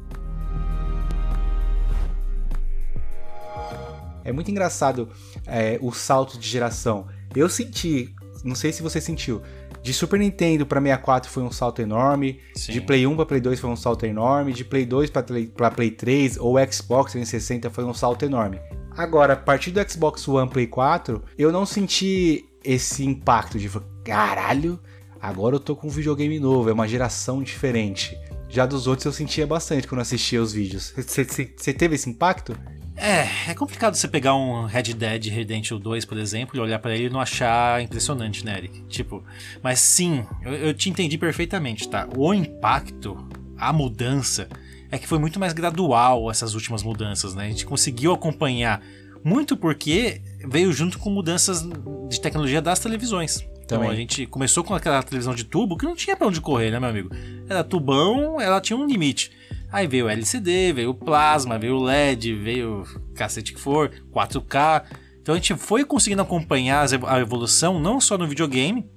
É 4.24 4.32
muito 4.32 4.50
engraçado 4.50 5.08
é, 5.46 5.78
o 5.80 5.92
salto 5.92 6.38
de 6.38 6.46
geração. 6.46 7.06
Eu 7.34 7.48
senti, 7.48 8.14
não 8.44 8.54
sei 8.54 8.72
se 8.72 8.82
você 8.82 9.00
sentiu, 9.00 9.40
de 9.82 9.92
Super 9.92 10.18
Nintendo 10.18 10.66
para 10.66 10.80
64 10.80 11.30
foi 11.30 11.42
um 11.42 11.50
salto 11.50 11.80
enorme, 11.80 12.40
Sim. 12.54 12.72
de 12.72 12.80
Play 12.80 13.06
1 13.06 13.16
para 13.16 13.26
Play 13.26 13.40
2 13.40 13.60
foi 13.60 13.70
um 13.70 13.76
salto 13.76 14.04
enorme, 14.06 14.52
de 14.52 14.64
Play 14.64 14.84
2 14.84 15.10
para 15.10 15.22
Play, 15.22 15.52
Play 15.74 15.90
3 15.90 16.38
ou 16.38 16.54
Xbox 16.70 17.12
360 17.12 17.70
foi 17.70 17.84
um 17.84 17.94
salto 17.94 18.24
enorme. 18.24 18.60
Agora, 18.96 19.34
a 19.34 19.36
partir 19.36 19.70
do 19.70 19.90
Xbox 19.90 20.26
One 20.26 20.50
Play 20.50 20.66
4, 20.66 21.22
eu 21.38 21.52
não 21.52 21.64
senti 21.64 22.44
esse 22.64 23.04
impacto 23.04 23.58
de 23.58 23.70
caralho, 24.04 24.78
agora 25.20 25.56
eu 25.56 25.60
tô 25.60 25.76
com 25.76 25.86
um 25.86 25.90
videogame 25.90 26.40
novo, 26.40 26.68
é 26.68 26.72
uma 26.72 26.88
geração 26.88 27.42
diferente. 27.42 28.18
Já 28.48 28.64
dos 28.66 28.86
outros 28.86 29.04
eu 29.04 29.12
sentia 29.12 29.46
bastante 29.46 29.86
quando 29.86 30.00
assistia 30.00 30.42
os 30.42 30.52
vídeos. 30.52 30.94
Você 30.96 31.72
teve 31.72 31.94
esse 31.94 32.08
impacto? 32.08 32.56
É, 33.00 33.50
é 33.50 33.54
complicado 33.54 33.94
você 33.94 34.08
pegar 34.08 34.34
um 34.34 34.64
Red 34.66 34.94
Dead 34.94 35.26
Redemption 35.26 35.78
2, 35.78 36.04
por 36.04 36.18
exemplo, 36.18 36.56
e 36.56 36.60
olhar 36.60 36.80
para 36.80 36.94
ele 36.94 37.06
e 37.06 37.10
não 37.10 37.20
achar 37.20 37.80
impressionante, 37.80 38.44
né, 38.44 38.58
Eric? 38.58 38.82
Tipo, 38.88 39.22
mas 39.62 39.78
sim, 39.78 40.26
eu, 40.42 40.52
eu 40.52 40.74
te 40.74 40.90
entendi 40.90 41.16
perfeitamente, 41.16 41.88
tá? 41.88 42.08
O 42.16 42.34
impacto, 42.34 43.28
a 43.56 43.72
mudança, 43.72 44.48
é 44.90 44.98
que 44.98 45.06
foi 45.06 45.18
muito 45.18 45.38
mais 45.38 45.52
gradual 45.52 46.28
essas 46.30 46.54
últimas 46.54 46.82
mudanças, 46.82 47.34
né? 47.34 47.46
A 47.46 47.48
gente 47.48 47.64
conseguiu 47.64 48.12
acompanhar 48.12 48.82
muito 49.22 49.56
porque 49.56 50.20
veio 50.48 50.72
junto 50.72 50.98
com 50.98 51.10
mudanças 51.10 51.62
de 52.08 52.20
tecnologia 52.20 52.60
das 52.60 52.80
televisões. 52.80 53.46
Então 53.64 53.78
Também. 53.78 53.90
a 53.90 53.94
gente 53.94 54.26
começou 54.26 54.64
com 54.64 54.74
aquela 54.74 55.02
televisão 55.02 55.34
de 55.34 55.44
tubo 55.44 55.76
que 55.76 55.84
não 55.84 55.94
tinha 55.94 56.16
para 56.16 56.26
onde 56.26 56.40
correr, 56.40 56.70
né, 56.70 56.80
meu 56.80 56.88
amigo? 56.88 57.10
Era 57.48 57.62
tubão, 57.62 58.40
ela 58.40 58.60
tinha 58.60 58.76
um 58.76 58.86
limite. 58.86 59.30
Aí 59.70 59.86
veio 59.86 60.06
o 60.06 60.08
LCD, 60.08 60.72
veio 60.72 60.90
o 60.90 60.94
plasma, 60.94 61.58
veio 61.58 61.76
o 61.76 61.82
LED, 61.82 62.34
veio 62.34 62.84
cacete 63.14 63.52
que 63.52 63.60
for, 63.60 63.90
4K. 64.12 64.84
Então 65.20 65.34
a 65.34 65.38
gente 65.38 65.54
foi 65.54 65.84
conseguindo 65.84 66.22
acompanhar 66.22 66.86
a 67.06 67.20
evolução 67.20 67.78
não 67.78 68.00
só 68.00 68.16
no 68.16 68.26
videogame, 68.26 68.88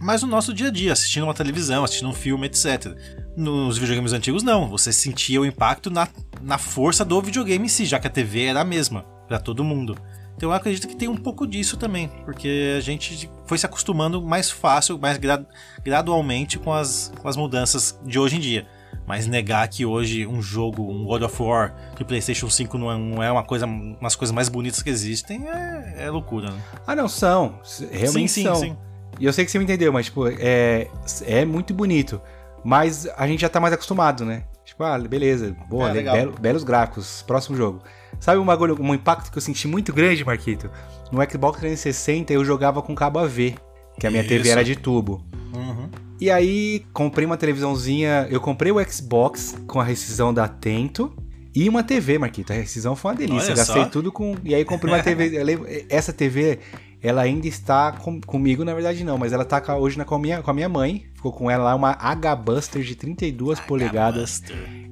mas 0.00 0.22
no 0.22 0.28
nosso 0.28 0.54
dia 0.54 0.68
a 0.68 0.70
dia, 0.70 0.92
assistindo 0.92 1.24
uma 1.24 1.34
televisão, 1.34 1.84
assistindo 1.84 2.08
um 2.08 2.14
filme, 2.14 2.46
etc. 2.46 2.96
Nos 3.36 3.76
videogames 3.76 4.12
antigos, 4.12 4.42
não. 4.42 4.68
Você 4.68 4.92
sentia 4.92 5.40
o 5.40 5.44
impacto 5.44 5.90
na, 5.90 6.08
na 6.40 6.58
força 6.58 7.04
do 7.04 7.20
videogame 7.20 7.66
em 7.66 7.68
si, 7.68 7.84
já 7.84 7.98
que 7.98 8.06
a 8.06 8.10
TV 8.10 8.44
era 8.44 8.60
a 8.60 8.64
mesma 8.64 9.02
para 9.26 9.38
todo 9.38 9.64
mundo. 9.64 9.96
Então 10.36 10.48
eu 10.48 10.54
acredito 10.54 10.88
que 10.88 10.96
tem 10.96 11.06
um 11.06 11.16
pouco 11.16 11.46
disso 11.46 11.76
também, 11.76 12.08
porque 12.24 12.74
a 12.78 12.80
gente 12.80 13.30
foi 13.44 13.58
se 13.58 13.66
acostumando 13.66 14.22
mais 14.22 14.50
fácil, 14.50 14.98
mais 14.98 15.18
gra 15.18 15.46
gradualmente 15.84 16.58
com 16.58 16.72
as, 16.72 17.12
com 17.20 17.28
as 17.28 17.36
mudanças 17.36 18.00
de 18.06 18.18
hoje 18.18 18.36
em 18.36 18.40
dia. 18.40 18.66
Mas 19.10 19.26
negar 19.26 19.66
que 19.66 19.84
hoje 19.84 20.24
um 20.24 20.40
jogo, 20.40 20.88
um 20.88 21.04
God 21.04 21.22
of 21.22 21.42
War 21.42 21.74
de 21.96 22.04
PlayStation 22.04 22.48
5 22.48 22.78
não 22.78 22.92
é, 22.92 22.96
não 22.96 23.20
é 23.20 23.32
uma 23.32 23.42
coisa, 23.42 23.66
umas 23.66 24.14
coisas 24.14 24.32
mais 24.32 24.48
bonitas 24.48 24.84
que 24.84 24.88
existem 24.88 25.48
é, 25.48 26.04
é 26.04 26.10
loucura, 26.10 26.52
né? 26.52 26.60
Ah, 26.86 26.94
não, 26.94 27.08
são. 27.08 27.58
Realmente 27.90 28.30
sim, 28.30 28.42
sim, 28.42 28.44
são. 28.44 28.54
Sim. 28.54 28.76
E 29.18 29.24
eu 29.24 29.32
sei 29.32 29.44
que 29.44 29.50
você 29.50 29.58
me 29.58 29.64
entendeu, 29.64 29.92
mas, 29.92 30.06
tipo, 30.06 30.28
é, 30.28 30.86
é 31.26 31.44
muito 31.44 31.74
bonito. 31.74 32.22
Mas 32.62 33.08
a 33.16 33.26
gente 33.26 33.40
já 33.40 33.48
tá 33.48 33.58
mais 33.58 33.74
acostumado, 33.74 34.24
né? 34.24 34.44
Tipo, 34.64 34.84
ah, 34.84 34.96
beleza, 34.96 35.56
boa, 35.68 35.90
é, 35.90 36.02
belo, 36.04 36.34
belos 36.40 36.62
gráficos, 36.62 37.24
próximo 37.26 37.56
jogo. 37.56 37.82
Sabe 38.20 38.38
um 38.38 38.46
bagulho, 38.46 38.80
um 38.80 38.94
impacto 38.94 39.32
que 39.32 39.38
eu 39.38 39.42
senti 39.42 39.66
muito 39.66 39.92
grande, 39.92 40.24
Marquito? 40.24 40.70
No 41.10 41.20
Xbox 41.28 41.58
360 41.58 42.32
eu 42.32 42.44
jogava 42.44 42.80
com 42.80 42.94
cabo 42.94 43.18
AV, 43.18 43.56
que 43.98 44.06
a 44.06 44.10
minha 44.10 44.22
Isso. 44.22 44.28
TV 44.28 44.50
era 44.50 44.62
de 44.62 44.76
tubo. 44.76 45.20
Uhum. 45.52 45.59
E 46.20 46.30
aí 46.30 46.84
comprei 46.92 47.24
uma 47.24 47.36
televisãozinha, 47.36 48.28
eu 48.30 48.40
comprei 48.40 48.70
o 48.70 48.84
Xbox 48.84 49.56
com 49.66 49.80
a 49.80 49.84
rescisão 49.84 50.34
da 50.34 50.44
Atento 50.44 51.12
e 51.54 51.68
uma 51.68 51.82
TV, 51.82 52.18
Marquito. 52.18 52.52
A 52.52 52.56
rescisão 52.56 52.94
foi 52.94 53.12
uma 53.12 53.16
delícia, 53.16 53.48
Olha 53.48 53.56
gastei 53.56 53.82
só. 53.84 53.88
tudo 53.88 54.12
com... 54.12 54.36
E 54.44 54.54
aí 54.54 54.64
comprei 54.64 54.92
uma 54.92 55.02
TV, 55.02 55.86
essa 55.88 56.12
TV 56.12 56.58
ela 57.02 57.22
ainda 57.22 57.48
está 57.48 57.92
com, 57.92 58.20
comigo, 58.20 58.64
na 58.64 58.74
verdade 58.74 59.02
não, 59.02 59.16
mas 59.16 59.32
ela 59.32 59.44
tá 59.44 59.74
hoje 59.76 59.96
na, 59.96 60.04
com, 60.04 60.14
a 60.14 60.18
minha, 60.18 60.42
com 60.42 60.50
a 60.50 60.54
minha 60.54 60.68
mãe. 60.68 61.06
Ficou 61.14 61.32
com 61.32 61.50
ela 61.50 61.64
lá 61.64 61.74
uma 61.74 61.92
H-Buster 61.92 62.82
de 62.82 62.94
32 62.94 63.58
H 63.58 63.66
polegadas. 63.66 64.42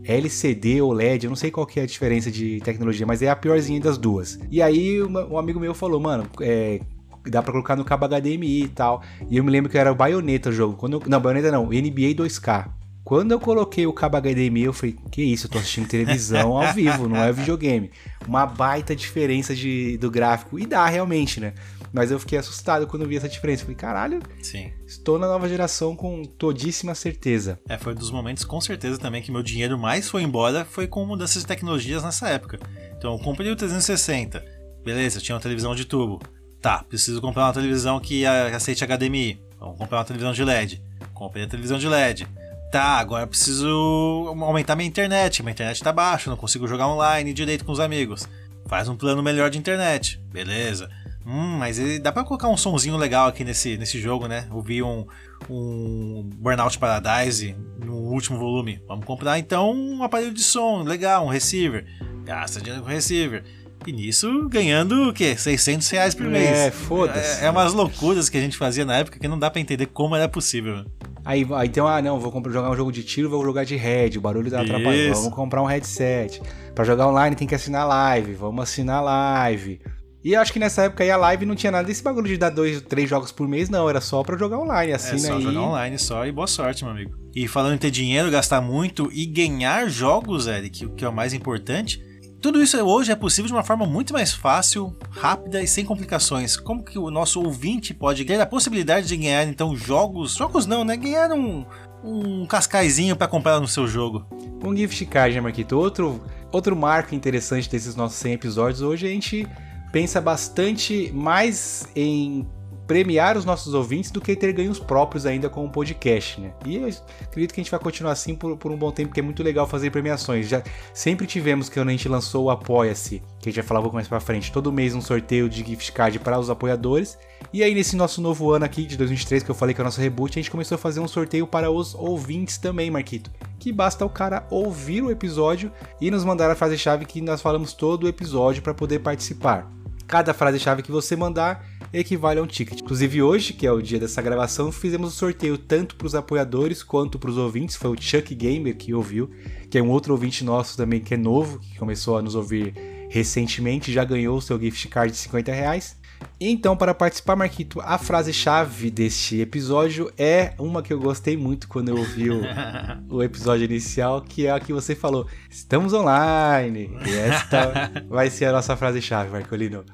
LCD 0.04 0.80
ou 0.80 0.92
LED, 0.92 1.26
eu 1.26 1.28
não 1.28 1.36
sei 1.36 1.50
qual 1.50 1.66
que 1.66 1.78
é 1.78 1.82
a 1.82 1.86
diferença 1.86 2.30
de 2.30 2.60
tecnologia, 2.60 3.06
mas 3.06 3.20
é 3.20 3.28
a 3.28 3.36
piorzinha 3.36 3.78
das 3.78 3.98
duas. 3.98 4.38
E 4.50 4.62
aí 4.62 5.02
um 5.02 5.36
amigo 5.36 5.60
meu 5.60 5.74
falou, 5.74 6.00
mano, 6.00 6.24
é, 6.40 6.80
dá 7.26 7.42
pra 7.42 7.52
colocar 7.52 7.76
no 7.76 7.84
cabo 7.84 8.06
HDMI 8.06 8.64
e 8.64 8.68
tal. 8.68 9.02
E 9.30 9.36
eu 9.36 9.44
me 9.44 9.50
lembro 9.50 9.70
que 9.70 9.78
era 9.78 9.90
o 9.90 9.94
Bayonetta 9.94 10.50
o 10.50 10.52
jogo. 10.52 10.76
Quando 10.76 10.94
eu, 10.94 11.02
não, 11.06 11.20
Bayonetta 11.20 11.50
não, 11.50 11.66
NBA 11.66 12.14
2K. 12.14 12.68
Quando 13.08 13.32
eu 13.32 13.40
coloquei 13.40 13.86
o 13.86 13.92
cabo 13.92 14.18
HDMI, 14.20 14.64
eu 14.64 14.72
falei, 14.74 14.94
que 15.10 15.22
isso, 15.22 15.46
eu 15.46 15.50
tô 15.50 15.56
assistindo 15.56 15.88
televisão 15.88 16.58
ao 16.58 16.74
vivo, 16.74 17.08
não 17.08 17.16
é 17.16 17.32
videogame. 17.32 17.90
Uma 18.26 18.44
baita 18.44 18.94
diferença 18.94 19.54
de, 19.54 19.96
do 19.96 20.10
gráfico. 20.10 20.58
E 20.58 20.66
dá 20.66 20.86
realmente, 20.86 21.40
né? 21.40 21.54
Mas 21.90 22.10
eu 22.10 22.18
fiquei 22.18 22.38
assustado 22.38 22.86
quando 22.86 23.06
vi 23.06 23.16
essa 23.16 23.28
diferença. 23.28 23.62
Falei, 23.62 23.76
caralho, 23.76 24.20
Sim. 24.42 24.70
estou 24.86 25.18
na 25.18 25.26
nova 25.26 25.48
geração 25.48 25.96
com 25.96 26.22
todíssima 26.22 26.94
certeza. 26.94 27.58
É, 27.66 27.78
foi 27.78 27.94
um 27.94 27.96
dos 27.96 28.10
momentos 28.10 28.44
com 28.44 28.60
certeza 28.60 28.98
também 28.98 29.22
que 29.22 29.32
meu 29.32 29.42
dinheiro 29.42 29.78
mais 29.78 30.06
foi 30.06 30.22
embora 30.22 30.66
foi 30.66 30.86
com 30.86 31.06
mudanças 31.06 31.42
de 31.42 31.48
tecnologias 31.48 32.04
nessa 32.04 32.28
época. 32.28 32.58
Então 32.96 33.14
eu 33.14 33.18
comprei 33.20 33.50
o 33.50 33.56
360. 33.56 34.44
Beleza, 34.84 35.20
tinha 35.20 35.34
uma 35.34 35.40
televisão 35.40 35.74
de 35.74 35.84
tubo. 35.84 36.20
Tá, 36.60 36.82
preciso 36.82 37.20
comprar 37.20 37.44
uma 37.44 37.52
televisão 37.52 38.00
que 38.00 38.26
aceite 38.26 38.84
HDMI. 38.84 39.40
Vamos 39.60 39.78
comprar 39.78 39.98
uma 39.98 40.04
televisão 40.04 40.32
de 40.32 40.44
LED. 40.44 40.82
Comprei 41.14 41.44
a 41.44 41.48
televisão 41.48 41.78
de 41.78 41.88
LED. 41.88 42.26
Tá, 42.70 42.98
agora 42.98 43.26
preciso 43.26 44.26
aumentar 44.40 44.76
minha 44.76 44.88
internet. 44.88 45.42
Minha 45.42 45.52
internet 45.52 45.82
tá 45.82 45.92
baixa, 45.92 46.30
não 46.30 46.36
consigo 46.36 46.66
jogar 46.66 46.88
online 46.88 47.32
direito 47.32 47.64
com 47.64 47.72
os 47.72 47.80
amigos. 47.80 48.28
Faz 48.66 48.88
um 48.88 48.96
plano 48.96 49.22
melhor 49.22 49.50
de 49.50 49.58
internet. 49.58 50.20
Beleza. 50.30 50.90
Hum, 51.24 51.58
mas 51.58 51.78
dá 52.00 52.10
pra 52.10 52.24
colocar 52.24 52.48
um 52.48 52.56
sonzinho 52.56 52.96
legal 52.96 53.28
aqui 53.28 53.44
nesse, 53.44 53.76
nesse 53.76 54.00
jogo, 54.00 54.26
né? 54.26 54.46
Ouvi 54.50 54.82
um, 54.82 55.06
um 55.48 56.28
Burnout 56.36 56.78
Paradise 56.78 57.54
no 57.78 57.94
último 57.94 58.38
volume. 58.38 58.82
Vamos 58.88 59.04
comprar 59.04 59.38
então 59.38 59.72
um 59.72 60.02
aparelho 60.02 60.32
de 60.32 60.42
som 60.42 60.82
legal, 60.82 61.26
um 61.26 61.28
receiver. 61.28 61.86
Gasta 62.24 62.60
dinheiro 62.60 62.82
com 62.82 62.90
receiver. 62.90 63.44
E 63.86 63.92
nisso 63.92 64.48
ganhando 64.48 65.08
o 65.08 65.12
quê? 65.12 65.36
600 65.36 65.88
reais 65.88 66.14
por 66.14 66.26
mês. 66.26 66.50
É, 66.50 66.70
foda-se. 66.70 67.42
É, 67.42 67.46
é 67.46 67.50
umas 67.50 67.72
loucuras 67.72 68.28
que 68.28 68.36
a 68.36 68.40
gente 68.40 68.56
fazia 68.56 68.84
na 68.84 68.96
época 68.96 69.18
que 69.18 69.28
não 69.28 69.38
dá 69.38 69.50
para 69.50 69.60
entender 69.60 69.86
como 69.86 70.16
era 70.16 70.28
possível. 70.28 70.84
Aí, 71.24 71.46
aí 71.54 71.68
tem, 71.68 71.82
ah, 71.82 72.00
não, 72.00 72.18
vou 72.18 72.32
comprar, 72.32 72.52
jogar 72.52 72.70
um 72.70 72.76
jogo 72.76 72.90
de 72.90 73.02
tiro, 73.02 73.28
vou 73.28 73.44
jogar 73.44 73.64
de 73.64 73.76
head, 73.76 74.16
o 74.16 74.20
barulho 74.20 74.50
tá 74.50 74.62
atrapalhando. 74.62 75.14
Vamos 75.14 75.34
comprar 75.34 75.62
um 75.62 75.66
headset. 75.66 76.40
Para 76.74 76.84
jogar 76.84 77.06
online 77.06 77.36
tem 77.36 77.46
que 77.46 77.54
assinar 77.54 77.86
live, 77.86 78.34
vamos 78.34 78.62
assinar 78.62 79.02
live. 79.02 79.80
E 80.24 80.32
eu 80.32 80.40
acho 80.40 80.52
que 80.52 80.58
nessa 80.58 80.82
época 80.82 81.04
aí 81.04 81.10
a 81.10 81.16
live 81.16 81.46
não 81.46 81.54
tinha 81.54 81.70
nada 81.70 81.86
desse 81.86 82.02
bagulho 82.02 82.26
de 82.26 82.36
dar 82.36 82.50
dois, 82.50 82.82
três 82.82 83.08
jogos 83.08 83.30
por 83.30 83.46
mês, 83.46 83.68
não. 83.68 83.88
Era 83.88 84.00
só 84.00 84.22
pra 84.22 84.36
jogar 84.36 84.58
online, 84.58 84.92
assim, 84.92 85.16
é 85.16 85.18
só 85.18 85.36
aí. 85.36 85.42
jogar 85.42 85.60
online 85.60 85.98
só 85.98 86.26
e 86.26 86.32
boa 86.32 86.46
sorte, 86.46 86.84
meu 86.84 86.92
amigo. 86.92 87.16
E 87.34 87.46
falando 87.46 87.74
em 87.74 87.78
ter 87.78 87.90
dinheiro, 87.90 88.30
gastar 88.30 88.60
muito 88.60 89.08
e 89.12 89.24
ganhar 89.26 89.88
jogos, 89.88 90.46
Eric, 90.46 90.86
o 90.86 90.90
que 90.90 91.04
é 91.04 91.08
o 91.08 91.12
mais 91.12 91.32
importante. 91.32 92.02
Tudo 92.40 92.62
isso 92.62 92.78
hoje 92.78 93.10
é 93.10 93.16
possível 93.16 93.48
de 93.48 93.52
uma 93.52 93.64
forma 93.64 93.84
muito 93.84 94.12
mais 94.12 94.32
fácil, 94.32 94.96
rápida 95.10 95.60
e 95.60 95.66
sem 95.66 95.84
complicações. 95.84 96.56
Como 96.56 96.84
que 96.84 96.96
o 96.96 97.10
nosso 97.10 97.42
ouvinte 97.42 97.92
pode 97.92 98.24
ter 98.24 98.40
a 98.40 98.46
possibilidade 98.46 99.08
de 99.08 99.16
ganhar 99.16 99.44
então 99.48 99.74
jogos? 99.76 100.34
Jogos 100.34 100.64
não, 100.64 100.84
né? 100.84 100.96
Ganhar 100.96 101.32
um, 101.32 101.66
um 102.04 102.46
cascaizinho 102.46 103.16
para 103.16 103.26
comprar 103.26 103.58
no 103.58 103.66
seu 103.66 103.88
jogo. 103.88 104.24
Um 104.64 104.76
gift 104.76 105.04
card, 105.06 105.34
né, 105.34 105.40
Marquito? 105.40 105.76
Outro, 105.76 106.22
outro 106.52 106.76
marco 106.76 107.12
interessante 107.12 107.68
desses 107.68 107.96
nossos 107.96 108.18
100 108.18 108.34
episódios 108.34 108.82
hoje 108.82 109.06
a 109.06 109.10
gente 109.10 109.44
pensa 109.90 110.20
bastante 110.20 111.10
mais 111.12 111.88
em 111.96 112.46
premiar 112.88 113.36
os 113.36 113.44
nossos 113.44 113.74
ouvintes 113.74 114.10
do 114.10 114.18
que 114.18 114.34
ter 114.34 114.50
ganhos 114.54 114.78
próprios 114.80 115.26
ainda 115.26 115.50
com 115.50 115.64
o 115.64 115.70
podcast, 115.70 116.40
né? 116.40 116.52
E 116.64 116.76
eu 116.76 116.88
acredito 117.22 117.52
que 117.52 117.60
a 117.60 117.62
gente 117.62 117.70
vai 117.70 117.78
continuar 117.78 118.12
assim 118.12 118.34
por, 118.34 118.56
por 118.56 118.72
um 118.72 118.78
bom 118.78 118.90
tempo, 118.90 119.10
porque 119.10 119.20
é 119.20 119.22
muito 119.22 119.42
legal 119.42 119.66
fazer 119.66 119.90
premiações. 119.90 120.48
Já 120.48 120.62
sempre 120.94 121.26
tivemos 121.26 121.68
que 121.68 121.78
quando 121.78 121.90
a 121.90 121.92
gente 121.92 122.08
lançou 122.08 122.46
o 122.46 122.50
Apoia-se, 122.50 123.22
que 123.40 123.50
a 123.50 123.52
gente 123.52 123.60
vai 123.60 123.68
falar 123.68 123.92
mais 123.92 124.08
pra 124.08 124.18
frente, 124.20 124.50
todo 124.50 124.72
mês 124.72 124.94
um 124.94 125.02
sorteio 125.02 125.50
de 125.50 125.62
gift 125.62 125.92
card 125.92 126.18
para 126.18 126.38
os 126.38 126.48
apoiadores. 126.48 127.18
E 127.52 127.62
aí 127.62 127.74
nesse 127.74 127.94
nosso 127.94 128.22
novo 128.22 128.50
ano 128.52 128.64
aqui 128.64 128.86
de 128.86 128.96
2023, 128.96 129.42
que 129.42 129.50
eu 129.50 129.54
falei 129.54 129.74
que 129.74 129.82
é 129.82 129.82
o 129.82 129.84
nosso 129.84 130.00
reboot, 130.00 130.38
a 130.38 130.42
gente 130.42 130.50
começou 130.50 130.76
a 130.76 130.78
fazer 130.78 131.00
um 131.00 131.08
sorteio 131.08 131.46
para 131.46 131.70
os 131.70 131.94
ouvintes 131.94 132.56
também, 132.56 132.90
Marquito. 132.90 133.30
Que 133.58 133.70
basta 133.70 134.02
o 134.06 134.08
cara 134.08 134.46
ouvir 134.48 135.02
o 135.02 135.10
episódio 135.10 135.70
e 136.00 136.10
nos 136.10 136.24
mandar 136.24 136.50
a 136.50 136.56
frase-chave 136.56 137.04
que 137.04 137.20
nós 137.20 137.42
falamos 137.42 137.74
todo 137.74 138.04
o 138.04 138.08
episódio 138.08 138.62
para 138.62 138.72
poder 138.72 139.00
participar. 139.00 139.70
Cada 140.06 140.32
frase-chave 140.32 140.82
que 140.82 140.90
você 140.90 141.14
mandar 141.14 141.66
equivale 141.92 142.40
a 142.40 142.42
um 142.42 142.46
ticket. 142.46 142.80
Inclusive 142.80 143.22
hoje, 143.22 143.52
que 143.52 143.66
é 143.66 143.72
o 143.72 143.80
dia 143.80 143.98
dessa 143.98 144.22
gravação, 144.22 144.70
fizemos 144.72 145.10
o 145.10 145.12
um 145.12 145.16
sorteio 145.16 145.58
tanto 145.58 145.96
para 145.96 146.06
os 146.06 146.14
apoiadores 146.14 146.82
quanto 146.82 147.18
para 147.18 147.30
os 147.30 147.36
ouvintes. 147.36 147.76
Foi 147.76 147.90
o 147.90 148.00
Chuck 148.00 148.34
Gamer 148.34 148.76
que 148.76 148.94
ouviu, 148.94 149.30
que 149.70 149.78
é 149.78 149.82
um 149.82 149.90
outro 149.90 150.12
ouvinte 150.12 150.44
nosso 150.44 150.76
também 150.76 151.00
que 151.00 151.14
é 151.14 151.16
novo, 151.16 151.58
que 151.58 151.78
começou 151.78 152.18
a 152.18 152.22
nos 152.22 152.34
ouvir 152.34 152.74
recentemente, 153.08 153.92
já 153.92 154.04
ganhou 154.04 154.36
o 154.36 154.42
seu 154.42 154.60
gift 154.60 154.86
card 154.88 155.12
de 155.12 155.18
50 155.18 155.52
reais. 155.52 155.96
Então, 156.40 156.76
para 156.76 156.94
participar, 156.94 157.36
Marquito, 157.36 157.80
a 157.80 157.98
frase-chave 157.98 158.90
deste 158.90 159.40
episódio 159.40 160.12
é 160.16 160.52
uma 160.58 160.82
que 160.82 160.92
eu 160.92 160.98
gostei 160.98 161.36
muito 161.36 161.68
quando 161.68 161.88
eu 161.88 161.96
ouvi 161.96 162.30
o, 162.30 162.42
o, 163.08 163.22
episódio 163.22 163.64
inicial, 163.64 164.20
que 164.20 164.46
é 164.46 164.50
a 164.50 164.60
que 164.60 164.72
você 164.72 164.94
falou: 164.94 165.26
Estamos 165.50 165.92
online. 165.92 166.90
E 167.06 167.14
esta 167.14 167.90
vai 168.08 168.30
ser 168.30 168.46
a 168.46 168.52
nossa 168.52 168.76
frase-chave, 168.76 169.30
Marcolino. 169.30 169.84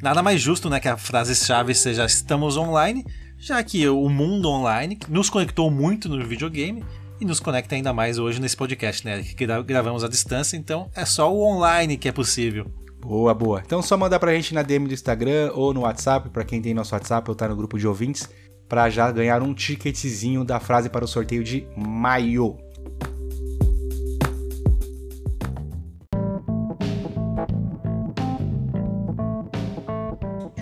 Nada 0.00 0.22
mais 0.22 0.40
justo, 0.40 0.70
né, 0.70 0.78
que 0.78 0.86
a 0.86 0.96
frase-chave 0.96 1.74
seja 1.74 2.04
estamos 2.04 2.56
online, 2.56 3.04
já 3.36 3.62
que 3.64 3.88
o 3.88 4.08
mundo 4.08 4.48
online 4.48 4.96
nos 5.08 5.28
conectou 5.28 5.70
muito 5.72 6.08
no 6.08 6.24
videogame 6.24 6.84
e 7.20 7.24
nos 7.24 7.40
conecta 7.40 7.74
ainda 7.74 7.92
mais 7.92 8.16
hoje 8.16 8.40
nesse 8.40 8.56
podcast, 8.56 9.04
né, 9.04 9.22
que 9.22 9.44
gravamos 9.64 10.04
à 10.04 10.08
distância, 10.08 10.56
então 10.56 10.88
é 10.94 11.04
só 11.04 11.32
o 11.32 11.42
online 11.42 11.96
que 11.96 12.08
é 12.08 12.12
possível. 12.12 12.70
Boa, 13.00 13.34
boa. 13.34 13.60
Então 13.64 13.82
só 13.82 13.96
mandar 13.96 14.20
pra 14.20 14.32
gente 14.34 14.54
na 14.54 14.62
DM 14.62 14.86
do 14.86 14.94
Instagram 14.94 15.50
ou 15.54 15.74
no 15.74 15.80
WhatsApp, 15.80 16.28
para 16.30 16.44
quem 16.44 16.62
tem 16.62 16.72
nosso 16.72 16.94
WhatsApp 16.94 17.28
ou 17.28 17.34
tá 17.34 17.48
no 17.48 17.56
grupo 17.56 17.76
de 17.76 17.86
ouvintes, 17.86 18.28
para 18.68 18.88
já 18.90 19.10
ganhar 19.10 19.42
um 19.42 19.52
ticketzinho 19.52 20.44
da 20.44 20.60
frase 20.60 20.88
para 20.88 21.04
o 21.04 21.08
sorteio 21.08 21.42
de 21.42 21.66
maio. 21.76 22.56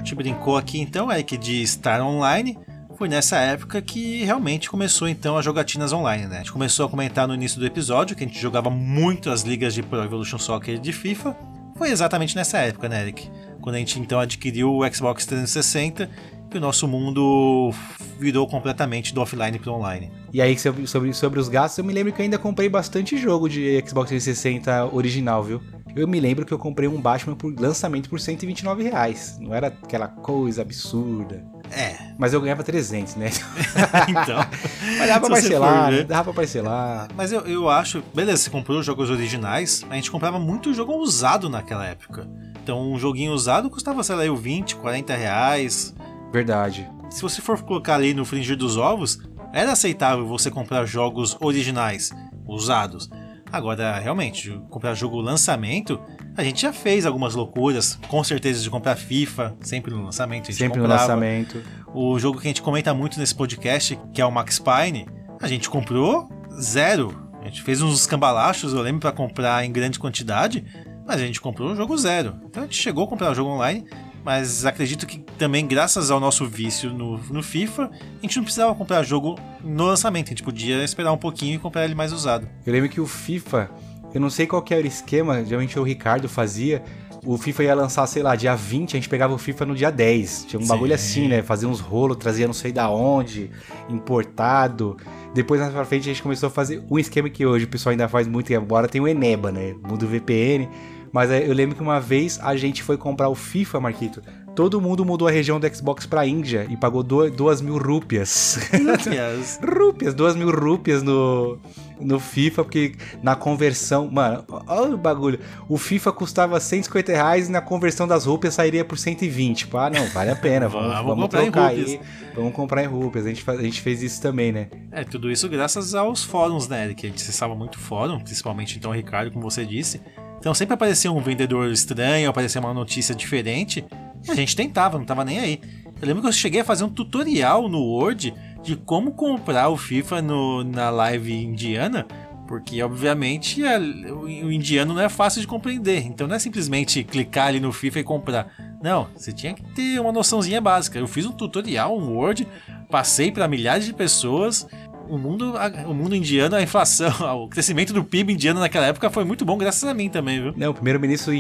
Gente 0.07 0.15
brincou 0.15 0.57
aqui 0.57 0.81
então, 0.81 1.09
que 1.25 1.37
de 1.37 1.61
estar 1.63 2.01
online, 2.01 2.57
foi 2.97 3.09
nessa 3.09 3.39
época 3.39 3.83
que 3.83 4.23
realmente 4.25 4.71
começou 4.71 5.09
então 5.09 5.37
as 5.37 5.45
jogatinas 5.45 5.93
online, 5.93 6.27
né? 6.27 6.37
A 6.37 6.39
gente 6.39 6.53
começou 6.53 6.87
a 6.87 6.89
comentar 6.89 7.27
no 7.27 7.35
início 7.35 7.59
do 7.59 7.67
episódio 7.67 8.15
que 8.15 8.23
a 8.23 8.27
gente 8.27 8.39
jogava 8.39 8.71
muito 8.71 9.31
as 9.31 9.43
ligas 9.43 9.75
de 9.75 9.83
Pro 9.83 10.05
Evolution 10.05 10.39
Soccer 10.39 10.79
de 10.79 10.93
FIFA, 10.93 11.37
foi 11.77 11.91
exatamente 11.91 12.37
nessa 12.37 12.59
época, 12.59 12.89
né, 12.89 13.03
Eric? 13.03 13.29
Quando 13.61 13.75
a 13.75 13.79
gente 13.79 13.99
então 13.99 14.21
adquiriu 14.21 14.73
o 14.73 14.95
Xbox 14.95 15.27
360 15.27 16.09
que 16.57 16.59
o 16.59 16.61
nosso 16.61 16.89
mundo 16.89 17.71
virou 18.19 18.49
completamente 18.49 19.13
do 19.13 19.21
offline 19.21 19.59
para 19.59 19.71
online. 19.71 20.11
E 20.33 20.41
aí, 20.41 20.59
sobre, 20.59 20.87
sobre, 20.87 21.13
sobre 21.13 21.39
os 21.39 21.49
gastos, 21.51 21.79
eu 21.79 21.85
me 21.85 21.93
lembro 21.93 22.13
que 22.15 22.21
eu 22.21 22.25
ainda 22.25 22.39
comprei 22.39 22.67
bastante 22.67 23.19
jogo 23.19 23.47
de 23.47 23.79
Xbox 23.87 24.09
360 24.09 24.95
original, 24.95 25.43
viu? 25.43 25.61
Eu 25.95 26.09
me 26.09 26.19
lembro 26.19 26.47
que 26.47 26.53
eu 26.53 26.59
comprei 26.59 26.89
um 26.89 26.99
Batman 26.99 27.35
por 27.35 27.55
lançamento 27.59 28.09
por 28.09 28.19
129 28.19 28.83
reais. 28.85 29.37
Não 29.39 29.55
era 29.55 29.67
aquela 29.69 30.09
coisa 30.09 30.63
absurda. 30.63 31.45
É. 31.71 31.97
Mas 32.19 32.33
eu 32.33 32.41
ganhava 32.41 32.63
300, 32.63 33.17
né? 33.17 33.31
então. 34.09 34.39
Mas 34.99 35.09
dava 35.09 35.21
pra 35.21 35.37
parcelar, 35.37 35.85
for, 35.85 35.93
né? 35.93 36.05
dava 36.05 36.25
pra 36.25 36.33
parcelar. 36.33 37.09
Mas 37.15 37.33
eu, 37.33 37.41
eu 37.43 37.69
acho, 37.69 38.03
beleza, 38.15 38.45
você 38.45 38.51
comprou 38.51 38.83
jogos 38.83 39.11
originais, 39.11 39.85
a 39.91 39.95
gente 39.95 40.11
comprava 40.11 40.39
muito 40.39 40.73
jogo 40.73 40.95
usado 40.97 41.51
naquela 41.51 41.87
época. 41.87 42.27
Então 42.63 42.93
um 42.93 42.99
joguinho 42.99 43.33
usado 43.33 43.69
custava, 43.69 44.03
sei 44.03 44.17
lá, 44.17 44.35
20, 44.35 44.77
40 44.77 45.15
reais. 45.15 45.95
Verdade. 46.33 46.89
Se 47.11 47.23
você 47.23 47.41
for 47.41 47.61
colocar 47.63 47.95
ali 47.95 48.13
no 48.13 48.25
fringir 48.25 48.57
dos 48.57 48.77
ovos, 48.77 49.19
era 49.53 49.73
aceitável 49.73 50.27
você 50.27 50.51
comprar 50.51 50.85
jogos 50.85 51.37
originais. 51.41 52.11
usados. 52.47 53.11
Agora, 53.51 53.99
realmente, 53.99 54.51
comprar 54.71 54.95
jogo 54.95 55.21
lançamento, 55.21 56.01
a 56.37 56.43
gente 56.43 56.63
já 56.63 56.73
fez 56.73 57.07
algumas 57.07 57.35
loucuras, 57.35 57.99
com 58.09 58.23
certeza 58.23 58.61
de 58.61 58.69
comprar 58.69 58.97
FIFA, 58.97 59.57
sempre 59.61 59.95
no 59.95 60.05
lançamento. 60.05 60.53
Sempre 60.53 60.79
no 60.79 60.85
comprava. 60.85 61.03
lançamento. 61.03 61.63
O 61.95 62.19
jogo 62.19 62.41
que 62.41 62.47
a 62.47 62.51
gente 62.51 62.63
comenta 62.63 62.93
muito 62.93 63.19
nesse 63.19 63.35
podcast, 63.35 63.99
que 64.13 64.21
é 64.21 64.27
o 64.27 64.31
Max 64.31 64.59
Payne, 64.59 65.07
a 65.41 65.47
gente 65.47 65.71
comprou 65.71 66.29
zero. 66.61 67.31
A 67.41 67.45
gente 67.45 67.63
fez 67.63 67.81
uns 67.81 68.01
escambalachos, 68.01 68.73
eu 68.73 68.83
lembro, 68.83 69.01
pra 69.01 69.13
comprar 69.13 69.65
em 69.65 69.71
grande 69.71 69.99
quantidade, 69.99 70.65
mas 71.07 71.21
a 71.21 71.25
gente 71.25 71.41
comprou 71.41 71.71
o 71.71 71.77
jogo 71.77 71.97
zero. 71.97 72.35
Então 72.45 72.65
a 72.65 72.67
gente 72.67 72.77
chegou 72.77 73.05
a 73.05 73.09
comprar 73.09 73.31
o 73.31 73.35
jogo 73.35 73.51
online, 73.51 73.87
mas 74.27 74.67
acredito 74.67 75.07
que 75.07 75.21
também, 75.39 75.65
graças 75.65 76.11
ao 76.11 76.19
nosso 76.19 76.45
vício 76.47 76.91
no, 76.91 77.17
no 77.31 77.45
FIFA, 77.45 77.89
a 77.93 78.23
gente 78.23 78.37
não 78.39 78.43
precisava 78.43 78.75
comprar 78.75 79.05
jogo 79.05 79.39
no 79.63 79.85
lançamento, 79.85 80.27
a 80.27 80.29
gente 80.31 80.43
podia 80.43 80.83
esperar 80.83 81.13
um 81.13 81.17
pouquinho 81.17 81.55
e 81.55 81.59
comprar 81.61 81.85
ele 81.85 81.95
mais 81.95 82.13
usado. 82.13 82.49
Eu 82.67 82.73
lembro 82.73 82.89
que 82.89 83.01
o 83.01 83.07
FIFA, 83.07 83.71
eu 84.13 84.21
não 84.21 84.29
sei 84.29 84.45
qual 84.45 84.61
que 84.63 84.75
era 84.75 84.83
o 84.83 84.87
esquema, 84.87 85.45
geralmente 85.45 85.79
o 85.79 85.83
Ricardo 85.85 86.29
fazia. 86.29 86.83
O 87.25 87.39
FIFA 87.39 87.63
ia 87.65 87.75
lançar, 87.77 88.05
sei 88.09 88.21
lá, 88.21 88.35
dia 88.35 88.57
20, 88.57 88.95
a 88.95 88.97
gente 88.97 89.09
pegava 89.09 89.33
o 89.33 89.39
FIFA 89.39 89.67
no 89.67 89.77
dia 89.77 89.93
10. 89.93 90.47
Tinha 90.49 90.59
um 90.59 90.63
Sim. 90.65 90.69
bagulho 90.69 90.95
assim, 90.95 91.29
né? 91.29 91.43
Fazia 91.45 91.69
uns 91.69 91.79
rolos, 91.79 92.17
trazia 92.17 92.49
não 92.49 92.55
sei 92.55 92.73
da 92.73 92.91
onde, 92.91 93.53
importado. 93.89 94.97
Depois, 95.35 95.61
mais 95.61 95.73
pra 95.73 95.85
frente, 95.85 96.03
a 96.03 96.13
gente 96.13 96.23
começou 96.23 96.49
a 96.49 96.51
fazer 96.51 96.83
um 96.91 96.99
esquema 96.99 97.31
que 97.31 97.47
hoje 97.47 97.65
o 97.65 97.69
pessoal 97.69 97.93
ainda 97.93 98.09
faz 98.09 98.27
muito, 98.27 98.53
embora 98.53 98.89
tem 98.89 99.01
o 99.01 99.07
Eneba, 99.07 99.53
né? 99.53 99.77
Muda 99.89 100.05
o 100.05 100.09
VPN. 100.09 100.69
Mas 101.17 101.31
é, 101.31 101.49
eu 101.49 101.55
lembro 101.55 101.75
que 101.75 101.81
uma 101.83 101.99
vez 101.99 102.39
a 102.43 102.55
gente 102.57 102.83
foi 102.83 102.99
comprar 102.99 103.31
o 103.31 103.35
FIFA, 103.35 103.81
Marquito. 103.81 104.23
Todo 104.55 104.81
mundo 104.83 105.03
mudou 105.03 105.27
a 105.27 105.31
região 105.31 105.59
do 105.59 105.67
Xbox 105.75 106.05
pra 106.05 106.27
Índia 106.27 106.67
e 106.69 106.77
pagou 106.77 107.03
do- 107.03 107.31
duas 107.31 107.63
mil 107.63 107.79
rúpias. 107.79 108.59
Yes. 109.07 109.59
rúpias, 109.65 110.13
duas 110.15 110.37
mil 110.37 110.51
rúpias 110.51 111.03
no, 111.03 111.59
no 111.99 112.21
FIFA, 112.21 112.65
porque 112.65 112.93
na 113.23 113.35
conversão. 113.35 114.11
Mano, 114.11 114.45
olha 114.67 114.95
o 114.95 114.99
bagulho. 114.99 115.39
O 115.71 115.79
FIFA 115.79 116.13
custava 116.13 116.61
150 116.61 117.13
reais 117.13 117.49
e 117.49 117.53
na 117.53 117.61
conversão 117.63 118.07
das 118.07 118.27
rúpias 118.27 118.53
sairia 118.55 118.85
por 118.85 118.99
120. 118.99 119.57
Tipo, 119.59 119.79
ah, 119.79 119.89
não, 119.89 120.07
vale 120.09 120.31
a 120.31 120.37
pena. 120.37 120.69
Vamos, 120.77 120.89
Vamos 120.89 121.07
vamos 121.07 121.23
comprar 121.25 121.43
em 121.45 121.51
trocar 121.51 121.69
rúpias. 121.71 121.89
aí. 121.89 122.01
Vamos 122.35 122.53
comprar 122.55 122.85
em 122.85 122.87
rúpias. 122.87 123.25
A 123.25 123.29
gente, 123.31 123.51
a 123.51 123.63
gente 123.63 123.81
fez 123.81 124.03
isso 124.03 124.21
também, 124.21 124.53
né? 124.53 124.69
É, 124.93 125.03
tudo 125.05 125.31
isso 125.31 125.49
graças 125.49 125.95
aos 125.95 126.23
fóruns, 126.25 126.69
né, 126.69 126.85
Eric? 126.85 127.07
A 127.07 127.09
gente 127.11 127.23
acessava 127.23 127.55
muito 127.55 127.79
fórum, 127.79 128.21
principalmente 128.21 128.77
então 128.79 128.91
o 128.91 128.95
Ricardo, 128.95 129.31
como 129.33 129.43
você 129.51 129.65
disse. 129.65 130.01
Então 130.39 130.55
sempre 130.55 130.75
aparecia 130.75 131.11
um 131.11 131.21
vendedor 131.21 131.71
estranho, 131.71 132.29
aparecia 132.31 132.61
uma 132.61 132.73
notícia 132.75 133.15
diferente, 133.15 133.85
e 134.27 134.31
a 134.31 134.35
gente 134.35 134.55
tentava, 134.55 134.99
não 134.99 135.05
tava 135.05 135.25
nem 135.25 135.39
aí. 135.39 135.61
Eu 136.01 136.07
lembro 136.07 136.23
que 136.23 136.29
eu 136.29 136.33
cheguei 136.33 136.61
a 136.61 136.65
fazer 136.65 136.85
um 136.85 136.91
tutorial 136.91 137.69
no 137.69 137.81
Word 137.81 138.35
de 138.63 138.77
como 138.77 139.13
comprar 139.13 139.69
o 139.71 139.77
FIFA 139.77 140.21
no, 140.23 140.63
na 140.63 140.91
live 140.91 141.33
indiana, 141.33 142.07
porque 142.47 142.81
obviamente 142.83 143.65
a- 143.65 143.79
o, 143.79 144.29
indiano 144.53 144.95
não 144.95 145.01
é 145.01 145.09
fácil 145.09 145.41
de 145.41 145.47
compreender. 145.47 146.05
Então 146.07 146.29
não 146.29 146.37
é 146.37 146.39
simplesmente 146.39 147.03
clicar 147.03 147.49
ali 147.49 147.59
no 147.61 147.73
FIFA 147.73 148.01
e 148.01 148.05
comprar. 148.05 148.53
Não, 148.83 149.09
você 149.17 149.33
tinha 149.33 149.55
que 149.55 149.63
ter 149.75 149.99
uma 150.01 150.13
noçãozinha 150.13 150.61
básica. 150.61 150.99
Eu 150.99 151.09
fiz 151.09 151.25
um 151.27 151.33
tutorial, 151.33 151.97
um 151.99 152.15
Word, 152.15 152.47
passei 152.91 153.33
para 153.33 153.49
milhares 153.49 153.85
de 153.87 153.93
pessoas. 153.93 154.67
O 155.09 155.19
mundo, 155.19 155.55
o 155.89 155.95
mundo 155.95 156.15
indiano, 156.15 156.57
a 156.57 156.63
inflação, 156.63 157.11
o 157.45 157.49
crescimento 157.49 157.93
do 157.93 158.03
PIB 158.05 158.33
indiano 158.33 158.61
naquela 158.61 158.87
época 158.87 159.09
foi 159.11 159.25
muito 159.25 159.45
bom, 159.45 159.57
graças 159.57 159.85
a 159.89 159.95
mim 159.95 160.09
também, 160.09 160.43
viu? 160.43 160.53
Não, 160.57 160.71
o 160.71 160.75
primeiro-ministro 160.75 161.33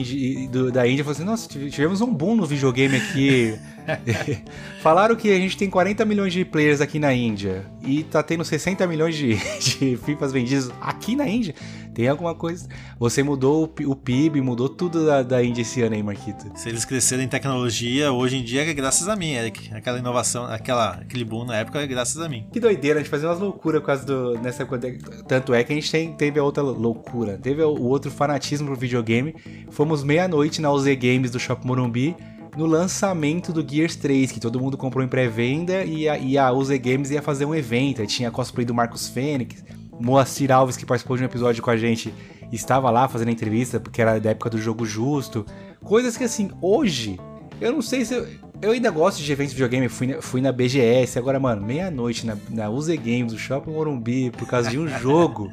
da 0.73 0.87
Índia 0.87 1.05
falou 1.05 1.13
assim: 1.17 1.25
Nossa, 1.25 1.49
tive- 1.49 1.71
tivemos 1.71 2.01
um 2.01 2.13
boom 2.13 2.37
no 2.37 2.47
videogame 2.47 2.97
aqui. 2.97 3.59
Falaram 4.81 5.17
que 5.17 5.31
a 5.31 5.39
gente 5.39 5.57
tem 5.57 5.69
40 5.71 6.05
milhões 6.05 6.33
de 6.33 6.45
players 6.45 6.81
aqui 6.81 6.99
na 6.99 7.13
Índia 7.13 7.67
e 7.85 8.03
tá 8.03 8.23
tendo 8.23 8.45
60 8.45 8.87
milhões 8.87 9.15
de, 9.15 9.35
de 9.61 9.97
FIFAs 9.97 10.33
vendidos 10.33 10.71
aqui 10.81 11.17
na 11.17 11.27
Índia. 11.29 11.55
Tem 11.97 12.09
alguma 12.09 12.35
coisa. 12.35 12.69
Você 12.99 13.23
mudou 13.23 13.65
o, 13.65 13.97
PIB, 13.97 14.43
mudou 14.43 14.69
tudo 14.69 15.07
da, 15.07 15.23
da 15.23 15.43
Índia 15.43 15.63
esse 15.63 15.81
ano 15.81 15.95
aí, 15.95 16.03
Marquito. 16.03 16.45
Se 16.55 16.69
eles 16.69 16.85
cresceram 16.85 17.23
em 17.23 17.29
tecnologia, 17.29 18.13
hoje 18.13 18.37
em 18.37 18.45
dia 18.45 18.69
é 18.69 18.75
graças 18.75 19.09
a 19.09 19.17
mim, 19.17 19.33
Eric. 19.33 19.73
Aquela 19.73 19.99
inovação, 19.99 20.45
aquela, 20.45 20.91
aquele 20.91 21.25
boom 21.25 21.47
na 21.47 21.57
época 21.57 21.81
é 21.81 21.87
graças 21.87 22.21
a 22.21 22.29
mim. 22.29 22.47
Que 22.53 22.61
doideira, 22.61 22.99
a 22.99 23.03
gente 23.03 23.11
fazia 23.11 23.27
umas 23.27 23.41
loucuras 23.41 23.81
por 23.81 23.87
causa 23.87 24.05
do. 24.05 24.39
Nessa, 24.41 24.65
época. 24.65 24.79
tanto 25.27 25.55
é 25.55 25.65
que 25.65 25.73
a 25.73 25.75
gente 25.75 25.91
tem- 25.91 26.13
teve 26.13 26.39
a 26.39 26.45
outra 26.45 26.63
loucura. 26.63 27.39
Teve 27.39 27.63
o 27.63 27.83
outro 27.85 28.11
fanatismo 28.11 28.67
pro 28.67 28.77
videogame. 28.77 29.35
Fomos 29.71 30.05
meia-noite 30.05 30.61
na 30.61 30.71
UZ 30.71 30.85
Games 30.97 31.31
do 31.31 31.41
Shopping 31.41 31.67
Morumbi. 31.67 32.15
No 32.57 32.65
lançamento 32.65 33.53
do 33.53 33.67
Gears 33.69 33.97
3, 33.97 34.33
que 34.33 34.41
todo 34.41 34.59
mundo 34.59 34.79
comprou 34.79 35.05
em 35.05 35.09
pré-venda 35.09 35.85
e 35.85 36.09
a, 36.09 36.19
e 36.19 36.39
a 36.39 36.51
UZ 36.51 36.71
Games 36.79 37.11
ia 37.11 37.21
fazer 37.21 37.45
um 37.45 37.55
evento. 37.55 38.01
Aí 38.01 38.07
tinha 38.07 38.31
cosplay 38.31 38.65
do 38.65 38.73
Marcos 38.73 39.09
Fênix, 39.09 39.63
Moacir 40.01 40.51
Alves, 40.51 40.75
que 40.75 40.87
participou 40.87 41.19
de 41.19 41.23
um 41.23 41.27
episódio 41.27 41.63
com 41.63 41.69
a 41.69 41.77
gente, 41.77 42.15
estava 42.51 42.89
lá 42.91 43.09
fazendo 43.09 43.29
a 43.29 43.33
entrevista, 43.33 43.79
porque 43.79 44.01
era 44.01 44.19
da 44.19 44.31
época 44.31 44.49
do 44.49 44.59
jogo 44.59 44.87
justo. 44.87 45.45
Coisas 45.85 46.17
que 46.17 46.25
assim, 46.25 46.51
hoje, 46.63 47.21
eu 47.61 47.73
não 47.73 47.83
sei 47.83 48.07
se 48.07 48.15
eu, 48.15 48.27
eu 48.63 48.71
ainda 48.71 48.91
gosto 48.91 49.23
de 49.23 49.31
eventos 49.31 49.53
de 49.53 49.57
videogame, 49.57 49.89
fui 49.91 50.07
na, 50.07 50.23
fui 50.23 50.41
na 50.41 50.51
BGS, 50.51 51.19
agora, 51.19 51.39
mano, 51.39 51.61
meia-noite 51.61 52.27
na, 52.27 52.39
na 52.49 52.71
UZ 52.71 52.89
Games, 52.89 53.35
do 53.35 53.39
Shopping 53.39 53.71
Morumbi, 53.71 54.31
por 54.31 54.49
causa 54.49 54.71
de 54.71 54.79
um 54.79 54.89
jogo. 54.99 55.53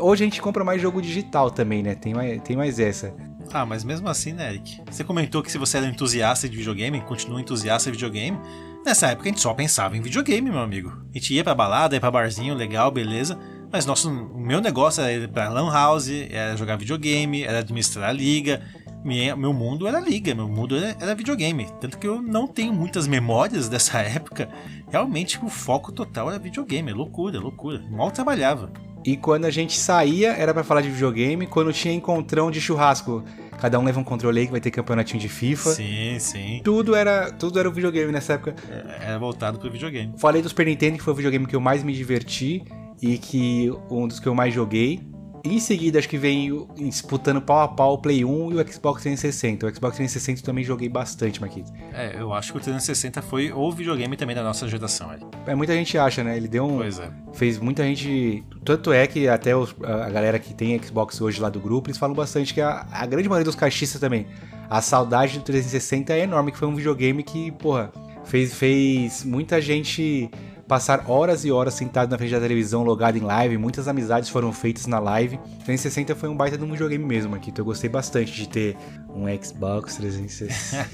Hoje 0.00 0.24
a 0.24 0.26
gente 0.26 0.42
compra 0.42 0.62
mais 0.62 0.80
jogo 0.80 1.00
digital 1.00 1.50
também, 1.50 1.82
né? 1.82 1.94
Tem 1.94 2.12
mais, 2.12 2.42
tem 2.42 2.54
mais 2.54 2.78
essa. 2.78 3.14
Ah, 3.52 3.64
mas 3.64 3.84
mesmo 3.84 4.08
assim, 4.08 4.32
né, 4.32 4.50
Eric? 4.50 4.80
Você 4.90 5.02
comentou 5.02 5.42
que 5.42 5.50
se 5.50 5.58
você 5.58 5.78
era 5.78 5.86
entusiasta 5.86 6.48
de 6.48 6.56
videogame, 6.56 7.00
continua 7.02 7.40
entusiasta 7.40 7.90
de 7.90 7.96
videogame. 7.96 8.38
Nessa 8.84 9.08
época 9.08 9.28
a 9.28 9.32
gente 9.32 9.40
só 9.40 9.52
pensava 9.54 9.96
em 9.96 10.00
videogame, 10.00 10.50
meu 10.50 10.60
amigo. 10.60 10.90
A 11.10 11.18
gente 11.18 11.34
ia 11.34 11.42
pra 11.42 11.54
balada, 11.54 11.94
ia 11.96 12.00
pra 12.00 12.10
barzinho, 12.10 12.54
legal, 12.54 12.90
beleza. 12.90 13.38
Mas 13.70 13.84
nosso, 13.84 14.10
o 14.10 14.40
meu 14.40 14.60
negócio 14.60 15.02
era 15.02 15.12
ir 15.12 15.28
pra 15.28 15.48
lan 15.48 15.70
house, 15.70 16.08
era 16.30 16.56
jogar 16.56 16.76
videogame, 16.76 17.42
era 17.42 17.58
administrar 17.58 18.08
a 18.08 18.12
liga. 18.12 18.62
Minha- 19.04 19.36
meu 19.36 19.52
mundo 19.52 19.86
era 19.86 20.00
liga, 20.00 20.34
meu 20.34 20.48
mundo 20.48 20.76
era, 20.76 20.96
era 21.00 21.14
videogame. 21.14 21.66
Tanto 21.80 21.98
que 21.98 22.06
eu 22.06 22.20
não 22.20 22.46
tenho 22.46 22.72
muitas 22.72 23.06
memórias 23.06 23.68
dessa 23.68 23.98
época. 24.02 24.48
Realmente 24.90 25.38
o 25.42 25.48
foco 25.48 25.92
total 25.92 26.28
era 26.30 26.38
videogame, 26.38 26.90
é 26.90 26.94
loucura, 26.94 27.38
loucura. 27.38 27.82
Mal 27.90 28.10
trabalhava. 28.10 28.72
E 29.04 29.16
quando 29.16 29.44
a 29.44 29.50
gente 29.50 29.78
saía, 29.78 30.32
era 30.32 30.52
pra 30.52 30.64
falar 30.64 30.80
de 30.80 30.90
videogame. 30.90 31.46
Quando 31.46 31.72
tinha 31.72 31.94
encontrão 31.94 32.50
de 32.50 32.60
churrasco, 32.60 33.24
cada 33.58 33.78
um 33.78 33.84
leva 33.84 34.00
um 34.00 34.04
controle 34.04 34.40
aí 34.40 34.46
que 34.46 34.52
vai 34.52 34.60
ter 34.60 34.70
campeonatinho 34.72 35.20
de 35.20 35.28
FIFA. 35.28 35.70
Sim, 35.70 36.16
sim. 36.18 36.60
Tudo 36.64 36.94
era, 36.94 37.30
tudo 37.30 37.58
era 37.58 37.68
o 37.68 37.72
videogame 37.72 38.10
nessa 38.12 38.34
época. 38.34 38.56
Era 39.00 39.18
voltado 39.18 39.58
pro 39.58 39.70
videogame. 39.70 40.12
Falei 40.18 40.42
do 40.42 40.48
Super 40.48 40.66
Nintendo, 40.66 40.98
que 40.98 41.04
foi 41.04 41.12
o 41.12 41.16
videogame 41.16 41.46
que 41.46 41.54
eu 41.56 41.60
mais 41.60 41.82
me 41.84 41.92
diverti 41.94 42.64
e 43.00 43.16
que 43.16 43.72
um 43.88 44.08
dos 44.08 44.18
que 44.18 44.26
eu 44.26 44.34
mais 44.34 44.52
joguei. 44.52 45.00
Em 45.44 45.58
seguida, 45.58 45.98
acho 45.98 46.08
que 46.08 46.18
veio 46.18 46.68
disputando 46.76 47.40
pau 47.40 47.60
a 47.60 47.68
pau 47.68 47.94
o 47.94 47.98
Play 47.98 48.24
1 48.24 48.52
e 48.52 48.54
o 48.56 48.72
Xbox 48.72 49.02
360. 49.02 49.66
O 49.66 49.74
Xbox 49.74 49.96
360 49.96 50.40
eu 50.40 50.44
também 50.44 50.64
joguei 50.64 50.88
bastante, 50.88 51.40
Marquinhos. 51.40 51.72
É, 51.92 52.16
eu 52.20 52.32
acho 52.32 52.52
que 52.52 52.58
o 52.58 52.60
360 52.60 53.22
foi 53.22 53.52
o 53.52 53.70
videogame 53.72 54.16
também 54.16 54.34
da 54.34 54.42
nossa 54.42 54.66
geração, 54.68 55.12
Eric. 55.12 55.26
É, 55.46 55.54
muita 55.54 55.72
gente 55.74 55.96
acha, 55.96 56.22
né? 56.24 56.36
Ele 56.36 56.48
deu 56.48 56.64
um. 56.64 56.78
Pois 56.78 56.98
é. 56.98 57.10
Fez 57.32 57.58
muita 57.58 57.82
gente. 57.84 58.42
Tanto 58.64 58.92
é 58.92 59.06
que 59.06 59.28
até 59.28 59.56
os- 59.56 59.74
a 59.82 60.06
a 60.06 60.10
galera 60.10 60.38
que 60.38 60.54
tem 60.54 60.80
Xbox 60.82 61.20
hoje 61.20 61.40
lá 61.40 61.48
do 61.48 61.60
grupo, 61.60 61.88
eles 61.88 61.98
falam 61.98 62.14
bastante 62.14 62.52
que 62.54 62.60
a, 62.60 62.86
a 62.90 63.06
grande 63.06 63.28
maioria 63.28 63.44
dos 63.44 63.54
caixistas 63.54 64.00
também. 64.00 64.26
A 64.70 64.80
saudade 64.82 65.38
do 65.38 65.44
360 65.44 66.12
é 66.12 66.20
enorme, 66.20 66.50
que 66.52 66.58
foi 66.58 66.68
um 66.68 66.74
videogame 66.74 67.22
que, 67.22 67.50
porra, 67.52 67.90
fez, 68.24 68.54
fez 68.54 69.24
muita 69.24 69.60
gente 69.60 70.30
passar 70.68 71.10
horas 71.10 71.44
e 71.44 71.50
horas 71.50 71.74
sentado 71.74 72.10
na 72.10 72.18
frente 72.18 72.30
da 72.30 72.40
televisão, 72.40 72.84
logado 72.84 73.16
em 73.16 73.22
live. 73.22 73.56
Muitas 73.56 73.88
amizades 73.88 74.28
foram 74.28 74.52
feitas 74.52 74.86
na 74.86 74.98
live. 74.98 75.38
360 75.64 76.14
foi 76.14 76.28
um 76.28 76.36
baita 76.36 76.58
de 76.58 76.62
um 76.62 76.70
videogame 76.70 77.04
mesmo, 77.04 77.30
Marquito. 77.30 77.62
Eu 77.62 77.64
gostei 77.64 77.88
bastante 77.88 78.32
de 78.32 78.48
ter 78.48 78.76
um 79.08 79.24
Xbox 79.42 79.96
360. 79.96 80.86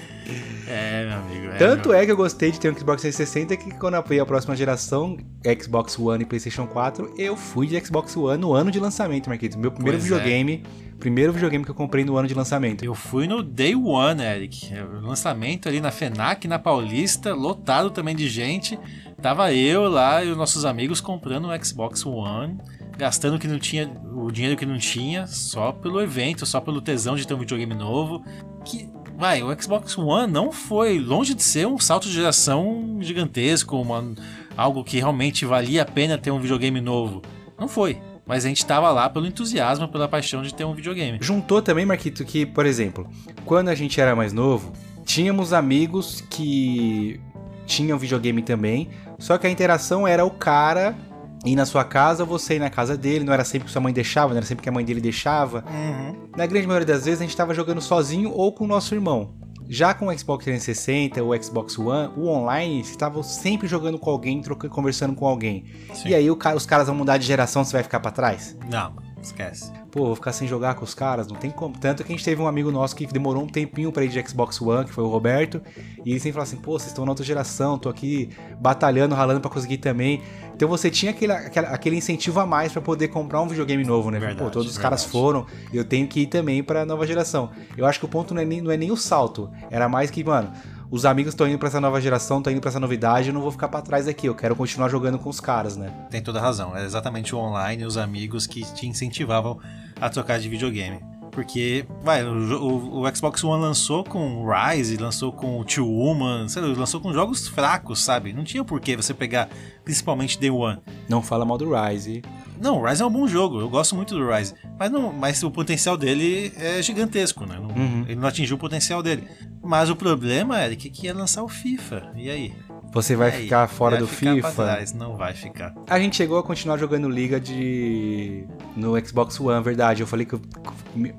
É, 0.70 1.04
meu 1.04 1.18
amigo. 1.18 1.46
É, 1.52 1.58
Tanto 1.58 1.88
meu... 1.88 1.98
é 1.98 2.06
que 2.06 2.12
eu 2.12 2.16
gostei 2.16 2.52
de 2.52 2.60
ter 2.60 2.70
um 2.70 2.78
Xbox 2.78 3.02
360 3.02 3.56
que 3.56 3.74
quando 3.74 4.00
veio 4.02 4.22
a 4.22 4.26
próxima 4.26 4.54
geração, 4.54 5.18
Xbox 5.60 5.98
One 5.98 6.22
e 6.22 6.26
PlayStation 6.26 6.64
4, 6.68 7.14
eu 7.18 7.36
fui 7.36 7.66
de 7.66 7.78
Xbox 7.84 8.16
One 8.16 8.40
no 8.40 8.52
ano 8.52 8.70
de 8.70 8.78
lançamento, 8.78 9.28
Marquinhos. 9.28 9.56
Meu 9.56 9.72
primeiro 9.72 9.98
Pois 9.98 10.08
é. 10.08 10.14
videogame, 10.14 10.62
primeiro 11.00 11.32
videogame 11.32 11.64
que 11.64 11.72
eu 11.72 11.74
comprei 11.74 12.04
no 12.04 12.16
ano 12.16 12.28
de 12.28 12.34
lançamento. 12.34 12.84
Eu 12.84 12.94
fui 12.94 13.26
no 13.26 13.42
Day 13.42 13.74
One, 13.74 14.22
Eric. 14.22 14.72
É, 14.72 14.80
lançamento 15.02 15.68
ali 15.68 15.80
na 15.80 15.90
FENAC, 15.90 16.46
na 16.46 16.58
Paulista, 16.58 17.34
lotado 17.34 17.90
também 17.90 18.14
de 18.14 18.28
gente. 18.28 18.78
Tava 19.20 19.52
eu 19.52 19.88
lá 19.88 20.22
e 20.22 20.30
os 20.30 20.36
nossos 20.36 20.64
amigos 20.64 21.00
comprando 21.00 21.48
um 21.48 21.64
Xbox 21.64 22.06
One, 22.06 22.58
gastando 22.96 23.38
que 23.38 23.48
não 23.48 23.58
tinha, 23.58 23.90
o 24.14 24.30
dinheiro 24.30 24.56
que 24.56 24.64
não 24.64 24.78
tinha, 24.78 25.26
só 25.26 25.72
pelo 25.72 26.00
evento, 26.00 26.46
só 26.46 26.60
pelo 26.60 26.80
tesão 26.80 27.16
de 27.16 27.26
ter 27.26 27.34
um 27.34 27.38
videogame 27.38 27.74
novo. 27.74 28.24
Que, 28.64 28.88
vai, 29.20 29.42
o 29.42 29.62
Xbox 29.62 29.98
One 29.98 30.32
não 30.32 30.50
foi 30.50 30.98
longe 30.98 31.34
de 31.34 31.42
ser 31.42 31.66
um 31.66 31.78
salto 31.78 32.08
de 32.08 32.14
geração 32.14 32.96
gigantesco, 33.00 33.76
uma, 33.76 34.14
algo 34.56 34.82
que 34.82 34.96
realmente 34.96 35.44
valia 35.44 35.82
a 35.82 35.84
pena 35.84 36.16
ter 36.16 36.30
um 36.30 36.40
videogame 36.40 36.80
novo. 36.80 37.20
Não 37.58 37.68
foi. 37.68 38.00
Mas 38.26 38.46
a 38.46 38.48
gente 38.48 38.64
tava 38.64 38.90
lá 38.90 39.10
pelo 39.10 39.26
entusiasmo, 39.26 39.88
pela 39.88 40.08
paixão 40.08 40.40
de 40.40 40.54
ter 40.54 40.64
um 40.64 40.72
videogame. 40.72 41.18
Juntou 41.20 41.60
também, 41.60 41.84
Marquito, 41.84 42.24
que, 42.24 42.46
por 42.46 42.64
exemplo, 42.64 43.06
quando 43.44 43.68
a 43.68 43.74
gente 43.74 44.00
era 44.00 44.16
mais 44.16 44.32
novo, 44.32 44.72
tínhamos 45.04 45.52
amigos 45.52 46.22
que 46.30 47.20
tinham 47.66 47.98
videogame 47.98 48.40
também, 48.40 48.88
só 49.18 49.36
que 49.36 49.46
a 49.46 49.50
interação 49.50 50.08
era 50.08 50.24
o 50.24 50.30
cara 50.30 50.96
ir 51.44 51.56
na 51.56 51.64
sua 51.66 51.84
casa 51.84 52.22
ou 52.22 52.28
você 52.28 52.56
ir 52.56 52.58
na 52.58 52.70
casa 52.70 52.96
dele. 52.96 53.24
Não 53.24 53.32
era 53.32 53.44
sempre 53.44 53.66
que 53.66 53.72
sua 53.72 53.80
mãe 53.80 53.92
deixava, 53.92 54.30
não 54.30 54.38
era 54.38 54.46
sempre 54.46 54.62
que 54.62 54.68
a 54.68 54.72
mãe 54.72 54.84
dele 54.84 55.00
deixava. 55.00 55.64
Uhum. 55.68 56.28
Na 56.36 56.46
grande 56.46 56.66
maioria 56.66 56.86
das 56.86 57.04
vezes 57.04 57.20
a 57.20 57.24
gente 57.24 57.36
tava 57.36 57.54
jogando 57.54 57.80
sozinho 57.80 58.30
ou 58.32 58.52
com 58.52 58.64
o 58.64 58.66
nosso 58.68 58.94
irmão. 58.94 59.34
Já 59.72 59.94
com 59.94 60.08
o 60.08 60.18
Xbox 60.18 60.44
360 60.44 61.22
ou 61.22 61.30
o 61.32 61.42
Xbox 61.42 61.78
One, 61.78 62.12
o 62.16 62.26
online, 62.26 62.82
você 62.84 62.96
tava 62.96 63.22
sempre 63.22 63.68
jogando 63.68 64.00
com 64.00 64.10
alguém, 64.10 64.42
trocando, 64.42 64.74
conversando 64.74 65.14
com 65.14 65.24
alguém. 65.26 65.64
Sim. 65.94 66.08
E 66.08 66.14
aí 66.14 66.36
cara- 66.36 66.56
os 66.56 66.66
caras 66.66 66.88
vão 66.88 66.96
mudar 66.96 67.18
de 67.18 67.24
geração, 67.26 67.64
você 67.64 67.74
vai 67.74 67.82
ficar 67.84 68.00
pra 68.00 68.10
trás? 68.10 68.56
Não, 68.68 68.92
esquece. 69.26 69.72
Pô, 69.90 70.06
vou 70.06 70.14
ficar 70.14 70.32
sem 70.32 70.46
jogar 70.46 70.74
com 70.74 70.84
os 70.84 70.94
caras, 70.94 71.26
não 71.26 71.36
tem 71.36 71.50
como. 71.50 71.78
Tanto 71.78 72.04
que 72.04 72.12
a 72.12 72.16
gente 72.16 72.24
teve 72.24 72.40
um 72.40 72.46
amigo 72.46 72.70
nosso 72.70 72.94
que 72.94 73.06
demorou 73.06 73.42
um 73.42 73.46
tempinho 73.46 73.90
pra 73.90 74.04
ir 74.04 74.08
de 74.08 74.28
Xbox 74.28 74.60
One, 74.60 74.84
que 74.84 74.92
foi 74.92 75.04
o 75.04 75.08
Roberto, 75.08 75.60
e 76.04 76.10
ele 76.10 76.20
sempre 76.20 76.32
falou 76.32 76.44
assim: 76.44 76.56
pô, 76.56 76.78
vocês 76.78 76.88
estão 76.90 77.04
na 77.04 77.12
outra 77.12 77.24
geração, 77.24 77.78
tô 77.78 77.88
aqui 77.88 78.30
batalhando, 78.60 79.14
ralando 79.14 79.40
pra 79.40 79.50
conseguir 79.50 79.78
também. 79.78 80.22
Então 80.54 80.68
você 80.68 80.90
tinha 80.90 81.10
aquele, 81.10 81.32
aquele, 81.32 81.66
aquele 81.66 81.96
incentivo 81.96 82.38
a 82.38 82.46
mais 82.46 82.72
pra 82.72 82.82
poder 82.82 83.08
comprar 83.08 83.40
um 83.40 83.48
videogame 83.48 83.84
novo, 83.84 84.10
né? 84.10 84.18
Verdade, 84.18 84.38
pô, 84.38 84.50
todos 84.50 84.68
os 84.68 84.76
verdade. 84.76 84.82
caras 84.82 85.04
foram, 85.04 85.46
eu 85.72 85.84
tenho 85.84 86.06
que 86.06 86.20
ir 86.20 86.26
também 86.26 86.62
pra 86.62 86.84
nova 86.84 87.06
geração. 87.06 87.50
Eu 87.76 87.86
acho 87.86 87.98
que 87.98 88.04
o 88.04 88.08
ponto 88.08 88.34
não 88.34 88.42
é 88.42 88.44
nem, 88.44 88.60
não 88.60 88.70
é 88.70 88.76
nem 88.76 88.90
o 88.90 88.96
salto, 88.96 89.50
era 89.70 89.88
mais 89.88 90.10
que, 90.10 90.22
mano. 90.22 90.52
Os 90.90 91.04
amigos 91.04 91.34
estão 91.34 91.46
indo 91.46 91.56
pra 91.56 91.68
essa 91.68 91.80
nova 91.80 92.00
geração, 92.00 92.38
estão 92.38 92.52
indo 92.52 92.60
pra 92.60 92.68
essa 92.68 92.80
novidade, 92.80 93.28
eu 93.28 93.34
não 93.34 93.40
vou 93.40 93.52
ficar 93.52 93.68
pra 93.68 93.80
trás 93.80 94.08
aqui, 94.08 94.26
eu 94.26 94.34
quero 94.34 94.56
continuar 94.56 94.88
jogando 94.88 95.20
com 95.20 95.28
os 95.30 95.38
caras, 95.38 95.76
né? 95.76 95.88
Tem 96.10 96.20
toda 96.20 96.40
razão. 96.40 96.76
É 96.76 96.84
exatamente 96.84 97.32
o 97.32 97.38
online 97.38 97.84
e 97.84 97.86
os 97.86 97.96
amigos 97.96 98.44
que 98.44 98.64
te 98.74 98.88
incentivavam 98.88 99.60
a 100.00 100.10
trocar 100.10 100.40
de 100.40 100.48
videogame. 100.48 101.00
Porque, 101.30 101.84
vai, 102.02 102.24
o, 102.24 102.32
o- 102.62 103.02
o 103.02 103.16
Xbox 103.16 103.42
One 103.44 103.62
lançou 103.62 104.02
com 104.04 104.46
Rise, 104.50 104.96
lançou 104.96 105.32
com 105.32 105.62
Two 105.64 105.88
Woman, 105.88 106.48
sei 106.48 106.60
lá, 106.62 106.68
lançou 106.68 107.00
com 107.00 107.12
jogos 107.12 107.48
fracos, 107.48 108.00
sabe? 108.00 108.32
Não 108.32 108.44
tinha 108.44 108.64
por 108.64 108.80
que 108.80 108.96
você 108.96 109.14
pegar 109.14 109.48
principalmente 109.84 110.38
Day 110.38 110.50
One. 110.50 110.78
Não 111.08 111.22
fala 111.22 111.44
mal 111.44 111.56
do 111.56 111.70
Rise. 111.74 112.22
Não, 112.60 112.78
o 112.80 112.86
Rise 112.86 113.02
é 113.02 113.06
um 113.06 113.10
bom 113.10 113.26
jogo, 113.26 113.58
eu 113.60 113.68
gosto 113.70 113.96
muito 113.96 114.14
do 114.14 114.30
Rise. 114.30 114.54
Mas, 114.78 114.90
não, 114.90 115.12
mas 115.12 115.42
o 115.42 115.50
potencial 115.50 115.96
dele 115.96 116.52
é 116.56 116.82
gigantesco, 116.82 117.46
né? 117.46 117.56
Não- 117.58 117.70
Uhum. 117.70 118.02
Ele 118.06 118.16
não 118.16 118.28
atingiu 118.28 118.56
o 118.56 118.58
potencial 118.60 119.02
dele. 119.02 119.26
Mas 119.62 119.88
o 119.88 119.96
problema, 119.96 120.62
Eric, 120.62 120.88
é 120.88 120.90
que 120.90 121.06
ia 121.06 121.14
lançar 121.14 121.42
o 121.42 121.48
FIFA. 121.48 122.12
E 122.16 122.28
aí? 122.28 122.52
Você 122.92 123.14
vai 123.14 123.30
E 123.30 123.32
aí? 123.34 123.42
ficar 123.44 123.68
fora 123.68 123.92
Vai 123.92 124.00
do 124.00 124.08
ficar 124.08 124.36
pra 124.40 124.50
FIFA. 124.50 124.64
trás, 124.64 124.92
não 124.92 125.16
vai 125.16 125.32
ficar. 125.32 125.72
A 125.88 125.98
gente 126.00 126.16
chegou 126.16 126.38
a 126.38 126.42
continuar 126.42 126.76
jogando 126.76 127.08
Liga 127.08 127.38
de. 127.38 128.44
no 128.76 128.98
Xbox 129.06 129.38
One, 129.40 129.62
verdade. 129.62 130.02
Eu 130.02 130.06
falei 130.06 130.26
que 130.26 130.36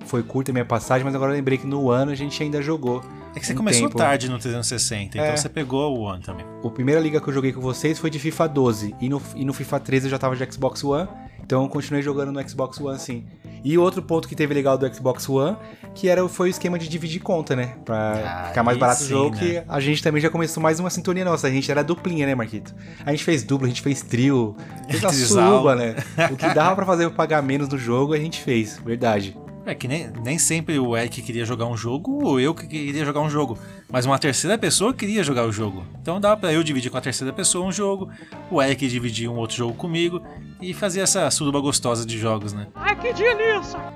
foi 0.06 0.22
curta 0.22 0.52
a 0.52 0.54
minha 0.54 0.66
passagem, 0.66 1.06
mas 1.06 1.16
agora 1.16 1.32
eu 1.32 1.36
lembrei 1.36 1.58
que 1.58 1.66
no 1.66 1.90
ano 1.90 2.12
a 2.12 2.16
gente 2.16 2.42
ainda 2.44 2.62
jogou. 2.62 3.02
É 3.34 3.40
que 3.40 3.46
você 3.48 3.54
um 3.54 3.58
começou 3.58 3.88
tempo. 3.88 3.98
tarde 3.98 4.30
no 4.30 4.38
360, 4.38 5.18
então 5.18 5.24
É. 5.32 5.38
você 5.38 5.48
pegou 5.48 5.98
o 5.98 6.02
One 6.02 6.22
também. 6.22 6.46
A 6.64 6.70
primeira 6.70 7.00
liga 7.00 7.22
que 7.22 7.30
eu 7.30 7.34
joguei 7.34 7.54
com 7.54 7.62
vocês 7.62 7.98
foi 7.98 8.10
de 8.10 8.20
FIFA 8.20 8.48
12. 8.50 8.96
E 9.00 9.08
no, 9.08 9.22
e 9.36 9.46
no 9.46 9.54
FIFA 9.54 9.80
13 9.80 10.08
eu 10.08 10.12
já 10.12 10.18
tava 10.20 10.36
de 10.36 10.52
Xbox 10.52 10.84
One. 10.84 11.08
Então 11.42 11.64
eu 11.64 11.70
continuei 11.70 12.04
jogando 12.04 12.32
no 12.34 12.50
Xbox 12.50 12.80
One 12.82 13.00
sim. 13.00 13.26
E 13.64 13.78
outro 13.78 14.02
ponto 14.02 14.28
que 14.28 14.36
teve 14.36 14.54
legal 14.54 14.78
do 14.78 14.94
Xbox 14.94 15.30
One, 15.30 15.56
que 15.94 16.10
era, 16.10 16.28
foi 16.28 16.50
o 16.50 16.52
esquema 16.52 16.80
de 16.80 16.88
dividir 16.88 17.22
conta, 17.22 17.56
né? 17.56 17.76
Pra 17.86 18.44
Ah, 18.44 18.48
ficar 18.50 18.64
mais 18.64 18.78
barato 18.78 19.02
o 19.02 19.04
sim, 19.04 19.10
jogo, 19.10 19.36
né? 19.36 19.40
que 19.42 19.64
a 19.68 19.80
gente 19.80 20.02
também 20.02 20.22
já 20.22 20.30
começou 20.30 20.62
mais 20.64 20.80
uma 20.80 20.90
sintonia 20.90 21.24
nossa. 21.24 21.48
A 21.48 21.52
gente 21.52 21.70
era 21.70 21.84
duplinha, 21.84 22.26
né, 22.26 22.34
Marquito? 22.34 22.74
A 23.06 23.12
gente 23.12 23.24
fez 23.24 23.44
dupla, 23.44 23.68
a 23.68 23.70
gente 23.70 23.82
fez 23.82 24.02
trio, 24.02 24.56
fez 24.90 25.04
a 25.04 25.10
suruba, 25.12 25.76
né? 25.76 25.96
O 26.32 26.36
que 26.36 26.54
dava 26.54 26.76
pra 26.76 26.86
fazer 26.86 27.08
pra 27.08 27.16
pagar 27.18 27.42
menos 27.44 27.70
no 27.70 27.78
jogo, 27.78 28.14
a 28.14 28.18
gente 28.18 28.42
fez, 28.42 28.80
verdade. 28.84 29.38
É 29.64 29.76
que 29.76 29.88
nem, 29.88 30.10
nem 30.26 30.40
sempre 30.40 30.80
o 30.80 30.98
Eric 30.98 31.22
queria 31.22 31.46
jogar 31.46 31.68
um 31.68 31.78
jogo 31.78 32.24
ou 32.26 32.40
eu 32.40 32.56
que 32.56 32.66
queria 32.66 33.06
jogar 33.06 33.22
um 33.22 33.30
jogo. 33.30 33.60
Mas 33.92 34.06
uma 34.06 34.18
terceira 34.18 34.58
pessoa 34.58 34.94
queria 34.94 35.24
jogar 35.24 35.46
o 35.46 35.52
jogo. 35.52 35.86
Então 36.02 36.20
dava 36.20 36.38
pra 36.38 36.54
eu 36.54 36.64
dividir 36.64 36.90
com 36.90 36.98
a 36.98 37.02
terceira 37.02 37.34
pessoa 37.34 37.68
um 37.68 37.72
jogo, 37.72 38.10
o 38.50 38.62
Eric 38.62 38.88
dividir 38.88 39.30
um 39.30 39.36
outro 39.36 39.58
jogo 39.58 39.74
comigo 39.74 40.22
e 40.62 40.74
fazer 40.74 41.02
essa 41.02 41.30
suruba 41.30 41.60
gostosa 41.60 42.06
de 42.06 42.18
jogos, 42.18 42.54
né? 42.54 42.68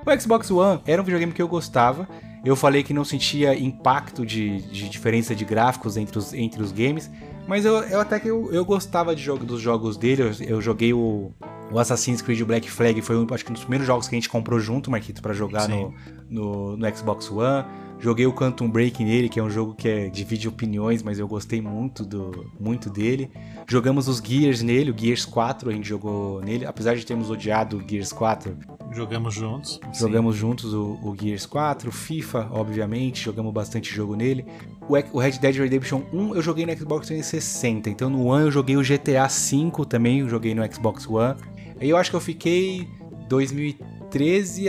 O 0.06 0.20
Xbox 0.20 0.52
One 0.52 0.82
era 0.86 1.02
um 1.02 1.06
videogame 1.06 1.32
que 1.32 1.42
eu 1.42 1.48
gostava. 1.48 2.08
Eu 2.44 2.56
falei 2.56 2.84
que 2.84 2.94
não 2.94 3.04
sentia 3.04 3.58
impacto 3.58 4.26
de, 4.26 4.62
de 4.64 4.88
diferença 4.88 5.34
de 5.34 5.46
gráficos 5.46 5.98
entre 5.98 6.18
os, 6.18 6.34
entre 6.34 6.62
os 6.62 6.72
games. 6.72 7.10
Mas 7.48 7.64
eu, 7.64 7.76
eu 7.84 8.00
até 8.00 8.20
que 8.20 8.28
eu, 8.28 8.52
eu 8.52 8.66
gostava 8.66 9.16
de 9.16 9.22
jogo, 9.22 9.46
dos 9.46 9.62
jogos 9.62 9.98
dele. 9.98 10.24
Eu, 10.24 10.32
eu 10.48 10.62
joguei 10.62 10.94
o, 10.94 11.32
o 11.72 11.80
Assassin's 11.80 12.22
Creed 12.22 12.42
Black 12.44 12.70
Flag. 12.70 13.02
Foi 13.02 13.18
um, 13.18 13.26
acho 13.32 13.44
que 13.46 13.52
um 13.52 13.54
dos 13.54 13.64
primeiros 13.64 13.88
jogos 13.88 14.08
que 14.08 14.16
a 14.16 14.18
gente 14.18 14.30
comprou 14.30 14.60
junto, 14.60 14.92
Marquito, 14.92 15.22
pra 15.22 15.34
jogar 15.34 15.68
no, 15.68 15.94
no, 16.30 16.78
no 16.78 16.96
Xbox 16.96 17.32
One. 17.32 17.66
Joguei 18.00 18.26
o 18.26 18.34
Quantum 18.34 18.70
Break 18.70 19.04
nele, 19.04 19.30
que 19.30 19.40
é 19.40 19.44
um 19.44 19.50
jogo 19.50 19.74
que 19.74 19.88
é, 19.88 20.10
divide 20.10 20.48
opiniões, 20.48 21.02
mas 21.02 21.18
eu 21.18 21.28
gostei 21.28 21.62
muito, 21.62 22.06
do, 22.06 22.52
muito 22.60 22.90
dele. 22.90 23.32
Jogamos 23.68 24.08
os 24.08 24.20
Gears 24.20 24.62
nele, 24.62 24.92
o 24.92 24.98
Gears 24.98 25.26
4 25.26 25.70
a 25.70 25.74
gente 25.74 25.88
jogou 25.88 26.42
nele. 26.42 26.66
Apesar 26.66 26.96
de 26.96 27.06
termos 27.06 27.30
odiado 27.30 27.78
o 27.78 27.90
Gears 27.90 28.12
4, 28.12 28.56
Jogamos 28.92 29.34
juntos. 29.34 29.80
sim. 29.92 30.00
Jogamos 30.00 30.36
juntos 30.36 30.74
o, 30.74 31.00
o 31.04 31.16
Gears 31.20 31.46
4, 31.46 31.92
FIFA, 31.92 32.50
obviamente, 32.52 33.24
jogamos 33.24 33.54
bastante 33.54 33.94
jogo 33.94 34.16
nele. 34.16 34.46
O, 34.88 35.18
o 35.18 35.20
Red 35.20 35.40
Dead 35.40 35.56
Redemption 35.56 36.04
1 36.14 36.36
eu 36.36 36.42
joguei 36.42 36.66
no 36.66 36.78
Xbox 36.78 37.08
360, 37.08 37.90
então 37.90 38.10
no 38.10 38.26
One 38.26 38.46
eu 38.46 38.52
joguei 38.52 38.78
o 38.78 38.82
GTA 38.82 39.28
V 39.28 39.86
também, 39.88 40.20
eu 40.20 40.30
joguei 40.30 40.54
no 40.54 40.64
Xbox 40.72 41.08
One. 41.08 41.36
Aí 41.80 41.90
eu 41.90 41.98
acho 41.98 42.10
que 42.10 42.16
eu 42.16 42.22
fiquei 42.22 42.88
2013 43.28 43.95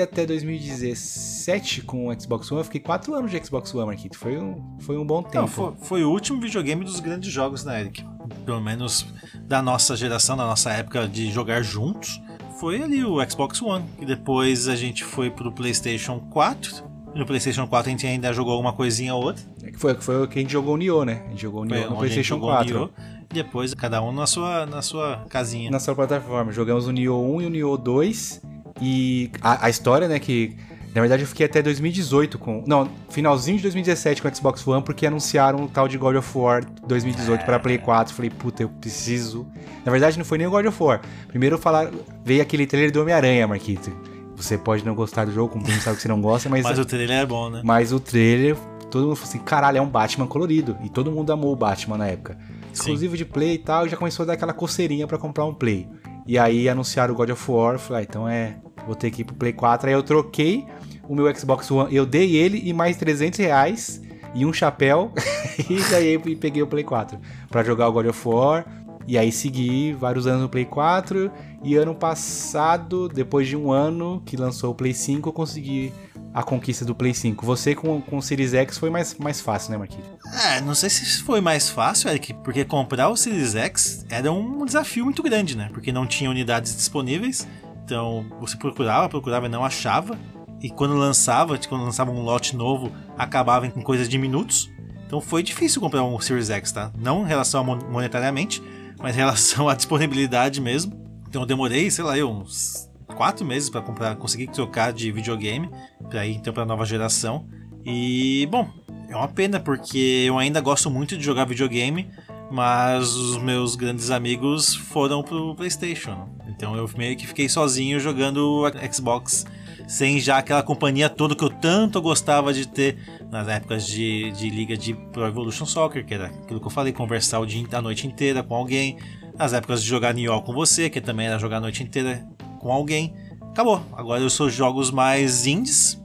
até 0.02 0.27
2017 0.27 1.82
com 1.82 2.09
o 2.09 2.20
Xbox 2.20 2.51
One, 2.51 2.60
eu 2.60 2.64
fiquei 2.64 2.81
4 2.81 3.14
anos 3.14 3.31
de 3.31 3.44
Xbox 3.44 3.74
One, 3.74 3.86
Marquito, 3.86 4.18
foi 4.18 4.39
um, 4.39 4.77
foi 4.81 4.97
um 4.97 5.06
bom 5.06 5.23
tempo. 5.23 5.36
Não, 5.40 5.48
foi, 5.48 5.73
foi 5.81 6.05
o 6.05 6.10
último 6.10 6.40
videogame 6.40 6.85
dos 6.85 6.98
grandes 7.01 7.32
jogos, 7.32 7.64
né, 7.64 7.81
Eric? 7.81 8.05
Pelo 8.44 8.60
menos 8.60 9.06
da 9.43 9.62
nossa 9.62 9.97
geração, 9.97 10.36
da 10.36 10.44
nossa 10.44 10.70
época 10.73 11.06
de 11.06 11.31
jogar 11.31 11.62
juntos. 11.62 12.20
Foi 12.59 12.82
ali 12.82 13.05
o 13.05 13.18
Xbox 13.31 13.60
One. 13.62 13.85
E 14.01 14.06
depois 14.06 14.66
a 14.66 14.74
gente 14.74 15.05
foi 15.05 15.31
pro 15.31 15.52
PlayStation 15.52 16.18
4. 16.31 16.85
E 17.14 17.18
no 17.18 17.27
PlayStation 17.27 17.66
4 17.66 17.89
a 17.89 17.90
gente 17.90 18.06
ainda 18.06 18.32
jogou 18.32 18.52
alguma 18.52 18.73
coisinha 18.73 19.14
ou 19.14 19.23
outra. 19.23 19.44
É 19.62 19.70
que 19.70 19.78
Foi, 19.78 19.94
foi 19.94 20.23
o 20.24 20.28
que 20.28 20.39
a 20.39 20.43
gente 20.43 20.52
jogou 20.52 20.74
o 20.74 20.77
Nioh, 20.77 21.05
né? 21.05 21.23
A 21.27 21.31
gente 21.31 21.43
jogou 21.43 21.62
o 21.62 21.64
Nioh 21.64 21.90
no 21.90 21.97
PlayStation 21.97 22.35
jogou 22.35 22.48
4. 22.51 22.74
Nioh, 22.74 22.90
E 23.31 23.35
depois 23.35 23.74
cada 23.74 24.02
um 24.02 24.10
na 24.12 24.27
sua, 24.27 24.66
na 24.66 24.82
sua 24.82 25.24
casinha. 25.28 25.70
na 25.70 25.78
sua 25.78 25.94
plataforma. 25.94 26.51
Jogamos 26.51 26.86
o 26.86 26.93
Nioh 26.93 27.23
1 27.36 27.43
e 27.43 27.47
o 27.47 27.51
Nioh 27.51 27.77
2. 27.77 28.43
E 28.81 29.31
a, 29.40 29.66
a 29.66 29.70
história, 29.70 30.07
né, 30.09 30.19
que 30.19 30.57
na 30.94 31.01
verdade 31.01 31.23
eu 31.23 31.27
fiquei 31.27 31.47
até 31.47 31.62
2018 31.62 32.39
com. 32.39 32.65
Não, 32.66 32.89
finalzinho 33.09 33.57
de 33.59 33.62
2017 33.65 34.23
com 34.23 34.28
o 34.28 34.35
Xbox 34.35 34.66
One, 34.66 34.82
porque 34.82 35.07
anunciaram 35.07 35.65
o 35.65 35.69
tal 35.69 35.89
de 35.89 35.98
God 35.98 36.16
of 36.16 36.39
War 36.39 36.65
2018 36.86 37.44
para 37.44 37.59
Play 37.59 37.78
4. 37.78 38.15
Falei, 38.15 38.31
puta, 38.31 38.62
eu 38.62 38.69
preciso. 38.69 39.47
Na 39.85 39.93
verdade, 39.93 40.19
não 40.19 40.24
foi 40.24 40.39
nem 40.39 40.47
o 40.47 40.51
God 40.51 40.66
of 40.66 40.82
War. 40.82 41.01
Primeiro 41.28 41.59
falar, 41.59 41.90
veio 42.24 42.43
aquele 42.43 42.66
trailer 42.66 42.90
do 42.90 43.01
Homem-Aranha, 43.01 43.47
Marquito. 43.47 43.90
Você 44.36 44.59
pode 44.59 44.85
não 44.85 44.94
gostar 44.94 45.24
do 45.24 45.32
jogo, 45.32 45.53
como 45.53 45.66
mundo 45.66 45.81
sabe 45.81 45.97
que 45.97 46.03
você 46.03 46.09
não 46.09 46.20
gosta, 46.20 46.48
mas, 46.48 46.62
Mas 46.62 46.78
o 46.78 46.85
trailer 46.85 47.23
é 47.23 47.27
bom, 47.27 47.48
né? 47.48 47.62
mas 47.65 47.90
o 47.90 47.98
trailer, 47.98 48.55
todo 48.90 49.07
mundo 49.07 49.16
falou 49.16 49.31
assim: 49.31 49.39
caralho, 49.39 49.78
é 49.78 49.81
um 49.81 49.89
Batman 49.89 50.27
colorido. 50.27 50.77
E 50.85 50.90
todo 50.90 51.11
mundo 51.11 51.32
amou 51.32 51.53
o 51.53 51.57
Batman 51.57 51.97
na 51.97 52.07
época. 52.07 52.36
Exclusivo 52.73 53.16
de 53.16 53.24
Play 53.24 53.55
e 53.55 53.59
tal, 53.59 53.86
e 53.86 53.89
já 53.89 53.97
começou 53.97 54.24
a 54.24 54.27
dar 54.27 54.32
aquela 54.35 54.53
coceirinha 54.53 55.07
pra 55.07 55.16
comprar 55.16 55.47
um 55.47 55.55
Play. 55.55 55.89
E 56.27 56.39
aí 56.39 56.69
anunciaram 56.69 57.15
o 57.15 57.16
God 57.16 57.31
of 57.31 57.51
War, 57.51 57.78
falei, 57.78 58.03
ah, 58.03 58.07
então 58.09 58.28
é, 58.28 58.57
vou 58.87 58.95
ter 58.95 59.09
ir 59.19 59.25
pro 59.25 59.35
Play 59.35 59.53
4. 59.53 59.89
Aí 59.89 59.95
eu 59.95 60.03
troquei 60.03 60.65
o 61.09 61.15
meu 61.15 61.35
Xbox 61.35 61.71
One, 61.71 61.95
eu 61.95 62.07
dei 62.07 62.37
ele 62.37 62.63
e 62.65 62.73
mais 62.73 62.97
300 62.97 63.39
reais 63.39 64.03
e 64.35 64.45
um 64.45 64.53
chapéu, 64.53 65.13
e 65.71 65.81
daí 65.91 66.15
eu 66.15 66.21
peguei 66.37 66.63
o 66.63 66.67
Play 66.67 66.85
4 66.85 67.19
pra 67.49 67.63
jogar 67.63 67.89
o 67.89 67.93
God 67.93 68.07
of 68.07 68.29
War. 68.29 68.67
E 69.09 69.17
aí 69.17 69.31
segui 69.31 69.93
vários 69.93 70.27
anos 70.27 70.43
no 70.43 70.49
Play 70.49 70.65
4, 70.65 71.31
e 71.63 71.77
ano 71.77 71.95
passado, 71.95 73.09
depois 73.09 73.47
de 73.47 73.57
um 73.57 73.71
ano 73.71 74.21
que 74.27 74.37
lançou 74.37 74.73
o 74.73 74.75
Play 74.75 74.93
5, 74.93 75.29
eu 75.29 75.33
consegui 75.33 75.93
a 76.35 76.43
conquista 76.43 76.85
do 76.85 76.95
Play 76.95 77.15
5. 77.15 77.47
Você 77.47 77.75
com, 77.75 78.01
com 78.03 78.19
o 78.19 78.23
Series 78.23 78.53
X 78.53 78.77
foi 78.77 78.91
mais, 78.91 79.15
mais 79.15 79.41
fácil, 79.41 79.71
né, 79.71 79.79
Marquinhos? 79.79 80.07
É, 80.45 80.61
não 80.61 80.75
sei 80.75 80.91
se 80.91 81.23
foi 81.23 81.41
mais 81.41 81.71
fácil, 81.71 82.11
Eric, 82.11 82.35
porque 82.45 82.65
comprar 82.65 83.09
o 83.09 83.17
Series 83.17 83.55
X 83.55 84.05
era 84.11 84.31
um 84.31 84.67
desafio 84.67 85.05
muito 85.05 85.23
grande, 85.23 85.57
né? 85.57 85.71
Porque 85.73 85.91
não 85.91 86.07
tinha 86.07 86.29
unidades 86.29 86.77
disponíveis. 86.77 87.49
Então 87.87 88.27
você 88.41 88.57
procurava, 88.57 89.09
procurava 89.09 89.47
e 89.47 89.49
não 89.49 89.65
achava. 89.65 90.19
E 90.61 90.69
quando 90.69 90.95
lançava, 90.95 91.57
quando 91.69 91.85
lançava 91.85 92.11
um 92.11 92.21
lote 92.21 92.57
novo, 92.57 92.91
acabava 93.17 93.65
em 93.65 93.71
coisas 93.71 94.09
de 94.09 94.19
minutos. 94.19 94.69
Então 95.07 95.21
foi 95.21 95.41
difícil 95.41 95.81
comprar 95.81 96.03
um 96.03 96.19
Series 96.19 96.51
X, 96.51 96.73
tá? 96.73 96.91
Não 96.99 97.23
em 97.23 97.29
relação 97.29 97.63
monetariamente, 97.65 98.61
mas 98.99 99.15
em 99.15 99.19
relação 99.19 99.69
à 99.69 99.75
disponibilidade 99.77 100.61
mesmo. 100.61 101.01
Então 101.29 101.43
eu 101.43 101.47
demorei, 101.47 101.89
sei 101.89 102.03
lá, 102.03 102.19
eu, 102.19 102.29
uns 102.29 102.91
quatro 103.15 103.47
meses 103.47 103.71
para 103.71 103.81
comprar, 103.81 104.17
conseguir 104.17 104.49
trocar 104.49 104.93
de 104.93 105.13
videogame 105.13 105.71
para 106.11 106.27
ir 106.27 106.35
então 106.35 106.53
para 106.53 106.65
nova 106.65 106.85
geração. 106.85 107.47
E 107.85 108.49
bom, 108.51 108.69
é 109.09 109.15
uma 109.15 109.29
pena 109.29 109.61
porque 109.61 110.25
eu 110.27 110.37
ainda 110.39 110.61
gosto 110.61 110.91
muito 110.91 111.17
de 111.17 111.23
jogar 111.23 111.45
videogame, 111.45 112.11
mas 112.51 113.15
os 113.15 113.39
meus 113.39 113.77
grandes 113.77 114.11
amigos 114.11 114.75
foram 114.75 115.23
pro 115.23 115.55
PlayStation. 115.55 116.29
Então 116.57 116.74
eu 116.74 116.89
meio 116.97 117.16
que 117.16 117.27
fiquei 117.27 117.49
sozinho 117.49 118.01
jogando 118.01 118.65
Xbox, 118.91 119.45
sem 119.87 120.19
já 120.19 120.39
aquela 120.39 120.62
companhia 120.62 121.09
toda 121.09 121.37
que 121.37 121.45
eu 121.45 121.51
tanto 121.51 122.01
gostava 122.01 122.53
de 122.53 122.66
ter 122.66 122.97
nas 123.31 123.47
épocas 123.47 123.87
de, 123.87 124.33
de 124.33 124.49
liga 124.49 124.77
de 124.77 124.95
Pro 124.95 125.27
Evolution 125.27 125.66
Soccer, 125.66 126.05
que 126.05 126.15
era 126.15 126.27
aquilo 126.27 126.59
que 126.59 126.66
eu 126.66 126.70
falei, 126.70 126.93
conversar 126.93 127.41
o 127.41 127.47
dia, 127.47 127.65
a 127.70 127.83
noite 127.83 128.07
inteira 128.07 128.43
com 128.43 128.55
alguém, 128.55 128.97
As 129.39 129.53
épocas 129.53 129.83
de 129.83 129.89
jogar 129.89 130.15
Nioh 130.15 130.41
com 130.43 130.53
você, 130.53 130.89
que 130.89 131.01
também 131.01 131.27
era 131.27 131.39
jogar 131.39 131.59
a 131.59 131.61
noite 131.61 131.83
inteira 131.83 132.27
com 132.59 132.73
alguém. 132.73 133.15
Acabou. 133.51 133.83
Agora 133.93 134.20
eu 134.20 134.31
sou 134.31 134.49
jogos 134.49 134.91
mais 134.91 135.47
indies. 135.47 136.01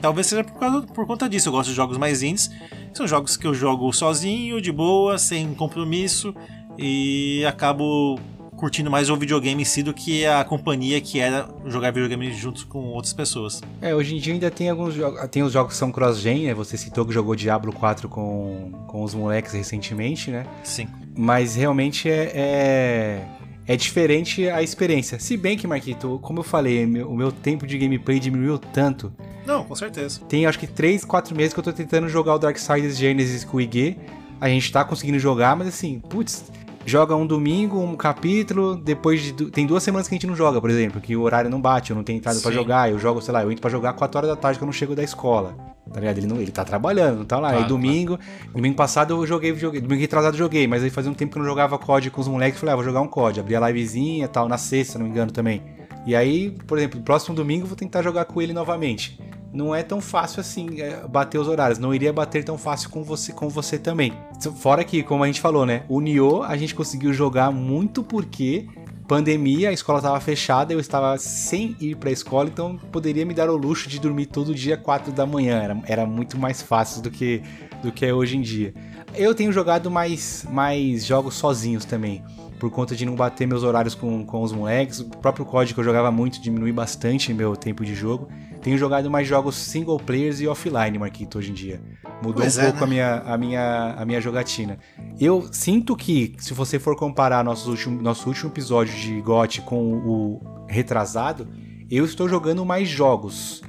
Talvez 0.00 0.28
seja 0.28 0.44
por, 0.44 0.58
causa, 0.58 0.82
por 0.82 1.06
conta 1.06 1.28
disso. 1.28 1.48
Eu 1.48 1.52
gosto 1.52 1.70
de 1.70 1.74
jogos 1.74 1.98
mais 1.98 2.22
indies. 2.22 2.50
São 2.94 3.06
jogos 3.08 3.36
que 3.36 3.46
eu 3.46 3.52
jogo 3.52 3.92
sozinho, 3.92 4.60
de 4.60 4.70
boa, 4.70 5.18
sem 5.18 5.52
compromisso. 5.54 6.34
E 6.78 7.44
acabo 7.46 8.18
curtindo 8.56 8.90
mais 8.90 9.10
o 9.10 9.16
videogame 9.16 9.62
em 9.62 9.64
si 9.64 9.82
do 9.82 9.92
que 9.92 10.24
a 10.26 10.42
companhia 10.42 11.00
que 11.00 11.20
era 11.20 11.48
jogar 11.66 11.90
videogame 11.90 12.32
junto 12.32 12.66
com 12.66 12.78
outras 12.86 13.12
pessoas. 13.12 13.62
É, 13.80 13.94
hoje 13.94 14.16
em 14.16 14.18
dia 14.18 14.32
ainda 14.32 14.50
tem 14.50 14.70
alguns 14.70 14.94
jogos. 14.94 15.28
Tem 15.28 15.42
os 15.42 15.52
jogos 15.52 15.74
que 15.74 15.78
são 15.78 15.92
cross-gen, 15.92 16.46
né? 16.46 16.54
Você 16.54 16.76
citou 16.76 17.04
que 17.04 17.12
jogou 17.12 17.36
Diablo 17.36 17.72
4 17.72 18.08
com, 18.08 18.72
com 18.86 19.02
os 19.02 19.14
moleques 19.14 19.52
recentemente, 19.52 20.30
né? 20.30 20.46
Sim. 20.64 20.88
Mas 21.16 21.54
realmente 21.54 22.08
é, 22.10 22.32
é, 22.34 23.24
é 23.66 23.76
diferente 23.76 24.48
a 24.48 24.62
experiência. 24.62 25.18
Se 25.18 25.36
bem 25.36 25.56
que, 25.56 25.66
Marquito, 25.66 26.18
como 26.22 26.40
eu 26.40 26.44
falei, 26.44 26.86
meu, 26.86 27.10
o 27.10 27.16
meu 27.16 27.30
tempo 27.30 27.66
de 27.66 27.76
gameplay 27.78 28.18
diminuiu 28.18 28.58
tanto. 28.58 29.12
Não, 29.46 29.64
com 29.64 29.74
certeza. 29.74 30.20
Tem 30.28 30.46
acho 30.46 30.58
que 30.58 30.66
3, 30.66 31.04
4 31.04 31.36
meses 31.36 31.52
que 31.52 31.60
eu 31.60 31.64
tô 31.64 31.72
tentando 31.72 32.08
jogar 32.08 32.34
o 32.34 32.38
Darksiders 32.38 32.96
Genesis 32.96 33.44
com 33.44 33.58
o 33.58 33.60
IG. 33.60 33.96
A 34.40 34.48
gente 34.48 34.70
tá 34.70 34.84
conseguindo 34.84 35.18
jogar, 35.18 35.56
mas 35.56 35.68
assim, 35.68 35.98
putz, 35.98 36.50
joga 36.86 37.16
um 37.16 37.26
domingo, 37.26 37.80
um 37.80 37.96
capítulo, 37.96 38.76
depois 38.76 39.20
de. 39.20 39.32
Tem 39.50 39.66
duas 39.66 39.82
semanas 39.82 40.06
que 40.06 40.14
a 40.14 40.16
gente 40.16 40.26
não 40.26 40.36
joga, 40.36 40.60
por 40.60 40.70
exemplo, 40.70 41.00
que 41.00 41.16
o 41.16 41.22
horário 41.22 41.50
não 41.50 41.60
bate, 41.60 41.90
eu 41.90 41.96
não 41.96 42.04
tenho 42.04 42.16
entrado 42.18 42.40
para 42.40 42.52
jogar, 42.52 42.90
eu 42.90 42.98
jogo, 42.98 43.20
sei 43.20 43.34
lá, 43.34 43.42
eu 43.42 43.50
entro 43.50 43.60
pra 43.60 43.70
jogar 43.70 43.92
4 43.92 44.16
horas 44.16 44.30
da 44.30 44.36
tarde 44.36 44.58
que 44.58 44.64
eu 44.64 44.66
não 44.66 44.72
chego 44.72 44.94
da 44.94 45.02
escola. 45.02 45.54
Tá 45.92 46.00
ligado? 46.00 46.18
Ele, 46.18 46.26
não, 46.26 46.36
ele 46.36 46.50
tá 46.50 46.64
trabalhando, 46.64 47.18
não 47.18 47.24
tá 47.24 47.38
lá. 47.38 47.48
Claro, 47.48 47.64
aí 47.64 47.68
domingo, 47.68 48.16
claro. 48.16 48.52
domingo 48.54 48.76
passado 48.76 49.14
eu 49.14 49.26
joguei, 49.26 49.54
joguei, 49.56 49.80
domingo 49.80 50.00
retrasado 50.00 50.34
eu 50.34 50.38
joguei, 50.38 50.66
mas 50.66 50.82
aí 50.82 50.90
fazia 50.90 51.10
um 51.10 51.14
tempo 51.14 51.32
que 51.32 51.38
eu 51.38 51.42
não 51.42 51.48
jogava 51.48 51.76
COD 51.78 52.10
com 52.10 52.20
os 52.20 52.28
moleques, 52.28 52.58
falei, 52.58 52.72
ah, 52.72 52.76
vou 52.76 52.84
jogar 52.84 53.00
um 53.00 53.08
COD, 53.08 53.40
abri 53.40 53.56
a 53.56 53.60
livezinha 53.68 54.24
e 54.24 54.28
tal, 54.28 54.48
na 54.48 54.58
sexta, 54.58 54.92
se 54.92 54.98
não 54.98 55.04
me 55.04 55.10
engano 55.10 55.32
também. 55.32 55.62
E 56.06 56.14
aí, 56.14 56.50
por 56.66 56.78
exemplo, 56.78 57.00
próximo 57.00 57.34
domingo 57.34 57.64
eu 57.64 57.68
vou 57.68 57.76
tentar 57.76 58.02
jogar 58.02 58.24
com 58.24 58.40
ele 58.40 58.52
novamente 58.52 59.18
não 59.56 59.74
é 59.74 59.82
tão 59.82 60.00
fácil 60.00 60.40
assim 60.40 60.80
é, 60.80 61.06
bater 61.08 61.38
os 61.38 61.48
horários. 61.48 61.78
Não 61.78 61.94
iria 61.94 62.12
bater 62.12 62.44
tão 62.44 62.58
fácil 62.58 62.90
com 62.90 63.02
você, 63.02 63.32
com 63.32 63.48
você 63.48 63.78
também. 63.78 64.12
Fora 64.56 64.84
que, 64.84 65.02
como 65.02 65.24
a 65.24 65.26
gente 65.26 65.40
falou, 65.40 65.64
né? 65.64 65.82
O 65.88 66.00
Nioh 66.00 66.42
a 66.42 66.56
gente 66.56 66.74
conseguiu 66.74 67.12
jogar 67.12 67.50
muito 67.50 68.02
porque 68.02 68.68
pandemia, 69.08 69.70
a 69.70 69.72
escola 69.72 69.98
estava 69.98 70.20
fechada, 70.20 70.72
eu 70.72 70.80
estava 70.80 71.16
sem 71.16 71.76
ir 71.80 71.96
para 71.96 72.10
a 72.10 72.12
escola, 72.12 72.48
então 72.48 72.76
poderia 72.90 73.24
me 73.24 73.32
dar 73.32 73.48
o 73.48 73.56
luxo 73.56 73.88
de 73.88 74.00
dormir 74.00 74.26
todo 74.26 74.54
dia 74.54 74.76
4 74.76 75.12
da 75.12 75.24
manhã. 75.24 75.62
Era, 75.62 75.82
era 75.86 76.06
muito 76.06 76.36
mais 76.38 76.60
fácil 76.60 77.00
do 77.00 77.10
que, 77.10 77.42
do 77.82 77.90
que 77.90 78.04
é 78.04 78.12
hoje 78.12 78.36
em 78.36 78.42
dia. 78.42 78.74
Eu 79.14 79.34
tenho 79.34 79.52
jogado 79.52 79.90
mais, 79.90 80.46
mais 80.50 81.06
jogos 81.06 81.34
sozinhos 81.34 81.84
também 81.84 82.22
por 82.58 82.70
conta 82.70 82.94
de 82.94 83.04
não 83.04 83.14
bater 83.14 83.46
meus 83.46 83.62
horários 83.62 83.94
com, 83.94 84.24
com 84.24 84.42
os 84.42 84.52
moleques. 84.52 85.00
O 85.00 85.04
próprio 85.04 85.44
código 85.44 85.74
que 85.74 85.80
eu 85.80 85.84
jogava 85.84 86.10
muito 86.10 86.40
diminui 86.40 86.72
bastante 86.72 87.32
meu 87.32 87.56
tempo 87.56 87.84
de 87.84 87.94
jogo. 87.94 88.28
Tenho 88.62 88.78
jogado 88.78 89.10
mais 89.10 89.28
jogos 89.28 89.54
single 89.54 89.98
players 89.98 90.40
e 90.40 90.48
offline, 90.48 90.98
Marquito, 90.98 91.38
hoje 91.38 91.50
em 91.50 91.54
dia. 91.54 91.80
Mudou 92.22 92.42
pois 92.42 92.56
um 92.56 92.62
é, 92.62 92.64
pouco 92.64 92.78
né? 92.78 92.84
a, 92.84 92.86
minha, 92.86 93.22
a, 93.34 93.38
minha, 93.38 93.94
a 93.98 94.04
minha 94.04 94.20
jogatina. 94.20 94.78
Eu 95.20 95.48
sinto 95.52 95.94
que, 95.94 96.34
se 96.38 96.52
você 96.54 96.78
for 96.78 96.96
comparar 96.96 97.44
nosso 97.44 97.70
último, 97.70 98.00
nosso 98.02 98.28
último 98.28 98.50
episódio 98.50 98.94
de 98.96 99.20
GOT 99.20 99.60
com 99.62 99.94
o 99.94 100.66
retrasado, 100.68 101.48
eu 101.90 102.04
estou 102.04 102.28
jogando 102.28 102.64
mais 102.64 102.88
jogos 102.88 103.62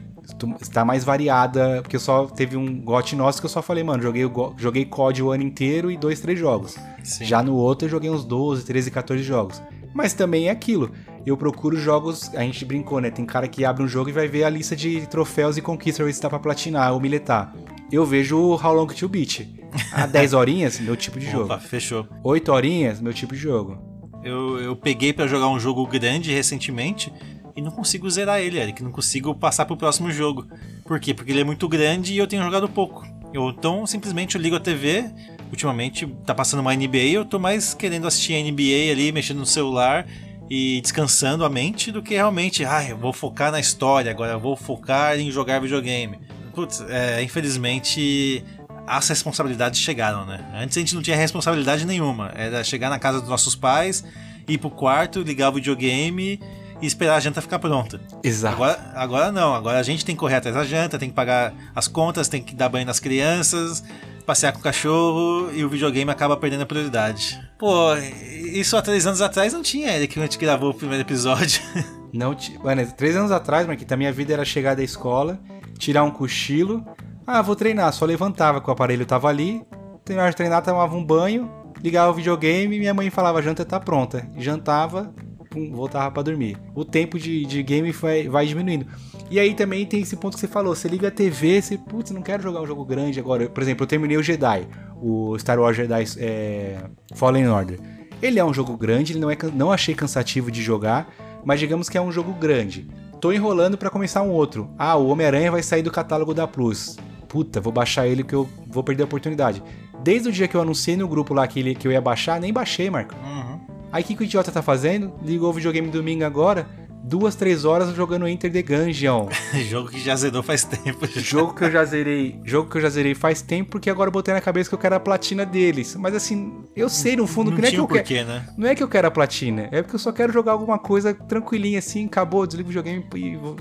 está 0.62 0.84
mais 0.84 1.04
variada, 1.04 1.82
porque 1.82 1.96
eu 1.96 2.00
só 2.00 2.26
teve 2.26 2.58
um 2.58 2.82
GOT 2.82 3.16
nosso 3.16 3.40
que 3.40 3.46
eu 3.46 3.50
só 3.50 3.62
falei, 3.62 3.84
mano, 3.84 4.04
joguei, 4.04 4.24
joguei 4.58 4.86
COD 4.86 5.24
o 5.24 5.32
ano 5.32 5.44
inteiro 5.44 5.90
e 5.90 5.98
dois, 5.98 6.20
três 6.20 6.38
jogos. 6.38 6.76
Sim. 7.04 7.26
Já 7.26 7.42
no 7.42 7.56
outro 7.56 7.88
eu 7.88 7.92
joguei 7.92 8.10
uns 8.10 8.26
12, 8.26 8.66
13, 8.66 8.92
14 8.92 9.24
jogos. 9.24 9.62
Mas 9.94 10.14
também 10.14 10.48
é 10.48 10.52
aquilo. 10.52 10.92
Eu 11.26 11.36
procuro 11.36 11.78
jogos, 11.78 12.34
a 12.36 12.42
gente 12.42 12.64
brincou, 12.64 13.02
né? 13.02 13.10
Tem 13.10 13.26
cara 13.26 13.48
que 13.48 13.66
abre 13.66 13.84
um 13.84 13.88
jogo 13.88 14.10
e 14.10 14.14
vai 14.14 14.28
ver 14.28 14.44
a 14.44 14.50
lista 14.50 14.76
de 14.76 15.08
troféus 15.08 15.58
e 15.58 15.62
conquistas, 15.62 16.06
ver 16.06 16.14
se 16.14 16.22
dá 16.22 16.30
pra 16.30 16.40
platinar 16.40 16.94
ou 16.94 17.00
miletar. 17.00 17.54
Eu 17.92 18.06
vejo 18.06 18.38
o 18.38 18.54
How 18.54 18.74
Long 18.74 18.88
to 18.88 19.10
Beat. 19.10 19.48
A 19.92 20.06
10 20.08 20.34
horinhas, 20.34 20.80
meu 20.80 20.96
tipo 20.96 21.20
de 21.20 21.30
jogo. 21.30 21.46
Opa, 21.46 21.60
fechou. 21.60 22.08
8 22.24 22.52
horinhas, 22.52 23.02
meu 23.02 23.14
tipo 23.14 23.34
de 23.34 23.40
jogo. 23.40 23.78
Eu, 24.24 24.60
eu 24.60 24.76
peguei 24.76 25.14
para 25.14 25.28
jogar 25.28 25.48
um 25.48 25.60
jogo 25.60 25.86
grande 25.88 26.34
recentemente 26.34 27.12
e 27.58 27.62
não 27.62 27.72
consigo 27.72 28.08
zerar 28.08 28.40
ele, 28.40 28.60
Eric. 28.60 28.84
Não 28.84 28.92
consigo 28.92 29.34
passar 29.34 29.66
pro 29.66 29.76
próximo 29.76 30.12
jogo. 30.12 30.46
Por 30.86 31.00
quê? 31.00 31.12
Porque 31.12 31.32
ele 31.32 31.42
é 31.42 31.44
muito 31.44 31.68
grande 31.68 32.14
e 32.14 32.18
eu 32.18 32.28
tenho 32.28 32.44
jogado 32.44 32.70
pouco. 32.70 33.04
Eu 33.34 33.50
então 33.50 33.86
simplesmente 33.88 34.36
eu 34.36 34.42
ligo 34.42 34.56
a 34.56 34.60
TV. 34.60 35.06
Ultimamente 35.50 36.06
tá 36.24 36.36
passando 36.36 36.60
uma 36.60 36.76
NBA, 36.76 37.14
eu 37.14 37.26
tô 37.26 37.40
mais 37.40 37.74
querendo 37.74 38.06
assistir 38.06 38.36
a 38.36 38.44
NBA 38.44 38.92
ali, 38.92 39.12
mexendo 39.12 39.40
no 39.40 39.46
celular 39.46 40.06
e 40.50 40.82
descansando 40.82 41.44
a 41.44 41.50
mente 41.50 41.92
do 41.92 42.04
que 42.04 42.14
realmente, 42.14 42.66
ah, 42.66 42.86
eu 42.88 42.98
vou 42.98 43.14
focar 43.14 43.52
na 43.52 43.60
história, 43.60 44.12
agora 44.12 44.34
eu 44.34 44.40
vou 44.40 44.56
focar 44.58 45.18
em 45.18 45.32
jogar 45.32 45.60
videogame. 45.60 46.20
Putz, 46.54 46.82
é, 46.90 47.24
infelizmente 47.24 48.44
as 48.86 49.08
responsabilidades 49.08 49.80
chegaram, 49.80 50.26
né? 50.26 50.46
Antes 50.54 50.78
a 50.78 50.80
gente 50.82 50.94
não 50.94 51.02
tinha 51.02 51.16
responsabilidade 51.16 51.86
nenhuma. 51.86 52.32
Era 52.36 52.64
chegar 52.64 52.90
na 52.90 53.00
casa 53.00 53.20
dos 53.20 53.30
nossos 53.30 53.56
pais, 53.56 54.04
ir 54.48 54.58
pro 54.58 54.70
quarto, 54.70 55.22
ligar 55.22 55.50
o 55.50 55.54
videogame 55.54 56.40
e 56.82 56.86
esperar 56.86 57.16
a 57.16 57.20
janta 57.20 57.42
ficar 57.42 57.60
pronta. 57.60 58.00
Exato. 58.24 58.56
Agora, 58.56 58.92
agora 58.96 59.32
não, 59.32 59.54
agora 59.54 59.80
a 59.80 59.84
gente 59.84 60.06
tem 60.06 60.16
que 60.16 60.20
correr 60.20 60.36
atrás 60.36 60.56
da 60.56 60.64
janta, 60.64 61.00
tem 61.00 61.10
que 61.10 61.16
pagar 61.16 61.54
as 61.76 61.88
contas, 61.88 62.28
tem 62.28 62.42
que 62.42 62.56
dar 62.56 62.70
banho 62.70 62.86
nas 62.86 63.00
crianças, 63.00 63.84
passear 64.26 64.52
com 64.52 64.60
o 64.60 64.62
cachorro 64.62 65.50
e 65.54 65.64
o 65.64 65.70
videogame 65.70 66.12
acaba 66.12 66.36
perdendo 66.38 66.64
a 66.64 66.66
prioridade. 66.66 67.40
Pô, 67.58 67.96
isso 67.96 68.78
há 68.78 68.82
três 68.82 69.08
anos 69.08 69.22
atrás 69.22 69.54
não 69.54 69.64
tinha, 69.64 69.96
Eric, 69.96 70.14
quando 70.14 70.24
a 70.24 70.26
gente 70.26 70.38
gravou 70.38 70.72
o 70.72 70.74
primeiro 70.74 71.04
episódio. 71.04 71.62
Não 72.14 72.34
tinha. 72.34 72.58
Mano, 72.60 72.90
três 72.94 73.18
anos 73.18 73.32
atrás, 73.32 73.68
Marquinhos, 73.68 73.92
a 73.92 73.98
minha 73.98 74.14
vida 74.14 74.32
era 74.32 74.46
chegar 74.46 74.78
da 74.78 74.82
escola, 74.82 75.38
tirar 75.78 76.04
um 76.04 76.10
cochilo. 76.10 76.86
Ah, 77.28 77.42
vou 77.42 77.54
treinar. 77.54 77.92
Só 77.92 78.06
levantava 78.06 78.62
que 78.62 78.70
o 78.70 78.72
aparelho 78.72 79.06
tava 79.06 79.28
ali, 79.28 79.62
terminava 80.06 80.30
de 80.30 80.38
treinar, 80.38 80.64
tomava 80.64 80.96
um 80.96 81.04
banho, 81.04 81.52
ligava 81.84 82.10
o 82.10 82.14
videogame 82.14 82.78
e 82.78 82.80
minha 82.80 82.94
mãe 82.94 83.10
falava: 83.10 83.42
janta 83.42 83.66
tá 83.66 83.78
pronta. 83.78 84.26
Jantava, 84.38 85.14
pum, 85.50 85.72
voltava 85.72 86.12
para 86.12 86.24
dormir. 86.24 86.58
O 86.76 86.86
tempo 86.86 87.18
de, 87.18 87.46
de 87.46 87.64
game 87.64 87.92
vai, 87.92 88.28
vai 88.28 88.46
diminuindo. 88.46 88.86
E 89.30 89.40
aí 89.40 89.54
também 89.54 89.86
tem 89.86 90.02
esse 90.02 90.16
ponto 90.16 90.36
que 90.36 90.40
você 90.40 90.48
falou, 90.48 90.74
você 90.74 90.88
liga 90.88 91.10
a 91.10 91.12
TV, 91.12 91.62
você, 91.62 91.78
putz, 91.78 92.12
não 92.12 92.22
quero 92.22 92.42
jogar 92.42 92.62
um 92.62 92.66
jogo 92.66 92.86
grande 92.86 93.20
agora. 93.20 93.50
Por 93.50 93.62
exemplo, 93.62 93.84
eu 93.84 93.88
terminei 93.88 94.18
o 94.18 94.24
Jedi, 94.24 94.68
o 95.02 95.38
Star 95.38 95.60
Wars 95.60 95.76
Jedi 95.76 96.06
é, 96.18 96.78
Fallen 97.14 97.48
Order. 97.50 97.80
Ele 98.22 98.40
é 98.40 98.46
um 98.46 98.54
jogo 98.54 98.76
grande, 98.78 99.14
ele 99.14 99.20
não, 99.20 99.30
é, 99.30 99.38
não 99.54 99.72
achei 99.72 99.94
cansativo 99.94 100.50
de 100.50 100.62
jogar, 100.62 101.14
mas 101.44 101.60
digamos 101.60 101.90
que 101.90 101.98
é 101.98 102.02
um 102.02 102.12
jogo 102.12 102.34
grande. 102.34 102.88
Tô 103.20 103.32
enrolando 103.32 103.78
para 103.78 103.90
começar 103.90 104.22
um 104.22 104.30
outro. 104.30 104.70
Ah, 104.78 104.96
o 104.96 105.08
Homem-Aranha 105.08 105.52
vai 105.52 105.64
sair 105.64 105.82
do 105.82 105.92
catálogo 105.92 106.34
da 106.34 106.48
Plus. 106.48 106.98
Puta, 107.28 107.60
vou 107.60 107.74
baixar 107.74 108.08
ele 108.08 108.24
que 108.24 108.34
eu 108.34 108.48
vou 108.68 108.84
perder 108.84 109.04
a 109.04 109.06
oportunidade. 109.06 109.62
Desde 110.04 110.30
o 110.30 110.32
dia 110.32 110.48
que 110.48 110.56
eu 110.56 110.62
anunciei 110.62 110.96
no 110.96 111.08
grupo 111.08 111.34
lá 111.34 111.46
que, 111.48 111.60
ele, 111.60 111.76
que 111.76 111.88
eu 111.88 111.92
ia 111.92 112.00
baixar, 112.00 112.40
nem 112.40 112.54
baixei, 112.54 112.90
Marco. 112.90 113.16
Uhum. 113.16 113.57
Aí 113.92 114.04
o 114.04 114.06
que, 114.06 114.16
que 114.16 114.24
o 114.24 114.26
idiota 114.26 114.52
tá 114.52 114.62
fazendo? 114.62 115.14
Ligou 115.24 115.50
o 115.50 115.54
videogame 115.54 115.90
domingo 115.90 116.26
agora, 116.26 116.68
duas, 117.08 117.36
três 117.36 117.64
horas 117.64 117.96
jogando 117.96 118.28
Enter 118.28 118.52
the 118.52 118.62
Gungeon. 118.62 119.30
jogo 119.70 119.90
que 119.90 120.00
já 120.00 120.16
zerou 120.16 120.44
faz 120.44 120.64
tempo. 120.66 121.08
jogo 121.08 121.54
que 121.54 121.64
eu 121.64 121.72
já 121.72 121.86
zerei. 121.86 122.40
Jogo 122.44 122.70
que 122.70 122.78
eu 122.78 122.82
já 122.82 122.90
zerei 122.90 123.16
faz 123.16 123.42
tempo, 123.42 123.72
porque 123.72 123.90
agora 123.90 124.10
eu 124.10 124.12
botei 124.12 124.34
na 124.34 124.42
cabeça 124.42 124.70
que 124.70 124.76
eu 124.76 124.80
quero 124.80 124.96
a 124.96 125.00
platina 125.00 125.46
deles. 125.46 125.96
Mas 125.96 126.14
assim, 126.14 126.64
eu 126.76 126.90
sei 126.90 127.16
no 127.16 127.26
fundo 127.26 127.50
não 127.52 127.56
que 127.56 127.62
não 127.62 127.68
é 127.70 127.72
que 127.72 127.80
eu 127.80 127.88
porquê, 127.88 128.04
quero. 128.04 128.28
Né? 128.28 128.46
Não 128.58 128.68
é 128.68 128.76
que 128.76 128.84
eu 128.84 128.88
quero 128.88 129.08
a 129.08 129.12
platina, 129.12 129.70
é 129.72 129.82
porque 129.82 129.96
eu 129.96 130.00
só 130.00 130.12
quero 130.12 130.34
jogar 130.34 130.52
alguma 130.52 130.78
coisa 130.78 131.14
tranquilinha 131.14 131.80
assim, 131.80 132.06
acabou, 132.06 132.46
desligo 132.46 132.70
o 132.70 132.72
videogame 132.72 133.06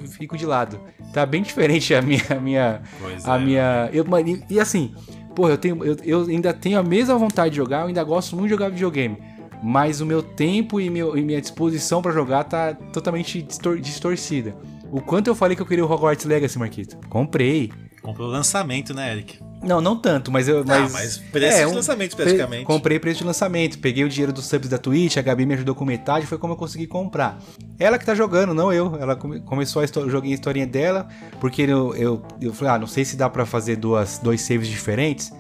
e 0.03 0.09
fico 0.09 0.37
de 0.37 0.45
lado. 0.45 0.81
Tá 1.13 1.25
bem 1.25 1.43
diferente 1.43 1.95
a 1.95 2.03
minha. 2.03 2.23
A 2.29 2.35
minha. 2.35 2.83
Pois 3.01 3.27
a 3.27 3.37
é. 3.37 3.39
minha 3.39 3.91
eu, 3.93 4.05
e 4.51 4.59
assim, 4.59 4.93
porra, 5.35 5.51
eu, 5.53 5.59
tenho, 5.59 5.85
eu, 5.85 5.97
eu 6.03 6.23
ainda 6.25 6.53
tenho 6.53 6.79
a 6.79 6.83
mesma 6.83 7.17
vontade 7.17 7.51
de 7.51 7.57
jogar, 7.57 7.83
eu 7.83 7.87
ainda 7.87 8.03
gosto 8.03 8.35
muito 8.35 8.49
de 8.49 8.55
jogar 8.55 8.69
videogame 8.71 9.36
mas 9.63 10.01
o 10.01 10.07
meu 10.07 10.23
tempo 10.23 10.81
e, 10.81 10.89
meu, 10.91 11.17
e 11.17 11.23
minha 11.23 11.41
disposição 11.41 12.03
para 12.03 12.13
jogar 12.13 12.45
tá 12.45 12.75
totalmente 12.93 13.43
distor 13.43 13.79
distorcida. 13.79 14.55
O 14.91 15.01
quanto 15.01 15.29
eu 15.29 15.35
falei 15.35 15.57
que 15.57 15.63
eu 15.63 15.67
queria 15.67 15.85
o 15.85 15.91
Hogwarts 15.91 16.25
Legacy, 16.25 16.59
Marquito? 16.59 16.97
Comprei. 17.09 17.73
Comprou 18.03 18.29
o 18.29 18.31
lançamento, 18.31 18.95
né, 18.95 19.13
Eric? 19.13 19.41
Não, 19.63 19.81
não 19.81 19.97
tanto, 19.97 20.31
mas 20.31 20.47
eu. 20.47 20.65
Mas, 20.65 20.93
não, 20.93 21.01
mas 21.01 21.19
preço 21.19 21.59
é, 21.59 21.67
de 21.67 21.75
lançamento, 21.75 22.17
praticamente. 22.17 22.65
comprei 22.65 23.01
preço 23.01 23.19
de 23.19 23.25
lançamento, 23.25 23.79
peguei 23.79 24.05
o 24.05 24.09
dinheiro 24.09 24.33
dos 24.33 24.47
subs 24.47 24.69
da 24.69 24.79
Twitch, 24.79 25.17
a 25.17 25.23
Gabi 25.23 25.45
me 25.45 25.55
ajudou 25.55 25.75
com 25.75 25.85
metade, 25.85 26.27
foi 26.27 26.39
como 26.39 26.53
eu 26.53 26.57
consegui 26.57 26.87
comprar. 26.87 27.39
Ela 27.79 27.99
que 27.99 28.05
tá 28.05 28.15
jogando, 28.15 28.55
não 28.55 28.73
eu. 28.73 28.97
Ela 28.97 29.17
come, 29.17 29.41
começou 29.41 29.83
a 29.83 30.09
joguei 30.09 30.31
a 30.31 30.35
historinha 30.35 30.67
dela, 30.67 31.09
porque 31.41 31.63
eu, 31.63 31.95
eu, 31.97 32.23
eu 32.41 32.53
falei, 32.53 32.75
ah, 32.75 32.79
não 32.79 32.87
sei 32.87 33.05
se 33.05 33.17
dá 33.17 33.29
para 33.29 33.45
fazer 33.45 33.77
duas, 33.77 34.19
dois 34.19 34.41
saves 34.41 34.69
diferentes. 34.69 35.33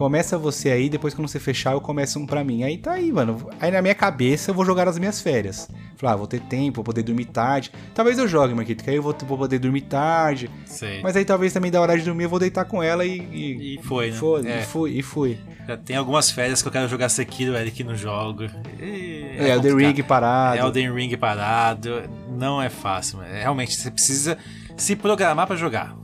Começa 0.00 0.38
você 0.38 0.70
aí, 0.70 0.88
depois 0.88 1.12
quando 1.12 1.28
você 1.28 1.38
fechar, 1.38 1.72
eu 1.72 1.80
começo 1.80 2.18
um 2.18 2.24
pra 2.24 2.42
mim. 2.42 2.62
Aí 2.62 2.78
tá 2.78 2.92
aí, 2.92 3.12
mano. 3.12 3.50
Aí 3.60 3.70
na 3.70 3.82
minha 3.82 3.94
cabeça 3.94 4.50
eu 4.50 4.54
vou 4.54 4.64
jogar 4.64 4.86
nas 4.86 4.98
minhas 4.98 5.20
férias. 5.20 5.68
Falar, 5.98 6.14
ah, 6.14 6.16
vou 6.16 6.26
ter 6.26 6.40
tempo, 6.40 6.76
vou 6.76 6.84
poder 6.84 7.02
dormir 7.02 7.26
tarde. 7.26 7.70
Talvez 7.94 8.18
eu 8.18 8.26
jogue, 8.26 8.54
Marquito, 8.54 8.82
que 8.82 8.88
aí 8.88 8.96
eu 8.96 9.02
vou, 9.02 9.14
vou 9.26 9.36
poder 9.36 9.58
dormir 9.58 9.82
tarde. 9.82 10.48
Sei. 10.64 11.02
Mas 11.02 11.14
aí 11.16 11.24
talvez 11.26 11.52
também 11.52 11.70
da 11.70 11.82
hora 11.82 11.98
de 11.98 12.02
dormir 12.02 12.24
eu 12.24 12.30
vou 12.30 12.38
deitar 12.38 12.64
com 12.64 12.82
ela 12.82 13.04
e. 13.04 13.18
E, 13.30 13.74
E 13.74 13.82
foi, 13.82 14.06
né? 14.10 14.16
foi, 14.16 14.46
É. 14.48 14.60
e 14.60 14.62
fui, 14.62 14.90
e 14.92 15.02
fui. 15.02 15.38
Já 15.68 15.76
tem 15.76 15.96
algumas 15.96 16.30
férias 16.30 16.62
que 16.62 16.68
eu 16.68 16.72
quero 16.72 16.88
jogar 16.88 17.10
Sekiro, 17.10 17.54
Eric, 17.54 17.84
no 17.84 17.94
jogo. 17.94 18.44
E 18.80 19.34
É, 19.36 19.54
o 19.54 19.60
The 19.60 19.68
complicado. 19.68 19.76
Ring 19.76 20.02
parado. 20.02 20.58
Elden 20.62 20.94
Ring 20.94 21.16
parado. 21.18 22.02
Não 22.38 22.62
é 22.62 22.70
fácil. 22.70 23.18
mas 23.18 23.30
é, 23.34 23.42
realmente, 23.42 23.74
você 23.76 23.90
precisa 23.90 24.38
se 24.80 24.96
programar 24.96 25.46
pra 25.46 25.56
jogar. 25.56 25.94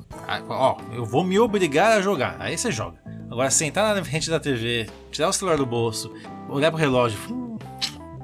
Ó, 0.49 0.77
eu 0.93 1.05
vou 1.05 1.25
me 1.25 1.39
obrigar 1.39 1.99
a 1.99 2.01
jogar. 2.03 2.37
Aí 2.39 2.57
você 2.57 2.71
joga. 2.71 2.99
Agora, 3.31 3.51
sentar 3.51 3.95
na 3.95 4.05
frente 4.05 4.31
da 4.31 4.39
TV, 4.41 4.89
tirar 5.11 5.29
o 5.29 5.33
celular 5.33 5.57
do 5.57 5.67
bolso, 5.67 6.13
olhar 6.49 6.71
pro 6.71 6.79
relógio. 6.81 7.19
hum, 7.31 7.59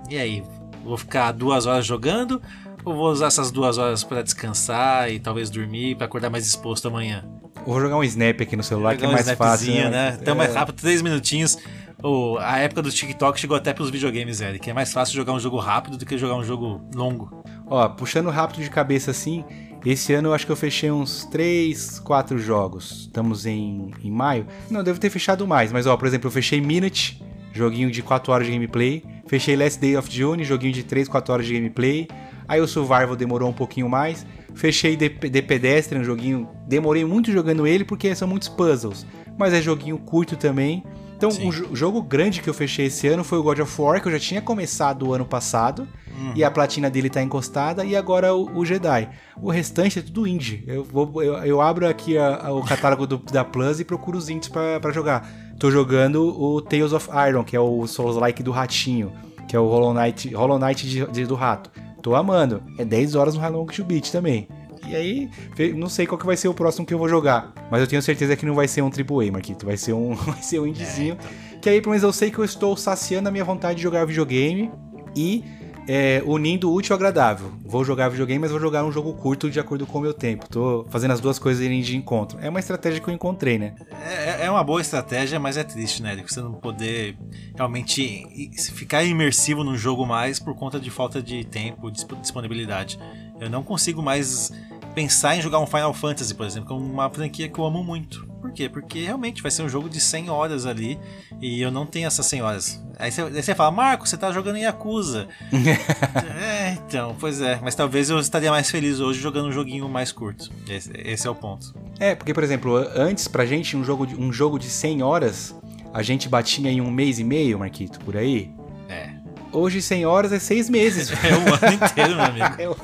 e 0.08 0.16
aí? 0.16 0.42
Vou 0.84 0.96
ficar 0.96 1.32
duas 1.32 1.66
horas 1.66 1.86
jogando? 1.86 2.40
Ou 2.84 2.94
vou 2.94 3.10
usar 3.10 3.26
essas 3.26 3.50
duas 3.52 3.78
horas 3.78 4.02
pra 4.02 4.22
descansar 4.22 5.10
e 5.10 5.20
talvez 5.20 5.48
dormir 5.48 5.94
pra 5.96 6.06
acordar 6.06 6.28
mais 6.30 6.44
disposto 6.44 6.88
amanhã? 6.88 7.24
Vou 7.64 7.80
jogar 7.80 7.96
um 7.96 8.02
snap 8.02 8.40
aqui 8.40 8.56
no 8.56 8.62
celular 8.64 8.96
que 8.96 9.04
é 9.04 9.08
um 9.08 9.12
mais 9.12 9.30
fácil. 9.30 9.68
snapzinho, 9.70 9.90
né? 9.90 10.18
Então, 10.20 10.34
É. 10.34 10.36
mais 10.38 10.54
rápido, 10.54 10.74
três 10.76 11.00
minutinhos. 11.00 11.56
Ô, 12.02 12.36
a 12.40 12.58
época 12.58 12.82
do 12.82 12.90
TikTok 12.90 13.38
chegou 13.38 13.56
até 13.56 13.72
pros 13.72 13.88
videogames, 13.90 14.40
Eric. 14.40 14.68
É 14.68 14.72
mais 14.72 14.92
fácil 14.92 15.14
jogar 15.14 15.32
um 15.32 15.38
jogo 15.38 15.58
rápido 15.58 15.96
do 15.96 16.04
que 16.04 16.18
jogar 16.18 16.34
um 16.34 16.42
jogo 16.42 16.80
longo. 16.92 17.44
Ó, 17.68 17.88
puxando 17.90 18.28
rápido 18.30 18.60
de 18.64 18.68
cabeça 18.68 19.12
assim, 19.12 19.44
esse 19.84 20.12
ano 20.12 20.28
eu 20.28 20.34
acho 20.34 20.46
que 20.46 20.52
eu 20.52 20.56
fechei 20.56 20.90
uns 20.90 21.24
3, 21.26 21.98
4 22.00 22.38
jogos. 22.38 23.02
Estamos 23.02 23.46
em, 23.46 23.90
em 24.02 24.10
maio. 24.10 24.46
Não, 24.70 24.82
devo 24.82 25.00
ter 25.00 25.10
fechado 25.10 25.46
mais, 25.46 25.72
mas 25.72 25.86
ó, 25.86 25.96
por 25.96 26.06
exemplo, 26.06 26.28
eu 26.28 26.32
fechei 26.32 26.60
Minute, 26.60 27.22
joguinho 27.52 27.90
de 27.90 28.02
4 28.02 28.32
horas 28.32 28.46
de 28.46 28.52
gameplay. 28.52 29.02
Fechei 29.26 29.56
Last 29.56 29.80
Day 29.80 29.96
of 29.96 30.10
June, 30.10 30.44
joguinho 30.44 30.72
de 30.72 30.82
3, 30.84 31.08
4 31.08 31.32
horas 31.32 31.46
de 31.46 31.54
gameplay. 31.54 32.08
Aí 32.46 32.60
o 32.60 32.68
Survival 32.68 33.16
demorou 33.16 33.48
um 33.48 33.52
pouquinho 33.52 33.88
mais. 33.88 34.26
Fechei 34.54 34.96
The, 34.96 35.08
The 35.08 35.42
Pedestrian, 35.42 36.04
joguinho. 36.04 36.48
Demorei 36.68 37.04
muito 37.04 37.32
jogando 37.32 37.66
ele 37.66 37.84
porque 37.84 38.14
são 38.14 38.28
muitos 38.28 38.48
puzzles. 38.48 39.06
Mas 39.38 39.52
é 39.52 39.62
joguinho 39.62 39.98
curto 39.98 40.36
também. 40.36 40.84
Então, 41.26 41.30
Sim. 41.30 41.52
jogo 41.72 42.02
grande 42.02 42.40
que 42.42 42.50
eu 42.50 42.54
fechei 42.54 42.86
esse 42.86 43.06
ano 43.06 43.22
foi 43.22 43.38
o 43.38 43.42
God 43.42 43.60
of 43.60 43.80
War, 43.80 44.00
que 44.02 44.08
eu 44.08 44.12
já 44.12 44.18
tinha 44.18 44.42
começado 44.42 45.06
o 45.06 45.14
ano 45.14 45.24
passado. 45.24 45.86
E 46.34 46.42
a 46.44 46.50
platina 46.50 46.88
dele 46.90 47.08
tá 47.10 47.22
encostada. 47.22 47.84
E 47.84 47.94
agora 47.96 48.34
o, 48.34 48.58
o 48.58 48.64
Jedi. 48.64 49.08
O 49.40 49.50
restante 49.50 49.98
é 49.98 50.02
tudo 50.02 50.26
indie. 50.26 50.62
Eu, 50.66 50.84
vou, 50.84 51.22
eu, 51.22 51.34
eu 51.44 51.60
abro 51.60 51.88
aqui 51.88 52.16
a- 52.18 52.46
a- 52.46 52.52
o 52.52 52.62
catálogo 52.64 53.06
do- 53.06 53.18
da 53.18 53.44
Plus 53.44 53.80
e 53.80 53.84
procuro 53.84 54.16
os 54.18 54.28
indies 54.28 54.48
pra, 54.48 54.78
pra 54.80 54.92
jogar. 54.92 55.28
Tô 55.58 55.70
jogando 55.70 56.22
o 56.40 56.60
Tales 56.60 56.92
of 56.92 57.08
Iron, 57.28 57.42
que 57.44 57.56
é 57.56 57.60
o 57.60 57.86
Souls-like 57.86 58.42
do 58.42 58.50
ratinho. 58.50 59.12
Que 59.48 59.56
é 59.56 59.60
o 59.60 59.66
Hollow 59.68 59.92
Knight, 59.94 60.32
Hollow 60.34 60.58
Knight 60.58 60.88
de- 60.88 61.06
de- 61.06 61.26
do 61.26 61.34
rato. 61.34 61.70
Tô 62.02 62.14
amando. 62.14 62.62
É 62.78 62.84
10 62.84 63.14
horas 63.14 63.34
no 63.34 63.50
Long 63.50 63.66
to 63.66 63.84
Beat 63.84 64.10
também. 64.10 64.48
E 64.88 64.96
aí, 64.96 65.30
não 65.74 65.88
sei 65.88 66.06
qual 66.06 66.18
que 66.18 66.26
vai 66.26 66.36
ser 66.36 66.48
o 66.48 66.54
próximo 66.54 66.84
que 66.84 66.92
eu 66.92 66.98
vou 66.98 67.08
jogar. 67.08 67.52
Mas 67.70 67.80
eu 67.80 67.86
tenho 67.86 68.02
certeza 68.02 68.36
que 68.36 68.44
não 68.44 68.54
vai 68.54 68.68
ser 68.68 68.82
um 68.82 68.86
AAA, 68.90 69.30
Marquito. 69.32 69.64
Vai 69.66 69.76
ser 69.76 69.92
um, 69.92 70.14
vai 70.16 70.42
ser 70.42 70.58
um 70.60 70.66
indiezinho. 70.66 71.16
Que 71.60 71.68
aí, 71.70 71.80
pelo 71.80 71.90
menos, 71.90 72.02
eu 72.02 72.12
sei 72.12 72.30
que 72.30 72.38
eu 72.38 72.44
estou 72.44 72.76
saciando 72.76 73.28
a 73.28 73.32
minha 73.32 73.44
vontade 73.44 73.76
de 73.76 73.82
jogar 73.82 74.04
videogame 74.04 74.70
e 75.16 75.44
é, 75.88 76.22
unindo 76.26 76.70
o 76.70 76.74
útil 76.74 76.92
ao 76.94 76.96
agradável. 76.96 77.52
Vou 77.64 77.84
jogar 77.84 78.08
videogame, 78.08 78.40
mas 78.40 78.50
vou 78.50 78.60
jogar 78.60 78.84
um 78.84 78.92
jogo 78.92 79.12
curto 79.14 79.48
de 79.50 79.58
acordo 79.58 79.86
com 79.86 79.98
o 79.98 80.00
meu 80.00 80.12
tempo. 80.12 80.48
Tô 80.48 80.84
fazendo 80.90 81.12
as 81.12 81.20
duas 81.20 81.38
coisas 81.38 81.62
irem 81.64 81.80
de 81.80 81.96
encontro. 81.96 82.38
É 82.40 82.48
uma 82.48 82.58
estratégia 82.60 83.00
que 83.00 83.08
eu 83.08 83.14
encontrei, 83.14 83.58
né? 83.58 83.74
É, 84.04 84.46
é 84.46 84.50
uma 84.50 84.62
boa 84.62 84.80
estratégia, 84.80 85.38
mas 85.40 85.56
é 85.56 85.64
triste, 85.64 86.02
né? 86.02 86.20
Você 86.26 86.40
não 86.40 86.52
poder 86.54 87.16
realmente 87.56 88.26
ficar 88.74 89.04
imersivo 89.04 89.62
num 89.64 89.76
jogo 89.76 90.04
mais 90.06 90.38
por 90.38 90.54
conta 90.54 90.78
de 90.78 90.90
falta 90.90 91.22
de 91.22 91.44
tempo, 91.44 91.90
disp- 91.90 92.12
disponibilidade. 92.20 92.98
Eu 93.40 93.48
não 93.50 93.62
consigo 93.62 94.02
mais 94.02 94.52
pensar 94.94 95.36
em 95.36 95.42
jogar 95.42 95.58
um 95.58 95.66
Final 95.66 95.92
Fantasy, 95.92 96.34
por 96.34 96.46
exemplo, 96.46 96.68
que 96.68 96.74
é 96.74 96.76
uma 96.76 97.10
franquia 97.10 97.48
que 97.48 97.58
eu 97.58 97.64
amo 97.64 97.82
muito. 97.82 98.26
Por 98.40 98.52
quê? 98.52 98.68
Porque 98.68 99.04
realmente 99.04 99.40
vai 99.40 99.50
ser 99.50 99.62
um 99.62 99.68
jogo 99.68 99.88
de 99.88 100.00
100 100.00 100.28
horas 100.28 100.66
ali 100.66 100.98
e 101.40 101.60
eu 101.60 101.70
não 101.70 101.86
tenho 101.86 102.06
essas 102.06 102.26
100 102.26 102.42
horas. 102.42 102.84
Aí 102.98 103.10
você, 103.10 103.54
fala, 103.54 103.70
Marco, 103.70 104.06
você 104.06 104.16
tá 104.16 104.30
jogando 104.32 104.56
em 104.56 104.62
Yakuza. 104.62 105.28
é, 106.40 106.72
então, 106.72 107.16
pois 107.18 107.40
é. 107.40 107.58
Mas 107.62 107.74
talvez 107.74 108.10
eu 108.10 108.18
estaria 108.18 108.50
mais 108.50 108.70
feliz 108.70 109.00
hoje 109.00 109.20
jogando 109.20 109.48
um 109.48 109.52
joguinho 109.52 109.88
mais 109.88 110.12
curto. 110.12 110.50
Esse, 110.68 110.90
esse 110.94 111.26
é 111.26 111.30
o 111.30 111.34
ponto. 111.34 111.74
É, 111.98 112.14
porque, 112.14 112.34
por 112.34 112.42
exemplo, 112.42 112.76
antes 112.94 113.28
pra 113.28 113.46
gente, 113.46 113.76
um 113.76 113.84
jogo 113.84 114.06
de, 114.06 114.16
um 114.16 114.32
jogo 114.32 114.58
de 114.58 114.66
100 114.66 115.02
horas, 115.02 115.54
a 115.94 116.02
gente 116.02 116.28
batia 116.28 116.70
em 116.70 116.80
um 116.80 116.90
mês 116.90 117.18
e 117.18 117.24
meio, 117.24 117.58
Marquito, 117.58 118.00
por 118.00 118.16
aí. 118.16 118.50
É. 118.88 119.21
Hoje, 119.52 119.82
100 119.82 120.06
horas 120.06 120.32
é 120.32 120.38
6 120.38 120.68
meses. 120.70 121.10
É 121.22 121.34
o 121.34 121.54
ano 121.54 121.74
inteiro, 121.74 122.16
meu 122.16 122.24
amigo. 122.24 122.54
Eu- 122.60 122.76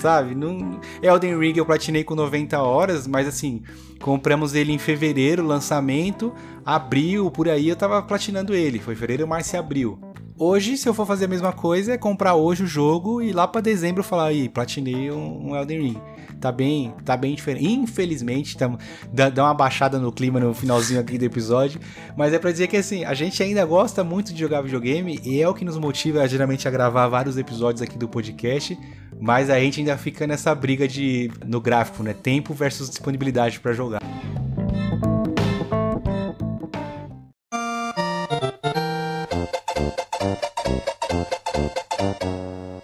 sabe? 0.00 0.34
Não... 0.34 0.80
Elden 1.02 1.38
Ring 1.38 1.54
eu 1.56 1.66
platinei 1.66 2.04
com 2.04 2.14
90 2.14 2.58
horas, 2.60 3.06
mas 3.06 3.26
assim, 3.26 3.62
compramos 4.00 4.54
ele 4.54 4.72
em 4.72 4.78
fevereiro, 4.78 5.44
lançamento, 5.44 6.32
abril, 6.64 7.30
por 7.30 7.48
aí 7.48 7.68
eu 7.68 7.76
tava 7.76 8.00
platinando 8.02 8.54
ele. 8.54 8.78
Foi 8.78 8.94
fevereiro, 8.94 9.26
março 9.26 9.56
e 9.56 9.58
abril. 9.58 9.98
Hoje, 10.38 10.76
se 10.76 10.88
eu 10.88 10.94
for 10.94 11.04
fazer 11.04 11.24
a 11.24 11.28
mesma 11.28 11.52
coisa, 11.52 11.94
é 11.94 11.98
comprar 11.98 12.34
hoje 12.36 12.62
o 12.62 12.66
jogo 12.66 13.20
e 13.20 13.32
lá 13.32 13.48
pra 13.48 13.60
dezembro 13.60 14.04
falar, 14.04 14.26
aí, 14.26 14.48
platinei 14.48 15.10
um, 15.10 15.48
um 15.50 15.56
Elden 15.56 15.80
Ring. 15.82 16.00
Tá 16.40 16.52
bem, 16.52 16.94
tá 17.04 17.16
bem 17.16 17.34
diferente. 17.34 17.66
Infelizmente, 17.66 18.56
tamo, 18.56 18.78
dá, 19.12 19.44
uma 19.44 19.54
baixada 19.54 19.98
no 19.98 20.12
clima 20.12 20.38
no 20.38 20.54
finalzinho 20.54 21.00
aqui 21.00 21.18
do 21.18 21.24
episódio. 21.24 21.80
Mas 22.16 22.32
é 22.32 22.38
pra 22.38 22.52
dizer 22.52 22.68
que 22.68 22.76
assim, 22.76 23.04
a 23.04 23.14
gente 23.14 23.42
ainda 23.42 23.64
gosta 23.64 24.04
muito 24.04 24.32
de 24.32 24.38
jogar 24.38 24.62
videogame 24.62 25.20
e 25.24 25.42
é 25.42 25.48
o 25.48 25.54
que 25.54 25.64
nos 25.64 25.76
motiva 25.76 26.26
geralmente 26.28 26.68
a 26.68 26.70
gravar 26.70 27.08
vários 27.08 27.36
episódios 27.36 27.82
aqui 27.82 27.98
do 27.98 28.08
podcast. 28.08 28.78
Mas 29.20 29.50
a 29.50 29.58
gente 29.58 29.80
ainda 29.80 29.96
fica 29.96 30.26
nessa 30.26 30.54
briga 30.54 30.86
de 30.86 31.30
no 31.44 31.60
gráfico, 31.60 32.02
né? 32.04 32.14
Tempo 32.14 32.54
versus 32.54 32.88
disponibilidade 32.88 33.58
pra 33.58 33.72
jogar. 33.72 34.00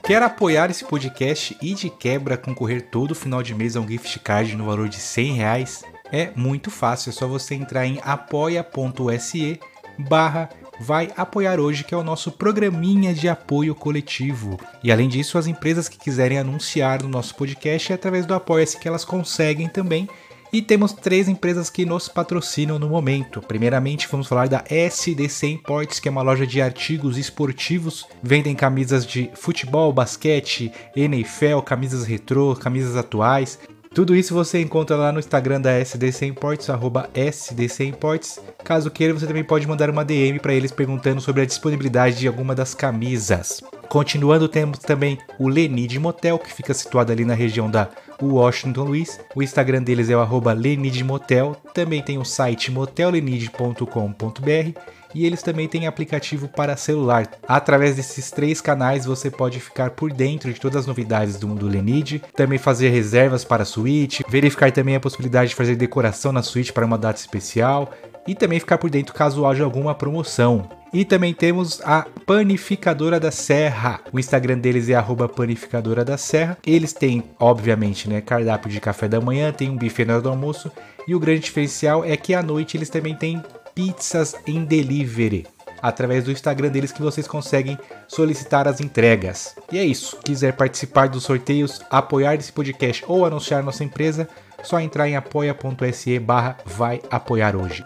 Quer 0.06 0.22
apoiar 0.22 0.70
esse 0.70 0.84
podcast 0.84 1.56
e 1.62 1.72
de 1.72 1.88
quebra 1.88 2.36
concorrer 2.36 2.90
todo 2.90 3.14
final 3.14 3.42
de 3.42 3.54
mês 3.54 3.74
a 3.74 3.80
um 3.80 3.88
gift 3.88 4.18
card 4.18 4.54
no 4.54 4.66
valor 4.66 4.86
de 4.86 4.98
100 4.98 5.32
reais? 5.32 5.82
É 6.12 6.30
muito 6.36 6.70
fácil, 6.70 7.08
é 7.08 7.12
só 7.12 7.26
você 7.26 7.54
entrar 7.54 7.86
em 7.86 7.98
apoia.se 8.04 9.58
barra 9.98 10.50
vai 10.78 11.10
apoiar 11.16 11.58
hoje, 11.58 11.84
que 11.84 11.94
é 11.94 11.96
o 11.96 12.02
nosso 12.02 12.32
programinha 12.32 13.14
de 13.14 13.28
apoio 13.28 13.74
coletivo. 13.74 14.58
E 14.82 14.92
além 14.92 15.08
disso, 15.08 15.38
as 15.38 15.46
empresas 15.46 15.88
que 15.88 15.98
quiserem 15.98 16.38
anunciar 16.38 17.02
no 17.02 17.08
nosse 17.08 17.32
podcast 17.32 17.92
é 17.92 17.94
através 17.94 18.26
do 18.26 18.34
Apoia-se 18.34 18.78
que 18.78 18.88
elas 18.88 19.04
conseguem 19.04 19.68
também. 19.68 20.08
E 20.54 20.62
temos 20.62 20.92
três 20.92 21.28
empresas 21.28 21.68
que 21.68 21.84
nos 21.84 22.08
patrocinam 22.08 22.78
no 22.78 22.88
momento. 22.88 23.40
Primeiramente, 23.40 24.06
vamos 24.08 24.28
falar 24.28 24.46
da 24.46 24.62
SDC 24.70 25.48
Imports, 25.48 25.98
que 25.98 26.06
é 26.06 26.10
uma 26.12 26.22
loja 26.22 26.46
de 26.46 26.62
artigos 26.62 27.18
esportivos. 27.18 28.06
Vendem 28.22 28.54
camisas 28.54 29.04
de 29.04 29.28
futebol, 29.34 29.92
basquete, 29.92 30.70
NFL, 30.94 31.58
camisas 31.64 32.04
retrô, 32.06 32.54
camisas 32.54 32.94
atuais. 32.94 33.58
Tudo 33.92 34.14
isso 34.14 34.32
você 34.32 34.60
encontra 34.60 34.94
lá 34.94 35.10
no 35.10 35.18
Instagram 35.18 35.60
da 35.60 35.72
SDC 35.72 36.26
Imports, 36.26 36.70
arroba 36.70 37.10
SDC 37.14 37.86
Imports. 37.86 38.40
Caso 38.62 38.92
queira, 38.92 39.12
você 39.12 39.26
também 39.26 39.42
pode 39.42 39.66
mandar 39.66 39.90
uma 39.90 40.04
DM 40.04 40.38
para 40.38 40.54
eles 40.54 40.70
perguntando 40.70 41.20
sobre 41.20 41.42
a 41.42 41.46
disponibilidade 41.46 42.18
de 42.18 42.28
alguma 42.28 42.54
das 42.54 42.74
camisas. 42.74 43.60
Continuando, 43.88 44.48
temos 44.48 44.78
também 44.78 45.18
o 45.38 45.48
Lenid 45.48 45.98
Motel, 45.98 46.38
que 46.38 46.52
fica 46.52 46.72
situado 46.74 47.12
ali 47.12 47.24
na 47.24 47.34
região 47.34 47.70
da 47.70 47.88
Washington 48.22 48.84
Luiz. 48.84 49.18
O 49.34 49.42
Instagram 49.42 49.82
deles 49.82 50.10
é 50.10 50.16
o 50.16 50.20
arroba 50.20 50.52
Lenid 50.52 51.02
Motel. 51.02 51.56
Também 51.72 52.02
tem 52.02 52.18
o 52.18 52.24
site 52.24 52.70
motellenid.com.br 52.70 54.78
e 55.14 55.24
eles 55.24 55.42
também 55.42 55.68
têm 55.68 55.86
aplicativo 55.86 56.48
para 56.48 56.76
celular. 56.76 57.28
Através 57.46 57.96
desses 57.96 58.30
três 58.30 58.60
canais 58.60 59.06
você 59.06 59.30
pode 59.30 59.60
ficar 59.60 59.90
por 59.90 60.12
dentro 60.12 60.52
de 60.52 60.60
todas 60.60 60.80
as 60.80 60.86
novidades 60.86 61.36
do 61.36 61.48
mundo 61.48 61.68
Lenid, 61.68 62.22
também 62.34 62.58
fazer 62.58 62.88
reservas 62.88 63.44
para 63.44 63.62
a 63.62 63.66
suíte, 63.66 64.24
verificar 64.28 64.72
também 64.72 64.96
a 64.96 65.00
possibilidade 65.00 65.50
de 65.50 65.56
fazer 65.56 65.76
decoração 65.76 66.32
na 66.32 66.42
suíte 66.42 66.72
para 66.72 66.86
uma 66.86 66.98
data 66.98 67.18
especial 67.18 67.92
e 68.26 68.34
também 68.34 68.58
ficar 68.58 68.78
por 68.78 68.90
dentro 68.90 69.14
caso 69.14 69.46
haja 69.46 69.64
alguma 69.64 69.94
promoção. 69.94 70.68
E 70.92 71.04
também 71.04 71.34
temos 71.34 71.80
a 71.82 72.06
Panificadora 72.24 73.18
da 73.18 73.32
Serra. 73.32 74.00
O 74.12 74.18
Instagram 74.18 74.58
deles 74.58 74.88
é 74.88 74.94
Panificadora 75.34 76.04
da 76.04 76.16
Serra. 76.16 76.56
Eles 76.64 76.92
têm, 76.92 77.24
obviamente, 77.36 78.08
né, 78.08 78.20
cardápio 78.20 78.70
de 78.70 78.80
café 78.80 79.08
da 79.08 79.20
manhã, 79.20 79.52
tem 79.52 79.68
um 79.68 79.76
buffet 79.76 80.04
na 80.04 80.14
hora 80.14 80.22
do 80.22 80.28
almoço. 80.28 80.70
E 81.08 81.14
o 81.14 81.18
grande 81.18 81.40
diferencial 81.40 82.04
é 82.04 82.16
que 82.16 82.32
à 82.32 82.44
noite 82.44 82.76
eles 82.76 82.88
também 82.88 83.14
têm 83.14 83.42
pizzas 83.74 84.34
em 84.46 84.64
delivery. 84.64 85.46
Através 85.82 86.24
do 86.24 86.32
Instagram 86.32 86.70
deles 86.70 86.92
que 86.92 87.02
vocês 87.02 87.28
conseguem 87.28 87.78
solicitar 88.08 88.66
as 88.66 88.80
entregas. 88.80 89.54
E 89.70 89.78
é 89.78 89.84
isso. 89.84 90.16
Quiser 90.24 90.54
participar 90.54 91.08
dos 91.08 91.24
sorteios, 91.24 91.82
apoiar 91.90 92.36
esse 92.36 92.52
podcast 92.52 93.04
ou 93.06 93.26
anunciar 93.26 93.62
nossa 93.62 93.84
empresa, 93.84 94.28
só 94.62 94.80
entrar 94.80 95.08
em 95.08 95.16
apoia.se 95.16 96.18
barra 96.18 96.56
vai 96.64 97.02
apoiar 97.10 97.54
hoje. 97.54 97.84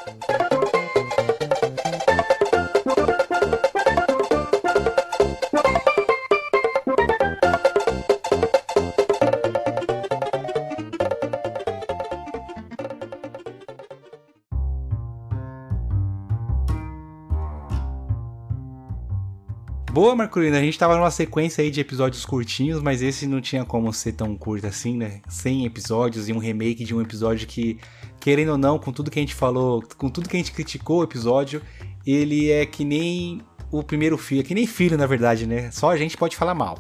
Boa, 20.01 20.15
Marcolino. 20.15 20.57
A 20.57 20.61
gente 20.61 20.79
tava 20.79 20.97
numa 20.97 21.11
sequência 21.11 21.61
aí 21.61 21.73
de 21.73 21.81
episódios 21.81 22.25
curtinhos, 22.25 22.81
mas 22.81 23.03
esse 23.03 23.27
não 23.27 23.41
tinha 23.41 23.65
como 23.65 23.93
ser 23.93 24.13
tão 24.13 24.37
curto 24.37 24.65
assim, 24.65 24.97
né? 24.97 25.21
100 25.29 25.67
episódios 25.67 26.29
e 26.29 26.33
um 26.33 26.39
remake 26.39 26.85
de 26.85 26.95
um 26.95 27.01
episódio 27.01 27.49
que, 27.49 27.81
querendo 28.21 28.53
ou 28.53 28.57
não, 28.57 28.79
com 28.79 28.93
tudo 28.93 29.11
que 29.11 29.19
a 29.19 29.23
gente 29.23 29.35
falou, 29.35 29.83
com 29.97 30.09
tudo 30.09 30.29
que 30.29 30.37
a 30.37 30.39
gente 30.39 30.53
criticou 30.53 31.01
o 31.01 31.03
episódio, 31.03 31.61
ele 32.07 32.49
é 32.49 32.65
que 32.65 32.85
nem 32.85 33.41
o 33.73 33.83
primeiro 33.83 34.17
filho, 34.17 34.43
é 34.43 34.45
que 34.45 34.55
nem 34.55 34.69
filho, 34.69 34.97
na 34.97 35.05
verdade, 35.05 35.49
né? 35.49 35.69
Só 35.73 35.91
a 35.91 35.97
gente 35.97 36.17
pode 36.17 36.37
falar 36.37 36.55
mal. 36.55 36.79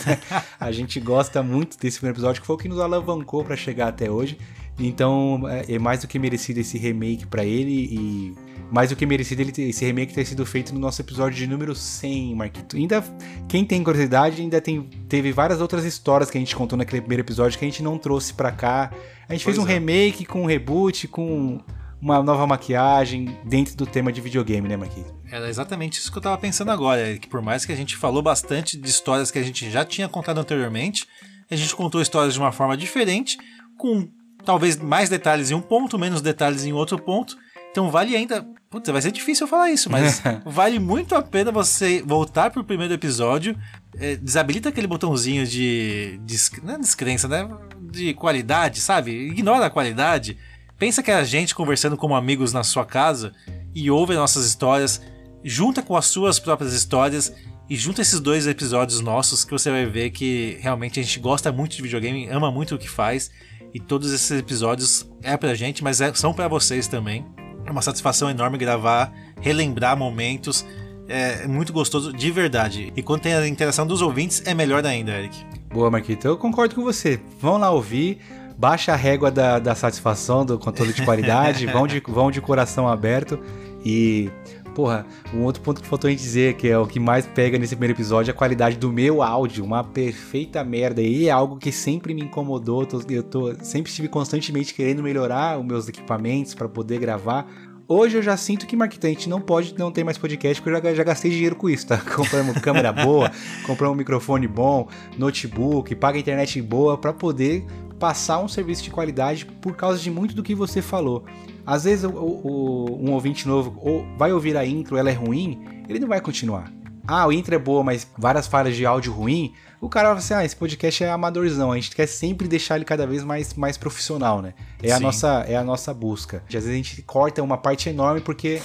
a 0.58 0.72
gente 0.72 0.98
gosta 1.00 1.42
muito 1.42 1.78
desse 1.78 1.98
primeiro 1.98 2.16
episódio, 2.16 2.40
que 2.40 2.46
foi 2.46 2.56
o 2.56 2.58
que 2.58 2.66
nos 2.66 2.78
alavancou 2.78 3.44
para 3.44 3.56
chegar 3.56 3.88
até 3.88 4.10
hoje. 4.10 4.38
Então, 4.78 5.42
é, 5.50 5.74
é 5.74 5.78
mais 5.78 6.00
do 6.00 6.08
que 6.08 6.18
merecido 6.18 6.60
esse 6.60 6.78
remake 6.78 7.26
para 7.26 7.44
ele 7.44 7.90
e 7.92 8.34
mais 8.70 8.90
do 8.90 8.96
que 8.96 9.06
merecido 9.06 9.42
ele 9.42 9.52
ter, 9.52 9.62
esse 9.62 9.84
remake 9.84 10.12
ter 10.12 10.24
sido 10.24 10.44
feito 10.44 10.74
no 10.74 10.80
nosso 10.80 11.00
episódio 11.00 11.36
de 11.36 11.46
número 11.46 11.74
100, 11.74 12.34
Marquito. 12.34 12.76
Ainda, 12.76 13.04
quem 13.48 13.64
tem 13.64 13.82
curiosidade, 13.82 14.40
ainda 14.40 14.60
tem, 14.60 14.82
teve 15.08 15.32
várias 15.32 15.60
outras 15.60 15.84
histórias 15.84 16.30
que 16.30 16.38
a 16.38 16.40
gente 16.40 16.54
contou 16.56 16.76
naquele 16.76 17.00
primeiro 17.00 17.22
episódio 17.22 17.58
que 17.58 17.64
a 17.64 17.68
gente 17.68 17.82
não 17.82 17.98
trouxe 17.98 18.34
para 18.34 18.50
cá. 18.50 18.90
A 19.28 19.32
gente 19.32 19.44
pois 19.44 19.56
fez 19.56 19.58
um 19.58 19.68
é. 19.68 19.74
remake 19.74 20.24
com 20.24 20.42
um 20.42 20.46
reboot, 20.46 21.08
com 21.08 21.60
uma 22.00 22.22
nova 22.22 22.46
maquiagem 22.46 23.38
dentro 23.44 23.74
do 23.76 23.86
tema 23.86 24.12
de 24.12 24.20
videogame, 24.20 24.68
né, 24.68 24.76
Marquito? 24.76 25.14
Era 25.30 25.48
exatamente 25.48 25.98
isso 25.98 26.12
que 26.12 26.18
eu 26.18 26.22
tava 26.22 26.36
pensando 26.36 26.70
agora, 26.70 27.16
que 27.18 27.26
por 27.26 27.40
mais 27.40 27.64
que 27.64 27.72
a 27.72 27.76
gente 27.76 27.96
falou 27.96 28.22
bastante 28.22 28.76
de 28.76 28.88
histórias 28.88 29.30
que 29.30 29.38
a 29.38 29.42
gente 29.42 29.70
já 29.70 29.84
tinha 29.84 30.06
contado 30.06 30.38
anteriormente, 30.38 31.06
a 31.50 31.56
gente 31.56 31.74
contou 31.74 32.02
histórias 32.02 32.34
de 32.34 32.40
uma 32.40 32.52
forma 32.52 32.76
diferente, 32.76 33.38
com 33.78 34.08
talvez 34.44 34.76
mais 34.76 35.08
detalhes 35.08 35.50
em 35.50 35.54
um 35.54 35.62
ponto, 35.62 35.98
menos 35.98 36.20
detalhes 36.20 36.64
em 36.64 36.72
outro 36.72 36.98
ponto. 36.98 37.36
Então 37.74 37.90
vale 37.90 38.14
ainda. 38.14 38.46
Putz, 38.70 38.88
vai 38.88 39.02
ser 39.02 39.10
difícil 39.10 39.44
eu 39.44 39.50
falar 39.50 39.68
isso, 39.68 39.90
mas 39.90 40.22
vale 40.46 40.78
muito 40.78 41.16
a 41.16 41.20
pena 41.20 41.50
você 41.50 42.00
voltar 42.06 42.48
pro 42.52 42.62
primeiro 42.62 42.94
episódio. 42.94 43.58
É, 43.98 44.14
desabilita 44.14 44.68
aquele 44.68 44.86
botãozinho 44.86 45.44
de. 45.44 46.20
de 46.24 46.36
não 46.62 46.74
é 46.74 46.78
descrença, 46.78 47.26
né? 47.26 47.48
De 47.80 48.14
qualidade, 48.14 48.80
sabe? 48.80 49.10
Ignora 49.10 49.66
a 49.66 49.70
qualidade. 49.70 50.38
Pensa 50.78 51.02
que 51.02 51.10
é 51.10 51.16
a 51.16 51.24
gente 51.24 51.52
conversando 51.52 51.96
como 51.96 52.14
amigos 52.14 52.52
na 52.52 52.62
sua 52.62 52.86
casa 52.86 53.32
e 53.74 53.90
ouve 53.90 54.14
nossas 54.14 54.46
histórias, 54.46 55.02
junta 55.42 55.82
com 55.82 55.96
as 55.96 56.06
suas 56.06 56.38
próprias 56.38 56.72
histórias 56.74 57.34
e 57.68 57.74
junta 57.74 58.02
esses 58.02 58.20
dois 58.20 58.46
episódios 58.46 59.00
nossos 59.00 59.44
que 59.44 59.50
você 59.50 59.68
vai 59.68 59.84
ver 59.84 60.10
que 60.10 60.58
realmente 60.60 61.00
a 61.00 61.02
gente 61.02 61.18
gosta 61.18 61.50
muito 61.50 61.74
de 61.74 61.82
videogame, 61.82 62.28
ama 62.28 62.52
muito 62.52 62.76
o 62.76 62.78
que 62.78 62.88
faz 62.88 63.32
e 63.72 63.80
todos 63.80 64.12
esses 64.12 64.38
episódios 64.38 65.10
é 65.24 65.36
pra 65.36 65.54
gente, 65.54 65.82
mas 65.82 66.00
é, 66.00 66.14
são 66.14 66.32
para 66.32 66.46
vocês 66.46 66.86
também. 66.86 67.26
É 67.64 67.70
uma 67.70 67.82
satisfação 67.82 68.28
enorme 68.30 68.58
gravar, 68.58 69.12
relembrar 69.40 69.96
momentos. 69.96 70.64
É 71.08 71.46
muito 71.46 71.72
gostoso 71.72 72.12
de 72.12 72.30
verdade. 72.30 72.92
E 72.96 73.02
quando 73.02 73.22
tem 73.22 73.34
a 73.34 73.46
interação 73.46 73.86
dos 73.86 74.00
ouvintes, 74.00 74.42
é 74.46 74.54
melhor 74.54 74.84
ainda, 74.86 75.12
Eric. 75.12 75.44
Boa, 75.72 75.90
Marquito. 75.90 76.26
Eu 76.26 76.36
concordo 76.36 76.74
com 76.74 76.82
você. 76.82 77.20
Vão 77.40 77.58
lá 77.58 77.70
ouvir 77.70 78.20
baixa 78.56 78.92
a 78.92 78.96
régua 78.96 79.30
da, 79.30 79.58
da 79.58 79.74
satisfação, 79.74 80.44
do 80.44 80.58
controle 80.58 80.92
de 80.92 81.04
qualidade, 81.04 81.66
vão, 81.68 81.86
de, 81.86 82.00
vão 82.00 82.30
de 82.30 82.40
coração 82.40 82.88
aberto 82.88 83.38
e. 83.84 84.30
Porra, 84.74 85.06
um 85.32 85.42
outro 85.42 85.62
ponto 85.62 85.80
que 85.80 85.86
faltou 85.86 86.08
a 86.08 86.10
gente 86.10 86.20
dizer, 86.20 86.54
que 86.54 86.68
é 86.68 86.76
o 86.76 86.86
que 86.86 86.98
mais 86.98 87.26
pega 87.26 87.56
nesse 87.56 87.76
primeiro 87.76 87.94
episódio, 87.94 88.30
é 88.30 88.34
a 88.34 88.36
qualidade 88.36 88.76
do 88.76 88.92
meu 88.92 89.22
áudio, 89.22 89.64
uma 89.64 89.84
perfeita 89.84 90.64
merda. 90.64 91.00
E 91.00 91.28
é 91.28 91.30
algo 91.30 91.56
que 91.56 91.70
sempre 91.70 92.12
me 92.12 92.22
incomodou, 92.22 92.82
eu 92.82 92.86
tô, 92.86 93.00
eu 93.08 93.22
tô 93.22 93.54
sempre 93.62 93.88
estive 93.90 94.08
constantemente 94.08 94.74
querendo 94.74 95.02
melhorar 95.02 95.58
os 95.58 95.64
meus 95.64 95.88
equipamentos 95.88 96.54
para 96.54 96.68
poder 96.68 96.98
gravar. 96.98 97.46
Hoje 97.86 98.16
eu 98.16 98.22
já 98.22 98.36
sinto 98.36 98.66
que 98.66 98.74
Marquita, 98.74 99.06
a 99.06 99.10
gente 99.10 99.28
não 99.28 99.40
pode 99.40 99.78
não 99.78 99.92
ter 99.92 100.02
mais 100.02 100.16
podcast, 100.16 100.60
porque 100.60 100.74
eu 100.74 100.82
já, 100.82 100.94
já 100.94 101.04
gastei 101.04 101.30
dinheiro 101.30 101.54
com 101.54 101.68
isso, 101.68 101.86
tá? 101.86 101.98
Compramos 102.16 102.56
câmera 102.58 102.90
boa, 102.92 103.30
compramos 103.66 103.94
um 103.94 103.98
microfone 103.98 104.48
bom, 104.48 104.88
notebook, 105.18 105.94
paga 105.94 106.18
internet 106.18 106.60
boa 106.62 106.96
para 106.96 107.12
poder 107.12 107.64
passar 108.00 108.40
um 108.40 108.48
serviço 108.48 108.82
de 108.82 108.90
qualidade 108.90 109.44
por 109.44 109.76
causa 109.76 110.00
de 110.00 110.10
muito 110.10 110.34
do 110.34 110.42
que 110.42 110.54
você 110.54 110.80
falou. 110.80 111.24
Às 111.66 111.84
vezes 111.84 112.04
o, 112.04 112.10
o, 112.10 112.98
um 113.00 113.12
ouvinte 113.12 113.46
novo 113.48 113.78
ou 113.80 114.04
vai 114.16 114.32
ouvir 114.32 114.56
a 114.56 114.66
intro, 114.66 114.96
ela 114.96 115.10
é 115.10 115.14
ruim, 115.14 115.64
ele 115.88 115.98
não 115.98 116.08
vai 116.08 116.20
continuar. 116.20 116.70
Ah, 117.06 117.26
o 117.26 117.32
intro 117.32 117.54
é 117.54 117.58
boa, 117.58 117.84
mas 117.84 118.06
várias 118.16 118.46
falhas 118.46 118.74
de 118.74 118.86
áudio 118.86 119.12
ruim. 119.12 119.52
O 119.78 119.88
cara 119.88 120.08
vai 120.08 120.18
assim: 120.18 120.34
ah, 120.34 120.44
esse 120.44 120.56
podcast 120.56 121.04
é 121.04 121.10
amadorzão. 121.10 121.70
A 121.70 121.74
gente 121.74 121.94
quer 121.94 122.06
sempre 122.06 122.48
deixar 122.48 122.76
ele 122.76 122.84
cada 122.84 123.06
vez 123.06 123.22
mais, 123.22 123.52
mais 123.54 123.76
profissional, 123.76 124.40
né? 124.40 124.54
É 124.82 124.90
a, 124.90 124.98
nossa, 124.98 125.44
é 125.46 125.54
a 125.54 125.62
nossa 125.62 125.92
busca. 125.92 126.42
Às 126.46 126.52
vezes 126.54 126.70
a 126.70 126.74
gente 126.74 127.02
corta 127.02 127.42
uma 127.42 127.58
parte 127.58 127.90
enorme 127.90 128.22
porque 128.22 128.62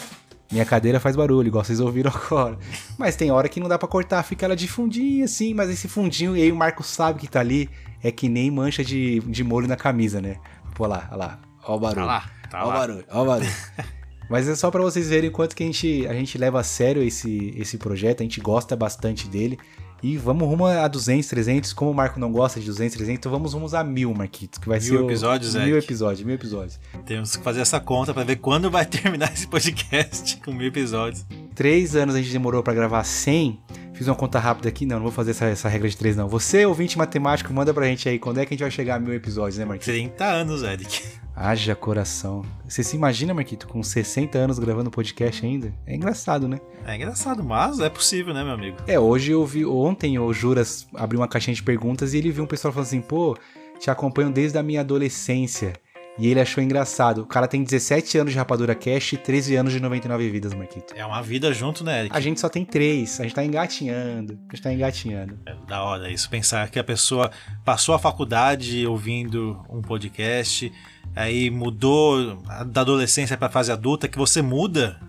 minha 0.49 0.65
cadeira 0.65 0.99
faz 0.99 1.15
barulho, 1.15 1.47
igual 1.47 1.63
vocês 1.63 1.81
ouviram 1.81 2.11
agora. 2.15 2.57
Mas 2.97 3.15
tem 3.15 3.29
hora 3.29 3.49
que 3.49 3.59
não 3.59 3.67
dá 3.67 3.77
para 3.77 3.87
cortar, 3.87 4.23
fica 4.23 4.45
ela 4.45 4.55
de 4.55 4.67
fundinho 4.67 5.25
assim, 5.25 5.53
mas 5.53 5.69
esse 5.69 5.87
fundinho, 5.87 6.35
e 6.35 6.41
aí 6.41 6.51
o 6.51 6.55
Marco 6.55 6.81
sabe 6.81 7.19
que 7.19 7.27
tá 7.27 7.41
ali, 7.41 7.69
é 8.01 8.11
que 8.11 8.29
nem 8.29 8.49
mancha 8.49 8.83
de, 8.83 9.19
de 9.19 9.43
molho 9.43 9.67
na 9.67 9.75
camisa, 9.75 10.21
né? 10.21 10.37
Pô 10.73 10.87
lá, 10.87 11.07
olha 11.11 11.17
lá. 11.17 11.39
Ó 11.67 11.75
o 11.75 11.79
barulho. 11.79 12.01
Tá 12.01 12.05
lá, 12.05 12.29
tá 12.49 12.63
ó 12.63 12.67
lá. 12.67 12.75
o 12.75 12.77
barulho, 12.77 13.05
ó 13.09 13.23
o 13.23 13.25
barulho. 13.25 13.49
Mas 14.29 14.47
é 14.47 14.55
só 14.55 14.69
para 14.69 14.81
vocês 14.81 15.09
verem 15.09 15.31
quanto 15.31 15.55
que 15.55 15.63
a 15.63 15.65
gente, 15.65 16.05
a 16.07 16.13
gente 16.13 16.37
leva 16.37 16.59
a 16.59 16.63
sério 16.63 17.01
esse, 17.01 17.51
esse 17.57 17.77
projeto, 17.79 18.21
a 18.21 18.23
gente 18.23 18.39
gosta 18.39 18.75
bastante 18.75 19.27
dele. 19.27 19.57
E 20.01 20.17
vamos 20.17 20.47
rumo 20.47 20.65
a 20.65 20.87
200, 20.87 21.27
300. 21.27 21.73
Como 21.73 21.91
o 21.91 21.93
Marco 21.93 22.19
não 22.19 22.31
gosta 22.31 22.59
de 22.59 22.65
200, 22.65 22.95
300, 22.95 23.19
então 23.19 23.31
vamos 23.31 23.53
rumo 23.53 23.67
a 23.75 23.83
mil, 23.83 24.13
Marquito. 24.13 24.59
Que 24.61 24.69
vai 24.69 24.79
mil 24.79 24.87
ser 24.87 25.03
episódios, 25.03 25.55
o, 25.55 25.59
Mil 25.59 25.77
episódios, 25.77 26.25
mil 26.25 26.35
episódios. 26.35 26.79
Temos 27.05 27.35
que 27.35 27.43
fazer 27.43 27.61
essa 27.61 27.79
conta 27.79 28.13
para 28.13 28.23
ver 28.23 28.37
quando 28.37 28.71
vai 28.71 28.85
terminar 28.87 29.33
esse 29.33 29.47
podcast 29.47 30.37
com 30.37 30.53
mil 30.53 30.67
episódios. 30.67 31.25
Três 31.53 31.95
anos 31.95 32.15
a 32.15 32.21
gente 32.21 32.31
demorou 32.31 32.63
para 32.63 32.73
gravar 32.73 33.03
100. 33.03 33.59
Fiz 33.99 34.07
uma 34.07 34.15
conta 34.15 34.39
rápida 34.39 34.69
aqui, 34.69 34.85
não, 34.85 34.95
não 34.95 35.03
vou 35.03 35.11
fazer 35.11 35.31
essa, 35.31 35.43
essa 35.43 35.67
regra 35.67 35.89
de 35.89 35.97
três, 35.97 36.15
não. 36.15 36.29
Você, 36.29 36.65
ouvinte 36.65 36.97
matemático, 36.97 37.53
manda 37.53 37.73
pra 37.73 37.85
gente 37.85 38.07
aí 38.07 38.17
quando 38.17 38.39
é 38.39 38.45
que 38.45 38.53
a 38.53 38.55
gente 38.55 38.61
vai 38.61 38.71
chegar 38.71 38.95
a 38.95 38.99
mil 38.99 39.13
episódios, 39.13 39.57
né, 39.57 39.65
Marquito? 39.65 39.91
30 39.91 40.23
anos, 40.23 40.63
Eric. 40.63 41.03
Haja 41.35 41.75
coração. 41.75 42.45
Você 42.65 42.81
se 42.81 42.95
imagina, 42.95 43.33
Marquito, 43.33 43.67
com 43.67 43.83
60 43.83 44.37
anos 44.37 44.57
gravando 44.57 44.89
podcast 44.89 45.45
ainda? 45.45 45.73
É 45.85 45.93
engraçado, 45.93 46.47
né? 46.47 46.61
É 46.85 46.95
engraçado, 46.95 47.43
mas 47.43 47.81
é 47.81 47.89
possível, 47.89 48.33
né, 48.33 48.41
meu 48.41 48.53
amigo? 48.53 48.77
É, 48.87 48.97
hoje 48.97 49.33
eu 49.33 49.45
vi, 49.45 49.65
ontem 49.65 50.17
o 50.17 50.31
Juras 50.31 50.87
abriu 50.95 51.19
uma 51.19 51.27
caixinha 51.27 51.53
de 51.53 51.61
perguntas 51.61 52.13
e 52.13 52.19
ele 52.19 52.31
viu 52.31 52.45
um 52.45 52.47
pessoal 52.47 52.73
falando 52.73 52.87
assim, 52.87 53.01
pô, 53.01 53.37
te 53.77 53.91
acompanho 53.91 54.31
desde 54.31 54.57
a 54.57 54.63
minha 54.63 54.79
adolescência. 54.79 55.73
E 56.19 56.27
ele 56.27 56.41
achou 56.41 56.61
engraçado. 56.61 57.21
O 57.21 57.25
cara 57.25 57.47
tem 57.47 57.63
17 57.63 58.17
anos 58.17 58.33
de 58.33 58.37
Rapadura 58.37 58.75
Cash 58.75 59.13
e 59.13 59.17
13 59.17 59.55
anos 59.55 59.71
de 59.71 59.79
99 59.79 60.29
vidas, 60.29 60.53
Marquito. 60.53 60.93
É 60.93 61.05
uma 61.05 61.21
vida 61.21 61.53
junto, 61.53 61.81
né, 61.81 62.01
Eric? 62.01 62.15
A 62.15 62.19
gente 62.19 62.41
só 62.41 62.49
tem 62.49 62.65
três. 62.65 63.21
A 63.21 63.23
gente 63.23 63.33
tá 63.33 63.43
engatinhando. 63.43 64.37
A 64.49 64.53
gente 64.53 64.61
tá 64.61 64.73
engatinhando. 64.73 65.39
É 65.45 65.55
da 65.65 65.81
hora 65.81 66.11
isso. 66.11 66.29
Pensar 66.29 66.69
que 66.69 66.77
a 66.77 66.83
pessoa 66.83 67.31
passou 67.63 67.95
a 67.95 67.99
faculdade 67.99 68.85
ouvindo 68.85 69.63
um 69.69 69.81
podcast, 69.81 70.69
aí 71.15 71.49
mudou 71.49 72.35
da 72.67 72.81
adolescência 72.81 73.37
para 73.37 73.49
fase 73.49 73.71
adulta, 73.71 74.09
que 74.09 74.17
você 74.17 74.41
muda, 74.41 74.99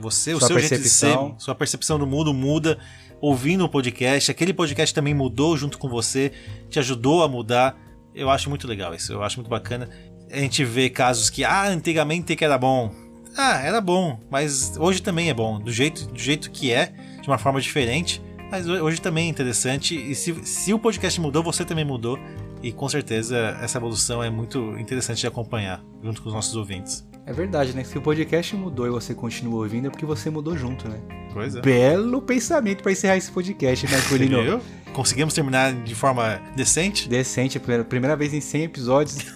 você, 0.00 0.32
sua 0.32 0.36
o 0.36 0.40
seu 0.40 0.56
percepção. 0.56 0.58
jeito 0.58 0.82
de 0.82 0.88
ser, 0.88 1.44
sua 1.44 1.54
percepção 1.54 1.98
do 1.98 2.06
mundo 2.06 2.34
muda 2.34 2.78
ouvindo 3.22 3.64
um 3.64 3.68
podcast. 3.68 4.30
Aquele 4.30 4.52
podcast 4.52 4.94
também 4.94 5.14
mudou 5.14 5.56
junto 5.56 5.78
com 5.78 5.88
você, 5.88 6.30
te 6.68 6.78
ajudou 6.78 7.22
a 7.22 7.28
mudar. 7.28 7.74
Eu 8.14 8.28
acho 8.30 8.48
muito 8.48 8.66
legal 8.66 8.94
isso, 8.94 9.12
eu 9.12 9.22
acho 9.22 9.38
muito 9.38 9.48
bacana 9.48 9.88
a 10.30 10.38
gente 10.38 10.64
vê 10.64 10.88
casos 10.90 11.30
que, 11.30 11.44
ah, 11.44 11.68
antigamente 11.68 12.34
que 12.36 12.44
era 12.44 12.58
bom. 12.58 12.92
Ah, 13.36 13.60
era 13.62 13.80
bom, 13.80 14.18
mas 14.30 14.76
hoje 14.78 15.00
também 15.00 15.30
é 15.30 15.34
bom, 15.34 15.60
do 15.60 15.70
jeito, 15.70 16.06
do 16.06 16.18
jeito 16.18 16.50
que 16.50 16.72
é, 16.72 16.92
de 17.20 17.28
uma 17.28 17.38
forma 17.38 17.60
diferente. 17.60 18.20
Mas 18.50 18.66
hoje 18.66 19.00
também 19.00 19.26
é 19.26 19.28
interessante. 19.28 19.94
E 19.94 20.14
se, 20.14 20.34
se 20.44 20.72
o 20.72 20.78
podcast 20.78 21.20
mudou, 21.20 21.42
você 21.42 21.64
também 21.64 21.84
mudou. 21.84 22.18
E 22.62 22.72
com 22.72 22.88
certeza 22.88 23.56
essa 23.62 23.78
evolução 23.78 24.22
é 24.22 24.30
muito 24.30 24.76
interessante 24.78 25.20
de 25.20 25.26
acompanhar 25.26 25.84
junto 26.02 26.22
com 26.22 26.28
os 26.28 26.34
nossos 26.34 26.56
ouvintes. 26.56 27.06
É 27.28 27.32
verdade, 27.32 27.76
né? 27.76 27.84
Se 27.84 27.98
o 27.98 28.00
podcast 28.00 28.56
mudou 28.56 28.86
e 28.86 28.90
você 28.90 29.14
continua 29.14 29.58
ouvindo, 29.58 29.88
é 29.88 29.90
porque 29.90 30.06
você 30.06 30.30
mudou 30.30 30.56
junto, 30.56 30.88
né? 30.88 30.98
Pois 31.30 31.54
é. 31.54 31.60
Belo 31.60 32.22
pensamento 32.22 32.82
para 32.82 32.90
encerrar 32.90 33.18
esse 33.18 33.30
podcast, 33.30 33.86
né, 33.86 34.00
Colino? 34.08 34.62
Conseguimos 34.94 35.34
terminar 35.34 35.74
de 35.74 35.94
forma 35.94 36.40
decente? 36.56 37.06
Decente, 37.06 37.60
primeira 37.86 38.16
vez 38.16 38.32
em 38.32 38.40
100 38.40 38.62
episódios. 38.62 39.26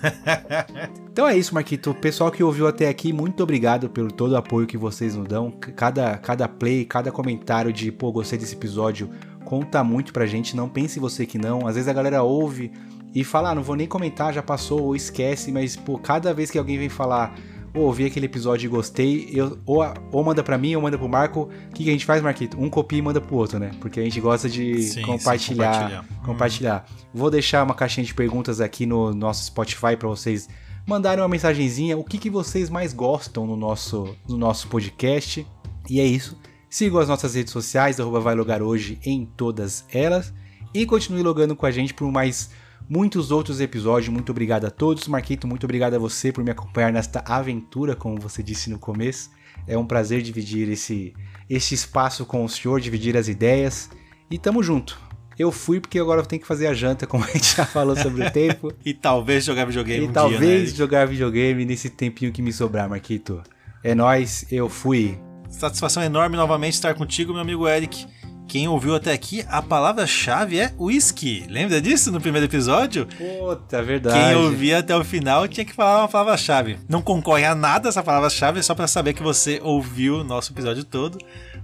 então 1.13 1.29
é 1.29 1.37
isso, 1.37 1.55
Marquito. 1.55 1.93
Pessoal 1.93 2.31
que 2.31 2.43
ouviu 2.43 2.67
até 2.67 2.89
aqui, 2.89 3.13
muito 3.13 3.43
obrigado 3.43 3.91
pelo 3.91 4.11
todo 4.11 4.33
o 4.33 4.37
apoio 4.39 4.67
que 4.67 4.79
vocês 4.79 5.15
nos 5.15 5.29
dão. 5.29 5.51
Cada, 5.51 6.17
cada 6.17 6.49
play, 6.49 6.87
cada 6.87 7.13
comentário 7.13 7.71
de, 7.71 7.93
pô, 7.93 8.11
gostei 8.11 8.39
desse 8.39 8.55
episódio, 8.55 9.11
conta 9.45 9.85
muito 9.85 10.15
pra 10.15 10.25
gente. 10.25 10.57
Não 10.57 10.67
pense 10.67 10.99
você 10.99 11.27
que 11.27 11.37
não. 11.37 11.67
Às 11.67 11.75
vezes 11.75 11.89
a 11.89 11.93
galera 11.93 12.23
ouve 12.23 12.73
e 13.15 13.23
fala, 13.23 13.51
ah, 13.51 13.55
não 13.55 13.63
vou 13.63 13.77
nem 13.77 13.87
comentar, 13.87 14.33
já 14.33 14.43
passou, 14.43 14.81
ou 14.81 14.97
esquece, 14.97 15.53
mas, 15.53 15.77
pô, 15.77 15.99
cada 15.99 16.33
vez 16.33 16.51
que 16.51 16.57
alguém 16.57 16.79
vem 16.79 16.89
falar 16.89 17.35
ou 17.75 17.85
ouvi 17.85 18.05
aquele 18.05 18.27
episódio 18.27 18.67
e 18.67 18.69
gostei, 18.69 19.31
eu, 19.33 19.59
ou, 19.65 19.83
ou 20.11 20.25
manda 20.25 20.43
para 20.43 20.59
mim 20.59 20.75
ou 20.75 20.83
manda 20.83 20.99
pro 20.99 21.09
Marco. 21.09 21.43
O 21.43 21.73
que, 21.73 21.85
que, 21.85 21.89
a 21.89 21.93
gente 21.93 22.05
faz, 22.05 22.23
Marquito? 22.23 22.61
Um 22.61 22.69
copia 22.69 22.99
e 22.99 23.03
manda 23.03 23.21
pro 23.21 23.37
outro, 23.37 23.59
né? 23.59 23.71
Porque 23.81 24.01
a 24.01 24.05
gente 24.05 24.21
gosta 24.21 24.49
de 24.49 24.83
sim, 24.83 25.03
compartilhar. 25.03 25.73
Sim, 25.73 25.81
compartilhar. 25.81 26.25
compartilhar. 26.25 26.87
Hum. 26.91 27.09
Vou 27.15 27.31
deixar 27.31 27.63
uma 27.65 27.75
caixinha 27.75 28.05
de 28.05 28.15
perguntas 28.15 28.61
aqui 28.61 28.85
no 28.85 29.15
nosso 29.15 29.45
Spotify 29.47 29.97
para 29.99 30.09
vocês 30.09 30.49
mandarem 30.87 31.23
uma 31.23 31.29
mensagenzinha. 31.29 31.97
O 31.97 32.05
que, 32.05 32.19
que 32.19 32.29
vocês 32.29 32.69
mais 32.69 32.93
gostam 32.93 33.47
no 33.47 33.57
nosso, 33.57 34.15
no 34.29 34.37
nosso 34.37 34.69
podcast? 34.69 35.47
E 35.89 36.01
é 36.01 36.05
isso. 36.05 36.39
Sigam 36.69 37.01
as 37.01 37.09
nossas 37.09 37.35
redes 37.35 37.53
sociais, 37.53 38.01
arroba 38.01 38.21
vai 38.21 38.35
logar 38.35 38.63
hoje 38.63 38.99
em 39.05 39.25
todas 39.25 39.85
elas. 39.93 40.33
E 40.75 40.87
continue 40.87 41.23
logando 41.23 41.55
com 41.55 41.67
a 41.67 41.71
gente 41.71 41.93
por 41.93 42.11
mais 42.11 42.51
muitos 42.93 43.31
outros 43.31 43.59
episódios. 43.59 44.13
Muito 44.13 44.31
obrigado 44.31 44.67
a 44.67 44.71
todos. 44.71 45.09
Marquito, 45.09 45.47
muito 45.47 45.65
obrigado 45.65 45.95
a 45.95 45.99
você 45.99 46.31
por 46.31 46.45
me 46.45 46.51
acompanhar 46.51 46.93
nesta 46.93 47.21
aventura, 47.21 47.97
como 47.97 48.21
você 48.21 48.43
disse 48.43 48.69
no 48.69 48.79
começo. 48.79 49.31
É 49.67 49.79
um 49.79 49.87
prazer 49.87 50.21
dividir 50.21 50.69
esse, 50.69 51.15
esse 51.49 51.75
espaço 51.75 52.27
com 52.27 52.45
o 52.45 52.49
senhor, 52.49 52.81
dividir 52.81 53.17
as 53.17 53.29
ideias. 53.29 53.89
E 54.31 54.37
tamo 54.39 54.63
junto. 54.63 55.01
Eu 55.39 55.51
fui 55.51 55.81
porque 55.81 55.99
agora 55.99 56.21
eu 56.21 56.27
tenho 56.27 56.43
que 56.43 56.47
fazer 56.47 56.67
a 56.67 56.75
janta, 56.75 57.07
como 57.09 57.25
a 57.25 57.29
gente 57.29 57.57
já 57.57 57.65
falou 57.65 57.97
sobre 57.97 58.27
o 58.27 58.31
tempo. 58.31 58.71
e 58.85 58.93
talvez 58.93 59.43
jogar 59.43 59.65
videogame 59.65 60.05
e 60.05 60.09
um 60.09 60.13
talvez 60.13 60.41
dia, 60.41 60.71
né? 60.73 60.77
jogar 60.77 61.07
videogame 61.07 61.65
nesse 61.65 61.89
tempinho 61.89 62.31
que 62.31 62.43
me 62.43 62.53
sobrar, 62.53 62.91
Marquito. 62.91 63.43
É 63.83 63.95
nós, 63.95 64.45
eu 64.53 64.69
fui. 64.69 65.19
Satisfação 65.49 66.03
enorme 66.03 66.37
novamente 66.37 66.75
estar 66.75 66.95
contigo, 66.95 67.33
meu 67.33 67.41
amigo 67.41 67.67
Eric. 67.67 68.07
Quem 68.53 68.69
ouviu 68.69 68.95
até 68.95 69.15
aqui, 69.15 69.43
a 69.49 69.63
palavra-chave 69.63 70.61
é 70.61 70.75
whisky. 70.79 71.47
Lembra 71.49 71.81
disso 71.81 72.13
no 72.13 72.21
primeiro 72.21 72.47
episódio? 72.47 73.07
Puta, 73.07 73.79
é 73.79 73.83
verdade. 73.83 74.19
Quem 74.19 74.37
ouvia 74.37 74.81
até 74.81 74.95
o 74.95 75.03
final 75.03 75.49
tinha 75.49 75.65
que 75.65 75.73
falar 75.73 76.03
uma 76.03 76.09
palavra-chave. 76.09 76.79
Não 76.87 77.01
concorre 77.01 77.47
a 77.47 77.55
nada 77.55 77.89
essa 77.89 78.03
palavra-chave, 78.03 78.59
é 78.59 78.63
só 78.63 78.75
para 78.75 78.87
saber 78.87 79.15
que 79.15 79.23
você 79.23 79.59
ouviu 79.65 80.17
o 80.17 80.23
nosso 80.23 80.53
episódio 80.53 80.85
todo. 80.85 81.17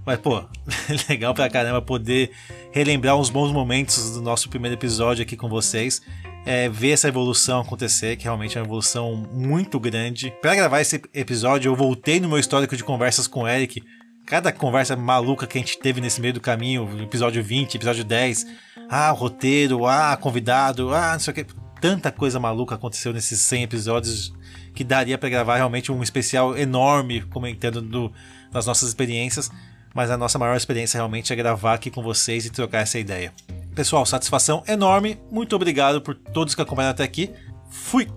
Mas, 0.03 0.17
pô, 0.17 0.43
legal 1.07 1.31
pra 1.35 1.47
caramba 1.47 1.79
poder 1.79 2.31
relembrar 2.71 3.15
uns 3.15 3.29
bons 3.29 3.51
momentos 3.51 4.09
do 4.09 4.21
nosso 4.23 4.49
primeiro 4.49 4.75
episódio 4.75 5.21
aqui 5.21 5.37
com 5.37 5.47
vocês. 5.47 6.01
É, 6.43 6.69
ver 6.69 6.89
essa 6.89 7.07
evolução 7.07 7.61
acontecer, 7.61 8.15
que 8.15 8.23
realmente 8.23 8.57
é 8.57 8.61
uma 8.61 8.65
evolução 8.65 9.15
muito 9.31 9.79
grande. 9.79 10.33
Para 10.41 10.55
gravar 10.55 10.81
esse 10.81 10.99
episódio, 11.13 11.69
eu 11.69 11.75
voltei 11.75 12.19
no 12.19 12.27
meu 12.27 12.39
histórico 12.39 12.75
de 12.75 12.83
conversas 12.83 13.27
com 13.27 13.41
o 13.41 13.47
Eric. 13.47 13.83
Cada 14.29 14.51
conversa 14.51 14.95
maluca 14.95 15.47
que 15.47 15.57
a 15.57 15.61
gente 15.61 15.79
teve 15.79 15.99
nesse 15.99 16.21
meio 16.21 16.35
do 16.35 16.39
caminho, 16.39 16.87
episódio 17.01 17.43
20, 17.43 17.75
episódio 17.75 18.03
10. 18.03 18.45
Ah, 18.87 19.09
roteiro, 19.09 19.87
ah, 19.87 20.15
convidado, 20.15 20.93
ah, 20.93 21.13
não 21.13 21.19
sei 21.19 21.31
o 21.31 21.35
que. 21.35 21.45
Tanta 21.81 22.11
coisa 22.11 22.39
maluca 22.39 22.75
aconteceu 22.75 23.11
nesses 23.11 23.41
100 23.41 23.63
episódios 23.63 24.33
que 24.75 24.83
daria 24.83 25.17
para 25.17 25.29
gravar 25.29 25.55
realmente 25.55 25.91
um 25.91 26.03
especial 26.03 26.55
enorme 26.55 27.21
comentando 27.21 27.81
do, 27.81 28.13
das 28.51 28.65
nossas 28.67 28.89
experiências 28.89 29.49
mas 29.93 30.11
a 30.11 30.17
nossa 30.17 30.37
maior 30.37 30.55
experiência 30.55 30.97
realmente 30.97 31.33
é 31.33 31.35
gravar 31.35 31.73
aqui 31.73 31.89
com 31.89 32.01
vocês 32.01 32.45
e 32.45 32.49
trocar 32.49 32.79
essa 32.79 32.99
ideia. 32.99 33.33
Pessoal, 33.73 34.05
satisfação 34.05 34.63
enorme, 34.67 35.19
muito 35.31 35.55
obrigado 35.55 36.01
por 36.01 36.15
todos 36.15 36.53
que 36.53 36.61
acompanharam 36.61 36.93
até 36.93 37.03
aqui. 37.03 37.31
Fui! 37.69 38.07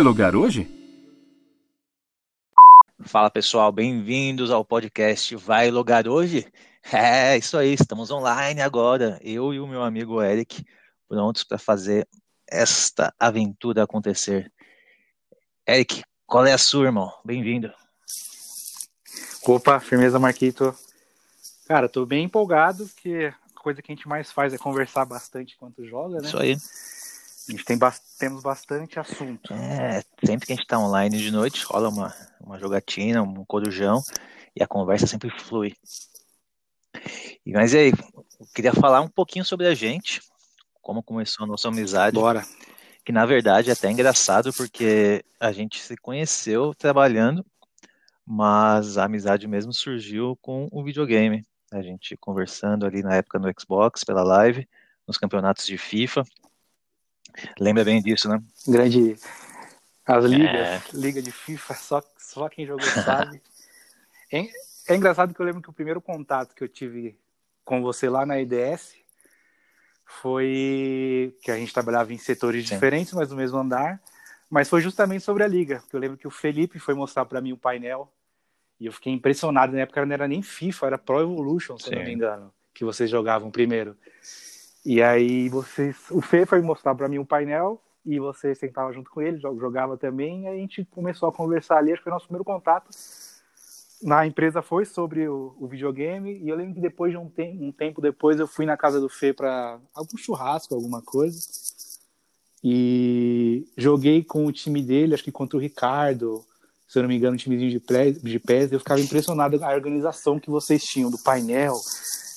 Vai 0.00 0.04
logar 0.06 0.34
hoje? 0.34 0.66
Fala 3.02 3.30
pessoal, 3.30 3.70
bem-vindos 3.70 4.50
ao 4.50 4.64
podcast 4.64 5.36
Vai 5.36 5.70
Logar 5.70 6.08
Hoje? 6.08 6.50
É, 6.90 7.36
isso 7.36 7.58
aí, 7.58 7.74
estamos 7.74 8.10
online 8.10 8.62
agora, 8.62 9.20
eu 9.22 9.52
e 9.52 9.60
o 9.60 9.66
meu 9.66 9.82
amigo 9.82 10.22
Eric, 10.22 10.64
prontos 11.06 11.44
para 11.44 11.58
fazer 11.58 12.08
esta 12.50 13.14
aventura 13.20 13.82
acontecer. 13.82 14.50
Eric, 15.68 16.02
qual 16.26 16.46
é 16.46 16.54
a 16.54 16.58
sua, 16.58 16.86
irmão? 16.86 17.12
Bem-vindo. 17.22 17.70
Opa, 19.46 19.78
firmeza, 19.78 20.18
Marquito. 20.18 20.74
Cara, 21.68 21.86
tô 21.86 22.06
bem 22.06 22.24
empolgado, 22.24 22.86
porque 22.86 23.30
a 23.54 23.60
coisa 23.60 23.82
que 23.82 23.92
a 23.92 23.94
gente 23.94 24.08
mais 24.08 24.32
faz 24.32 24.54
é 24.54 24.58
conversar 24.58 25.04
bastante 25.04 25.56
enquanto 25.56 25.84
joga, 25.84 26.22
né? 26.22 26.28
Isso 26.28 26.38
aí. 26.38 26.56
A 27.50 27.52
gente 27.52 27.64
tem 27.64 27.76
ba 27.76 27.92
temos 28.16 28.44
bastante 28.44 29.00
assunto. 29.00 29.52
É, 29.52 30.04
sempre 30.24 30.46
que 30.46 30.52
a 30.52 30.56
gente 30.56 30.62
está 30.62 30.78
online 30.78 31.18
de 31.18 31.32
noite, 31.32 31.64
rola 31.64 31.88
uma, 31.88 32.14
uma 32.40 32.56
jogatina, 32.60 33.22
um 33.22 33.44
corujão, 33.44 34.00
e 34.54 34.62
a 34.62 34.68
conversa 34.68 35.04
sempre 35.04 35.30
flui. 35.30 35.74
E, 37.44 37.52
mas 37.52 37.74
e 37.74 37.78
aí, 37.78 37.92
eu 38.38 38.46
queria 38.54 38.72
falar 38.72 39.00
um 39.00 39.08
pouquinho 39.08 39.44
sobre 39.44 39.66
a 39.66 39.74
gente, 39.74 40.20
como 40.80 41.02
começou 41.02 41.44
a 41.44 41.48
nossa 41.48 41.66
amizade. 41.66 42.14
Bora. 42.14 42.46
Que 43.04 43.10
na 43.10 43.26
verdade 43.26 43.70
é 43.70 43.72
até 43.72 43.90
engraçado, 43.90 44.52
porque 44.52 45.24
a 45.40 45.50
gente 45.50 45.82
se 45.82 45.96
conheceu 45.96 46.72
trabalhando, 46.72 47.44
mas 48.24 48.96
a 48.96 49.06
amizade 49.06 49.48
mesmo 49.48 49.72
surgiu 49.72 50.38
com 50.40 50.68
o 50.70 50.84
videogame. 50.84 51.44
A 51.72 51.82
gente 51.82 52.16
conversando 52.16 52.86
ali 52.86 53.02
na 53.02 53.16
época 53.16 53.40
no 53.40 53.50
Xbox, 53.58 54.04
pela 54.04 54.22
live, 54.22 54.68
nos 55.04 55.18
campeonatos 55.18 55.66
de 55.66 55.76
FIFA. 55.76 56.22
Lembra 57.58 57.84
bem 57.84 58.02
disso, 58.02 58.28
né? 58.28 58.42
Grande. 58.66 59.16
As 60.06 60.24
ligas, 60.24 60.52
é. 60.52 60.82
liga 60.92 61.22
de 61.22 61.30
FIFA, 61.30 61.74
só, 61.74 62.02
só 62.18 62.48
quem 62.48 62.66
jogou 62.66 62.86
sabe. 63.04 63.40
é, 64.32 64.48
é 64.88 64.96
engraçado 64.96 65.32
que 65.32 65.40
eu 65.40 65.46
lembro 65.46 65.62
que 65.62 65.70
o 65.70 65.72
primeiro 65.72 66.00
contato 66.00 66.54
que 66.54 66.64
eu 66.64 66.68
tive 66.68 67.18
com 67.64 67.80
você 67.82 68.08
lá 68.08 68.26
na 68.26 68.40
IDS 68.40 68.96
foi 70.04 71.36
que 71.42 71.50
a 71.50 71.56
gente 71.56 71.72
trabalhava 71.72 72.12
em 72.12 72.18
setores 72.18 72.66
Sim. 72.66 72.74
diferentes, 72.74 73.12
mas 73.12 73.30
no 73.30 73.36
mesmo 73.36 73.58
andar. 73.58 74.00
Mas 74.48 74.68
foi 74.68 74.80
justamente 74.80 75.22
sobre 75.22 75.44
a 75.44 75.46
liga, 75.46 75.78
porque 75.78 75.94
eu 75.94 76.00
lembro 76.00 76.18
que 76.18 76.26
o 76.26 76.30
Felipe 76.30 76.80
foi 76.80 76.94
mostrar 76.94 77.24
para 77.24 77.40
mim 77.40 77.52
o 77.52 77.56
painel 77.56 78.12
e 78.80 78.86
eu 78.86 78.92
fiquei 78.92 79.12
impressionado. 79.12 79.72
Na 79.72 79.82
época 79.82 80.04
não 80.04 80.12
era 80.12 80.26
nem 80.26 80.42
FIFA, 80.42 80.86
era 80.86 80.98
Pro 80.98 81.20
Evolution, 81.20 81.78
se 81.78 81.90
Sim. 81.90 81.94
não 81.94 82.02
me 82.02 82.12
engano, 82.12 82.52
que 82.74 82.84
vocês 82.84 83.08
jogavam 83.08 83.50
primeiro. 83.50 83.96
E 84.84 85.02
aí 85.02 85.48
vocês, 85.48 85.96
o 86.10 86.20
Fê 86.20 86.46
foi 86.46 86.60
mostrar 86.62 86.94
para 86.94 87.08
mim 87.08 87.18
um 87.18 87.24
painel 87.24 87.82
e 88.04 88.18
você 88.18 88.54
sentava 88.54 88.92
junto 88.92 89.10
com 89.10 89.20
ele, 89.20 89.38
jogava 89.38 89.96
também, 89.96 90.44
e 90.44 90.48
a 90.48 90.54
gente 90.54 90.84
começou 90.86 91.28
a 91.28 91.32
conversar 91.32 91.76
ali, 91.76 91.92
acho 91.92 92.00
que 92.00 92.04
foi 92.04 92.12
o 92.12 92.14
nosso 92.14 92.26
primeiro 92.26 92.44
contato. 92.44 92.88
Na 94.02 94.26
empresa 94.26 94.62
foi 94.62 94.86
sobre 94.86 95.28
o, 95.28 95.54
o 95.60 95.68
videogame, 95.68 96.38
e 96.38 96.48
eu 96.48 96.56
lembro 96.56 96.74
que 96.74 96.80
depois 96.80 97.12
de 97.12 97.18
um, 97.18 97.28
te 97.28 97.42
um 97.42 97.70
tempo 97.70 98.00
depois 98.00 98.40
eu 98.40 98.46
fui 98.46 98.64
na 98.64 98.76
casa 98.76 98.98
do 98.98 99.10
Fê 99.10 99.34
para 99.34 99.78
algum 99.94 100.16
churrasco, 100.16 100.74
alguma 100.74 101.02
coisa, 101.02 101.38
e 102.64 103.66
joguei 103.76 104.24
com 104.24 104.46
o 104.46 104.52
time 104.52 104.82
dele, 104.82 105.12
acho 105.12 105.24
que 105.24 105.32
contra 105.32 105.58
o 105.58 105.60
Ricardo, 105.60 106.42
se 106.88 106.98
eu 106.98 107.02
não 107.02 107.08
me 107.08 107.16
engano, 107.16 107.34
um 107.34 107.38
timezinho 107.38 107.70
de, 107.70 108.20
de 108.22 108.38
pés, 108.38 108.72
eu 108.72 108.78
ficava 108.78 109.00
impressionado 109.00 109.58
com 109.58 109.64
a 109.64 109.74
organização 109.74 110.40
que 110.40 110.50
vocês 110.50 110.82
tinham, 110.82 111.10
do 111.10 111.18
painel, 111.18 111.74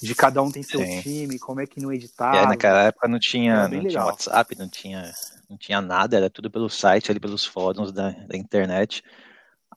de 0.03 0.15
cada 0.15 0.41
um 0.41 0.51
tem 0.51 0.61
seu 0.61 0.79
Sim. 0.79 1.01
time, 1.01 1.39
como 1.39 1.61
é 1.61 1.65
que 1.65 1.79
não 1.79 1.91
editava. 1.91 2.37
É, 2.37 2.45
naquela 2.45 2.83
época 2.83 3.07
não 3.07 3.19
tinha, 3.19 3.67
não 3.67 3.85
tinha 3.85 4.05
WhatsApp, 4.05 4.57
não 4.57 4.69
tinha, 4.69 5.11
não 5.49 5.57
tinha 5.57 5.81
nada, 5.81 6.17
era 6.17 6.29
tudo 6.29 6.51
pelo 6.51 6.69
site, 6.69 7.09
ali 7.09 7.19
pelos 7.19 7.45
fóruns 7.45 7.91
da, 7.91 8.09
da 8.09 8.37
internet. 8.37 9.03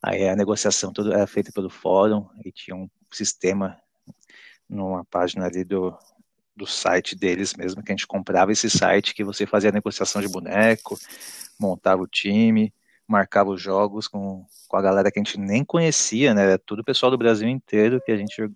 Aí 0.02 0.28
a 0.28 0.36
negociação 0.36 0.92
tudo 0.92 1.12
era 1.12 1.26
feita 1.26 1.52
pelo 1.52 1.70
fórum 1.70 2.28
e 2.44 2.50
tinha 2.50 2.76
um 2.76 2.88
sistema 3.10 3.80
numa 4.68 5.04
página 5.04 5.46
ali 5.46 5.64
do, 5.64 5.96
do 6.56 6.66
site 6.66 7.14
deles 7.14 7.54
mesmo, 7.54 7.82
que 7.82 7.92
a 7.92 7.94
gente 7.94 8.06
comprava 8.06 8.50
esse 8.50 8.68
site 8.68 9.14
que 9.14 9.22
você 9.22 9.46
fazia 9.46 9.70
a 9.70 9.72
negociação 9.72 10.20
de 10.20 10.28
boneco, 10.28 10.98
montava 11.58 12.02
o 12.02 12.06
time, 12.06 12.72
marcava 13.06 13.50
os 13.50 13.60
jogos 13.60 14.08
com, 14.08 14.44
com 14.66 14.76
a 14.76 14.82
galera 14.82 15.10
que 15.10 15.18
a 15.18 15.22
gente 15.22 15.38
nem 15.38 15.64
conhecia, 15.64 16.34
né? 16.34 16.42
Era 16.42 16.58
tudo 16.58 16.80
o 16.80 16.84
pessoal 16.84 17.10
do 17.10 17.18
Brasil 17.18 17.48
inteiro 17.48 18.00
que 18.04 18.10
a 18.10 18.16
gente 18.16 18.50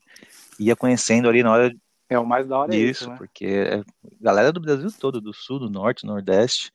ia 0.61 0.77
conhecendo 0.77 1.29
ali 1.29 1.43
na 1.43 1.53
hora 1.53 1.75
é 2.09 2.19
o 2.19 2.27
mais 2.27 2.47
da 2.49 2.59
hora 2.59 2.73
disso, 2.73 2.85
é 2.85 2.91
isso, 2.91 3.11
né? 3.11 3.17
porque 3.17 3.47
é 3.47 3.85
galera 4.21 4.53
do 4.53 4.61
Brasil 4.61 4.89
todo, 4.99 5.21
do 5.21 5.33
sul, 5.33 5.61
do 5.61 5.71
norte, 5.71 6.05
nordeste. 6.05 6.73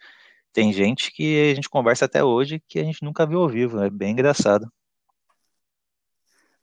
Tem 0.53 0.71
gente 0.71 1.11
que 1.11 1.51
a 1.51 1.55
gente 1.55 1.69
conversa 1.69 2.05
até 2.05 2.23
hoje 2.23 2.63
que 2.69 2.79
a 2.79 2.83
gente 2.83 3.03
nunca 3.03 3.25
viu 3.25 3.41
ao 3.41 3.49
vivo, 3.49 3.83
é 3.83 3.89
bem 3.89 4.13
engraçado. 4.13 4.71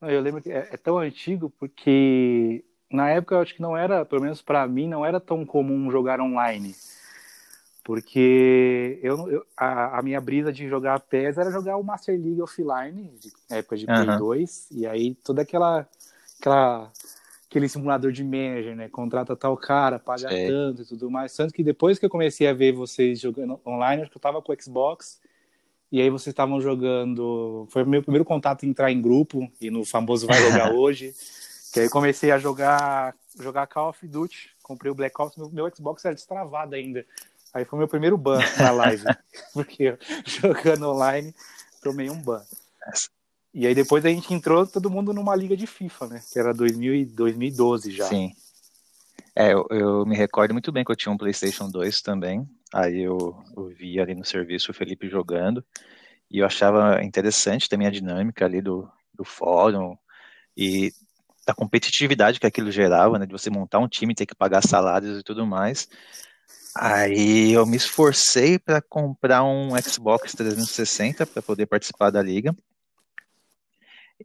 Eu 0.00 0.20
lembro 0.22 0.42
que 0.42 0.50
é, 0.50 0.70
é 0.72 0.76
tão 0.78 0.96
antigo 0.96 1.50
porque 1.50 2.64
na 2.90 3.10
época 3.10 3.34
eu 3.34 3.40
acho 3.40 3.54
que 3.54 3.62
não 3.62 3.76
era, 3.76 4.04
pelo 4.04 4.22
menos 4.22 4.40
para 4.40 4.66
mim, 4.66 4.88
não 4.88 5.04
era 5.04 5.20
tão 5.20 5.44
comum 5.44 5.90
jogar 5.90 6.20
online. 6.20 6.74
Porque 7.84 9.00
eu, 9.02 9.28
eu 9.30 9.46
a, 9.56 9.98
a, 9.98 10.02
minha 10.02 10.20
brisa 10.20 10.52
de 10.52 10.68
jogar 10.68 11.00
PES 11.00 11.36
era 11.36 11.50
jogar 11.50 11.76
o 11.76 11.82
Master 11.82 12.14
League 12.18 12.40
Offline, 12.40 13.12
na 13.50 13.56
época 13.56 13.76
de 13.76 13.86
Play 13.86 14.18
2, 14.18 14.70
e 14.70 14.86
aí 14.86 15.14
toda 15.16 15.42
aquela, 15.42 15.88
aquela 16.42 16.92
aquele 17.48 17.68
simulador 17.68 18.10
de 18.10 18.24
manager, 18.24 18.74
né? 18.74 18.88
Contrata 18.88 19.36
tal 19.36 19.56
cara, 19.58 19.98
paga 19.98 20.28
Sei. 20.30 20.48
tanto 20.48 20.82
e 20.82 20.84
tudo 20.86 21.10
mais. 21.10 21.36
Tanto 21.36 21.52
que 21.52 21.62
depois 21.62 21.98
que 21.98 22.06
eu 22.06 22.10
comecei 22.10 22.48
a 22.48 22.54
ver 22.54 22.72
vocês 22.72 23.20
jogando 23.20 23.60
online, 23.66 24.02
acho 24.02 24.10
que 24.10 24.16
eu 24.16 24.22
tava 24.22 24.40
com 24.40 24.52
o 24.52 24.56
Xbox, 24.60 25.20
e 25.90 26.00
aí 26.00 26.08
vocês 26.08 26.32
estavam 26.32 26.60
jogando. 26.62 27.66
Foi 27.70 27.82
o 27.82 27.86
meu 27.86 28.02
primeiro 28.02 28.24
contato 28.24 28.64
em 28.64 28.70
entrar 28.70 28.90
em 28.90 29.02
grupo, 29.02 29.50
e 29.60 29.70
no 29.70 29.84
famoso 29.84 30.26
Vai 30.26 30.40
Jogar 30.40 30.72
Hoje. 30.74 31.14
Que 31.74 31.80
aí 31.80 31.88
comecei 31.90 32.30
a 32.30 32.38
jogar, 32.38 33.14
jogar 33.38 33.66
Call 33.66 33.90
of 33.90 34.06
Duty. 34.06 34.50
Comprei 34.62 34.90
o 34.90 34.94
Black 34.94 35.14
Ops, 35.20 35.36
meu, 35.36 35.50
meu 35.50 35.70
Xbox 35.74 36.04
era 36.04 36.14
destravado 36.14 36.74
ainda. 36.74 37.04
Aí 37.52 37.66
foi 37.66 37.78
meu 37.78 37.88
primeiro 37.88 38.16
ban 38.16 38.38
na 38.58 38.70
live. 38.70 39.04
porque 39.52 39.98
jogando 40.24 40.88
online, 40.88 41.34
tomei 41.82 42.08
um 42.08 42.20
ban. 42.20 42.42
E 43.54 43.66
aí 43.66 43.74
depois 43.74 44.04
a 44.04 44.08
gente 44.08 44.32
entrou 44.32 44.66
todo 44.66 44.90
mundo 44.90 45.12
numa 45.12 45.36
liga 45.36 45.56
de 45.56 45.66
FIFA, 45.66 46.06
né? 46.06 46.22
Que 46.32 46.38
era 46.38 46.54
2000 46.54 46.94
e 46.94 47.04
2012 47.04 47.90
já. 47.90 48.06
Sim. 48.06 48.32
É, 49.34 49.52
eu, 49.52 49.66
eu, 49.70 50.06
me 50.06 50.16
recordo 50.16 50.52
muito 50.52 50.70
bem 50.72 50.84
que 50.84 50.92
eu 50.92 50.96
tinha 50.96 51.12
um 51.12 51.18
PlayStation 51.18 51.68
2 51.68 52.00
também. 52.00 52.48
Aí 52.72 53.00
eu, 53.00 53.36
eu 53.56 53.68
vi 53.68 54.00
ali 54.00 54.14
no 54.14 54.24
serviço 54.24 54.70
o 54.70 54.74
Felipe 54.74 55.08
jogando. 55.08 55.64
E 56.30 56.38
eu 56.38 56.46
achava 56.46 57.02
interessante 57.02 57.68
também 57.68 57.86
a 57.86 57.90
dinâmica 57.90 58.44
ali 58.44 58.62
do, 58.62 58.88
do 59.12 59.24
fórum 59.24 59.96
e 60.56 60.92
da 61.46 61.52
competitividade 61.52 62.40
que 62.40 62.46
aquilo 62.46 62.70
gerava, 62.70 63.18
né? 63.18 63.26
De 63.26 63.32
você 63.32 63.50
montar 63.50 63.80
um 63.80 63.88
time, 63.88 64.14
ter 64.14 64.26
que 64.26 64.34
pagar 64.34 64.62
salários 64.62 65.18
e 65.18 65.22
tudo 65.22 65.46
mais. 65.46 65.88
Aí 66.74 67.52
eu 67.52 67.66
me 67.66 67.76
esforcei 67.76 68.58
para 68.58 68.80
comprar 68.80 69.44
um 69.44 69.70
Xbox 69.82 70.32
360 70.32 71.26
para 71.26 71.42
poder 71.42 71.66
participar 71.66 72.10
da 72.10 72.22
liga. 72.22 72.56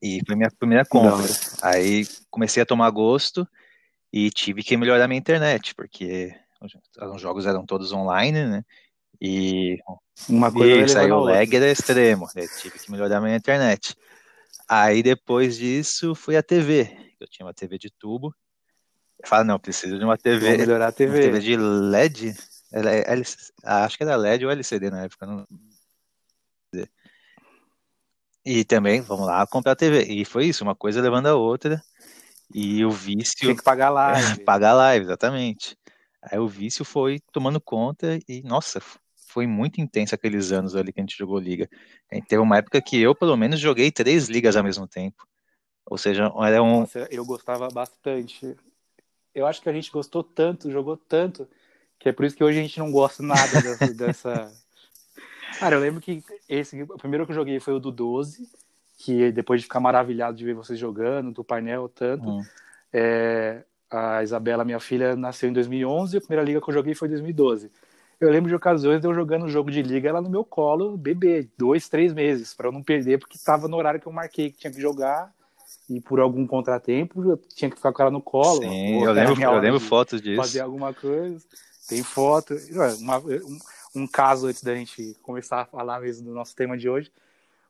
E 0.02 0.22
foi 0.26 0.36
minha 0.36 0.52
primeira 0.57 0.86
compra. 0.86 1.26
Aí 1.61 2.06
comecei 2.30 2.61
a 2.61 2.65
tomar 2.65 2.90
gosto 2.90 3.48
e 4.11 4.30
tive 4.30 4.64
que 4.64 4.78
melhorar 4.78 5.07
minha 5.07 5.19
internet, 5.19 5.74
porque 5.76 6.34
os 7.14 7.22
jogos 7.22 7.45
eram 7.45 7.65
todos 7.65 7.91
online, 7.91 8.45
né? 8.45 8.64
E 9.19 9.78
uma 10.30 10.52
coisa 10.52 10.86
isso, 10.86 10.98
aí 10.99 11.11
o 11.11 11.19
lag 11.19 11.56
era 11.56 11.72
extremo, 11.72 12.28
né? 12.36 12.45
tive 12.60 12.78
que 12.78 12.91
melhorar 12.91 13.19
minha 13.19 13.36
internet. 13.36 13.95
Aí 14.68 15.02
depois 15.02 15.57
disso 15.57 16.14
fui 16.14 16.36
a 16.36 16.44
TV. 16.44 17.15
Eu 17.19 17.28
tinha 17.28 17.45
uma 17.45 17.53
TV 17.53 17.78
de 17.78 17.90
tubo. 17.90 18.34
Eu 19.19 19.28
falo, 19.28 19.45
não, 19.45 19.60
preciso 19.60 19.98
de 19.98 20.03
uma 20.03 20.18
TV. 20.18 20.49
Vou 20.49 20.57
melhorar 20.57 20.88
a 20.88 20.91
TV. 20.91 21.15
Uma 21.15 21.22
TV 21.22 21.40
de 21.40 21.57
LED. 21.57 22.36
Acho 23.64 23.98
que 23.98 24.03
era 24.03 24.15
LED 24.15 24.45
ou 24.45 24.52
LCD 24.52 24.91
na 24.91 25.03
época. 25.03 25.26
Não... 25.26 25.48
E 28.49 28.64
também, 28.64 29.02
vamos 29.02 29.28
lá, 29.28 29.45
comprar 29.45 29.74
a 29.74 29.76
TV. 29.76 30.03
E 30.03 30.24
foi 30.24 30.45
isso, 30.45 30.64
uma 30.64 30.74
coisa 30.74 31.02
levando 31.02 31.28
a 31.28 31.36
outra. 31.36 31.84
E 32.56 32.86
o 32.86 32.90
vício. 32.90 33.45
Tem 33.45 33.53
que 33.57 33.61
pagar 33.61 33.90
live. 33.90 34.40
pagar 34.45 34.72
live, 34.72 35.03
exatamente. 35.03 35.78
Aí 36.22 36.40
o 36.40 36.48
vício 36.48 36.86
foi 36.86 37.19
tomando 37.34 37.60
conta 37.60 38.18
e, 38.26 38.41
nossa, 38.44 38.82
foi 39.28 39.45
muito 39.45 39.82
intenso 39.82 40.15
aqueles 40.15 40.53
anos 40.53 40.78
ali 40.78 40.94
que 40.94 40.99
a 41.02 41.03
gente 41.03 41.18
jogou 41.18 41.38
liga. 41.38 41.69
Teve 42.30 42.41
uma 42.41 42.57
época 42.57 42.82
que 42.82 42.98
eu, 42.98 43.14
pelo 43.14 43.36
menos, 43.36 43.60
joguei 43.60 43.91
três 43.91 44.30
ligas 44.30 44.56
ao 44.56 44.64
mesmo 44.64 44.88
tempo. 44.88 45.28
Ou 45.86 45.98
seja, 45.98 46.32
era 46.41 46.64
um. 46.64 46.80
Nossa, 46.80 47.06
eu 47.11 47.26
gostava 47.26 47.68
bastante. 47.68 48.56
Eu 49.36 49.45
acho 49.45 49.61
que 49.61 49.68
a 49.68 49.74
gente 49.74 49.91
gostou 49.91 50.24
tanto, 50.24 50.72
jogou 50.72 50.95
tanto, 50.95 51.49
que 51.99 52.07
é 52.07 52.14
por 52.14 52.24
isso 52.24 52.38
que 52.38 52.45
hoje 52.45 52.60
a 52.60 52.61
gente 52.61 52.80
não 52.80 52.94
gosta 52.94 53.22
nada 53.22 53.61
dessa, 53.61 53.88
dessa 53.94 54.53
Cara, 55.60 55.76
eu 55.76 55.80
lembro 55.80 55.99
que 55.99 56.24
esse, 56.48 56.82
o 56.84 56.98
primeiro 56.98 57.26
que 57.26 57.32
eu 57.32 57.36
joguei 57.36 57.60
foi 57.60 57.74
o 57.74 57.80
do 57.80 57.91
12, 57.91 58.48
que 58.98 59.32
depois 59.32 59.61
de 59.61 59.68
ficar 59.68 59.80
maravilhado 59.80 60.38
de 60.38 60.45
ver 60.45 60.56
vocês 60.56 60.78
jogando, 60.80 61.32
do 61.32 61.44
painel 61.44 61.90
tanto, 61.90 62.30
hum. 62.30 62.44
é, 62.91 63.64
a 63.90 64.24
Isabela, 64.24 64.65
minha 64.65 64.80
filha, 64.80 65.15
nasceu 65.15 65.49
em 65.49 65.53
2011 65.53 66.15
e 66.15 66.18
a 66.18 66.22
primeira 66.22 66.44
liga 66.44 66.61
que 66.61 66.69
eu 66.69 66.74
joguei 66.74 66.94
foi 66.94 67.07
em 67.07 67.11
2012. 67.11 67.72
Eu 68.19 68.32
lembro 68.32 68.49
de 68.49 68.56
ocasiões 68.56 68.99
de 68.99 69.07
eu 69.07 69.14
jogando 69.14 69.45
um 69.45 69.49
jogo 69.49 69.69
de 69.69 69.82
liga, 69.84 70.10
ela 70.10 70.22
no 70.22 70.30
meu 70.30 70.44
colo, 70.44 70.98
bebê, 70.98 71.48
dois, 71.57 71.88
três 71.88 72.14
meses, 72.14 72.53
para 72.53 72.68
eu 72.68 72.72
não 72.72 72.82
perder, 72.82 73.19
porque 73.19 73.38
estava 73.38 73.68
no 73.68 73.78
horário 73.78 73.99
que 73.99 74.07
eu 74.07 74.11
marquei 74.11 74.49
que 74.49 74.57
tinha 74.57 74.74
que 74.74 74.82
jogar 74.82 75.32
e 75.90 76.02
por 76.02 76.19
algum 76.19 76.48
contratempo 76.48 77.24
eu 77.24 77.38
tinha 77.38 77.69
que 77.69 77.78
ficar 77.78 77.94
com 77.94 78.02
ela 78.02 78.11
no 78.11 78.22
colo. 78.22 78.61
Sim, 78.61 79.03
eu 79.03 79.11
lembro, 79.11 79.41
eu 79.41 79.60
lembro 79.60 79.80
fotos 79.80 80.22
disso. 80.22 80.41
Fazer 80.41 80.61
alguma 80.61 80.94
coisa. 80.94 81.45
Tem 81.88 82.03
foto. 82.03 82.56
Uma, 82.99 83.22
um 83.96 84.08
caso 84.08 84.48
antes 84.48 84.64
da 84.64 84.76
gente 84.76 85.16
começar 85.22 85.62
a 85.62 85.66
falar 85.66 86.00
mesmo 86.00 86.26
do 86.26 86.34
nosso 86.34 86.56
tema 86.56 86.78
de 86.78 86.90
hoje. 86.90 87.12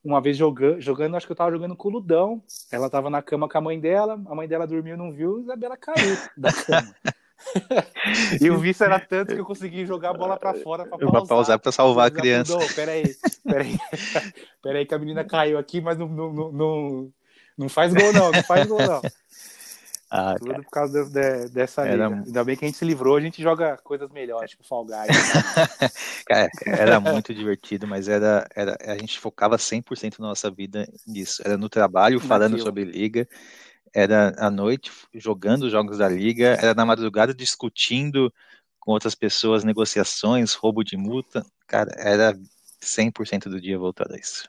Uma 0.03 0.21
vez 0.21 0.37
jogando, 0.37 0.79
jogando, 0.79 1.17
acho 1.17 1.25
que 1.25 1.31
eu 1.31 1.35
tava 1.35 1.51
jogando 1.51 1.75
com 1.75 1.89
o 1.89 1.91
Ludão. 1.91 2.41
Ela 2.71 2.89
tava 2.89 3.09
na 3.09 3.21
cama 3.21 3.49
com 3.49 3.57
a 3.57 3.61
mãe 3.61 3.79
dela, 3.79 4.13
a 4.13 4.35
mãe 4.35 4.47
dela 4.47 4.67
dormiu, 4.67 4.95
não 4.95 5.11
viu, 5.11 5.39
e 5.39 5.43
Isabela 5.43 5.75
caiu 5.75 6.17
da 6.37 6.53
cama. 6.53 6.95
e 8.41 8.49
o 8.49 8.57
vício 8.57 8.83
era 8.83 8.99
tanto 8.99 9.33
que 9.33 9.39
eu 9.39 9.45
consegui 9.45 9.85
jogar 9.85 10.11
a 10.11 10.13
bola 10.13 10.37
para 10.37 10.53
fora 10.55 10.85
para 10.85 10.97
pausar. 10.97 11.11
Pra 11.11 11.27
pausar 11.27 11.59
pra 11.59 11.71
salvar 11.71 12.07
a 12.07 12.11
criança. 12.11 12.57
Peraí, 12.75 13.15
peraí, 13.43 13.77
peraí 14.61 14.85
que 14.85 14.93
a 14.93 14.99
menina 14.99 15.23
caiu 15.23 15.57
aqui, 15.57 15.81
mas 15.81 15.97
não, 15.97 16.07
não, 16.07 16.51
não, 16.51 17.13
não 17.57 17.69
faz 17.69 17.93
gol 17.93 18.13
não, 18.13 18.31
não 18.31 18.43
faz 18.43 18.67
gol 18.67 18.79
não. 18.79 19.01
Ah, 20.09 20.35
Tudo 20.37 20.51
cara. 20.51 20.63
por 20.63 20.71
causa 20.71 21.05
de, 21.05 21.09
de, 21.11 21.49
dessa 21.49 21.85
era... 21.85 22.07
liga. 22.07 22.23
Ainda 22.25 22.43
bem 22.43 22.55
que 22.55 22.63
a 22.63 22.67
gente 22.67 22.77
se 22.77 22.85
livrou, 22.85 23.17
a 23.17 23.21
gente 23.21 23.41
joga 23.41 23.77
coisas 23.83 24.09
melhores, 24.09 24.51
tipo 24.51 24.65
Fall 24.65 24.85
Guys. 24.85 25.07
cara, 26.25 26.49
era 26.65 26.99
muito 26.99 27.33
divertido, 27.33 27.85
mas 27.85 28.07
era, 28.07 28.47
era 28.55 28.77
a 28.81 28.97
gente 28.97 29.19
focava 29.19 29.57
100% 29.57 30.19
na 30.19 30.27
nossa 30.27 30.49
vida 30.49 30.87
nisso. 31.05 31.41
Era 31.45 31.57
no 31.57 31.67
trabalho, 31.67 32.19
falando 32.21 32.57
sobre 32.59 32.85
liga, 32.85 33.27
era 33.93 34.33
à 34.37 34.49
noite 34.49 34.91
jogando 35.13 35.63
os 35.63 35.71
jogos 35.71 35.97
da 35.97 36.07
liga, 36.07 36.57
era 36.61 36.73
na 36.73 36.85
madrugada 36.85 37.33
discutindo 37.33 38.33
com 38.79 38.91
outras 38.91 39.15
pessoas 39.15 39.65
negociações, 39.65 40.53
roubo 40.53 40.83
de 40.83 40.95
multa. 40.95 41.45
Cara, 41.67 41.91
era 41.97 42.33
100% 42.81 43.49
do 43.49 43.59
dia 43.59 43.77
voltado 43.77 44.13
a 44.13 44.17
isso. 44.17 44.47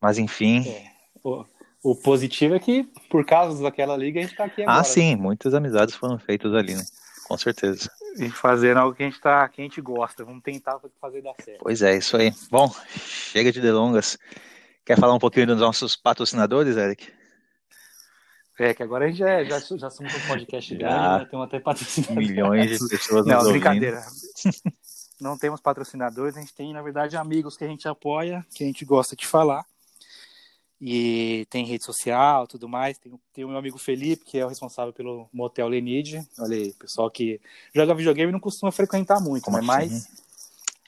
Mas 0.00 0.18
enfim... 0.18 0.68
É. 0.68 0.94
Pô 1.22 1.46
o 1.84 1.94
positivo 1.94 2.54
é 2.54 2.58
que, 2.58 2.84
por 3.10 3.26
causa 3.26 3.62
daquela 3.62 3.94
liga, 3.94 4.18
a 4.18 4.22
gente 4.22 4.34
tá 4.34 4.44
aqui 4.44 4.62
ah, 4.62 4.64
agora. 4.64 4.80
Ah, 4.80 4.84
sim, 4.84 5.14
muitas 5.16 5.52
amizades 5.52 5.94
foram 5.94 6.18
feitas 6.18 6.54
ali, 6.54 6.74
né? 6.74 6.82
Com 7.28 7.36
certeza. 7.36 7.90
E 8.18 8.30
fazendo 8.30 8.78
algo 8.78 8.96
que 8.96 9.02
a 9.02 9.06
gente 9.06 9.20
tá, 9.20 9.46
que 9.48 9.60
a 9.60 9.64
gente 9.64 9.82
gosta. 9.82 10.24
Vamos 10.24 10.42
tentar 10.42 10.80
fazer 10.98 11.20
dar 11.20 11.34
certo. 11.42 11.60
Pois 11.62 11.82
é, 11.82 11.96
isso 11.96 12.16
aí. 12.16 12.32
Bom, 12.50 12.74
chega 12.96 13.52
de 13.52 13.60
delongas. 13.60 14.18
Quer 14.82 14.98
falar 14.98 15.12
um 15.12 15.18
pouquinho 15.18 15.48
dos 15.48 15.60
nossos 15.60 15.94
patrocinadores, 15.94 16.76
Eric? 16.76 17.12
É, 18.58 18.72
que 18.72 18.82
agora 18.82 19.04
a 19.04 19.08
gente 19.08 19.18
já, 19.18 19.44
já, 19.44 19.58
já 19.58 19.90
somos 19.90 20.14
um 20.14 20.26
podcast 20.26 20.72
já, 20.72 20.78
grande, 20.78 21.24
né? 21.24 21.28
Temos 21.30 21.46
até 21.46 21.60
patrocinadores. 21.60 22.28
Milhões 22.28 22.78
de 22.78 22.88
pessoas 22.88 23.26
Não, 23.26 23.42
brincadeira. 23.50 24.02
Não 25.20 25.38
temos 25.38 25.60
patrocinadores, 25.60 26.36
a 26.36 26.40
gente 26.40 26.54
tem, 26.54 26.72
na 26.72 26.82
verdade, 26.82 27.16
amigos 27.16 27.56
que 27.56 27.64
a 27.64 27.68
gente 27.68 27.86
apoia, 27.86 28.44
que 28.54 28.64
a 28.64 28.66
gente 28.66 28.84
gosta 28.84 29.14
de 29.14 29.26
falar 29.26 29.64
e 30.80 31.46
tem 31.50 31.64
rede 31.64 31.84
social, 31.84 32.46
tudo 32.46 32.68
mais. 32.68 32.98
Tem, 32.98 33.12
tem 33.32 33.44
o 33.44 33.48
meu 33.48 33.58
amigo 33.58 33.78
Felipe, 33.78 34.24
que 34.24 34.38
é 34.38 34.44
o 34.44 34.48
responsável 34.48 34.92
pelo 34.92 35.28
Motel 35.32 35.68
Lenid. 35.68 36.26
Olha 36.38 36.56
aí, 36.56 36.72
pessoal 36.74 37.10
que 37.10 37.40
joga 37.74 37.94
videogame 37.94 38.32
não 38.32 38.40
costuma 38.40 38.72
frequentar 38.72 39.20
muito, 39.20 39.44
Como 39.44 39.56
né? 39.56 39.62
Assim? 39.62 40.04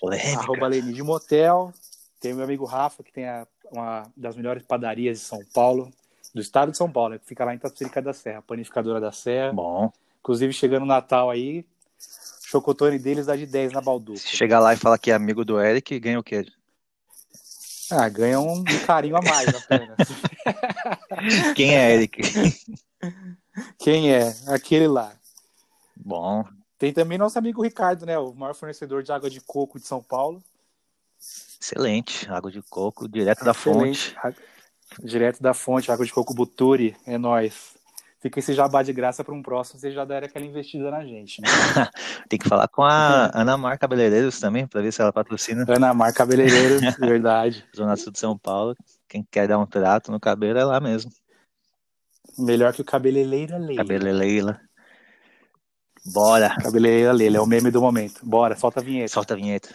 Mas 0.02 0.34
arroba 0.34 0.66
Lenid 0.68 1.02
Motel. 1.02 1.72
Tem 2.20 2.32
o 2.32 2.36
meu 2.36 2.44
amigo 2.44 2.64
Rafa, 2.64 3.02
que 3.02 3.12
tem 3.12 3.26
a, 3.26 3.46
uma 3.70 4.10
das 4.16 4.36
melhores 4.36 4.62
padarias 4.62 5.18
de 5.18 5.24
São 5.24 5.40
Paulo, 5.54 5.90
do 6.34 6.40
estado 6.40 6.70
de 6.70 6.76
São 6.76 6.90
Paulo, 6.90 7.14
né? 7.14 7.18
que 7.18 7.26
fica 7.26 7.44
lá 7.44 7.54
em 7.54 7.58
Tapicerica 7.58 8.02
da 8.02 8.12
Serra, 8.12 8.42
panificadora 8.42 9.00
da 9.00 9.12
Serra. 9.12 9.52
Bom. 9.52 9.92
Inclusive, 10.20 10.52
chegando 10.52 10.82
o 10.82 10.86
Natal 10.86 11.30
aí, 11.30 11.64
chocotone 12.44 12.98
deles 12.98 13.26
dá 13.26 13.36
de 13.36 13.46
10 13.46 13.72
na 13.72 13.80
Balduca. 13.80 14.18
Se 14.18 14.36
chegar 14.36 14.60
lá 14.60 14.74
e 14.74 14.76
falar 14.76 14.98
que 14.98 15.10
é 15.10 15.14
amigo 15.14 15.44
do 15.44 15.60
Eric, 15.60 15.98
ganha 16.00 16.18
o 16.18 16.22
quê? 16.22 16.44
Ah, 17.90 18.08
ganha 18.08 18.40
um 18.40 18.64
carinho 18.86 19.16
a 19.16 19.22
mais 19.22 19.48
apenas. 19.54 19.96
Quem 21.54 21.74
é 21.74 21.94
Eric? 21.94 22.20
Quem 23.78 24.12
é? 24.12 24.34
Aquele 24.48 24.88
lá. 24.88 25.12
Bom. 25.96 26.44
Tem 26.78 26.92
também 26.92 27.16
nosso 27.16 27.38
amigo 27.38 27.62
Ricardo, 27.62 28.04
né? 28.04 28.18
O 28.18 28.34
maior 28.34 28.54
fornecedor 28.54 29.02
de 29.02 29.12
água 29.12 29.30
de 29.30 29.40
coco 29.40 29.78
de 29.78 29.86
São 29.86 30.02
Paulo. 30.02 30.42
Excelente. 31.60 32.30
Água 32.30 32.50
de 32.50 32.62
coco, 32.62 33.08
direto 33.08 33.44
da 33.44 33.54
fonte. 33.54 34.14
Excelente. 34.14 34.40
Direto 35.02 35.42
da 35.42 35.54
fonte, 35.54 35.90
água 35.90 36.04
de 36.04 36.12
coco 36.12 36.34
Buturi, 36.34 36.96
é 37.06 37.18
nóis. 37.18 37.75
Fica 38.26 38.40
esse 38.40 38.52
jabá 38.54 38.82
de 38.82 38.92
graça 38.92 39.22
para 39.22 39.32
um 39.32 39.40
próximo, 39.40 39.78
vocês 39.78 39.94
já 39.94 40.04
deram 40.04 40.26
aquela 40.26 40.44
investida 40.44 40.90
na 40.90 41.04
gente. 41.04 41.40
Né? 41.40 41.46
Tem 42.28 42.36
que 42.36 42.48
falar 42.48 42.66
com 42.66 42.82
a 42.82 43.30
Ana 43.32 43.56
Mar 43.56 43.78
Cabeleireiros 43.78 44.40
também, 44.40 44.66
para 44.66 44.82
ver 44.82 44.92
se 44.92 45.00
ela 45.00 45.12
patrocina. 45.12 45.64
Ana 45.68 45.94
Mar 45.94 46.12
Cabeleireiros, 46.12 46.80
verdade. 46.98 47.64
Zona 47.74 47.96
Sul 47.96 48.10
de 48.10 48.18
São 48.18 48.36
Paulo. 48.36 48.74
Quem 49.08 49.24
quer 49.30 49.46
dar 49.46 49.60
um 49.60 49.64
trato 49.66 50.10
no 50.10 50.18
cabelo 50.18 50.58
é 50.58 50.64
lá 50.64 50.80
mesmo. 50.80 51.12
Melhor 52.36 52.72
que 52.72 52.80
o 52.80 52.84
Cabeleleira 52.84 53.58
Leila. 53.58 53.84
Cabeleleila. 53.84 54.60
Bora. 56.06 56.56
Cabeleleira 56.60 57.12
Leila, 57.12 57.36
é 57.36 57.40
o 57.40 57.46
meme 57.46 57.70
do 57.70 57.80
momento. 57.80 58.26
Bora, 58.26 58.56
solta 58.56 58.80
a 58.80 58.82
vinheta. 58.82 59.12
Solta 59.12 59.34
a 59.34 59.36
vinheta. 59.36 59.68